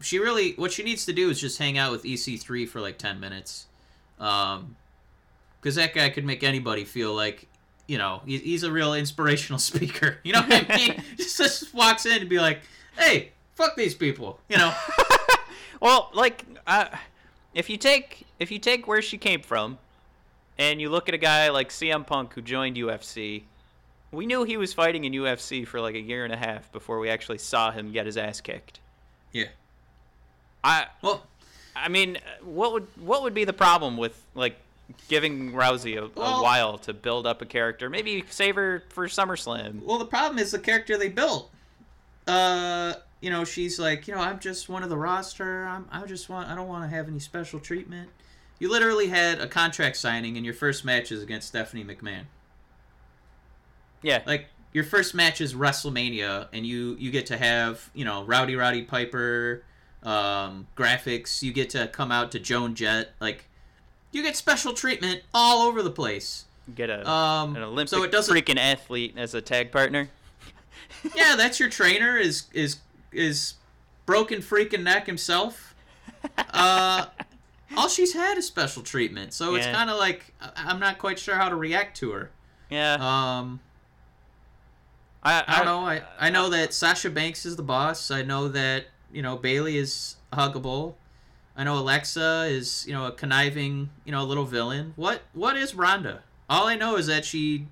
she 0.00 0.18
really 0.18 0.52
what 0.52 0.72
she 0.72 0.82
needs 0.82 1.04
to 1.06 1.12
do 1.12 1.30
is 1.30 1.40
just 1.40 1.58
hang 1.58 1.78
out 1.78 1.92
with 1.92 2.02
EC3 2.04 2.68
for 2.68 2.80
like 2.80 2.98
ten 2.98 3.20
minutes, 3.20 3.66
um, 4.18 4.76
because 5.60 5.74
that 5.76 5.94
guy 5.94 6.08
could 6.10 6.24
make 6.24 6.42
anybody 6.42 6.84
feel 6.84 7.14
like. 7.14 7.46
You 7.86 7.96
know, 7.96 8.20
he, 8.26 8.36
he's 8.36 8.64
a 8.64 8.70
real 8.70 8.92
inspirational 8.92 9.58
speaker. 9.58 10.18
You 10.22 10.34
know 10.34 10.42
what 10.42 10.70
I 10.70 10.76
mean? 10.76 11.02
just, 11.16 11.38
just 11.38 11.72
walks 11.72 12.04
in 12.04 12.20
and 12.20 12.28
be 12.28 12.38
like, 12.38 12.60
"Hey, 12.98 13.32
fuck 13.54 13.76
these 13.76 13.94
people," 13.94 14.40
you 14.50 14.58
know. 14.58 14.74
Well, 15.80 16.10
like, 16.12 16.44
uh, 16.66 16.86
if 17.54 17.70
you 17.70 17.76
take 17.76 18.26
if 18.38 18.50
you 18.50 18.58
take 18.58 18.86
where 18.86 19.02
she 19.02 19.18
came 19.18 19.42
from, 19.42 19.78
and 20.58 20.80
you 20.80 20.90
look 20.90 21.08
at 21.08 21.14
a 21.14 21.18
guy 21.18 21.48
like 21.50 21.70
CM 21.70 22.06
Punk 22.06 22.34
who 22.34 22.42
joined 22.42 22.76
UFC, 22.76 23.44
we 24.10 24.26
knew 24.26 24.44
he 24.44 24.56
was 24.56 24.72
fighting 24.72 25.04
in 25.04 25.12
UFC 25.12 25.66
for 25.66 25.80
like 25.80 25.94
a 25.94 26.00
year 26.00 26.24
and 26.24 26.32
a 26.32 26.36
half 26.36 26.70
before 26.72 26.98
we 26.98 27.08
actually 27.08 27.38
saw 27.38 27.70
him 27.70 27.92
get 27.92 28.06
his 28.06 28.16
ass 28.16 28.40
kicked. 28.40 28.80
Yeah. 29.32 29.46
I 30.62 30.86
Well, 31.02 31.24
I 31.74 31.88
mean, 31.88 32.18
what 32.42 32.72
would 32.72 32.86
what 32.96 33.22
would 33.22 33.34
be 33.34 33.44
the 33.44 33.52
problem 33.52 33.96
with 33.96 34.20
like 34.34 34.56
giving 35.08 35.52
Rousey 35.52 35.96
a, 35.96 36.04
a 36.04 36.42
while 36.42 36.78
to 36.78 36.92
build 36.92 37.26
up 37.26 37.42
a 37.42 37.46
character? 37.46 37.88
Maybe 37.90 38.24
save 38.28 38.56
her 38.56 38.82
for 38.88 39.06
SummerSlam. 39.06 39.82
well, 39.82 39.98
the 39.98 40.06
problem 40.06 40.38
is 40.38 40.50
the 40.50 40.58
character 40.58 40.96
they 40.96 41.08
built. 41.08 41.50
Uh, 42.26 42.94
you 43.20 43.30
know, 43.30 43.44
she's 43.44 43.78
like, 43.78 44.06
you 44.06 44.14
know, 44.14 44.20
I'm 44.20 44.38
just 44.38 44.68
one 44.68 44.82
of 44.82 44.90
the 44.90 44.98
roster. 44.98 45.66
I'm, 45.66 45.88
I 45.90 46.04
just 46.06 46.28
want, 46.28 46.48
I 46.48 46.54
don't 46.54 46.68
want 46.68 46.88
to 46.88 46.94
have 46.94 47.08
any 47.08 47.18
special 47.18 47.58
treatment. 47.58 48.10
You 48.58 48.70
literally 48.70 49.08
had 49.08 49.40
a 49.40 49.46
contract 49.46 49.96
signing, 49.96 50.36
and 50.36 50.44
your 50.44 50.54
first 50.54 50.84
match 50.84 51.10
is 51.10 51.22
against 51.22 51.48
Stephanie 51.48 51.84
McMahon. 51.84 52.24
Yeah, 54.02 54.22
Like 54.26 54.46
your 54.72 54.84
first 54.84 55.14
match 55.14 55.40
is 55.40 55.54
WrestleMania, 55.54 56.48
and 56.52 56.66
you 56.66 56.96
you 56.98 57.10
get 57.10 57.26
to 57.26 57.36
have, 57.36 57.90
you 57.94 58.04
know, 58.04 58.24
Rowdy 58.24 58.54
Roddy 58.54 58.82
Piper, 58.82 59.64
um, 60.02 60.66
graphics. 60.76 61.42
You 61.42 61.52
get 61.52 61.70
to 61.70 61.88
come 61.88 62.10
out 62.12 62.30
to 62.32 62.38
Joan 62.38 62.74
Jett. 62.74 63.12
Like, 63.20 63.44
you 64.12 64.22
get 64.22 64.36
special 64.36 64.72
treatment 64.72 65.22
all 65.34 65.66
over 65.68 65.82
the 65.82 65.90
place. 65.90 66.44
get 66.74 66.90
a 66.90 67.08
Um, 67.08 67.56
an 67.56 67.62
Olympic 67.62 67.88
so 67.90 68.02
it 68.02 68.10
doesn't 68.12 68.34
freaking 68.34 68.58
athlete 68.58 69.14
as 69.16 69.34
a 69.34 69.40
tag 69.40 69.70
partner. 69.72 70.08
yeah, 71.14 71.34
that's 71.36 71.58
your 71.60 71.68
trainer 71.68 72.16
is 72.16 72.44
is 72.52 72.78
is 73.12 73.54
broken 74.06 74.40
freaking 74.40 74.82
neck 74.82 75.06
himself. 75.06 75.74
Uh, 76.52 77.06
all 77.76 77.88
she's 77.88 78.12
had 78.14 78.38
is 78.38 78.46
special 78.46 78.82
treatment, 78.82 79.32
so 79.32 79.54
it's 79.54 79.66
kind 79.66 79.88
of 79.90 79.98
like 79.98 80.34
I- 80.40 80.50
I'm 80.56 80.80
not 80.80 80.98
quite 80.98 81.18
sure 81.18 81.36
how 81.36 81.48
to 81.48 81.54
react 81.54 81.96
to 81.98 82.10
her. 82.12 82.30
Yeah, 82.70 82.94
Um, 82.94 83.60
I, 85.22 85.44
I 85.46 85.56
don't 85.58 85.66
know. 85.66 85.86
I 85.86 86.02
I 86.18 86.30
know 86.30 86.48
that 86.50 86.72
Sasha 86.74 87.10
Banks 87.10 87.44
is 87.46 87.56
the 87.56 87.62
boss. 87.62 88.10
I 88.10 88.22
know 88.22 88.48
that 88.48 88.86
you 89.12 89.22
know 89.22 89.36
Bayley 89.36 89.76
is 89.76 90.16
huggable. 90.32 90.94
I 91.56 91.64
know 91.64 91.78
Alexa 91.78 92.46
is 92.48 92.84
you 92.86 92.92
know 92.92 93.06
a 93.06 93.12
conniving 93.12 93.90
you 94.04 94.12
know 94.12 94.22
a 94.22 94.24
little 94.24 94.44
villain. 94.44 94.92
What 94.96 95.22
what 95.32 95.56
is 95.56 95.74
Ronda? 95.74 96.22
All 96.48 96.66
I 96.66 96.76
know 96.76 96.96
is 96.96 97.06
that 97.08 97.24
she 97.24 97.66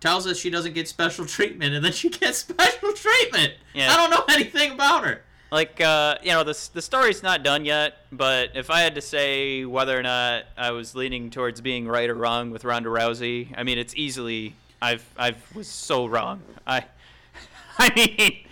tells 0.00 0.26
us 0.26 0.38
she 0.38 0.50
doesn't 0.50 0.74
get 0.74 0.88
special 0.88 1.24
treatment, 1.36 1.74
and 1.74 1.84
then 1.84 1.92
she 1.92 2.08
gets 2.08 2.38
special 2.48 2.92
treatment. 2.92 3.54
Yeah. 3.74 3.92
I 3.92 3.96
don't 3.96 4.10
know 4.10 4.34
anything 4.34 4.72
about 4.72 5.04
her. 5.04 5.22
Like, 5.50 5.82
uh, 5.82 6.16
you 6.22 6.30
know, 6.30 6.44
the 6.44 6.58
the 6.72 6.80
story's 6.80 7.22
not 7.22 7.42
done 7.42 7.66
yet, 7.66 7.98
but 8.10 8.56
if 8.56 8.70
I 8.70 8.80
had 8.80 8.94
to 8.94 9.02
say 9.02 9.66
whether 9.66 9.98
or 9.98 10.02
not 10.02 10.44
I 10.56 10.70
was 10.70 10.94
leaning 10.94 11.28
towards 11.28 11.60
being 11.60 11.86
right 11.86 12.08
or 12.08 12.14
wrong 12.14 12.50
with 12.50 12.64
Ronda 12.64 12.88
Rousey, 12.88 13.52
I 13.54 13.62
mean, 13.62 13.76
it's 13.76 13.94
easily 13.94 14.54
I've 14.80 15.04
I've 15.16 15.54
was 15.54 15.68
so 15.68 16.06
wrong. 16.06 16.40
I, 16.66 16.84
I 17.78 17.92
mean, 17.94 18.46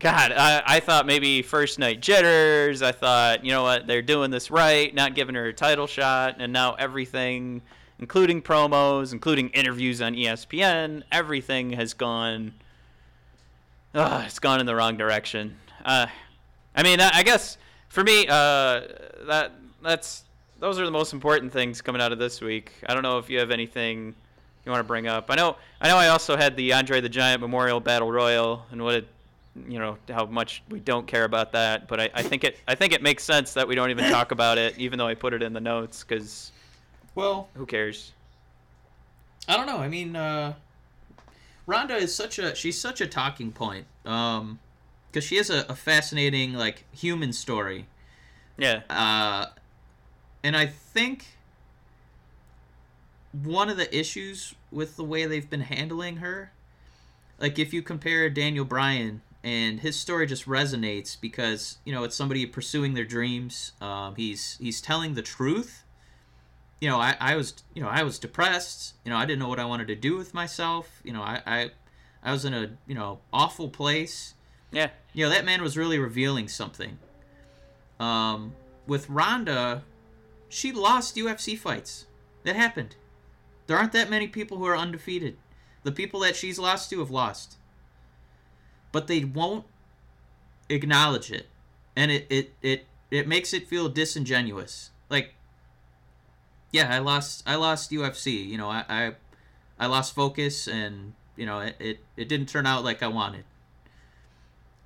God, 0.00 0.32
I, 0.32 0.62
I 0.66 0.80
thought 0.80 1.04
maybe 1.04 1.42
first 1.42 1.78
night 1.78 2.00
jitters. 2.00 2.80
I 2.80 2.90
thought, 2.90 3.44
you 3.44 3.52
know 3.52 3.62
what, 3.62 3.86
they're 3.86 4.00
doing 4.00 4.30
this 4.30 4.50
right, 4.50 4.94
not 4.94 5.14
giving 5.14 5.34
her 5.34 5.48
a 5.48 5.52
title 5.52 5.86
shot, 5.86 6.36
and 6.38 6.52
now 6.54 6.72
everything, 6.74 7.60
including 7.98 8.40
promos, 8.40 9.12
including 9.12 9.50
interviews 9.50 10.00
on 10.00 10.14
ESPN, 10.14 11.02
everything 11.12 11.72
has 11.72 11.92
gone. 11.92 12.54
Ugh, 13.94 14.24
it's 14.24 14.38
gone 14.38 14.58
in 14.58 14.64
the 14.64 14.74
wrong 14.74 14.96
direction. 14.96 15.58
Uh, 15.84 16.06
I 16.74 16.82
mean, 16.82 16.98
I 16.98 17.10
I 17.18 17.22
guess 17.22 17.58
for 17.90 18.02
me, 18.02 18.26
uh, 18.26 18.80
that 19.26 19.52
that's 19.82 20.24
those 20.60 20.78
are 20.78 20.86
the 20.86 20.90
most 20.90 21.12
important 21.12 21.52
things 21.52 21.82
coming 21.82 22.00
out 22.00 22.10
of 22.10 22.18
this 22.18 22.40
week. 22.40 22.72
I 22.86 22.94
don't 22.94 23.02
know 23.02 23.18
if 23.18 23.28
you 23.28 23.38
have 23.38 23.50
anything 23.50 24.14
you 24.64 24.72
want 24.72 24.80
to 24.80 24.88
bring 24.88 25.08
up. 25.08 25.26
I 25.28 25.34
know, 25.34 25.56
I 25.80 25.88
know, 25.88 25.96
I 25.96 26.08
also 26.08 26.36
had 26.36 26.56
the 26.56 26.72
Andre 26.72 27.02
the 27.02 27.08
Giant 27.08 27.40
Memorial 27.42 27.80
Battle 27.80 28.10
Royal 28.10 28.64
and 28.70 28.82
what 28.82 28.94
it, 28.94 29.08
you 29.68 29.78
know, 29.78 29.98
how 30.08 30.26
much 30.26 30.62
we 30.68 30.80
don't 30.80 31.06
care 31.06 31.24
about 31.24 31.52
that. 31.52 31.88
But 31.88 32.00
I, 32.00 32.10
I 32.14 32.22
think 32.22 32.44
it, 32.44 32.58
I 32.68 32.74
think 32.74 32.92
it 32.92 33.02
makes 33.02 33.24
sense 33.24 33.54
that 33.54 33.66
we 33.66 33.74
don't 33.74 33.90
even 33.90 34.10
talk 34.10 34.32
about 34.32 34.58
it, 34.58 34.78
even 34.78 34.98
though 34.98 35.06
I 35.06 35.14
put 35.14 35.32
it 35.32 35.42
in 35.42 35.52
the 35.52 35.60
notes, 35.60 36.04
because 36.04 36.52
Well, 37.14 37.48
who 37.54 37.66
cares? 37.66 38.12
I 39.48 39.56
don't 39.56 39.66
know. 39.66 39.78
I 39.78 39.88
mean, 39.88 40.14
uh, 40.14 40.54
Ronda 41.66 41.96
is 41.96 42.14
such 42.14 42.38
a 42.38 42.54
she's 42.54 42.80
such 42.80 43.00
a 43.00 43.06
talking 43.06 43.52
point. 43.52 43.86
Um, 44.04 44.58
because 45.10 45.24
she 45.24 45.36
has 45.36 45.50
a, 45.50 45.66
a 45.68 45.74
fascinating 45.74 46.52
like 46.52 46.84
human 46.92 47.32
story. 47.32 47.86
Yeah, 48.56 48.82
Uh, 48.90 49.46
and 50.42 50.56
I 50.56 50.66
think 50.66 51.26
one 53.32 53.70
of 53.70 53.76
the 53.76 53.96
issues 53.96 54.54
with 54.70 54.96
the 54.96 55.04
way 55.04 55.24
they've 55.24 55.48
been 55.48 55.62
handling 55.62 56.16
her, 56.16 56.52
like 57.38 57.58
if 57.58 57.72
you 57.72 57.82
compare 57.82 58.28
Daniel 58.28 58.64
Bryan 58.64 59.22
and 59.42 59.80
his 59.80 59.98
story 59.98 60.26
just 60.26 60.46
resonates 60.46 61.18
because 61.20 61.78
you 61.84 61.92
know 61.92 62.04
it's 62.04 62.16
somebody 62.16 62.46
pursuing 62.46 62.94
their 62.94 63.04
dreams. 63.04 63.72
Um, 63.80 64.14
he's 64.16 64.56
he's 64.60 64.80
telling 64.80 65.14
the 65.14 65.22
truth. 65.22 65.84
You 66.80 66.88
know, 66.88 66.98
I, 66.98 67.16
I 67.20 67.36
was 67.36 67.54
you 67.74 67.82
know 67.82 67.88
I 67.88 68.02
was 68.02 68.18
depressed. 68.18 68.94
You 69.04 69.10
know, 69.10 69.16
I 69.16 69.26
didn't 69.26 69.40
know 69.40 69.48
what 69.48 69.60
I 69.60 69.64
wanted 69.64 69.88
to 69.88 69.96
do 69.96 70.16
with 70.16 70.34
myself. 70.34 71.00
You 71.04 71.12
know, 71.12 71.22
I 71.22 71.42
I, 71.46 71.70
I 72.22 72.32
was 72.32 72.44
in 72.44 72.54
a 72.54 72.70
you 72.86 72.94
know 72.94 73.20
awful 73.32 73.68
place 73.68 74.34
yeah, 74.72 74.90
you 75.12 75.24
know 75.24 75.30
that 75.30 75.44
man 75.44 75.62
was 75.62 75.76
really 75.76 75.98
revealing 75.98 76.48
something 76.48 76.98
um 77.98 78.54
with 78.86 79.08
Ronda 79.10 79.82
she 80.48 80.72
lost 80.72 81.16
UFC 81.16 81.58
fights 81.58 82.06
that 82.44 82.56
happened 82.56 82.96
there 83.66 83.76
aren't 83.76 83.92
that 83.92 84.10
many 84.10 84.26
people 84.26 84.58
who 84.58 84.66
are 84.66 84.76
undefeated 84.76 85.36
the 85.82 85.92
people 85.92 86.20
that 86.20 86.36
she's 86.36 86.58
lost 86.58 86.90
to 86.90 87.00
have 87.00 87.10
lost 87.10 87.56
but 88.92 89.06
they 89.06 89.24
won't 89.24 89.64
acknowledge 90.68 91.30
it. 91.30 91.46
And 91.96 92.10
it 92.10 92.26
it 92.30 92.54
it, 92.62 92.86
it 93.10 93.28
makes 93.28 93.52
it 93.52 93.68
feel 93.68 93.88
disingenuous. 93.88 94.90
Like 95.08 95.34
yeah 96.72 96.94
i 96.94 96.98
lost 96.98 97.42
i 97.46 97.56
lost 97.56 97.90
ufc 97.90 98.26
you 98.26 98.56
know 98.56 98.68
i 98.68 98.84
i, 98.88 99.12
I 99.76 99.86
lost 99.86 100.14
focus 100.14 100.68
and 100.68 101.14
you 101.36 101.44
know 101.44 101.60
it, 101.60 101.74
it 101.80 101.98
it 102.16 102.28
didn't 102.28 102.48
turn 102.48 102.66
out 102.66 102.84
like 102.84 103.02
i 103.02 103.08
wanted. 103.08 103.44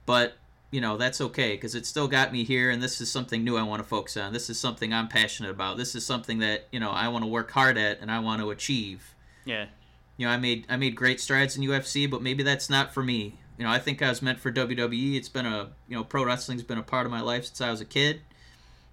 But 0.07 0.37
you 0.71 0.81
know 0.81 0.97
that's 0.97 1.21
okay 1.21 1.53
because 1.53 1.75
it 1.75 1.87
still 1.87 2.09
got 2.09 2.33
me 2.33 2.45
here 2.45 2.71
and 2.71 2.83
this 2.83 3.01
is 3.01 3.11
something 3.11 3.43
new 3.45 3.57
i 3.57 3.63
want 3.63 3.83
to 3.83 3.89
focus 3.89 4.17
on. 4.17 4.33
This 4.33 4.49
is 4.49 4.59
something 4.59 4.93
i'm 4.93 5.09
passionate 5.09 5.51
about. 5.51 5.77
This 5.77 5.95
is 5.95 6.07
something 6.07 6.39
that 6.39 6.69
you 6.71 6.81
know 6.81 6.91
i 6.91 7.09
want 7.09 7.25
to 7.25 7.31
work 7.31 7.51
hard 7.51 7.77
at 7.77 8.01
and 8.01 8.11
i 8.11 8.19
want 8.19 8.41
to 8.41 8.51
achieve. 8.51 9.15
Yeah, 9.45 9.67
you 10.17 10.27
know 10.27 10.33
i 10.33 10.37
made 10.37 10.65
i 10.69 10.77
made 10.77 10.95
great 10.95 11.21
strides 11.21 11.57
in 11.57 11.63
ufc 11.65 12.09
but 12.11 12.23
maybe 12.23 12.43
that's 12.43 12.71
not 12.71 12.93
for 12.93 13.03
me 13.03 13.39
you 13.59 13.65
know 13.65 13.71
i 13.71 13.79
think 13.79 14.03
i 14.03 14.09
was 14.09 14.21
meant 14.23 14.39
for 14.41 14.51
wwe 14.53 15.15
it's 15.17 15.29
been 15.29 15.47
a 15.47 15.71
you 15.89 15.97
know 15.97 16.03
pro 16.05 16.25
wrestling's 16.25 16.63
been 16.63 16.79
a 16.79 16.83
part 16.83 17.07
of 17.07 17.13
my 17.13 17.21
life 17.21 17.45
since 17.45 17.61
i 17.61 17.71
was 17.71 17.81
a 17.81 17.85
kid. 17.85 18.21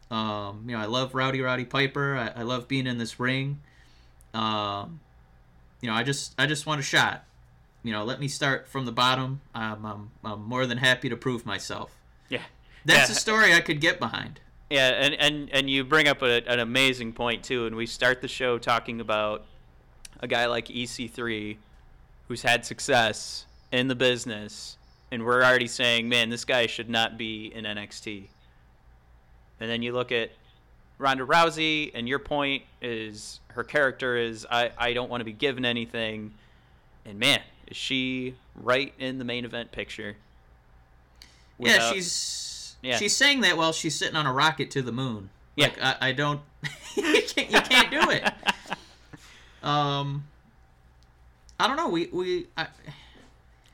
Um, 0.09 0.65
you 0.67 0.75
know 0.75 0.81
i 0.81 0.85
love 0.85 1.15
rowdy 1.15 1.41
roddy 1.41 1.65
piper. 1.65 2.15
I, 2.17 2.41
I 2.41 2.43
love 2.43 2.67
being 2.67 2.85
in 2.87 2.97
this 2.97 3.19
ring. 3.19 3.61
Um, 4.33 4.99
you 5.81 5.89
know 5.89 5.95
i 5.95 6.03
just 6.03 6.33
i 6.37 6.45
just 6.45 6.65
want 6.65 6.79
a 6.79 6.83
shot. 6.83 7.23
You 7.83 7.91
know 7.93 8.03
let 8.03 8.19
me 8.19 8.27
start 8.27 8.67
from 8.67 8.85
the 8.85 8.91
bottom. 8.91 9.41
I'm, 9.55 9.85
I'm, 9.85 10.11
I'm 10.23 10.43
more 10.43 10.65
than 10.65 10.77
happy 10.77 11.09
to 11.09 11.15
prove 11.17 11.45
myself. 11.45 11.91
Yeah. 12.29 12.41
that's 12.85 13.09
Yeah. 13.09 13.15
a 13.15 13.17
story 13.19 13.53
i 13.53 13.61
could 13.61 13.81
get 13.81 13.99
behind. 13.99 14.39
Yeah, 14.69 14.87
and, 14.89 15.13
and, 15.15 15.49
and 15.51 15.69
you 15.69 15.83
bring 15.83 16.07
up 16.07 16.21
a, 16.21 16.47
an 16.49 16.59
amazing 16.59 17.11
point 17.11 17.43
too, 17.43 17.65
and 17.65 17.75
we 17.75 17.85
start 17.85 18.21
the 18.21 18.29
show 18.29 18.57
talking 18.57 19.01
about 19.01 19.43
a 20.21 20.27
guy 20.29 20.45
like 20.45 20.67
EC3, 20.67 21.57
who's 22.29 22.41
had 22.43 22.65
success 22.65 23.47
in 23.71 23.87
the 23.87 23.95
business, 23.95 24.77
and 25.11 25.25
we're 25.25 25.43
already 25.43 25.67
saying, 25.67 26.09
man, 26.09 26.29
this 26.29 26.45
guy 26.45 26.67
should 26.67 26.89
not 26.89 27.17
be 27.17 27.51
in 27.53 27.65
NXT. 27.65 28.25
And 29.59 29.69
then 29.69 29.81
you 29.81 29.93
look 29.93 30.11
at 30.11 30.31
Ronda 30.97 31.25
Rousey, 31.25 31.91
and 31.93 32.07
your 32.07 32.19
point 32.19 32.63
is 32.81 33.39
her 33.49 33.63
character 33.63 34.17
is 34.17 34.45
I, 34.49 34.71
I 34.77 34.93
don't 34.93 35.09
want 35.09 35.21
to 35.21 35.25
be 35.25 35.33
given 35.33 35.65
anything. 35.65 36.33
And 37.05 37.19
man, 37.19 37.41
is 37.67 37.77
she 37.77 38.35
right 38.55 38.93
in 38.99 39.17
the 39.17 39.25
main 39.25 39.45
event 39.45 39.71
picture? 39.71 40.15
yeah, 41.59 41.91
she's 41.91 42.75
Yeah. 42.81 42.97
she's 42.97 43.15
saying 43.15 43.41
that 43.41 43.55
while 43.57 43.71
she's 43.71 43.95
sitting 43.95 44.15
on 44.15 44.25
a 44.25 44.33
rocket 44.33 44.71
to 44.71 44.81
the 44.81 44.91
moon. 44.91 45.29
Yeah. 45.55 45.67
Like, 45.67 45.81
I, 45.81 45.95
I 46.01 46.11
don't. 46.13 46.41
you, 46.95 47.21
can't, 47.27 47.51
you 47.51 47.61
can't 47.61 47.91
do 47.91 48.09
it. 48.11 48.31
Um, 49.63 50.25
I 51.59 51.67
don't 51.67 51.77
know. 51.77 51.89
We 51.89 52.07
we 52.07 52.47
I, 52.57 52.65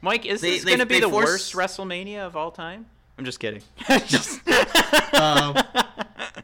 Mike, 0.01 0.25
is 0.25 0.41
They- 0.41 0.51
this 0.51 0.65
going 0.65 0.79
to 0.79 0.85
be 0.85 0.99
the 0.99 1.09
force- 1.09 1.53
worst 1.53 1.53
WrestleMania 1.53 2.19
of 2.19 2.35
all 2.35 2.51
time? 2.51 2.85
I'm 3.17 3.25
just 3.25 3.39
kidding. 3.39 3.63
just 4.05 4.47
um, 4.47 5.57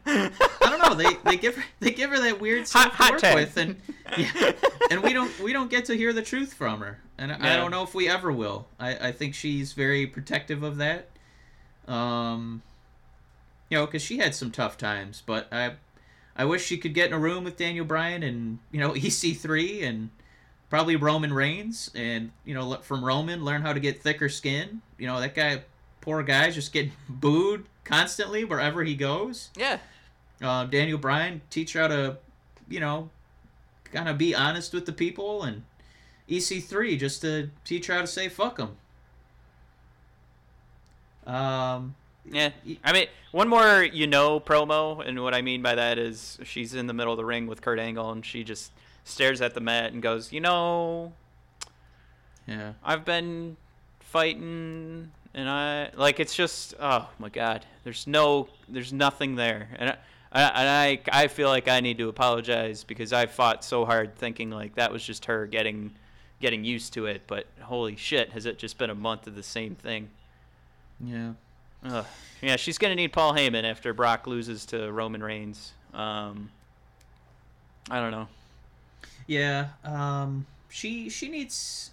I 0.05 0.31
don't 0.61 0.79
know. 0.81 0.95
They 0.95 1.15
they 1.23 1.37
give 1.37 1.55
her 1.55 1.63
they 1.79 1.91
give 1.91 2.09
her 2.09 2.19
that 2.19 2.41
weird 2.41 2.67
stuff 2.67 2.93
hot 2.93 3.07
to 3.09 3.13
work 3.13 3.21
tag. 3.21 3.35
with, 3.35 3.57
and 3.57 3.75
yeah, 4.17 4.51
and 4.89 5.03
we 5.03 5.13
don't 5.13 5.37
we 5.39 5.53
don't 5.53 5.69
get 5.69 5.85
to 5.85 5.95
hear 5.95 6.13
the 6.13 6.23
truth 6.23 6.53
from 6.55 6.79
her, 6.79 6.99
and 7.19 7.31
I, 7.31 7.53
I 7.53 7.55
don't 7.57 7.69
know 7.69 7.83
if 7.83 7.93
we 7.93 8.09
ever 8.09 8.31
will. 8.31 8.67
I 8.79 9.09
I 9.09 9.11
think 9.11 9.35
she's 9.35 9.73
very 9.73 10.07
protective 10.07 10.63
of 10.63 10.77
that. 10.77 11.09
Um, 11.87 12.63
you 13.69 13.77
know, 13.77 13.85
because 13.85 14.01
she 14.01 14.17
had 14.17 14.33
some 14.33 14.49
tough 14.49 14.75
times, 14.75 15.21
but 15.23 15.47
I 15.53 15.73
I 16.35 16.45
wish 16.45 16.65
she 16.65 16.77
could 16.79 16.95
get 16.95 17.07
in 17.07 17.13
a 17.13 17.19
room 17.19 17.43
with 17.43 17.55
Daniel 17.55 17.85
Bryan 17.85 18.23
and 18.23 18.57
you 18.71 18.79
know 18.79 18.93
EC3 18.93 19.83
and 19.83 20.09
probably 20.73 20.95
Roman 20.95 21.31
Reigns, 21.31 21.91
and 21.93 22.31
you 22.45 22.55
know 22.55 22.73
from 22.81 23.05
Roman 23.05 23.45
learn 23.45 23.61
how 23.61 23.73
to 23.73 23.79
get 23.79 24.01
thicker 24.01 24.27
skin. 24.27 24.81
You 24.97 25.05
know 25.05 25.21
that 25.21 25.35
guy, 25.35 25.61
poor 26.01 26.23
guy's 26.23 26.55
just 26.55 26.73
getting 26.73 26.93
booed 27.09 27.65
constantly 27.83 28.43
wherever 28.43 28.83
he 28.83 28.95
goes. 28.95 29.51
yeah. 29.55 29.77
Uh, 30.41 30.65
Daniel 30.65 30.97
Bryan 30.97 31.41
teach 31.51 31.73
how 31.73 31.87
to, 31.87 32.17
you 32.67 32.79
know, 32.79 33.11
kind 33.93 34.09
of 34.09 34.17
be 34.17 34.33
honest 34.33 34.73
with 34.73 34.87
the 34.87 34.91
people, 34.91 35.43
and 35.43 35.61
EC3 36.27 36.97
just 36.97 37.21
to 37.21 37.51
teach 37.63 37.85
how 37.85 38.01
to 38.01 38.07
say 38.07 38.27
fuck 38.27 38.57
them. 38.57 38.75
Um, 41.27 41.93
Yeah. 42.25 42.49
I 42.83 42.93
mean, 42.93 43.05
one 43.31 43.47
more 43.47 43.83
you 43.83 44.07
know 44.07 44.39
promo, 44.39 45.07
and 45.07 45.21
what 45.21 45.35
I 45.35 45.43
mean 45.43 45.61
by 45.61 45.75
that 45.75 45.99
is 45.99 46.39
she's 46.43 46.73
in 46.73 46.87
the 46.87 46.93
middle 46.93 47.13
of 47.13 47.17
the 47.17 47.25
ring 47.25 47.45
with 47.45 47.61
Kurt 47.61 47.77
Angle, 47.77 48.09
and 48.11 48.25
she 48.25 48.43
just 48.43 48.71
stares 49.03 49.41
at 49.41 49.53
the 49.53 49.61
mat 49.61 49.93
and 49.93 50.01
goes, 50.01 50.31
"You 50.31 50.41
know, 50.41 51.13
yeah. 52.47 52.73
I've 52.83 53.05
been 53.05 53.57
fighting, 53.99 55.11
and 55.33 55.49
I 55.49 55.89
like 55.95 56.19
it's 56.19 56.35
just 56.35 56.75
oh 56.79 57.09
my 57.19 57.29
god, 57.29 57.65
there's 57.83 58.07
no, 58.07 58.47
there's 58.67 58.93
nothing 58.93 59.35
there, 59.35 59.69
and 59.77 59.89
I, 59.89 59.97
I, 60.31 60.41
and 60.41 60.69
I, 61.11 61.23
I 61.23 61.27
feel 61.27 61.49
like 61.49 61.67
I 61.67 61.79
need 61.79 61.97
to 61.99 62.09
apologize 62.09 62.83
because 62.83 63.13
I 63.13 63.27
fought 63.27 63.63
so 63.63 63.85
hard 63.85 64.15
thinking 64.15 64.49
like 64.49 64.75
that 64.75 64.91
was 64.91 65.03
just 65.03 65.25
her 65.25 65.45
getting, 65.47 65.91
getting 66.39 66.63
used 66.63 66.93
to 66.93 67.05
it, 67.05 67.21
but 67.27 67.45
holy 67.61 67.95
shit, 67.95 68.31
has 68.31 68.45
it 68.45 68.57
just 68.57 68.77
been 68.77 68.89
a 68.89 68.95
month 68.95 69.27
of 69.27 69.35
the 69.35 69.43
same 69.43 69.75
thing? 69.75 70.09
Yeah. 70.99 71.33
Ugh. 71.85 72.05
Yeah, 72.41 72.55
she's 72.55 72.77
gonna 72.77 72.95
need 72.95 73.13
Paul 73.13 73.33
Heyman 73.33 73.63
after 73.63 73.93
Brock 73.93 74.27
loses 74.27 74.65
to 74.67 74.91
Roman 74.91 75.23
Reigns. 75.23 75.73
Um, 75.93 76.49
I 77.89 77.99
don't 77.99 78.11
know. 78.11 78.27
Yeah, 79.27 79.69
um, 79.83 80.45
she 80.69 81.09
she 81.09 81.29
needs 81.29 81.91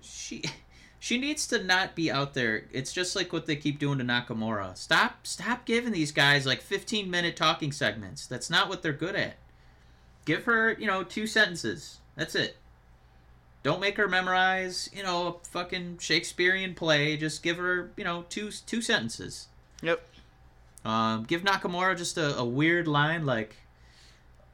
she 0.00 0.42
she 0.98 1.18
needs 1.18 1.46
to 1.48 1.62
not 1.62 1.94
be 1.94 2.10
out 2.10 2.34
there. 2.34 2.64
It's 2.72 2.92
just 2.92 3.14
like 3.16 3.32
what 3.32 3.46
they 3.46 3.56
keep 3.56 3.78
doing 3.78 3.98
to 3.98 4.04
Nakamura. 4.04 4.76
Stop 4.76 5.26
stop 5.26 5.64
giving 5.66 5.92
these 5.92 6.12
guys 6.12 6.46
like 6.46 6.62
15 6.62 7.10
minute 7.10 7.36
talking 7.36 7.72
segments. 7.72 8.26
That's 8.26 8.50
not 8.50 8.68
what 8.68 8.82
they're 8.82 8.92
good 8.92 9.16
at. 9.16 9.36
Give 10.24 10.44
her, 10.44 10.72
you 10.78 10.86
know, 10.86 11.02
two 11.02 11.26
sentences. 11.26 11.98
That's 12.16 12.34
it. 12.34 12.56
Don't 13.62 13.80
make 13.80 13.96
her 13.96 14.08
memorize, 14.08 14.90
you 14.92 15.02
know, 15.02 15.26
a 15.26 15.48
fucking 15.48 15.98
Shakespearean 15.98 16.74
play. 16.74 17.16
Just 17.16 17.42
give 17.42 17.56
her, 17.56 17.90
you 17.96 18.04
know, 18.04 18.24
two 18.28 18.50
two 18.50 18.80
sentences. 18.80 19.48
Yep. 19.82 20.02
Um, 20.84 21.24
give 21.24 21.42
Nakamura 21.42 21.96
just 21.96 22.18
a, 22.18 22.36
a 22.36 22.44
weird 22.44 22.86
line 22.86 23.24
like, 23.24 23.56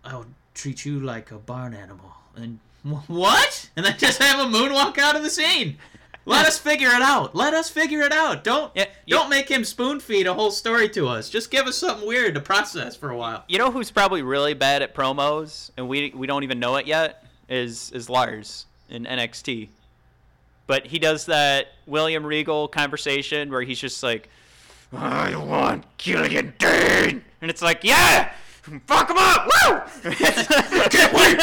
"I'll 0.05 0.27
treat 0.55 0.85
you 0.85 1.01
like 1.01 1.31
a 1.31 1.39
barn 1.39 1.75
animal," 1.75 2.13
and 2.37 2.59
what? 3.07 3.71
And 3.77 3.85
then 3.85 3.97
just 3.99 4.23
have 4.23 4.41
a 4.41 4.51
moonwalk 4.51 4.99
out 4.99 5.17
of 5.17 5.23
the 5.23 5.31
scene. 5.31 5.79
Let 6.27 6.47
us 6.47 6.59
figure 6.59 6.89
it 6.89 7.03
out. 7.03 7.35
Let 7.35 7.55
us 7.55 7.71
figure 7.71 8.03
it 8.03 8.13
out. 8.13 8.45
Don't 8.45 8.71
Yeah, 8.75 8.87
don't 9.09 9.31
make 9.31 9.49
him 9.49 9.65
spoon 9.65 10.01
feed 10.01 10.27
a 10.27 10.35
whole 10.35 10.51
story 10.51 10.89
to 10.91 11.09
us. 11.09 11.31
Just 11.31 11.51
give 11.51 11.67
us 11.67 11.77
something 11.77 12.07
weird 12.07 12.35
to 12.35 12.41
process 12.41 12.95
for 12.95 13.11
a 13.11 13.17
while. 13.17 13.45
You 13.49 13.59
know 13.59 13.71
who's 13.71 13.91
probably 13.91 14.23
really 14.23 14.55
bad 14.55 14.83
at 14.83 14.95
promos, 14.95 15.71
and 15.77 15.89
we 15.89 16.13
we 16.15 16.27
don't 16.27 16.45
even 16.45 16.61
know 16.61 16.77
it 16.77 16.87
yet, 16.87 17.25
is 17.49 17.91
is 17.93 18.09
Lars 18.11 18.67
in 18.89 19.05
NXT. 19.05 19.69
But 20.67 20.87
he 20.87 20.99
does 20.99 21.27
that 21.27 21.69
William 21.87 22.25
Regal 22.25 22.69
conversation 22.69 23.51
where 23.51 23.63
he's 23.63 23.81
just 23.81 24.03
like, 24.03 24.29
"I 24.93 25.35
want 25.35 25.85
Killian 25.97 26.55
Dain," 26.59 27.25
and 27.41 27.51
it's 27.51 27.63
like, 27.63 27.83
"Yeah, 27.83 28.33
fuck 28.87 29.11
him 29.11 29.17
up, 29.19 29.47
woo!" 29.47 30.11
Can't 30.89 31.13
wait. 31.13 31.41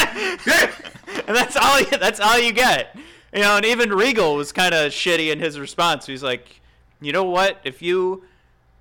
and 1.28 1.36
that's 1.36 1.56
all. 1.56 1.80
You, 1.80 1.98
that's 1.98 2.20
all 2.20 2.40
you 2.40 2.52
get. 2.52 2.96
You 3.34 3.42
know, 3.42 3.58
and 3.58 3.66
even 3.66 3.92
Regal 3.94 4.36
was 4.36 4.52
kind 4.52 4.74
of 4.74 4.92
shitty 4.92 5.32
in 5.32 5.40
his 5.40 5.60
response. 5.60 6.06
He's 6.06 6.24
like, 6.24 6.62
"You 7.02 7.12
know 7.12 7.24
what? 7.24 7.60
If 7.64 7.82
you 7.82 8.24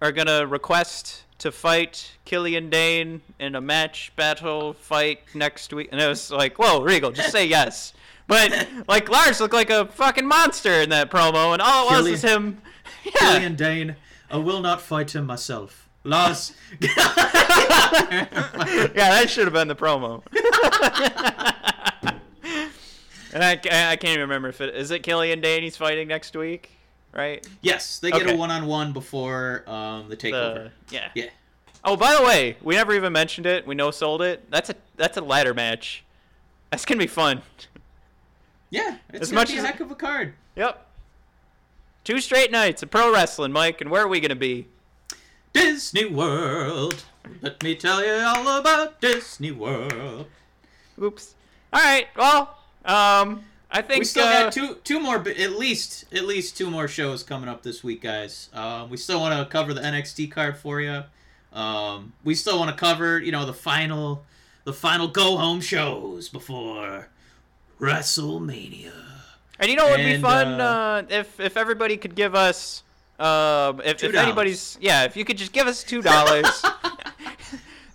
are 0.00 0.12
gonna 0.12 0.46
request 0.46 1.24
to 1.38 1.52
fight 1.52 2.12
Killian 2.24 2.70
Dain 2.70 3.20
in 3.38 3.54
a 3.54 3.60
match 3.60 4.12
battle 4.16 4.72
fight 4.72 5.20
next 5.34 5.72
week, 5.72 5.88
and 5.92 6.00
it 6.00 6.06
was 6.06 6.30
like, 6.30 6.58
whoa, 6.58 6.80
Regal, 6.80 7.10
just 7.12 7.30
say 7.30 7.46
yes. 7.46 7.92
But 8.26 8.66
like 8.88 9.08
Lars 9.08 9.40
looked 9.40 9.54
like 9.54 9.70
a 9.70 9.86
fucking 9.86 10.26
monster 10.26 10.72
in 10.72 10.88
that 10.90 11.10
promo, 11.10 11.52
and 11.52 11.62
all 11.62 11.92
it 11.92 12.02
was 12.02 12.10
was 12.10 12.22
him. 12.22 12.60
Yeah, 13.20 13.48
Dain, 13.50 13.94
I 14.30 14.38
will 14.38 14.60
not 14.60 14.80
fight 14.80 15.14
him 15.14 15.26
myself. 15.26 15.85
Lars. 16.06 16.52
yeah, 16.80 16.88
that 18.94 19.26
should 19.28 19.44
have 19.46 19.52
been 19.52 19.68
the 19.68 19.74
promo. 19.76 20.22
and 23.32 23.44
I, 23.44 23.52
I 23.52 23.96
can't 23.96 24.04
even 24.04 24.20
remember 24.20 24.48
if 24.48 24.60
it 24.60 24.74
is 24.74 24.90
it 24.90 25.02
Killian 25.02 25.40
Dain 25.40 25.62
he's 25.62 25.76
fighting 25.76 26.08
next 26.08 26.36
week, 26.36 26.70
right? 27.12 27.46
yes, 27.62 27.98
they 27.98 28.10
get 28.10 28.22
Okay. 28.22 28.34
a 28.34 28.36
one-on-one 28.36 28.92
before 28.92 29.64
um, 29.66 30.08
the 30.08 30.16
takeover. 30.16 30.70
The, 30.88 30.94
yeah. 30.94 31.08
Yeah. 31.14 31.26
Oh, 31.84 31.96
by 31.96 32.14
the 32.16 32.22
way, 32.22 32.56
we 32.62 32.74
never 32.74 32.94
even 32.94 33.12
mentioned 33.12 33.46
it. 33.46 33.66
We 33.66 33.74
no 33.74 33.90
sold 33.90 34.22
it. 34.22 34.50
That's 34.50 34.70
a 34.70 34.74
that's 34.96 35.16
a 35.16 35.20
ladder 35.20 35.54
match. 35.54 36.04
That's 36.70 36.84
gonna 36.84 36.98
be 36.98 37.06
fun. 37.06 37.42
Yeah, 38.70 38.96
it's 39.10 39.22
As 39.22 39.30
gonna 39.30 39.40
much 39.40 39.48
be 39.48 39.58
as- 39.58 39.64
a 39.64 39.66
heck 39.66 39.80
of 39.80 39.90
a 39.90 39.94
card. 39.94 40.34
Yep. 40.56 40.84
Two 42.04 42.20
straight 42.20 42.50
nights 42.52 42.82
of 42.82 42.90
pro 42.90 43.12
wrestling, 43.12 43.52
Mike. 43.52 43.80
And 43.80 43.90
where 43.90 44.02
are 44.02 44.08
we 44.08 44.20
gonna 44.20 44.34
be? 44.34 44.66
Disney 45.56 46.04
World. 46.04 47.04
Let 47.40 47.62
me 47.62 47.74
tell 47.74 48.04
you 48.04 48.12
all 48.12 48.60
about 48.60 49.00
Disney 49.00 49.52
World. 49.52 50.26
Oops. 51.02 51.34
All 51.72 51.80
right. 51.80 52.06
Well, 52.14 52.58
um, 52.84 53.42
I 53.70 53.80
think 53.80 54.00
We 54.00 54.04
still 54.04 54.26
uh, 54.26 54.44
got 54.44 54.52
two, 54.52 54.74
two 54.84 55.00
more, 55.00 55.16
at 55.16 55.52
least, 55.52 56.04
at 56.12 56.24
least 56.26 56.58
two 56.58 56.70
more 56.70 56.86
shows 56.86 57.22
coming 57.22 57.48
up 57.48 57.62
this 57.62 57.82
week, 57.82 58.02
guys. 58.02 58.50
Um, 58.52 58.90
we 58.90 58.98
still 58.98 59.18
want 59.18 59.38
to 59.38 59.50
cover 59.50 59.72
the 59.72 59.80
NXT 59.80 60.30
card 60.30 60.58
for 60.58 60.82
you. 60.82 61.04
Um, 61.54 62.12
we 62.22 62.34
still 62.34 62.58
want 62.58 62.70
to 62.70 62.76
cover, 62.76 63.18
you 63.18 63.32
know, 63.32 63.46
the 63.46 63.54
final, 63.54 64.26
the 64.64 64.74
final 64.74 65.08
go 65.08 65.38
home 65.38 65.62
shows 65.62 66.28
before 66.28 67.08
WrestleMania. 67.80 68.92
And 69.58 69.70
you 69.70 69.76
know 69.76 69.86
what 69.86 69.98
would 69.98 70.04
be 70.04 70.20
fun 70.20 70.60
uh, 70.60 70.64
uh, 70.64 71.02
if 71.08 71.40
if 71.40 71.56
everybody 71.56 71.96
could 71.96 72.14
give 72.14 72.34
us 72.34 72.82
um 73.18 73.80
if, 73.84 74.02
if 74.04 74.14
anybody's 74.14 74.76
yeah 74.80 75.04
if 75.04 75.16
you 75.16 75.24
could 75.24 75.38
just 75.38 75.52
give 75.52 75.66
us 75.66 75.82
two 75.82 76.02
dollars. 76.02 76.64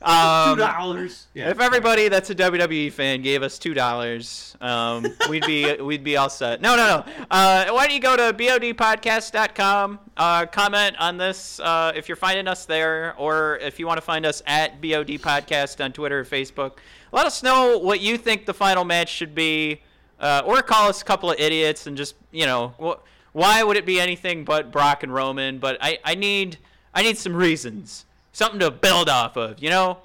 um, 0.02 0.56
Two 0.56 0.62
dollars. 0.62 1.28
Yeah. 1.34 1.50
If 1.52 1.60
everybody 1.60 2.08
that's 2.10 2.30
a 2.30 2.36
WWE 2.36 2.92
fan 2.92 3.22
gave 3.22 3.44
us 3.44 3.60
two 3.60 3.74
dollars, 3.74 4.56
um, 4.62 5.06
we'd 5.30 5.46
be 5.46 5.76
we'd 5.76 6.04
be 6.04 6.18
all 6.18 6.30
set. 6.30 6.62
No, 6.62 6.76
no, 6.76 6.88
no. 6.88 7.26
Uh, 7.30 7.68
why 7.70 7.86
don't 7.86 7.94
you 7.94 8.02
go 8.02 8.16
to 8.18 8.34
bodpodcast.com, 8.34 10.00
uh, 10.18 10.46
comment 10.48 10.96
on 11.00 11.18
this 11.18 11.60
uh, 11.60 11.92
if 11.96 12.10
you're 12.10 12.16
finding 12.16 12.48
us 12.48 12.66
there, 12.66 13.16
or 13.18 13.58
if 13.62 13.80
you 13.80 13.86
want 13.88 13.98
to 13.98 14.02
find 14.02 14.26
us 14.26 14.42
at 14.48 14.82
BOD 14.82 15.20
Podcast 15.20 15.84
on 15.84 15.92
Twitter 15.92 16.20
or 16.20 16.26
Facebook. 16.26 16.78
Let 17.12 17.26
us 17.26 17.44
know 17.44 17.78
what 17.78 18.00
you 18.00 18.18
think 18.18 18.46
the 18.46 18.54
final 18.54 18.86
match 18.86 19.10
should 19.10 19.36
be, 19.36 19.82
uh, 20.20 20.42
or 20.46 20.62
call 20.62 20.88
us 20.90 21.02
a 21.02 21.06
couple 21.06 21.30
of 21.30 21.40
idiots 21.40 21.86
and 21.88 21.96
just 21.98 22.16
you 22.32 22.46
know 22.46 22.74
wh- 22.82 22.98
why 23.34 23.64
would 23.64 23.78
it 23.78 23.86
be 23.86 24.00
anything 24.00 24.44
but 24.44 24.72
Brock 24.72 25.04
and 25.04 25.14
Roman? 25.14 25.60
But 25.60 25.78
I, 25.82 26.00
I 26.04 26.16
need 26.16 26.58
I 26.94 27.02
need 27.04 27.18
some 27.18 27.36
reasons, 27.36 28.06
something 28.34 28.60
to 28.60 28.70
build 28.72 29.08
off 29.10 29.38
of, 29.38 29.62
you 29.64 29.70
know. 29.70 30.00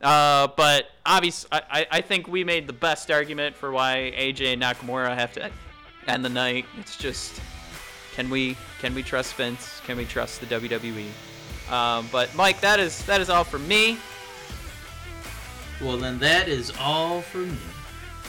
Uh, 0.00 0.46
but 0.56 0.84
obviously, 1.04 1.48
I, 1.52 1.86
I- 1.90 2.00
think 2.02 2.28
we 2.28 2.44
made 2.44 2.68
the 2.68 2.72
best 2.72 3.10
argument 3.10 3.56
for 3.56 3.72
why 3.72 4.12
AJ 4.16 4.52
and 4.52 4.62
Nakamura 4.62 5.12
have 5.14 5.32
to. 5.32 5.50
end 6.06 6.24
the 6.24 6.28
night. 6.28 6.64
It's 6.78 6.96
just 6.96 7.40
can 8.14 8.30
we 8.30 8.56
can 8.80 8.94
we 8.94 9.02
trust 9.02 9.34
Vince? 9.34 9.80
Can 9.84 9.96
we 9.96 10.04
trust 10.04 10.40
the 10.40 10.46
WWE? 10.46 11.06
Um, 11.72 12.08
but 12.12 12.34
Mike, 12.36 12.60
that 12.60 12.78
is 12.80 13.04
that 13.06 13.20
is 13.20 13.28
all 13.28 13.44
for 13.44 13.58
me. 13.58 13.98
Well, 15.80 15.96
then 15.96 16.18
that 16.20 16.48
is 16.48 16.72
all 16.80 17.20
for 17.22 17.38
me. 17.38 17.56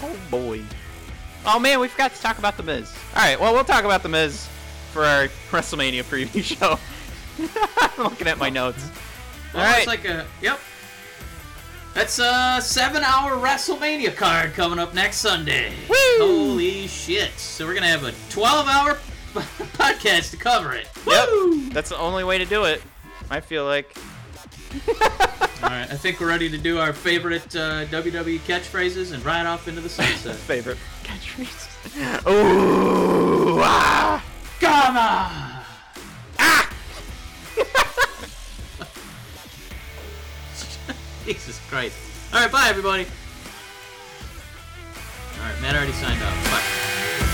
Oh 0.02 0.16
boy. 0.32 0.62
Oh 1.46 1.60
man, 1.60 1.80
we 1.80 1.88
forgot 1.88 2.14
to 2.14 2.22
talk 2.22 2.38
about 2.38 2.58
the 2.58 2.64
Miz. 2.64 2.94
All 3.16 3.22
right, 3.22 3.40
well 3.40 3.54
we'll 3.54 3.64
talk 3.64 3.86
about 3.86 4.04
the 4.04 4.10
Miz 4.10 4.48
for 4.92 5.06
our 5.06 5.28
WrestleMania 5.52 6.04
preview 6.04 6.44
show. 6.44 6.78
I'm 7.98 8.04
looking 8.04 8.28
at 8.28 8.38
my 8.38 8.50
notes. 8.50 8.90
All 9.54 9.62
right. 9.62 9.80
It's 9.80 9.88
like 9.88 10.06
a 10.06 10.26
yep. 10.42 10.60
That's 11.94 12.20
a 12.20 12.60
seven-hour 12.62 13.32
WrestleMania 13.38 14.16
card 14.16 14.54
coming 14.54 14.78
up 14.78 14.94
next 14.94 15.18
Sunday. 15.18 15.74
Woo! 15.90 15.96
Holy 16.20 16.88
shit! 16.88 17.32
So 17.38 17.66
we're 17.66 17.74
gonna 17.74 17.88
have 17.88 18.04
a 18.04 18.12
12-hour 18.12 18.94
podcast 19.34 20.32
to 20.32 20.38
cover 20.38 20.74
it. 20.74 20.88
Yep. 21.08 21.30
Woo! 21.30 21.70
That's 21.70 21.90
the 21.90 21.98
only 21.98 22.24
way 22.24 22.38
to 22.38 22.46
do 22.46 22.66
it. 22.66 22.84
I 23.30 23.40
feel 23.40 23.66
like. 23.66 23.96
All 24.72 25.70
right, 25.70 25.88
I 25.92 25.96
think 25.96 26.20
we're 26.20 26.28
ready 26.28 26.50
to 26.50 26.58
do 26.58 26.80
our 26.80 26.94
favorite 26.94 27.56
uh, 27.56 27.86
WWE 27.86 28.40
catchphrases 28.40 29.14
and 29.14 29.24
ride 29.26 29.46
off 29.46 29.68
into 29.68 29.82
the 29.82 29.90
sunset. 29.90 30.36
Favorite 30.36 30.78
catchphrase. 31.04 31.68
Ooh! 32.30 33.60
Ah! 33.62 34.24
Gamma! 34.60 35.64
Ah! 36.40 36.74
Jesus 41.26 41.60
Christ! 41.70 41.98
All 42.34 42.42
right, 42.42 42.52
bye 42.52 42.68
everybody. 42.70 43.06
All 45.36 45.46
right, 45.46 45.62
Matt 45.62 45.76
already 45.76 45.94
signed 45.94 46.22
off. 46.22 46.52
Bye. 46.52 47.26